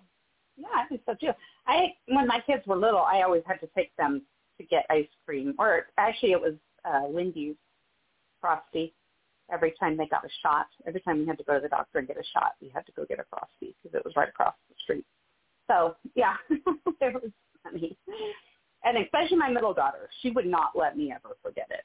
yeah, 0.56 0.68
I 0.76 0.86
think 0.88 1.02
so 1.06 1.16
too. 1.20 1.32
I 1.66 1.94
when 2.10 2.28
my 2.28 2.40
kids 2.46 2.62
were 2.68 2.76
little, 2.76 3.00
I 3.02 3.24
always 3.24 3.42
had 3.48 3.60
to 3.62 3.68
take 3.76 3.96
them 3.98 4.22
to 4.60 4.64
get 4.66 4.86
ice 4.92 5.08
cream, 5.26 5.56
or 5.58 5.88
actually, 5.98 6.34
it 6.34 6.40
was 6.42 6.54
uh, 6.86 7.08
Wendy's 7.08 7.56
frosty. 8.40 8.94
Every 9.52 9.74
time 9.80 9.98
they 9.98 10.08
got 10.08 10.24
a 10.24 10.30
shot, 10.42 10.68
every 10.88 11.02
time 11.02 11.20
we 11.20 11.26
had 11.26 11.38
to 11.38 11.44
go 11.44 11.54
to 11.56 11.60
the 11.60 11.68
doctor 11.68 12.00
and 12.00 12.08
get 12.08 12.18
a 12.18 12.24
shot, 12.34 12.54
we 12.62 12.70
had 12.74 12.86
to 12.86 12.92
go 12.94 13.06
get 13.06 13.20
a 13.20 13.26
frosty 13.30 13.76
because 13.84 13.96
it 13.96 14.06
was 14.06 14.16
right 14.16 14.30
across 14.30 14.56
the 14.70 14.76
street. 14.82 15.06
So 15.68 15.96
yeah, 16.16 16.36
it 16.50 17.14
was 17.14 17.32
funny. 17.64 17.98
And 18.84 18.98
especially 18.98 19.38
my 19.38 19.50
middle 19.50 19.74
daughter, 19.74 20.10
she 20.22 20.32
would 20.32 20.46
not 20.46 20.72
let 20.76 20.98
me 20.98 21.12
ever 21.12 21.36
forget 21.42 21.68
it. 21.70 21.84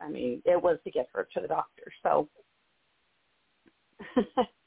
I 0.00 0.08
mean, 0.08 0.42
it 0.44 0.60
was 0.60 0.78
to 0.84 0.90
get 0.90 1.08
her 1.12 1.26
to 1.34 1.40
the 1.40 1.48
doctor. 1.48 1.92
So 2.02 2.28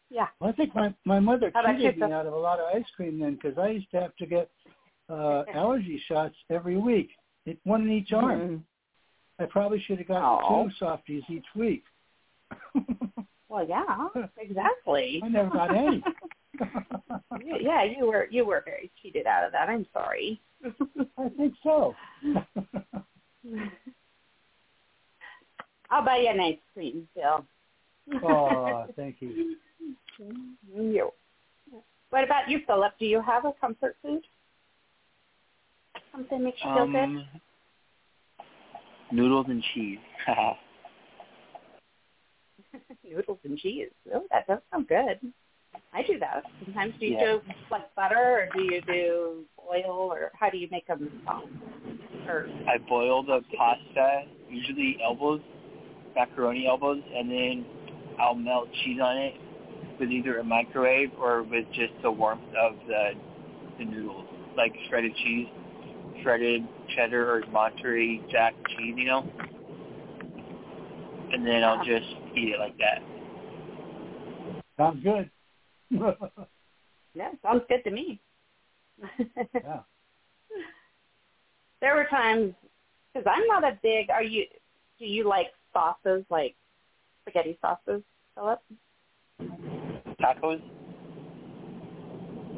yeah. 0.10 0.28
Well, 0.40 0.50
I 0.50 0.54
think 0.54 0.76
my 0.76 0.94
my 1.06 1.20
mother 1.20 1.52
cheated 1.78 1.98
me 2.00 2.12
out 2.12 2.26
of 2.26 2.34
a 2.34 2.38
lot 2.38 2.60
of 2.60 2.76
ice 2.76 2.90
cream 2.96 3.20
then 3.20 3.36
because 3.36 3.58
I 3.58 3.70
used 3.70 3.92
to 3.92 4.02
have 4.02 4.16
to 4.18 4.26
get 4.26 4.50
uh 5.10 5.44
allergy 5.54 6.02
shots 6.08 6.36
every 6.50 6.78
week, 6.78 7.10
it, 7.46 7.60
one 7.64 7.82
in 7.84 7.92
each 7.92 8.12
arm. 8.12 8.40
Mhm. 8.40 8.64
I 9.42 9.46
probably 9.46 9.80
should 9.82 10.00
have 10.00 10.08
gotten 10.08 10.24
Aw. 10.24 10.64
two 10.66 10.72
softies 10.80 11.24
each 11.30 11.46
week. 11.56 11.84
Well, 13.50 13.68
yeah, 13.68 14.08
exactly. 14.38 15.22
I 15.26 15.28
never 15.28 15.50
got 15.50 15.76
any. 15.76 16.04
Yeah, 17.46 17.58
yeah, 17.62 17.84
you 17.84 18.06
were 18.08 18.28
you 18.30 18.44
were 18.46 18.62
very 18.66 18.92
cheated 19.02 19.26
out 19.26 19.46
of 19.46 19.52
that. 19.52 19.70
I'm 19.70 19.86
sorry. 19.94 20.42
I 21.18 21.30
think 21.38 21.54
so. 21.64 21.96
I'll 25.90 26.04
buy 26.04 26.18
you 26.18 26.30
an 26.30 26.40
ice 26.40 26.58
cream, 26.74 27.08
Phil. 27.14 27.46
oh, 28.24 28.88
thank 28.96 29.22
you. 29.22 29.56
you. 30.76 31.12
What 32.10 32.24
about 32.24 32.50
you, 32.50 32.60
Philip? 32.68 32.94
Do 33.00 33.06
you 33.06 33.22
have 33.22 33.46
a 33.46 33.54
comfort 33.62 33.96
food? 34.02 34.26
Something 36.12 36.44
makes 36.44 36.58
you 36.64 36.74
feel 36.74 36.88
good? 36.88 36.98
Um, 36.98 37.26
noodles 39.12 39.46
and 39.50 39.64
cheese. 39.74 40.00
Noodles 43.10 43.40
and 43.44 43.58
cheese. 43.58 43.90
Oh, 44.14 44.24
that 44.32 44.48
does 44.48 44.60
sound 44.72 44.88
good. 44.88 45.20
I 45.94 46.04
do 46.04 46.20
that. 46.20 46.44
Sometimes 46.64 46.94
do 47.00 47.06
you 47.06 47.14
Yeah. 47.14 47.26
do 47.26 47.42
like 47.72 47.94
butter 47.96 48.16
or 48.16 48.50
do 48.54 48.64
you 48.64 48.82
do 48.82 49.46
oil 49.60 50.12
or 50.12 50.32
how 50.34 50.50
do 50.50 50.58
you 50.58 50.68
make 50.72 50.88
them 50.88 51.22
soft? 51.26 51.46
Um, 51.46 52.00
or 52.28 52.50
I 52.68 52.78
boil 52.78 53.24
the 53.24 53.44
pasta, 53.56 54.26
usually 54.50 54.98
elbows, 55.04 55.42
macaroni 56.16 56.68
elbows, 56.68 57.02
and 57.14 57.30
then 57.30 57.66
I'll 58.20 58.36
melt 58.36 58.70
cheese 58.84 59.00
on 59.02 59.18
it 59.18 59.36
with 60.00 60.12
either 60.12 60.38
a 60.40 60.44
microwave 60.44 61.12
or 61.20 61.44
with 61.44 61.66
just 61.74 61.94
the 62.02 62.12
warmth 62.12 62.42
of 62.56 62.76
the 62.88 63.12
the 63.78 63.86
noodles, 63.86 64.26
like 64.58 64.76
shredded 64.90 65.16
cheese, 65.16 65.48
shredded 66.22 66.68
cheddar 66.96 67.32
or 67.32 67.44
Monterey 67.52 68.22
Jack 68.30 68.54
cheese, 68.70 68.96
you 68.98 69.06
know. 69.06 69.26
And 71.32 71.46
then 71.46 71.64
I'll 71.64 71.84
just 71.86 72.08
eat 72.36 72.50
it 72.50 72.60
like 72.60 72.78
that. 72.78 73.02
Sounds 74.78 75.04
good. 75.04 75.30
yeah, 77.14 77.32
sounds 77.44 77.64
good 77.70 77.84
to 77.84 77.92
me. 77.92 78.22
yeah. 79.20 79.80
there 81.82 81.96
were 81.96 82.06
times 82.06 82.54
because 83.14 83.28
I'm 83.30 83.46
not 83.48 83.64
a 83.64 83.78
big. 83.82 84.10
Are 84.10 84.24
you? 84.24 84.46
Do 84.98 85.06
you 85.06 85.28
like 85.28 85.48
sauces 85.74 86.26
like 86.30 86.56
spaghetti 87.22 87.58
sauces, 87.62 88.02
Philip? 88.36 88.62
Tacos? 90.22 90.62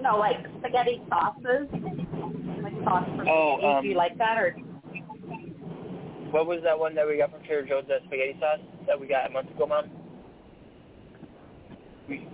No, 0.02 0.18
like 0.18 0.38
spaghetti 0.60 1.02
sauces, 1.10 1.68
like 2.64 2.74
sauce 2.84 3.08
for 3.16 3.30
Oh, 3.30 3.58
spaghetti. 3.58 3.76
um, 3.76 3.82
do 3.84 3.90
you 3.90 3.96
like 3.96 4.18
that 4.18 4.38
or? 4.38 4.56
What 6.32 6.48
was 6.48 6.62
that 6.64 6.80
one 6.80 6.96
that 6.96 7.08
we 7.08 7.18
got 7.18 7.32
from 7.32 7.44
Trader 7.44 7.68
Joe's, 7.68 7.84
that 7.90 8.02
spaghetti 8.06 8.38
sauce 8.40 8.60
that 8.88 9.00
we 9.00 9.08
got 9.08 9.30
a 9.30 9.34
month 9.34 9.52
ago, 9.52 9.68
Mom? 9.68 9.90
we 12.08 12.28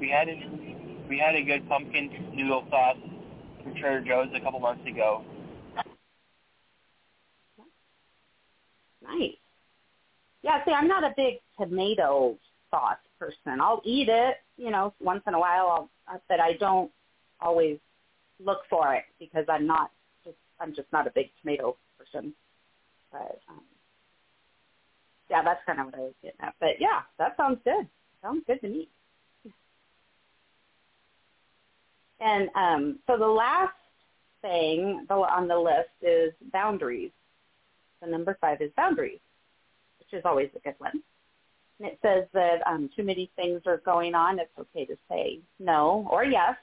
we 0.00 0.08
had 0.08 0.28
a 0.28 0.34
we 1.08 1.18
had 1.18 1.34
a 1.34 1.42
good 1.42 1.68
pumpkin 1.68 2.10
noodle 2.34 2.64
sauce 2.70 2.96
from 3.62 3.74
Trader 3.74 4.02
Joe's 4.02 4.28
a 4.34 4.40
couple 4.40 4.60
months 4.60 4.86
ago. 4.86 5.24
Nice. 9.02 9.36
Yeah, 10.42 10.64
see, 10.64 10.72
I'm 10.72 10.88
not 10.88 11.04
a 11.04 11.12
big 11.16 11.34
tomato 11.58 12.36
sauce 12.70 12.96
person. 13.18 13.60
I'll 13.60 13.82
eat 13.84 14.08
it, 14.08 14.36
you 14.56 14.70
know, 14.70 14.94
once 15.00 15.22
in 15.26 15.34
a 15.34 15.38
while, 15.38 15.90
I'll, 16.08 16.22
but 16.28 16.40
I 16.40 16.54
don't 16.54 16.90
always 17.40 17.78
look 18.42 18.60
for 18.68 18.94
it 18.94 19.04
because 19.18 19.44
I'm 19.48 19.66
not 19.66 19.90
just 20.24 20.36
I'm 20.60 20.74
just 20.74 20.90
not 20.92 21.06
a 21.06 21.10
big 21.10 21.30
tomato 21.40 21.76
person. 21.98 22.34
But 23.12 23.40
um, 23.48 23.60
yeah, 25.30 25.42
that's 25.42 25.60
kind 25.66 25.80
of 25.80 25.86
what 25.86 25.94
I 25.94 26.00
was 26.00 26.14
getting 26.22 26.40
at. 26.40 26.54
But 26.60 26.80
yeah, 26.80 27.02
that 27.18 27.36
sounds 27.36 27.58
good. 27.64 27.86
Sounds 28.22 28.42
good 28.46 28.60
to 28.60 28.68
me. 28.68 28.88
And 32.20 32.48
um, 32.54 32.98
so 33.06 33.18
the 33.18 33.26
last 33.26 33.72
thing 34.42 35.06
on 35.10 35.48
the 35.48 35.58
list 35.58 35.90
is 36.02 36.32
boundaries. 36.52 37.10
The 38.00 38.08
number 38.08 38.36
five 38.40 38.60
is 38.60 38.70
boundaries, 38.76 39.20
which 39.98 40.18
is 40.18 40.24
always 40.24 40.50
a 40.56 40.60
good 40.60 40.74
one. 40.78 41.02
And 41.78 41.88
it 41.88 41.98
says 42.02 42.24
that 42.32 42.58
um, 42.66 42.90
too 42.94 43.02
many 43.02 43.30
things 43.34 43.62
are 43.66 43.78
going 43.78 44.14
on. 44.14 44.38
It's 44.38 44.50
okay 44.58 44.84
to 44.84 44.96
say 45.08 45.40
no 45.58 46.06
or 46.10 46.24
yes 46.24 46.54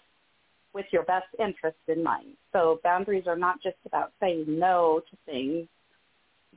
with 0.74 0.86
your 0.92 1.04
best 1.04 1.28
interest 1.40 1.78
in 1.88 2.04
mind. 2.04 2.38
So 2.54 2.80
boundaries 2.84 3.26
are 3.28 3.38
not 3.38 3.62
just 3.62 3.78
about 3.86 4.14
saying 4.20 4.46
no 4.48 5.02
to 5.10 5.18
things 5.26 5.68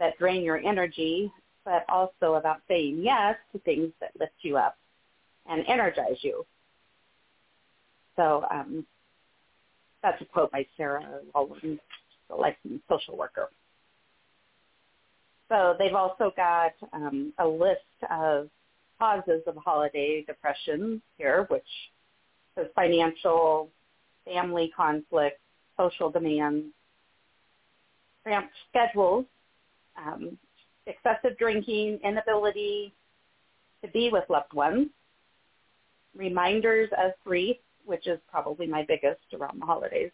that 0.03 0.19
drain 0.19 0.43
your 0.43 0.59
energy, 0.59 1.33
but 1.65 1.85
also 1.89 2.35
about 2.35 2.61
saying 2.67 3.01
yes 3.01 3.37
to 3.53 3.59
things 3.61 3.93
that 4.01 4.11
lift 4.19 4.33
you 4.41 4.57
up 4.57 4.77
and 5.49 5.65
energize 5.69 6.17
you. 6.23 6.45
So 8.17 8.45
um, 8.51 8.85
that's 10.03 10.21
a 10.21 10.25
quote 10.25 10.51
by 10.51 10.67
Sarah 10.77 11.21
Rowland, 11.33 11.79
the 12.29 12.35
licensed 12.35 12.83
social 12.91 13.17
worker. 13.17 13.49
So 15.49 15.77
they've 15.79 15.95
also 15.95 16.33
got 16.37 16.73
um, 16.93 17.33
a 17.39 17.47
list 17.47 17.81
of 18.11 18.49
causes 18.99 19.43
of 19.47 19.55
holiday 19.57 20.25
depression 20.27 21.01
here, 21.17 21.47
which 21.49 21.63
says 22.57 22.67
financial, 22.75 23.69
family 24.25 24.73
conflict, 24.77 25.39
social 25.79 26.11
demands, 26.11 26.67
cramped 28.25 28.53
schedules, 28.69 29.27
um, 29.97 30.39
excessive 30.87 31.39
drinking, 31.39 32.01
inability 32.05 32.93
to 33.83 33.91
be 33.91 34.11
with 34.11 34.25
loved 34.29 34.53
ones, 34.53 34.89
reminders 36.17 36.89
of 36.99 37.13
grief, 37.25 37.57
which 37.85 38.07
is 38.07 38.19
probably 38.31 38.67
my 38.67 38.85
biggest 38.87 39.23
around 39.35 39.61
the 39.61 39.67
holidays, 39.67 40.11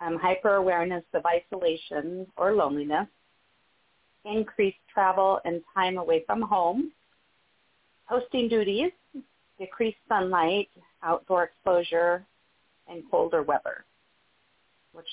um, 0.00 0.18
hyper-awareness 0.18 1.04
of 1.14 1.22
isolation 1.26 2.26
or 2.36 2.54
loneliness, 2.54 3.06
increased 4.24 4.78
travel 4.92 5.40
and 5.44 5.62
time 5.74 5.98
away 5.98 6.24
from 6.26 6.42
home, 6.42 6.92
hosting 8.04 8.48
duties, 8.48 8.90
decreased 9.58 9.98
sunlight, 10.08 10.68
outdoor 11.02 11.44
exposure, 11.44 12.24
and 12.88 13.02
colder 13.10 13.42
weather, 13.42 13.84
which, 14.92 15.06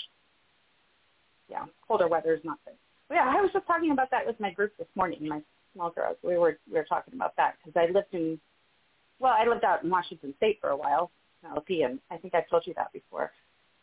yeah, 1.49 1.65
colder 1.87 2.07
weather 2.07 2.33
is 2.33 2.41
not 2.43 2.57
good. 2.65 2.73
Yeah, 3.11 3.25
I 3.27 3.41
was 3.41 3.49
just 3.51 3.65
talking 3.65 3.91
about 3.91 4.11
that 4.11 4.25
with 4.25 4.39
my 4.39 4.51
group 4.51 4.77
this 4.77 4.87
morning, 4.95 5.27
my 5.27 5.41
small 5.73 5.89
girls. 5.89 6.17
We 6.21 6.37
were 6.37 6.59
we 6.71 6.77
were 6.77 6.85
talking 6.85 7.13
about 7.13 7.35
that 7.37 7.55
because 7.57 7.79
I 7.79 7.91
lived 7.91 8.13
in, 8.13 8.39
well, 9.19 9.33
I 9.33 9.47
lived 9.47 9.63
out 9.63 9.83
in 9.83 9.89
Washington 9.89 10.33
State 10.37 10.59
for 10.61 10.69
a 10.69 10.77
while, 10.77 11.09
LP, 11.43 11.81
and 11.81 11.99
I 12.11 12.17
think 12.17 12.35
I've 12.35 12.47
told 12.49 12.67
you 12.67 12.73
that 12.75 12.93
before. 12.93 13.31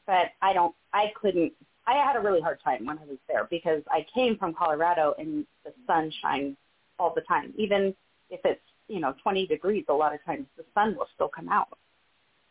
But 0.07 0.32
I 0.40 0.53
don't, 0.53 0.74
I 0.93 1.12
couldn't, 1.20 1.53
I 1.86 1.94
had 1.94 2.15
a 2.15 2.20
really 2.20 2.40
hard 2.40 2.61
time 2.62 2.86
when 2.86 2.98
I 2.98 3.05
was 3.05 3.19
there 3.28 3.48
because 3.51 3.82
I 3.90 4.07
came 4.15 4.36
from 4.39 4.55
Colorado 4.55 5.15
and 5.19 5.44
the 5.65 5.73
sun 5.86 6.12
shines 6.23 6.57
all 6.98 7.12
the 7.12 7.23
time. 7.23 7.53
Even 7.57 7.94
if 8.31 8.40
it's, 8.44 8.61
you 8.86 9.01
know, 9.01 9.15
20 9.23 9.48
degrees, 9.48 9.85
a 9.89 9.93
lot 9.93 10.15
of 10.15 10.24
times 10.24 10.47
the 10.57 10.65
sun 10.74 10.94
will 10.97 11.09
still 11.15 11.28
come 11.28 11.48
out. 11.48 11.77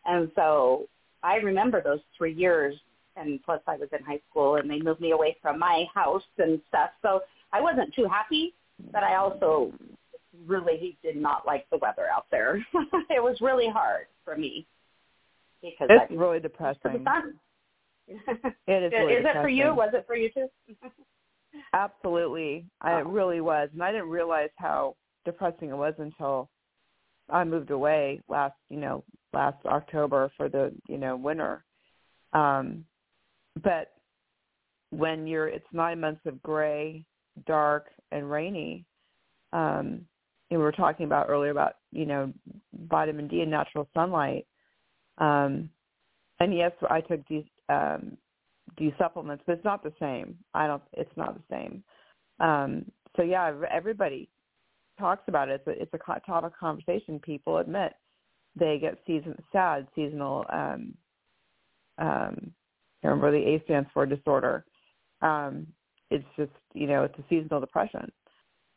And 0.06 0.30
so 0.36 0.88
I 1.24 1.38
remember 1.38 1.82
those 1.82 2.02
three 2.18 2.34
years 2.34 2.76
and 3.16 3.42
plus 3.44 3.62
I 3.68 3.78
was 3.78 3.90
in 3.98 4.04
high 4.04 4.20
school 4.30 4.56
and 4.56 4.70
they 4.70 4.80
moved 4.80 5.02
me 5.02 5.12
away 5.12 5.38
from 5.42 5.60
my 5.60 5.86
house 5.94 6.24
and 6.38 6.60
stuff. 6.68 6.90
So 7.02 7.22
I 7.54 7.62
wasn't 7.62 7.94
too 7.94 8.08
happy, 8.10 8.54
but 8.92 9.04
I 9.04 9.16
also 9.16 9.72
really 10.46 10.98
did 11.02 11.16
not 11.16 11.46
like 11.46 11.66
the 11.70 11.78
weather 11.78 12.08
out 12.14 12.26
there. 12.32 12.58
it 13.10 13.24
was 13.24 13.38
really 13.42 13.70
hard 13.70 14.08
for 14.24 14.36
me 14.36 14.66
because 15.62 15.88
it's 15.90 16.12
I, 16.12 16.14
really 16.14 16.40
depressing. 16.40 17.06
It 18.08 18.14
is. 18.14 18.16
Really 18.68 19.14
is 19.14 19.18
depressing. 19.18 19.26
it 19.26 19.42
for 19.42 19.50
you? 19.50 19.74
Was 19.74 19.92
it 19.94 20.06
for 20.06 20.16
you 20.16 20.30
too? 20.30 20.48
Absolutely, 21.74 22.66
I, 22.82 23.00
it 23.00 23.08
really 23.08 23.42
was, 23.42 23.70
and 23.74 23.82
I 23.82 23.92
didn't 23.92 24.10
realize 24.10 24.50
how 24.58 24.96
depressing 25.24 25.70
it 25.70 25.78
was 25.78 25.94
until 25.98 26.50
I 27.30 27.44
moved 27.44 27.72
away 27.72 28.22
last, 28.28 28.56
you 28.70 28.78
know, 28.78 29.04
last 29.34 29.58
October 29.66 30.32
for 30.38 30.50
the, 30.50 30.72
you 30.88 30.98
know, 30.98 31.16
winter. 31.16 31.64
Um, 32.34 32.86
but 33.64 33.94
when 34.92 35.28
you're 35.28 35.48
it's 35.48 35.66
nine 35.72 36.00
months 36.00 36.22
of 36.26 36.42
gray, 36.42 37.04
dark, 37.48 37.88
and 38.12 38.30
rainy, 38.30 38.86
um, 39.54 40.06
and 40.52 40.60
we 40.60 40.64
were 40.64 40.72
talking 40.72 41.06
about 41.06 41.30
earlier 41.30 41.52
about 41.52 41.78
you 41.92 42.06
know 42.06 42.32
vitamin 42.88 43.28
D 43.28 43.42
and 43.42 43.52
natural 43.52 43.88
sunlight. 43.94 44.46
Um, 45.18 45.70
and 46.40 46.56
yes, 46.56 46.72
I 46.90 47.02
took 47.02 47.26
D, 47.28 47.50
um, 47.70 48.18
D 48.78 48.94
supplements, 48.98 49.44
but 49.48 49.54
it's 49.54 49.66
not 49.66 49.84
the 49.84 49.94
same. 50.00 50.38
I 50.54 50.68
don't. 50.68 50.84
It's 50.94 51.16
not 51.16 51.36
the 51.36 51.44
same. 51.50 51.84
Um, 52.40 52.86
so 53.16 53.24
yeah, 53.24 53.52
everybody 53.72 54.30
talks 55.00 55.24
about 55.28 55.50
it. 55.50 55.62
It's 55.66 55.68
a, 55.68 55.82
it's 55.82 55.94
a 55.94 56.20
topic 56.22 56.52
of 56.52 56.60
conversation. 56.60 57.20
People 57.20 57.58
admit 57.58 57.94
they 58.58 58.78
get 58.80 58.98
season 59.06 59.36
sad 59.52 59.88
seasonal 59.96 60.46
um, 60.52 60.94
um, 61.98 62.52
remember 63.10 63.32
the 63.32 63.56
A 63.56 63.64
stands 63.66 63.90
for 63.94 64.06
disorder. 64.06 64.66
Um, 65.22 65.68
it's 66.12 66.26
just 66.38 66.52
you 66.74 66.88
know 66.88 67.04
it's 67.04 67.18
a 67.18 67.24
seasonal 67.30 67.60
depression, 67.60 68.12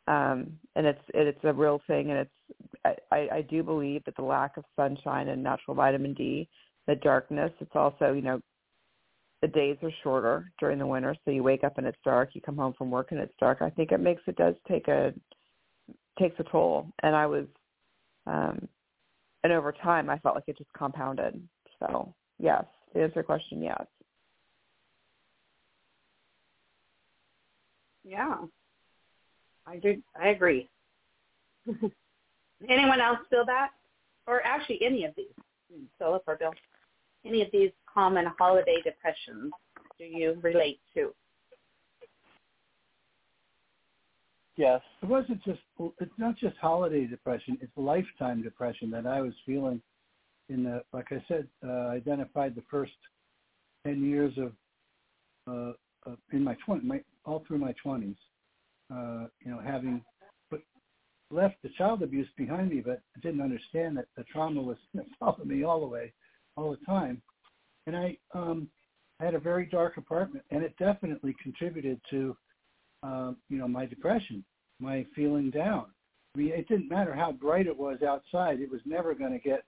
um, 0.07 0.57
and 0.75 0.85
it's 0.85 1.01
it's 1.13 1.39
a 1.43 1.53
real 1.53 1.81
thing, 1.87 2.11
and 2.11 2.19
it's 2.19 2.97
I, 3.11 3.27
I 3.31 3.41
do 3.41 3.63
believe 3.63 4.03
that 4.05 4.15
the 4.15 4.23
lack 4.23 4.57
of 4.57 4.63
sunshine 4.75 5.29
and 5.29 5.43
natural 5.43 5.75
vitamin 5.75 6.13
D, 6.13 6.49
the 6.87 6.95
darkness. 6.95 7.51
It's 7.59 7.75
also 7.75 8.13
you 8.13 8.21
know 8.21 8.41
the 9.41 9.47
days 9.47 9.77
are 9.83 9.91
shorter 10.03 10.51
during 10.59 10.79
the 10.79 10.87
winter, 10.87 11.15
so 11.23 11.31
you 11.31 11.43
wake 11.43 11.63
up 11.63 11.77
and 11.77 11.87
it's 11.87 11.97
dark. 12.03 12.31
You 12.33 12.41
come 12.41 12.57
home 12.57 12.73
from 12.77 12.91
work 12.91 13.11
and 13.11 13.19
it's 13.19 13.33
dark. 13.39 13.61
I 13.61 13.69
think 13.69 13.91
it 13.91 13.99
makes 13.99 14.21
it 14.27 14.35
does 14.35 14.55
take 14.67 14.87
a 14.87 15.13
takes 16.17 16.39
a 16.39 16.43
toll, 16.43 16.87
and 17.03 17.15
I 17.15 17.25
was, 17.25 17.45
um, 18.27 18.67
and 19.43 19.53
over 19.53 19.71
time 19.71 20.09
I 20.09 20.17
felt 20.19 20.35
like 20.35 20.45
it 20.47 20.57
just 20.57 20.73
compounded. 20.73 21.41
So 21.79 22.13
yes, 22.39 22.65
to 22.93 23.01
answer 23.01 23.15
your 23.15 23.23
question, 23.23 23.61
yes. 23.61 23.85
Yeah, 28.09 28.37
I 29.67 29.77
do. 29.77 30.01
I 30.19 30.29
agree. 30.29 30.67
Anyone 32.67 32.99
else 32.99 33.19
feel 33.29 33.45
that, 33.45 33.69
or 34.25 34.43
actually 34.43 34.79
any 34.83 35.05
of 35.05 35.13
these, 35.15 35.27
Philip 35.99 36.23
or 36.25 36.35
Bill? 36.35 36.53
Any 37.23 37.43
of 37.43 37.49
these 37.53 37.69
common 37.93 38.25
holiday 38.39 38.77
depressions 38.83 39.51
do 39.99 40.05
you 40.05 40.39
relate 40.41 40.79
to? 40.95 41.13
Yes. 44.57 44.81
It 45.03 45.05
wasn't 45.05 45.43
just. 45.43 45.59
It's 45.99 46.11
not 46.17 46.35
just 46.35 46.57
holiday 46.57 47.05
depression. 47.05 47.59
It's 47.61 47.71
lifetime 47.77 48.41
depression 48.41 48.89
that 48.89 49.05
I 49.05 49.21
was 49.21 49.33
feeling. 49.45 49.81
In 50.49 50.63
the, 50.63 50.81
like 50.93 51.11
I 51.11 51.23
said, 51.27 51.47
uh, 51.63 51.89
identified 51.89 52.55
the 52.55 52.63
first 52.71 52.91
ten 53.85 54.03
years 54.03 54.33
of 54.39 54.53
uh, 55.47 55.73
uh, 56.09 56.15
in 56.31 56.43
my 56.43 56.55
twenty, 56.65 56.85
my 56.85 57.01
all 57.25 57.43
through 57.47 57.57
my 57.57 57.73
twenties, 57.81 58.15
uh, 58.91 59.25
you 59.43 59.51
know, 59.51 59.59
having 59.63 60.01
put, 60.49 60.63
left 61.31 61.55
the 61.63 61.69
child 61.77 62.01
abuse 62.01 62.27
behind 62.37 62.69
me, 62.69 62.81
but 62.81 63.01
I 63.15 63.19
didn't 63.21 63.41
understand 63.41 63.97
that 63.97 64.07
the 64.15 64.23
trauma 64.23 64.61
was 64.61 64.77
following 65.19 65.47
me 65.47 65.63
all 65.63 65.79
the 65.79 65.87
way, 65.87 66.13
all 66.55 66.71
the 66.71 66.85
time, 66.85 67.21
and 67.87 67.95
I 67.95 68.17
um, 68.33 68.69
had 69.19 69.35
a 69.35 69.39
very 69.39 69.65
dark 69.65 69.97
apartment, 69.97 70.45
and 70.51 70.63
it 70.63 70.75
definitely 70.77 71.35
contributed 71.41 71.99
to, 72.09 72.35
um, 73.03 73.37
you 73.49 73.57
know, 73.57 73.67
my 73.67 73.85
depression, 73.85 74.43
my 74.79 75.05
feeling 75.15 75.49
down. 75.49 75.85
I 76.35 76.39
mean, 76.39 76.49
it 76.49 76.67
didn't 76.67 76.89
matter 76.89 77.13
how 77.13 77.31
bright 77.31 77.67
it 77.67 77.77
was 77.77 78.01
outside; 78.01 78.59
it 78.59 78.71
was 78.71 78.81
never 78.85 79.13
going 79.13 79.33
to 79.33 79.39
get 79.39 79.63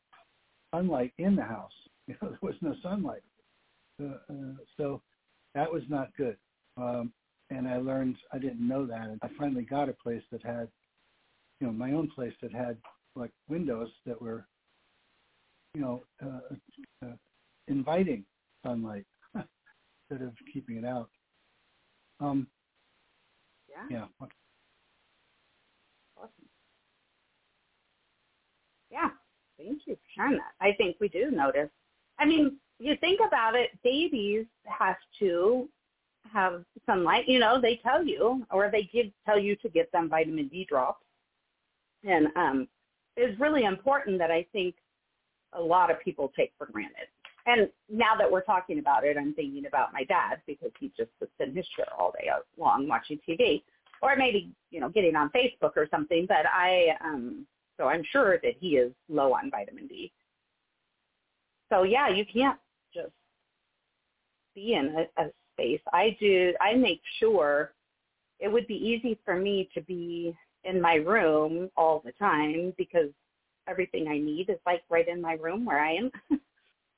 sunlight 0.73 1.13
in 1.17 1.35
the 1.35 1.43
house. 1.43 1.71
You 2.07 2.15
know, 2.21 2.29
there 2.29 2.39
was 2.41 2.55
no 2.61 2.75
sunlight, 2.81 3.23
uh, 4.01 4.17
uh, 4.29 4.53
so 4.77 5.01
that 5.55 5.71
was 5.71 5.83
not 5.89 6.15
good. 6.17 6.37
Um, 6.77 7.13
and 7.49 7.67
I 7.67 7.77
learned 7.77 8.15
I 8.33 8.37
didn't 8.37 8.65
know 8.65 8.85
that. 8.85 9.07
And 9.07 9.19
I 9.21 9.27
finally 9.37 9.63
got 9.63 9.89
a 9.89 9.93
place 9.93 10.23
that 10.31 10.43
had, 10.43 10.69
you 11.59 11.67
know, 11.67 11.73
my 11.73 11.91
own 11.91 12.09
place 12.09 12.33
that 12.41 12.53
had 12.53 12.77
like 13.15 13.31
windows 13.49 13.89
that 14.05 14.21
were, 14.21 14.47
you 15.73 15.81
know, 15.81 16.03
uh, 16.23 17.05
uh, 17.05 17.15
inviting 17.67 18.25
sunlight 18.65 19.05
instead 19.35 20.25
of 20.25 20.33
keeping 20.53 20.77
it 20.77 20.85
out. 20.85 21.09
Um, 22.19 22.47
Yeah. 23.69 23.87
yeah. 23.89 24.27
Awesome. 26.17 26.29
Yeah. 28.89 29.09
Thank 29.57 29.81
you 29.87 29.95
for 29.95 30.01
sharing 30.15 30.37
that. 30.37 30.53
I 30.59 30.73
think 30.77 30.97
we 30.99 31.09
do 31.09 31.31
notice. 31.31 31.69
I 32.19 32.25
mean, 32.25 32.57
you 32.81 32.95
think 32.99 33.19
about 33.25 33.55
it, 33.55 33.69
babies 33.83 34.47
have 34.65 34.97
to 35.19 35.69
have 36.33 36.63
sunlight. 36.87 37.27
You 37.27 37.37
know, 37.37 37.61
they 37.61 37.79
tell 37.83 38.03
you, 38.03 38.43
or 38.51 38.71
they 38.71 38.89
give 38.91 39.07
tell 39.23 39.39
you 39.39 39.55
to 39.57 39.69
get 39.69 39.91
them 39.91 40.09
vitamin 40.09 40.47
D 40.47 40.65
drops, 40.67 41.05
and 42.03 42.27
um, 42.35 42.67
it's 43.15 43.39
really 43.39 43.65
important 43.65 44.17
that 44.17 44.31
I 44.31 44.47
think 44.51 44.75
a 45.53 45.61
lot 45.61 45.91
of 45.91 45.99
people 45.99 46.31
take 46.35 46.53
for 46.57 46.65
granted. 46.65 47.07
And 47.45 47.69
now 47.89 48.15
that 48.17 48.31
we're 48.31 48.43
talking 48.43 48.79
about 48.79 49.03
it, 49.03 49.15
I'm 49.15 49.33
thinking 49.35 49.65
about 49.67 49.93
my 49.93 50.03
dad 50.03 50.41
because 50.47 50.71
he 50.79 50.91
just 50.97 51.09
sits 51.19 51.31
in 51.39 51.55
his 51.55 51.67
chair 51.75 51.87
all 51.97 52.11
day 52.11 52.29
long 52.57 52.87
watching 52.87 53.19
TV, 53.27 53.61
or 54.01 54.15
maybe 54.15 54.51
you 54.71 54.79
know 54.79 54.89
getting 54.89 55.15
on 55.15 55.29
Facebook 55.29 55.73
or 55.75 55.87
something. 55.91 56.25
But 56.27 56.47
I, 56.51 56.97
um, 57.03 57.45
so 57.79 57.85
I'm 57.85 58.03
sure 58.11 58.39
that 58.41 58.53
he 58.59 58.77
is 58.77 58.91
low 59.07 59.33
on 59.33 59.51
vitamin 59.51 59.85
D. 59.85 60.11
So 61.71 61.83
yeah, 61.83 62.09
you 62.09 62.25
can't 62.25 62.57
be 64.55 64.73
in 64.73 64.95
a, 64.95 65.21
a 65.23 65.29
space. 65.53 65.81
I 65.93 66.15
do. 66.19 66.53
I 66.61 66.75
make 66.75 67.01
sure 67.19 67.73
it 68.39 68.51
would 68.51 68.67
be 68.67 68.75
easy 68.75 69.17
for 69.23 69.35
me 69.35 69.69
to 69.73 69.81
be 69.81 70.35
in 70.63 70.81
my 70.81 70.95
room 70.95 71.69
all 71.77 72.01
the 72.03 72.11
time 72.13 72.73
because 72.77 73.09
everything 73.67 74.07
I 74.07 74.17
need 74.17 74.49
is 74.49 74.59
like 74.65 74.81
right 74.89 75.07
in 75.07 75.21
my 75.21 75.33
room 75.33 75.65
where 75.65 75.79
I 75.79 75.93
am. 75.93 76.11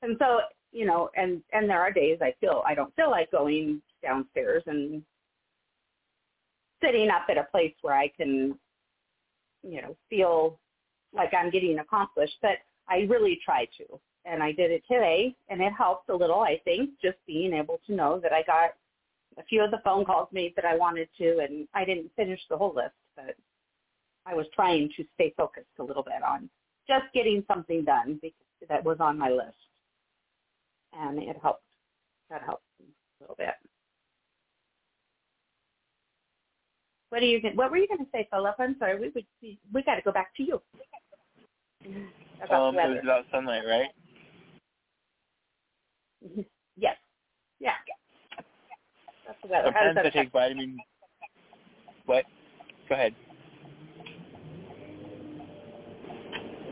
and 0.02 0.16
so, 0.18 0.40
you 0.72 0.86
know, 0.86 1.10
and 1.16 1.42
and 1.52 1.68
there 1.68 1.80
are 1.80 1.92
days 1.92 2.18
I 2.20 2.34
feel 2.40 2.62
I 2.66 2.74
don't 2.74 2.94
feel 2.96 3.10
like 3.10 3.30
going 3.30 3.80
downstairs 4.02 4.62
and 4.66 5.02
sitting 6.82 7.08
up 7.10 7.26
at 7.30 7.38
a 7.38 7.44
place 7.44 7.74
where 7.82 7.94
I 7.94 8.08
can, 8.08 8.58
you 9.62 9.82
know, 9.82 9.96
feel 10.10 10.58
like 11.14 11.32
I'm 11.32 11.50
getting 11.50 11.78
accomplished, 11.78 12.36
but 12.42 12.58
I 12.88 13.06
really 13.08 13.38
try 13.44 13.66
to. 13.78 14.00
And 14.24 14.42
I 14.42 14.52
did 14.52 14.70
it 14.70 14.82
today 14.90 15.34
and 15.48 15.60
it 15.60 15.72
helped 15.76 16.08
a 16.08 16.16
little, 16.16 16.40
I 16.40 16.60
think, 16.64 16.90
just 17.02 17.18
being 17.26 17.52
able 17.52 17.80
to 17.86 17.94
know 17.94 18.18
that 18.20 18.32
I 18.32 18.42
got 18.42 18.70
a 19.38 19.44
few 19.44 19.62
of 19.62 19.70
the 19.70 19.80
phone 19.84 20.04
calls 20.04 20.28
made 20.32 20.54
that 20.56 20.64
I 20.64 20.76
wanted 20.76 21.08
to 21.18 21.38
and 21.40 21.68
I 21.74 21.84
didn't 21.84 22.10
finish 22.16 22.40
the 22.48 22.56
whole 22.56 22.74
list, 22.74 22.94
but 23.16 23.36
I 24.26 24.34
was 24.34 24.46
trying 24.54 24.90
to 24.96 25.04
stay 25.14 25.34
focused 25.36 25.66
a 25.78 25.82
little 25.82 26.02
bit 26.02 26.22
on 26.26 26.48
just 26.88 27.04
getting 27.12 27.44
something 27.48 27.84
done 27.84 28.20
that 28.68 28.84
was 28.84 28.98
on 29.00 29.18
my 29.18 29.30
list. 29.30 29.56
And 30.92 31.18
it 31.22 31.36
helped. 31.42 31.62
That 32.30 32.42
helped 32.42 32.64
a 32.80 32.84
little 33.22 33.36
bit. 33.36 33.54
What 37.10 37.22
are 37.22 37.26
you? 37.26 37.40
What 37.54 37.70
were 37.70 37.76
you 37.76 37.88
going 37.88 38.04
to 38.04 38.10
say, 38.12 38.26
Philip? 38.30 38.56
I'm 38.58 38.76
sorry. 38.78 38.98
We 38.98 39.26
we 39.42 39.58
we 39.72 39.82
got 39.82 39.96
to 39.96 40.02
go 40.02 40.12
back 40.12 40.34
to 40.36 40.42
you. 40.42 40.62
About 42.42 42.68
um, 42.68 42.78
it 42.78 42.88
was 42.88 42.98
about 43.02 43.24
sunlight, 43.30 43.62
right? 43.66 43.90
Yes. 46.76 46.96
Yeah. 47.60 47.70
That's 49.26 49.38
the 49.42 49.48
weather. 49.48 49.70
Sometimes 49.72 49.98
I 50.04 50.10
take 50.10 50.32
vitamin. 50.32 50.76
What? 52.06 52.24
Go 52.88 52.96
ahead. 52.96 53.14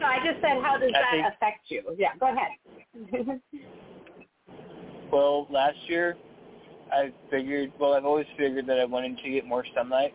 No, 0.01 0.07
I 0.07 0.17
just 0.27 0.41
said, 0.41 0.61
how 0.61 0.77
does 0.79 0.91
I 0.93 0.99
that 0.99 1.11
think- 1.13 1.27
affect 1.37 1.61
you? 1.69 1.83
Yeah, 1.99 2.17
go 2.19 2.33
ahead. 2.33 3.41
Well, 5.13 5.47
last 5.51 5.77
year 5.89 6.17
I 6.91 7.13
figured. 7.31 7.71
Well, 7.79 7.93
I've 7.93 8.07
always 8.07 8.25
figured 8.39 8.67
that 8.67 8.81
I 8.81 8.87
wanted 8.87 9.19
to 9.23 9.31
get 9.31 9.45
more 9.47 9.63
sunlight. 9.77 10.15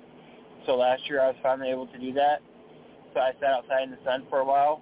So 0.66 0.76
last 0.76 1.04
year 1.08 1.22
I 1.22 1.28
was 1.28 1.36
finally 1.44 1.70
able 1.70 1.86
to 1.86 2.00
do 2.00 2.12
that. 2.14 2.42
So 3.14 3.20
I 3.20 3.32
sat 3.40 3.52
outside 3.52 3.84
in 3.84 3.92
the 3.92 3.98
sun 4.04 4.26
for 4.28 4.40
a 4.40 4.46
while. 4.46 4.82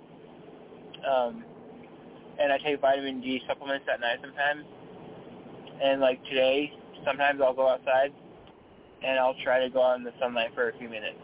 Um, 1.05 1.43
and 2.39 2.51
I 2.51 2.57
take 2.57 2.81
vitamin 2.81 3.21
D 3.21 3.41
supplements 3.47 3.85
at 3.91 3.99
night 3.99 4.19
sometimes. 4.21 4.65
And 5.81 6.01
like 6.01 6.23
today, 6.25 6.71
sometimes 7.05 7.41
I'll 7.41 7.53
go 7.53 7.67
outside 7.67 8.13
and 9.03 9.19
I'll 9.19 9.35
try 9.43 9.59
to 9.59 9.69
go 9.69 9.81
out 9.83 9.97
in 9.97 10.03
the 10.03 10.13
sunlight 10.19 10.51
for 10.55 10.69
a 10.69 10.77
few 10.77 10.89
minutes. 10.89 11.19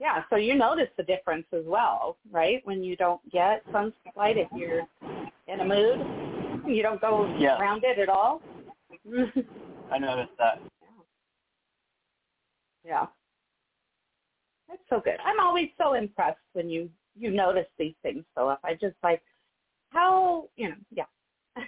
yeah, 0.00 0.22
so 0.28 0.36
you 0.36 0.54
notice 0.54 0.88
the 0.96 1.02
difference 1.02 1.46
as 1.52 1.64
well, 1.66 2.18
right? 2.30 2.60
When 2.64 2.84
you 2.84 2.96
don't 2.96 3.20
get 3.30 3.62
sunlight, 3.72 4.36
if 4.36 4.48
you're 4.54 4.82
in 5.46 5.60
a 5.60 5.64
mood, 5.64 5.98
you 6.66 6.82
don't 6.82 7.00
go 7.00 7.26
Yeah. 7.38 7.58
around 7.58 7.84
it 7.84 7.98
at 7.98 8.08
all. 8.08 8.42
I 9.90 9.98
noticed 9.98 10.36
that. 10.38 10.60
yeah. 12.84 13.06
That's 14.68 14.82
so 14.88 15.00
good. 15.04 15.16
I'm 15.24 15.40
always 15.40 15.68
so 15.78 15.94
impressed 15.94 16.38
when 16.52 16.68
you 16.68 16.90
you 17.16 17.30
notice 17.30 17.66
these 17.78 17.94
things, 18.02 18.24
Philip. 18.34 18.58
I 18.64 18.74
just 18.74 18.96
like 19.02 19.22
how 19.90 20.48
you 20.56 20.70
know, 20.70 20.76
yeah. 20.90 21.04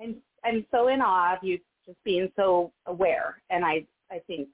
I'm 0.00 0.16
I'm 0.44 0.66
so 0.70 0.88
in 0.88 1.00
awe 1.00 1.36
of 1.36 1.42
you 1.42 1.58
just 1.86 2.02
being 2.04 2.30
so 2.36 2.72
aware, 2.86 3.40
and 3.50 3.64
I 3.64 3.86
I 4.10 4.20
think 4.26 4.48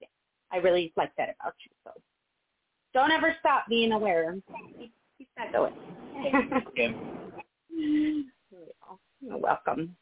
yeah, 0.00 0.08
I 0.52 0.58
really 0.58 0.92
like 0.96 1.14
that 1.16 1.36
about 1.40 1.54
you. 1.64 1.70
So 1.84 1.90
don't 2.94 3.10
ever 3.10 3.34
stop 3.40 3.64
being 3.68 3.92
aware. 3.92 4.36
Keep, 4.78 4.92
keep 5.18 5.28
that 5.36 5.52
going. 5.52 5.74
You're 9.20 9.38
welcome. 9.38 9.96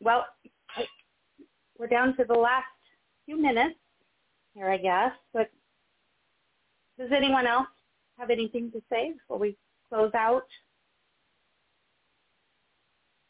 Well, 0.00 0.26
we're 1.78 1.86
down 1.86 2.16
to 2.16 2.24
the 2.24 2.34
last 2.34 2.64
few 3.24 3.40
minutes 3.40 3.76
here, 4.56 4.70
I 4.70 4.78
guess. 4.78 5.12
But 5.32 5.50
does 6.98 7.10
anyone 7.14 7.46
else 7.46 7.68
have 8.18 8.30
anything 8.30 8.72
to 8.72 8.82
say 8.90 9.12
before 9.12 9.38
we 9.38 9.56
close 9.88 10.12
out? 10.14 10.46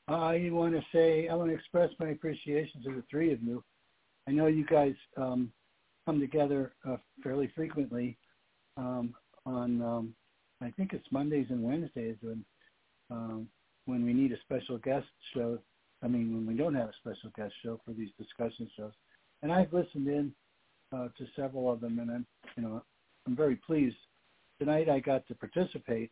I 0.09 0.49
want 0.53 0.75
to 0.75 0.83
say, 0.93 1.29
I 1.29 1.35
want 1.35 1.51
to 1.51 1.57
express 1.57 1.91
my 1.99 2.11
appreciation 2.11 2.83
to 2.85 2.91
the 2.91 3.03
three 3.11 3.33
of 3.33 3.43
you. 3.43 3.65
I 4.29 4.31
know 4.31 4.47
you 4.47 4.65
guys 4.65 4.95
um, 5.17 5.51
come 6.05 6.21
together 6.21 6.73
uh, 6.89 6.97
fairly 7.25 7.51
frequently 7.57 8.17
um, 8.77 9.15
on, 9.45 9.83
um, 9.83 10.15
I 10.63 10.71
think 10.77 10.93
it's 10.93 11.07
Mondays 11.11 11.47
and 11.51 11.63
Wednesdays 11.63 12.17
when 12.23 12.45
um, 13.11 13.49
when 13.87 14.05
we 14.05 14.13
need 14.13 14.33
a 14.33 14.41
special 14.41 14.79
guest 14.79 15.07
show. 15.33 15.59
I 16.03 16.09
mean, 16.09 16.35
when 16.35 16.47
we 16.47 16.55
don't 16.55 16.75
have 16.75 16.89
a 16.89 16.97
special 17.01 17.31
guest 17.37 17.55
show 17.65 17.81
for 17.85 17.93
these 17.93 18.11
discussion 18.19 18.69
shows. 18.77 18.93
And 19.43 19.53
I've 19.53 19.73
listened 19.73 20.09
in 20.09 20.33
uh, 20.93 21.09
to 21.17 21.27
several 21.35 21.73
of 21.73 21.81
them, 21.81 21.99
and 21.99 22.11
I'm, 22.11 22.27
you 22.57 22.63
know, 22.63 22.83
I'm 23.27 23.37
very 23.37 23.57
pleased. 23.57 23.97
Tonight 24.59 24.89
I 24.89 25.01
got 25.01 25.27
to 25.29 25.35
participate 25.35 26.11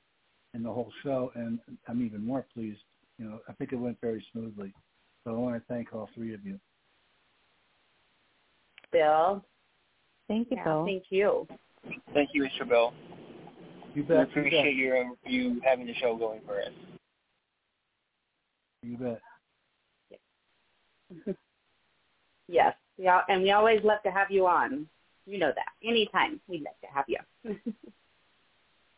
in 0.55 0.62
the 0.62 0.70
whole 0.70 0.92
show, 1.02 1.32
and 1.34 1.59
I'm 1.88 2.05
even 2.05 2.24
more 2.24 2.46
pleased 2.55 2.80
you 3.18 3.26
know, 3.26 3.40
I 3.48 3.52
think 3.55 3.72
it 3.72 3.76
went 3.76 4.01
very 4.01 4.24
smoothly. 4.32 4.72
So 5.24 5.30
I 5.30 5.34
want 5.34 5.56
to 5.56 5.62
thank 5.72 5.92
all 5.92 6.09
three 6.14 6.34
of 6.34 6.44
you. 6.44 6.59
Bill? 8.92 9.44
Thank 10.28 10.51
you, 10.51 10.56
Yeah, 10.56 10.64
Bill. 10.64 10.84
thank 10.86 11.05
you. 11.10 11.48
Thank 12.12 12.30
you, 12.32 12.44
Mr. 12.44 12.68
Bill. 12.68 12.92
You 13.94 14.02
We 14.02 14.09
bet. 14.09 14.16
You 14.34 14.40
appreciate 14.40 14.64
bet. 14.64 14.74
your 14.74 15.05
you 15.26 15.60
having 15.64 15.86
the 15.86 15.94
show 15.94 16.16
going 16.16 16.40
for 16.46 16.60
us. 16.60 16.68
You 18.82 18.96
bet. 18.96 19.20
Yes, 22.48 22.74
yeah, 22.96 23.20
and 23.28 23.42
we 23.42 23.50
always 23.50 23.82
love 23.82 24.02
to 24.04 24.10
have 24.10 24.30
you 24.30 24.46
on. 24.46 24.86
You 25.26 25.38
know 25.38 25.52
that. 25.54 25.72
Anytime 25.86 26.40
we'd 26.48 26.62
love 26.62 26.74
to 26.82 26.88
have 26.92 27.04
you. 27.08 27.18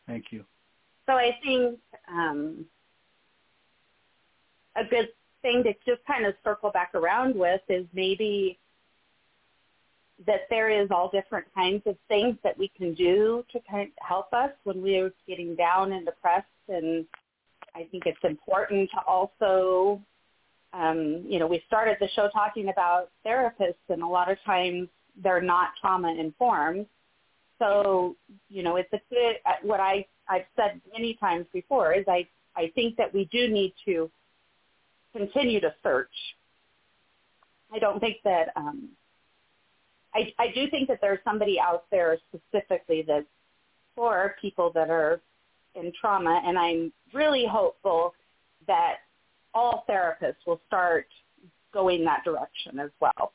Thank 0.07 0.25
you. 0.31 0.45
So 1.05 1.13
I 1.13 1.37
think 1.43 1.79
um, 2.09 2.65
a 4.75 4.83
good 4.83 5.09
thing 5.41 5.63
to 5.63 5.73
just 5.89 6.05
kind 6.05 6.25
of 6.25 6.33
circle 6.43 6.69
back 6.71 6.91
around 6.93 7.35
with 7.35 7.61
is 7.69 7.85
maybe 7.93 8.59
that 10.25 10.41
there 10.49 10.69
is 10.69 10.89
all 10.91 11.09
different 11.09 11.45
kinds 11.53 11.83
of 11.85 11.95
things 12.07 12.35
that 12.43 12.57
we 12.57 12.69
can 12.75 12.93
do 12.93 13.45
to 13.51 13.59
kind 13.69 13.83
of 13.83 13.93
help 14.05 14.33
us 14.33 14.49
when 14.63 14.81
we're 14.81 15.13
getting 15.27 15.55
down 15.55 15.91
and 15.91 16.05
depressed. 16.05 16.45
And 16.67 17.05
I 17.75 17.83
think 17.91 18.03
it's 18.05 18.23
important 18.23 18.89
to 18.91 19.01
also, 19.05 20.01
um, 20.73 21.23
you 21.27 21.39
know, 21.39 21.47
we 21.47 21.63
started 21.67 21.97
the 21.99 22.09
show 22.09 22.29
talking 22.29 22.69
about 22.69 23.09
therapists, 23.25 23.75
and 23.89 24.01
a 24.01 24.07
lot 24.07 24.31
of 24.31 24.37
times 24.45 24.89
they're 25.23 25.41
not 25.41 25.69
trauma 25.79 26.13
informed. 26.13 26.85
So, 27.59 28.15
you 28.49 28.61
know, 28.63 28.75
it's 28.75 28.91
a 28.93 29.01
good, 29.09 29.37
uh, 29.45 29.53
what 29.63 29.79
I, 29.79 30.05
I've 30.27 30.45
said 30.55 30.79
many 30.93 31.15
times 31.15 31.45
before 31.51 31.93
is 31.93 32.05
I, 32.07 32.27
I 32.55 32.71
think 32.75 32.97
that 32.97 33.13
we 33.13 33.25
do 33.31 33.47
need 33.47 33.73
to 33.85 34.11
continue 35.15 35.59
to 35.61 35.73
search. 35.81 36.13
I 37.73 37.79
don't 37.79 37.99
think 37.99 38.17
that 38.23 38.49
um, 38.55 38.89
I, 40.13 40.33
I 40.37 40.47
do 40.53 40.69
think 40.69 40.87
that 40.89 40.99
there's 41.01 41.19
somebody 41.23 41.59
out 41.59 41.85
there 41.91 42.17
specifically 42.29 43.03
that's 43.07 43.25
for 43.95 44.35
people 44.39 44.71
that 44.75 44.89
are 44.89 45.19
in 45.75 45.91
trauma, 45.99 46.41
and 46.45 46.57
I'm 46.57 46.91
really 47.13 47.45
hopeful 47.45 48.13
that 48.67 48.97
all 49.53 49.85
therapists 49.89 50.45
will 50.45 50.61
start 50.67 51.07
going 51.73 52.03
that 52.05 52.23
direction 52.23 52.79
as 52.79 52.89
well 52.99 53.33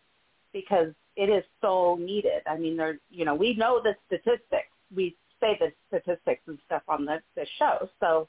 because 0.53 0.93
it 1.17 1.29
is 1.29 1.45
so 1.61 1.97
needed. 2.01 2.43
I 2.47 2.57
mean, 2.57 2.77
there, 2.77 2.99
you 3.11 3.25
know, 3.25 3.35
we 3.35 3.55
know 3.55 3.81
the 3.83 3.95
statistics. 4.07 4.69
We 4.95 5.17
say 5.41 5.59
the 5.59 5.73
statistics 5.89 6.43
and 6.47 6.59
stuff 6.67 6.83
on 6.89 7.05
the, 7.05 7.21
the 7.37 7.47
show, 7.59 7.89
so 8.01 8.29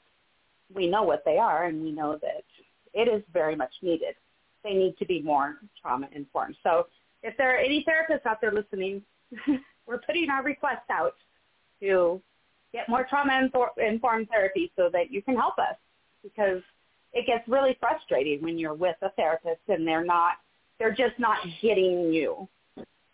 we 0.74 0.86
know 0.86 1.02
what 1.02 1.24
they 1.24 1.38
are, 1.38 1.64
and 1.64 1.82
we 1.82 1.92
know 1.92 2.18
that 2.20 2.44
it 2.92 3.08
is 3.08 3.22
very 3.32 3.56
much 3.56 3.72
needed. 3.82 4.14
They 4.62 4.74
need 4.74 4.96
to 4.98 5.04
be 5.04 5.20
more 5.20 5.56
trauma 5.80 6.08
informed. 6.12 6.56
So, 6.62 6.86
if 7.22 7.36
there 7.36 7.54
are 7.54 7.58
any 7.58 7.84
therapists 7.84 8.26
out 8.26 8.40
there 8.40 8.52
listening, 8.52 9.02
we're 9.86 9.98
putting 9.98 10.28
our 10.30 10.42
request 10.42 10.82
out 10.90 11.14
to 11.80 12.20
get 12.72 12.88
more 12.88 13.06
trauma 13.08 13.48
informed 13.78 14.28
therapy 14.28 14.72
so 14.76 14.90
that 14.92 15.10
you 15.10 15.22
can 15.22 15.36
help 15.36 15.58
us 15.58 15.76
because 16.22 16.62
it 17.14 17.26
gets 17.26 17.46
really 17.48 17.76
frustrating 17.80 18.42
when 18.42 18.58
you're 18.58 18.74
with 18.74 18.96
a 19.02 19.10
therapist 19.10 19.60
and 19.68 19.86
they're 19.86 20.04
not 20.04 20.34
they're 20.78 20.94
just 20.94 21.18
not 21.18 21.38
getting 21.62 22.12
you. 22.12 22.48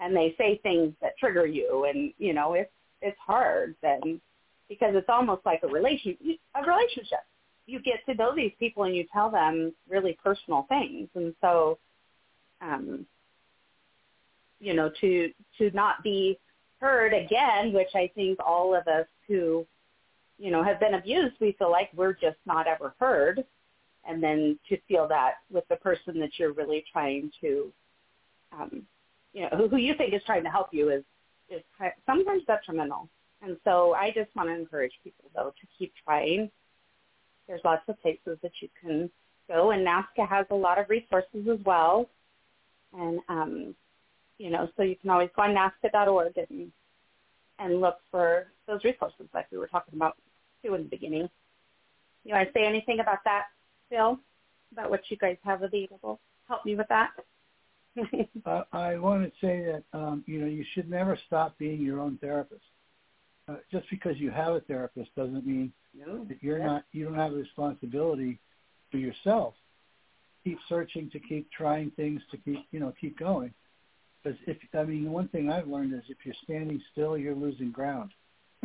And 0.01 0.16
they 0.16 0.35
say 0.39 0.59
things 0.62 0.94
that 1.02 1.16
trigger 1.18 1.47
you 1.47 1.86
and 1.89 2.12
you 2.18 2.32
know 2.32 2.55
it's 2.55 2.72
it's 3.02 3.18
hard 3.24 3.77
then 3.82 4.20
because 4.68 4.94
it's 4.94 5.09
almost 5.09 5.44
like 5.44 5.60
a 5.62 5.68
relation 5.68 6.16
a 6.55 6.62
relationship. 6.62 7.20
You 7.66 7.81
get 7.81 8.05
to 8.06 8.14
know 8.14 8.35
these 8.35 8.52
people 8.59 8.85
and 8.85 8.97
you 8.97 9.06
tell 9.12 9.31
them 9.31 9.72
really 9.89 10.18
personal 10.24 10.66
things. 10.68 11.09
And 11.14 11.35
so 11.40 11.78
um 12.62 13.06
you 14.60 14.74
know 14.74 14.90
to 15.01 15.31
to 15.59 15.70
not 15.72 16.02
be 16.02 16.39
heard 16.81 17.12
again 17.12 17.72
which 17.72 17.89
i 17.94 18.10
think 18.14 18.39
all 18.44 18.74
of 18.74 18.86
us 18.89 19.06
who 19.27 19.66
you 20.39 20.51
know 20.51 20.62
have 20.62 20.78
been 20.78 20.94
abused 20.94 21.35
we 21.40 21.52
feel 21.59 21.70
like 21.70 21.90
we're 21.94 22.12
just 22.12 22.36
not 22.47 22.66
ever 22.66 22.94
heard 22.98 23.44
and 24.06 24.22
then 24.22 24.59
to 24.68 24.78
feel 24.89 25.06
that 25.09 25.35
with 25.51 25.66
the 25.68 25.77
person 25.77 26.18
that 26.20 26.39
you're 26.39 26.52
really 26.52 26.85
trying 26.93 27.31
to 27.40 27.72
um 28.52 28.82
you 29.32 29.43
know 29.43 29.48
who, 29.56 29.68
who 29.68 29.77
you 29.77 29.94
think 29.94 30.14
is 30.14 30.22
trying 30.24 30.44
to 30.44 30.51
help 30.51 30.68
you 30.72 30.90
is 30.90 31.05
is 31.48 31.62
sometimes 32.06 32.44
detrimental. 32.47 33.09
And 33.43 33.56
so 33.64 33.94
i 33.94 34.10
just 34.10 34.35
want 34.36 34.48
to 34.48 34.55
encourage 34.55 34.93
people 35.02 35.31
though 35.35 35.52
to 35.60 35.66
keep 35.78 35.93
trying. 36.05 36.51
There's 37.47 37.60
lots 37.64 37.82
of 37.89 38.01
places 38.01 38.39
that 38.43 38.52
you 38.60 38.68
can 38.81 39.10
go. 39.48 39.72
And 39.72 39.85
NAASCA 39.85 40.28
has 40.28 40.47
a 40.51 40.55
lot 40.55 40.78
of 40.78 40.89
resources 40.89 41.48
as 41.51 41.59
well. 41.64 42.09
And 42.93 43.20
um 43.28 43.74
you 44.39 44.51
know 44.51 44.68
so 44.77 44.82
you 44.82 44.97
can 44.97 45.10
always 45.10 45.31
go 45.36 45.43
on 45.43 45.55
NAASCA.org 45.55 46.36
and 46.48 46.72
and 47.59 47.81
look 47.81 47.98
for 48.10 48.47
those 48.66 48.82
resources 48.85 49.27
like 49.35 49.47
we 49.52 49.59
were 49.59 49.66
talking 49.66 49.94
about 49.94 50.16
too 50.64 50.74
in 50.74 50.85
the 50.85 50.89
beginning. 50.89 51.28
You 52.24 52.35
want 52.35 52.48
to 52.48 52.52
say 52.52 52.66
anything 52.66 53.01
about 53.01 53.18
that 53.24 53.44
Phil, 53.90 54.18
about 54.72 54.90
what 54.90 55.02
you 55.08 55.16
guys 55.16 55.36
have 55.44 55.62
available? 55.62 56.20
Help 56.48 56.64
me 56.64 56.74
with 56.74 56.88
that. 56.88 57.10
uh, 58.46 58.62
I 58.72 58.96
want 58.96 59.24
to 59.24 59.46
say 59.46 59.64
that 59.64 59.82
um, 59.92 60.24
you 60.26 60.40
know 60.40 60.46
you 60.46 60.64
should 60.74 60.88
never 60.88 61.18
stop 61.26 61.58
being 61.58 61.82
your 61.82 62.00
own 62.00 62.18
therapist. 62.18 62.62
Uh, 63.48 63.56
just 63.70 63.86
because 63.90 64.16
you 64.16 64.30
have 64.30 64.54
a 64.54 64.60
therapist 64.60 65.14
doesn't 65.16 65.44
mean 65.44 65.72
no, 65.92 66.24
that 66.28 66.40
you're 66.40 66.60
not 66.60 66.84
you 66.92 67.04
don't 67.04 67.16
have 67.16 67.32
a 67.32 67.36
responsibility 67.36 68.38
for 68.90 68.98
yourself. 68.98 69.54
Keep 70.44 70.58
searching 70.68 71.10
to 71.10 71.18
keep 71.18 71.50
trying 71.50 71.90
things 71.92 72.22
to 72.30 72.36
keep 72.38 72.64
you 72.70 72.78
know 72.80 72.92
keep 73.00 73.18
going. 73.18 73.52
Because 74.22 74.38
if 74.46 74.56
I 74.72 74.84
mean 74.84 75.04
the 75.04 75.10
one 75.10 75.28
thing 75.28 75.50
I've 75.50 75.66
learned 75.66 75.92
is 75.94 76.02
if 76.08 76.18
you're 76.24 76.34
standing 76.44 76.80
still, 76.92 77.18
you're 77.18 77.34
losing 77.34 77.72
ground. 77.72 78.12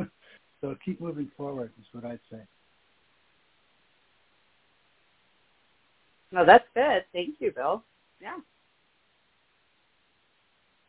so 0.61 0.76
keep 0.84 1.02
moving 1.02 1.31
forward 1.35 1.72
is 1.80 1.88
what 1.93 2.06
I'd 2.06 2.19
say. 2.31 2.41
No, 6.31 6.45
that's 6.45 6.65
good. 6.73 7.06
Thank 7.14 7.35
you, 7.39 7.52
Bill. 7.52 7.84
Yeah. 8.22 8.38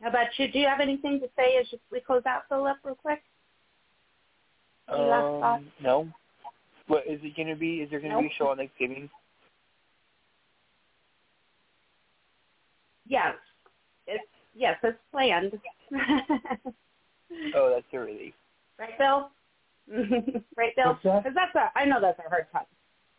How 0.00 0.08
about 0.08 0.26
you? 0.38 0.50
Do 0.50 0.58
you 0.58 0.66
have 0.66 0.80
anything 0.80 1.20
to 1.20 1.28
say 1.36 1.56
as 1.60 1.66
we 1.90 2.00
close 2.00 2.22
out, 2.26 2.42
Philip, 2.48 2.76
real 2.84 2.94
quick? 2.94 3.22
Any 4.92 5.10
um, 5.10 5.66
no. 5.82 6.08
What 6.86 7.06
is 7.06 7.18
it 7.22 7.34
going 7.34 7.48
to 7.48 7.56
be? 7.56 7.76
Is 7.76 7.90
there 7.90 7.98
going 7.98 8.10
to 8.10 8.16
nope. 8.16 8.30
be 8.30 8.34
a 8.34 8.38
show 8.38 8.48
on 8.48 8.58
Thanksgiving? 8.58 9.10
Yes. 13.08 13.34
It's 14.06 14.24
yes, 14.54 14.76
it's 14.82 14.98
planned. 15.10 15.52
oh, 17.56 17.70
that's 17.74 17.86
a 17.92 17.98
relief. 17.98 18.34
Right, 18.78 18.96
Bill? 18.98 19.30
right, 20.56 20.76
Bill? 20.76 20.94
Because 20.94 21.22
that? 21.24 21.34
that's 21.34 21.54
a 21.56 21.78
I 21.78 21.84
know 21.84 22.00
that's 22.00 22.18
a 22.24 22.28
hard 22.28 22.46
time 22.52 22.66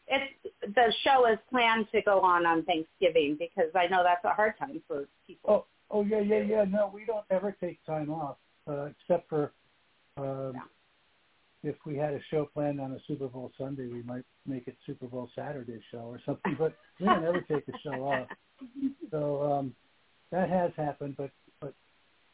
it's 0.08 0.56
the 0.62 0.94
show 1.04 1.26
is 1.32 1.38
planned 1.50 1.88
to 1.92 2.02
go 2.02 2.22
on 2.22 2.46
on 2.46 2.64
Thanksgiving 2.64 3.38
because 3.38 3.72
I 3.76 3.88
know 3.88 4.04
that's 4.04 4.24
a 4.24 4.34
hard 4.34 4.58
time 4.58 4.82
for 4.88 5.06
people. 5.26 5.50
Oh, 5.50 5.66
oh 5.92 6.04
yeah, 6.04 6.22
yeah, 6.22 6.42
yeah. 6.42 6.64
No, 6.64 6.90
we 6.94 7.06
don't 7.06 7.26
ever 7.30 7.56
take 7.60 7.84
time 7.86 8.10
off 8.10 8.38
uh, 8.68 8.86
except 8.86 9.30
for 9.30 9.52
um, 10.18 10.54
yeah. 10.56 11.70
if 11.70 11.76
we 11.86 11.96
had 11.96 12.14
a 12.14 12.20
show 12.32 12.50
planned 12.54 12.80
on 12.80 12.94
a 12.94 13.00
Super 13.08 13.28
Bowl 13.28 13.52
Sunday, 13.58 13.88
we 13.88 14.02
might 14.04 14.24
make 14.46 14.68
it 14.68 14.78
Super 14.86 15.08
Bowl 15.08 15.30
Saturday 15.36 15.80
show 15.92 16.00
or 16.00 16.20
something. 16.26 16.56
But 16.58 16.76
we 17.00 17.06
don't 17.06 17.24
ever 17.24 17.42
take 17.42 17.68
a 17.68 17.78
show 17.84 18.04
off. 18.04 18.28
So 19.10 19.42
um, 19.54 19.74
that 20.32 20.50
has 20.50 20.72
happened, 20.76 21.16
but 21.18 21.32
but 21.62 21.74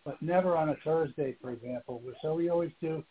but 0.04 0.20
never 0.24 0.58
on 0.58 0.70
a 0.70 0.76
Thursday, 0.84 1.36
for 1.40 1.52
example. 1.52 2.02
So 2.24 2.34
we 2.34 2.50
always 2.50 2.72
do 2.82 3.04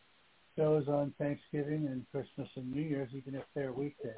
shows 0.56 0.88
on 0.88 1.14
Thanksgiving 1.18 1.86
and 1.86 2.04
Christmas 2.10 2.48
and 2.56 2.72
New 2.72 2.82
Year's, 2.82 3.10
even 3.14 3.36
if 3.36 3.44
they're 3.54 3.72
weekdays. 3.72 4.12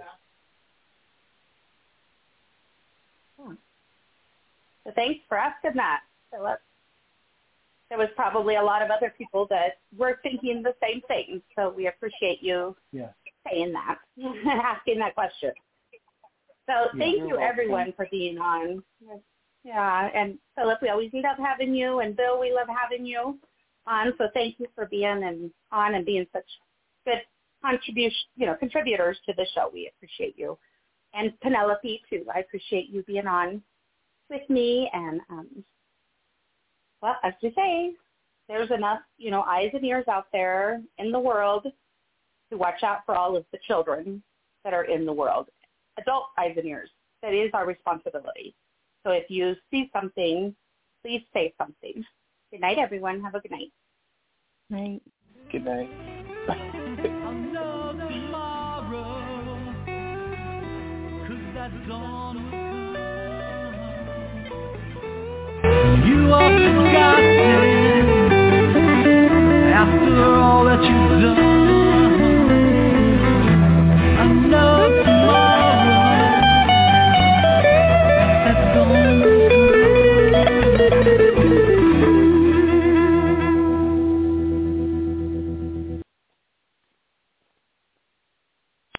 Hmm. 3.40 3.55
So 4.85 4.93
thanks 4.94 5.20
for 5.28 5.39
asking 5.39 5.73
that, 5.77 6.01
Philip. 6.31 6.61
There 7.89 7.98
was 7.98 8.09
probably 8.16 8.56
a 8.56 8.62
lot 8.62 8.82
of 8.82 8.90
other 8.90 9.12
people 9.16 9.47
that 9.51 9.78
were 9.97 10.19
thinking 10.23 10.62
the 10.62 10.74
same 10.82 11.01
thing, 11.06 11.43
so 11.56 11.73
we 11.74 11.86
appreciate 11.86 12.43
you 12.43 12.74
yeah. 12.93 13.09
saying 13.48 13.73
that, 13.73 13.98
asking 14.47 14.98
that 14.98 15.15
question. 15.15 15.52
So 16.66 16.89
thank 16.98 17.19
yeah, 17.19 17.27
you 17.27 17.39
everyone 17.39 17.93
for 17.94 18.09
being 18.11 18.39
on. 18.39 18.82
Yeah, 19.65 20.11
and 20.15 20.39
Philip, 20.56 20.78
we 20.82 20.89
always 20.89 21.11
love 21.12 21.36
having 21.39 21.74
you, 21.74 22.01
and 22.01 22.16
Bill, 22.16 22.40
we 22.40 22.52
love 22.52 22.69
having 22.69 23.06
you 23.06 23.39
on. 23.86 24.12
So 24.19 24.28
thank 24.35 24.59
you 24.59 24.66
for 24.74 24.86
being 24.86 25.23
and 25.23 25.51
on 25.73 25.94
and 25.94 26.05
being 26.05 26.27
such 26.32 26.44
good 27.05 27.20
contribution, 27.62 28.19
you 28.36 28.47
know, 28.47 28.55
contributors 28.55 29.19
to 29.27 29.35
the 29.36 29.47
show. 29.55 29.70
We 29.73 29.90
appreciate 29.94 30.35
you 30.39 30.59
and 31.15 31.39
Penelope 31.41 32.03
too. 32.11 32.24
I 32.35 32.41
appreciate 32.41 32.91
you 32.91 33.03
being 33.05 33.27
on 33.27 33.62
with 34.31 34.49
me 34.49 34.91
and 34.93 35.20
um 35.31 35.65
well, 37.05 37.16
as 37.23 37.35
you 37.43 37.53
say, 37.55 37.93
there's 38.49 38.70
enough, 38.70 39.01
you 39.19 39.31
know, 39.31 39.43
eyes 39.43 39.70
and 39.74 39.85
ears 39.85 40.07
out 40.09 40.27
there 40.32 40.81
in 40.97 41.12
the 41.12 41.20
world 41.20 41.66
to 42.51 42.57
watch 42.57 42.82
out 42.82 43.01
for 43.05 43.15
all 43.15 43.36
of 43.36 43.45
the 43.53 43.59
children 43.66 44.23
that 44.65 44.73
are 44.73 44.85
in 44.85 45.05
the 45.05 45.12
world. 45.12 45.49
Adult 45.99 46.28
eyes 46.39 46.55
and 46.57 46.65
ears. 46.65 46.89
That 47.23 47.35
is 47.35 47.51
our 47.53 47.66
responsibility. 47.66 48.55
So 49.03 49.11
if 49.11 49.24
you 49.28 49.55
see 49.70 49.91
something, 49.93 50.55
please 51.03 51.23
say 51.35 51.53
something. 51.59 52.03
Good 52.51 52.61
night, 52.61 52.78
everyone. 52.78 53.20
Have 53.20 53.35
a 53.35 53.41
good 53.41 53.51
night. 53.51 53.73
Night. 54.70 55.03
Good 55.53 55.66
night. 55.66 56.70
You 66.05 66.35
are 66.35 66.64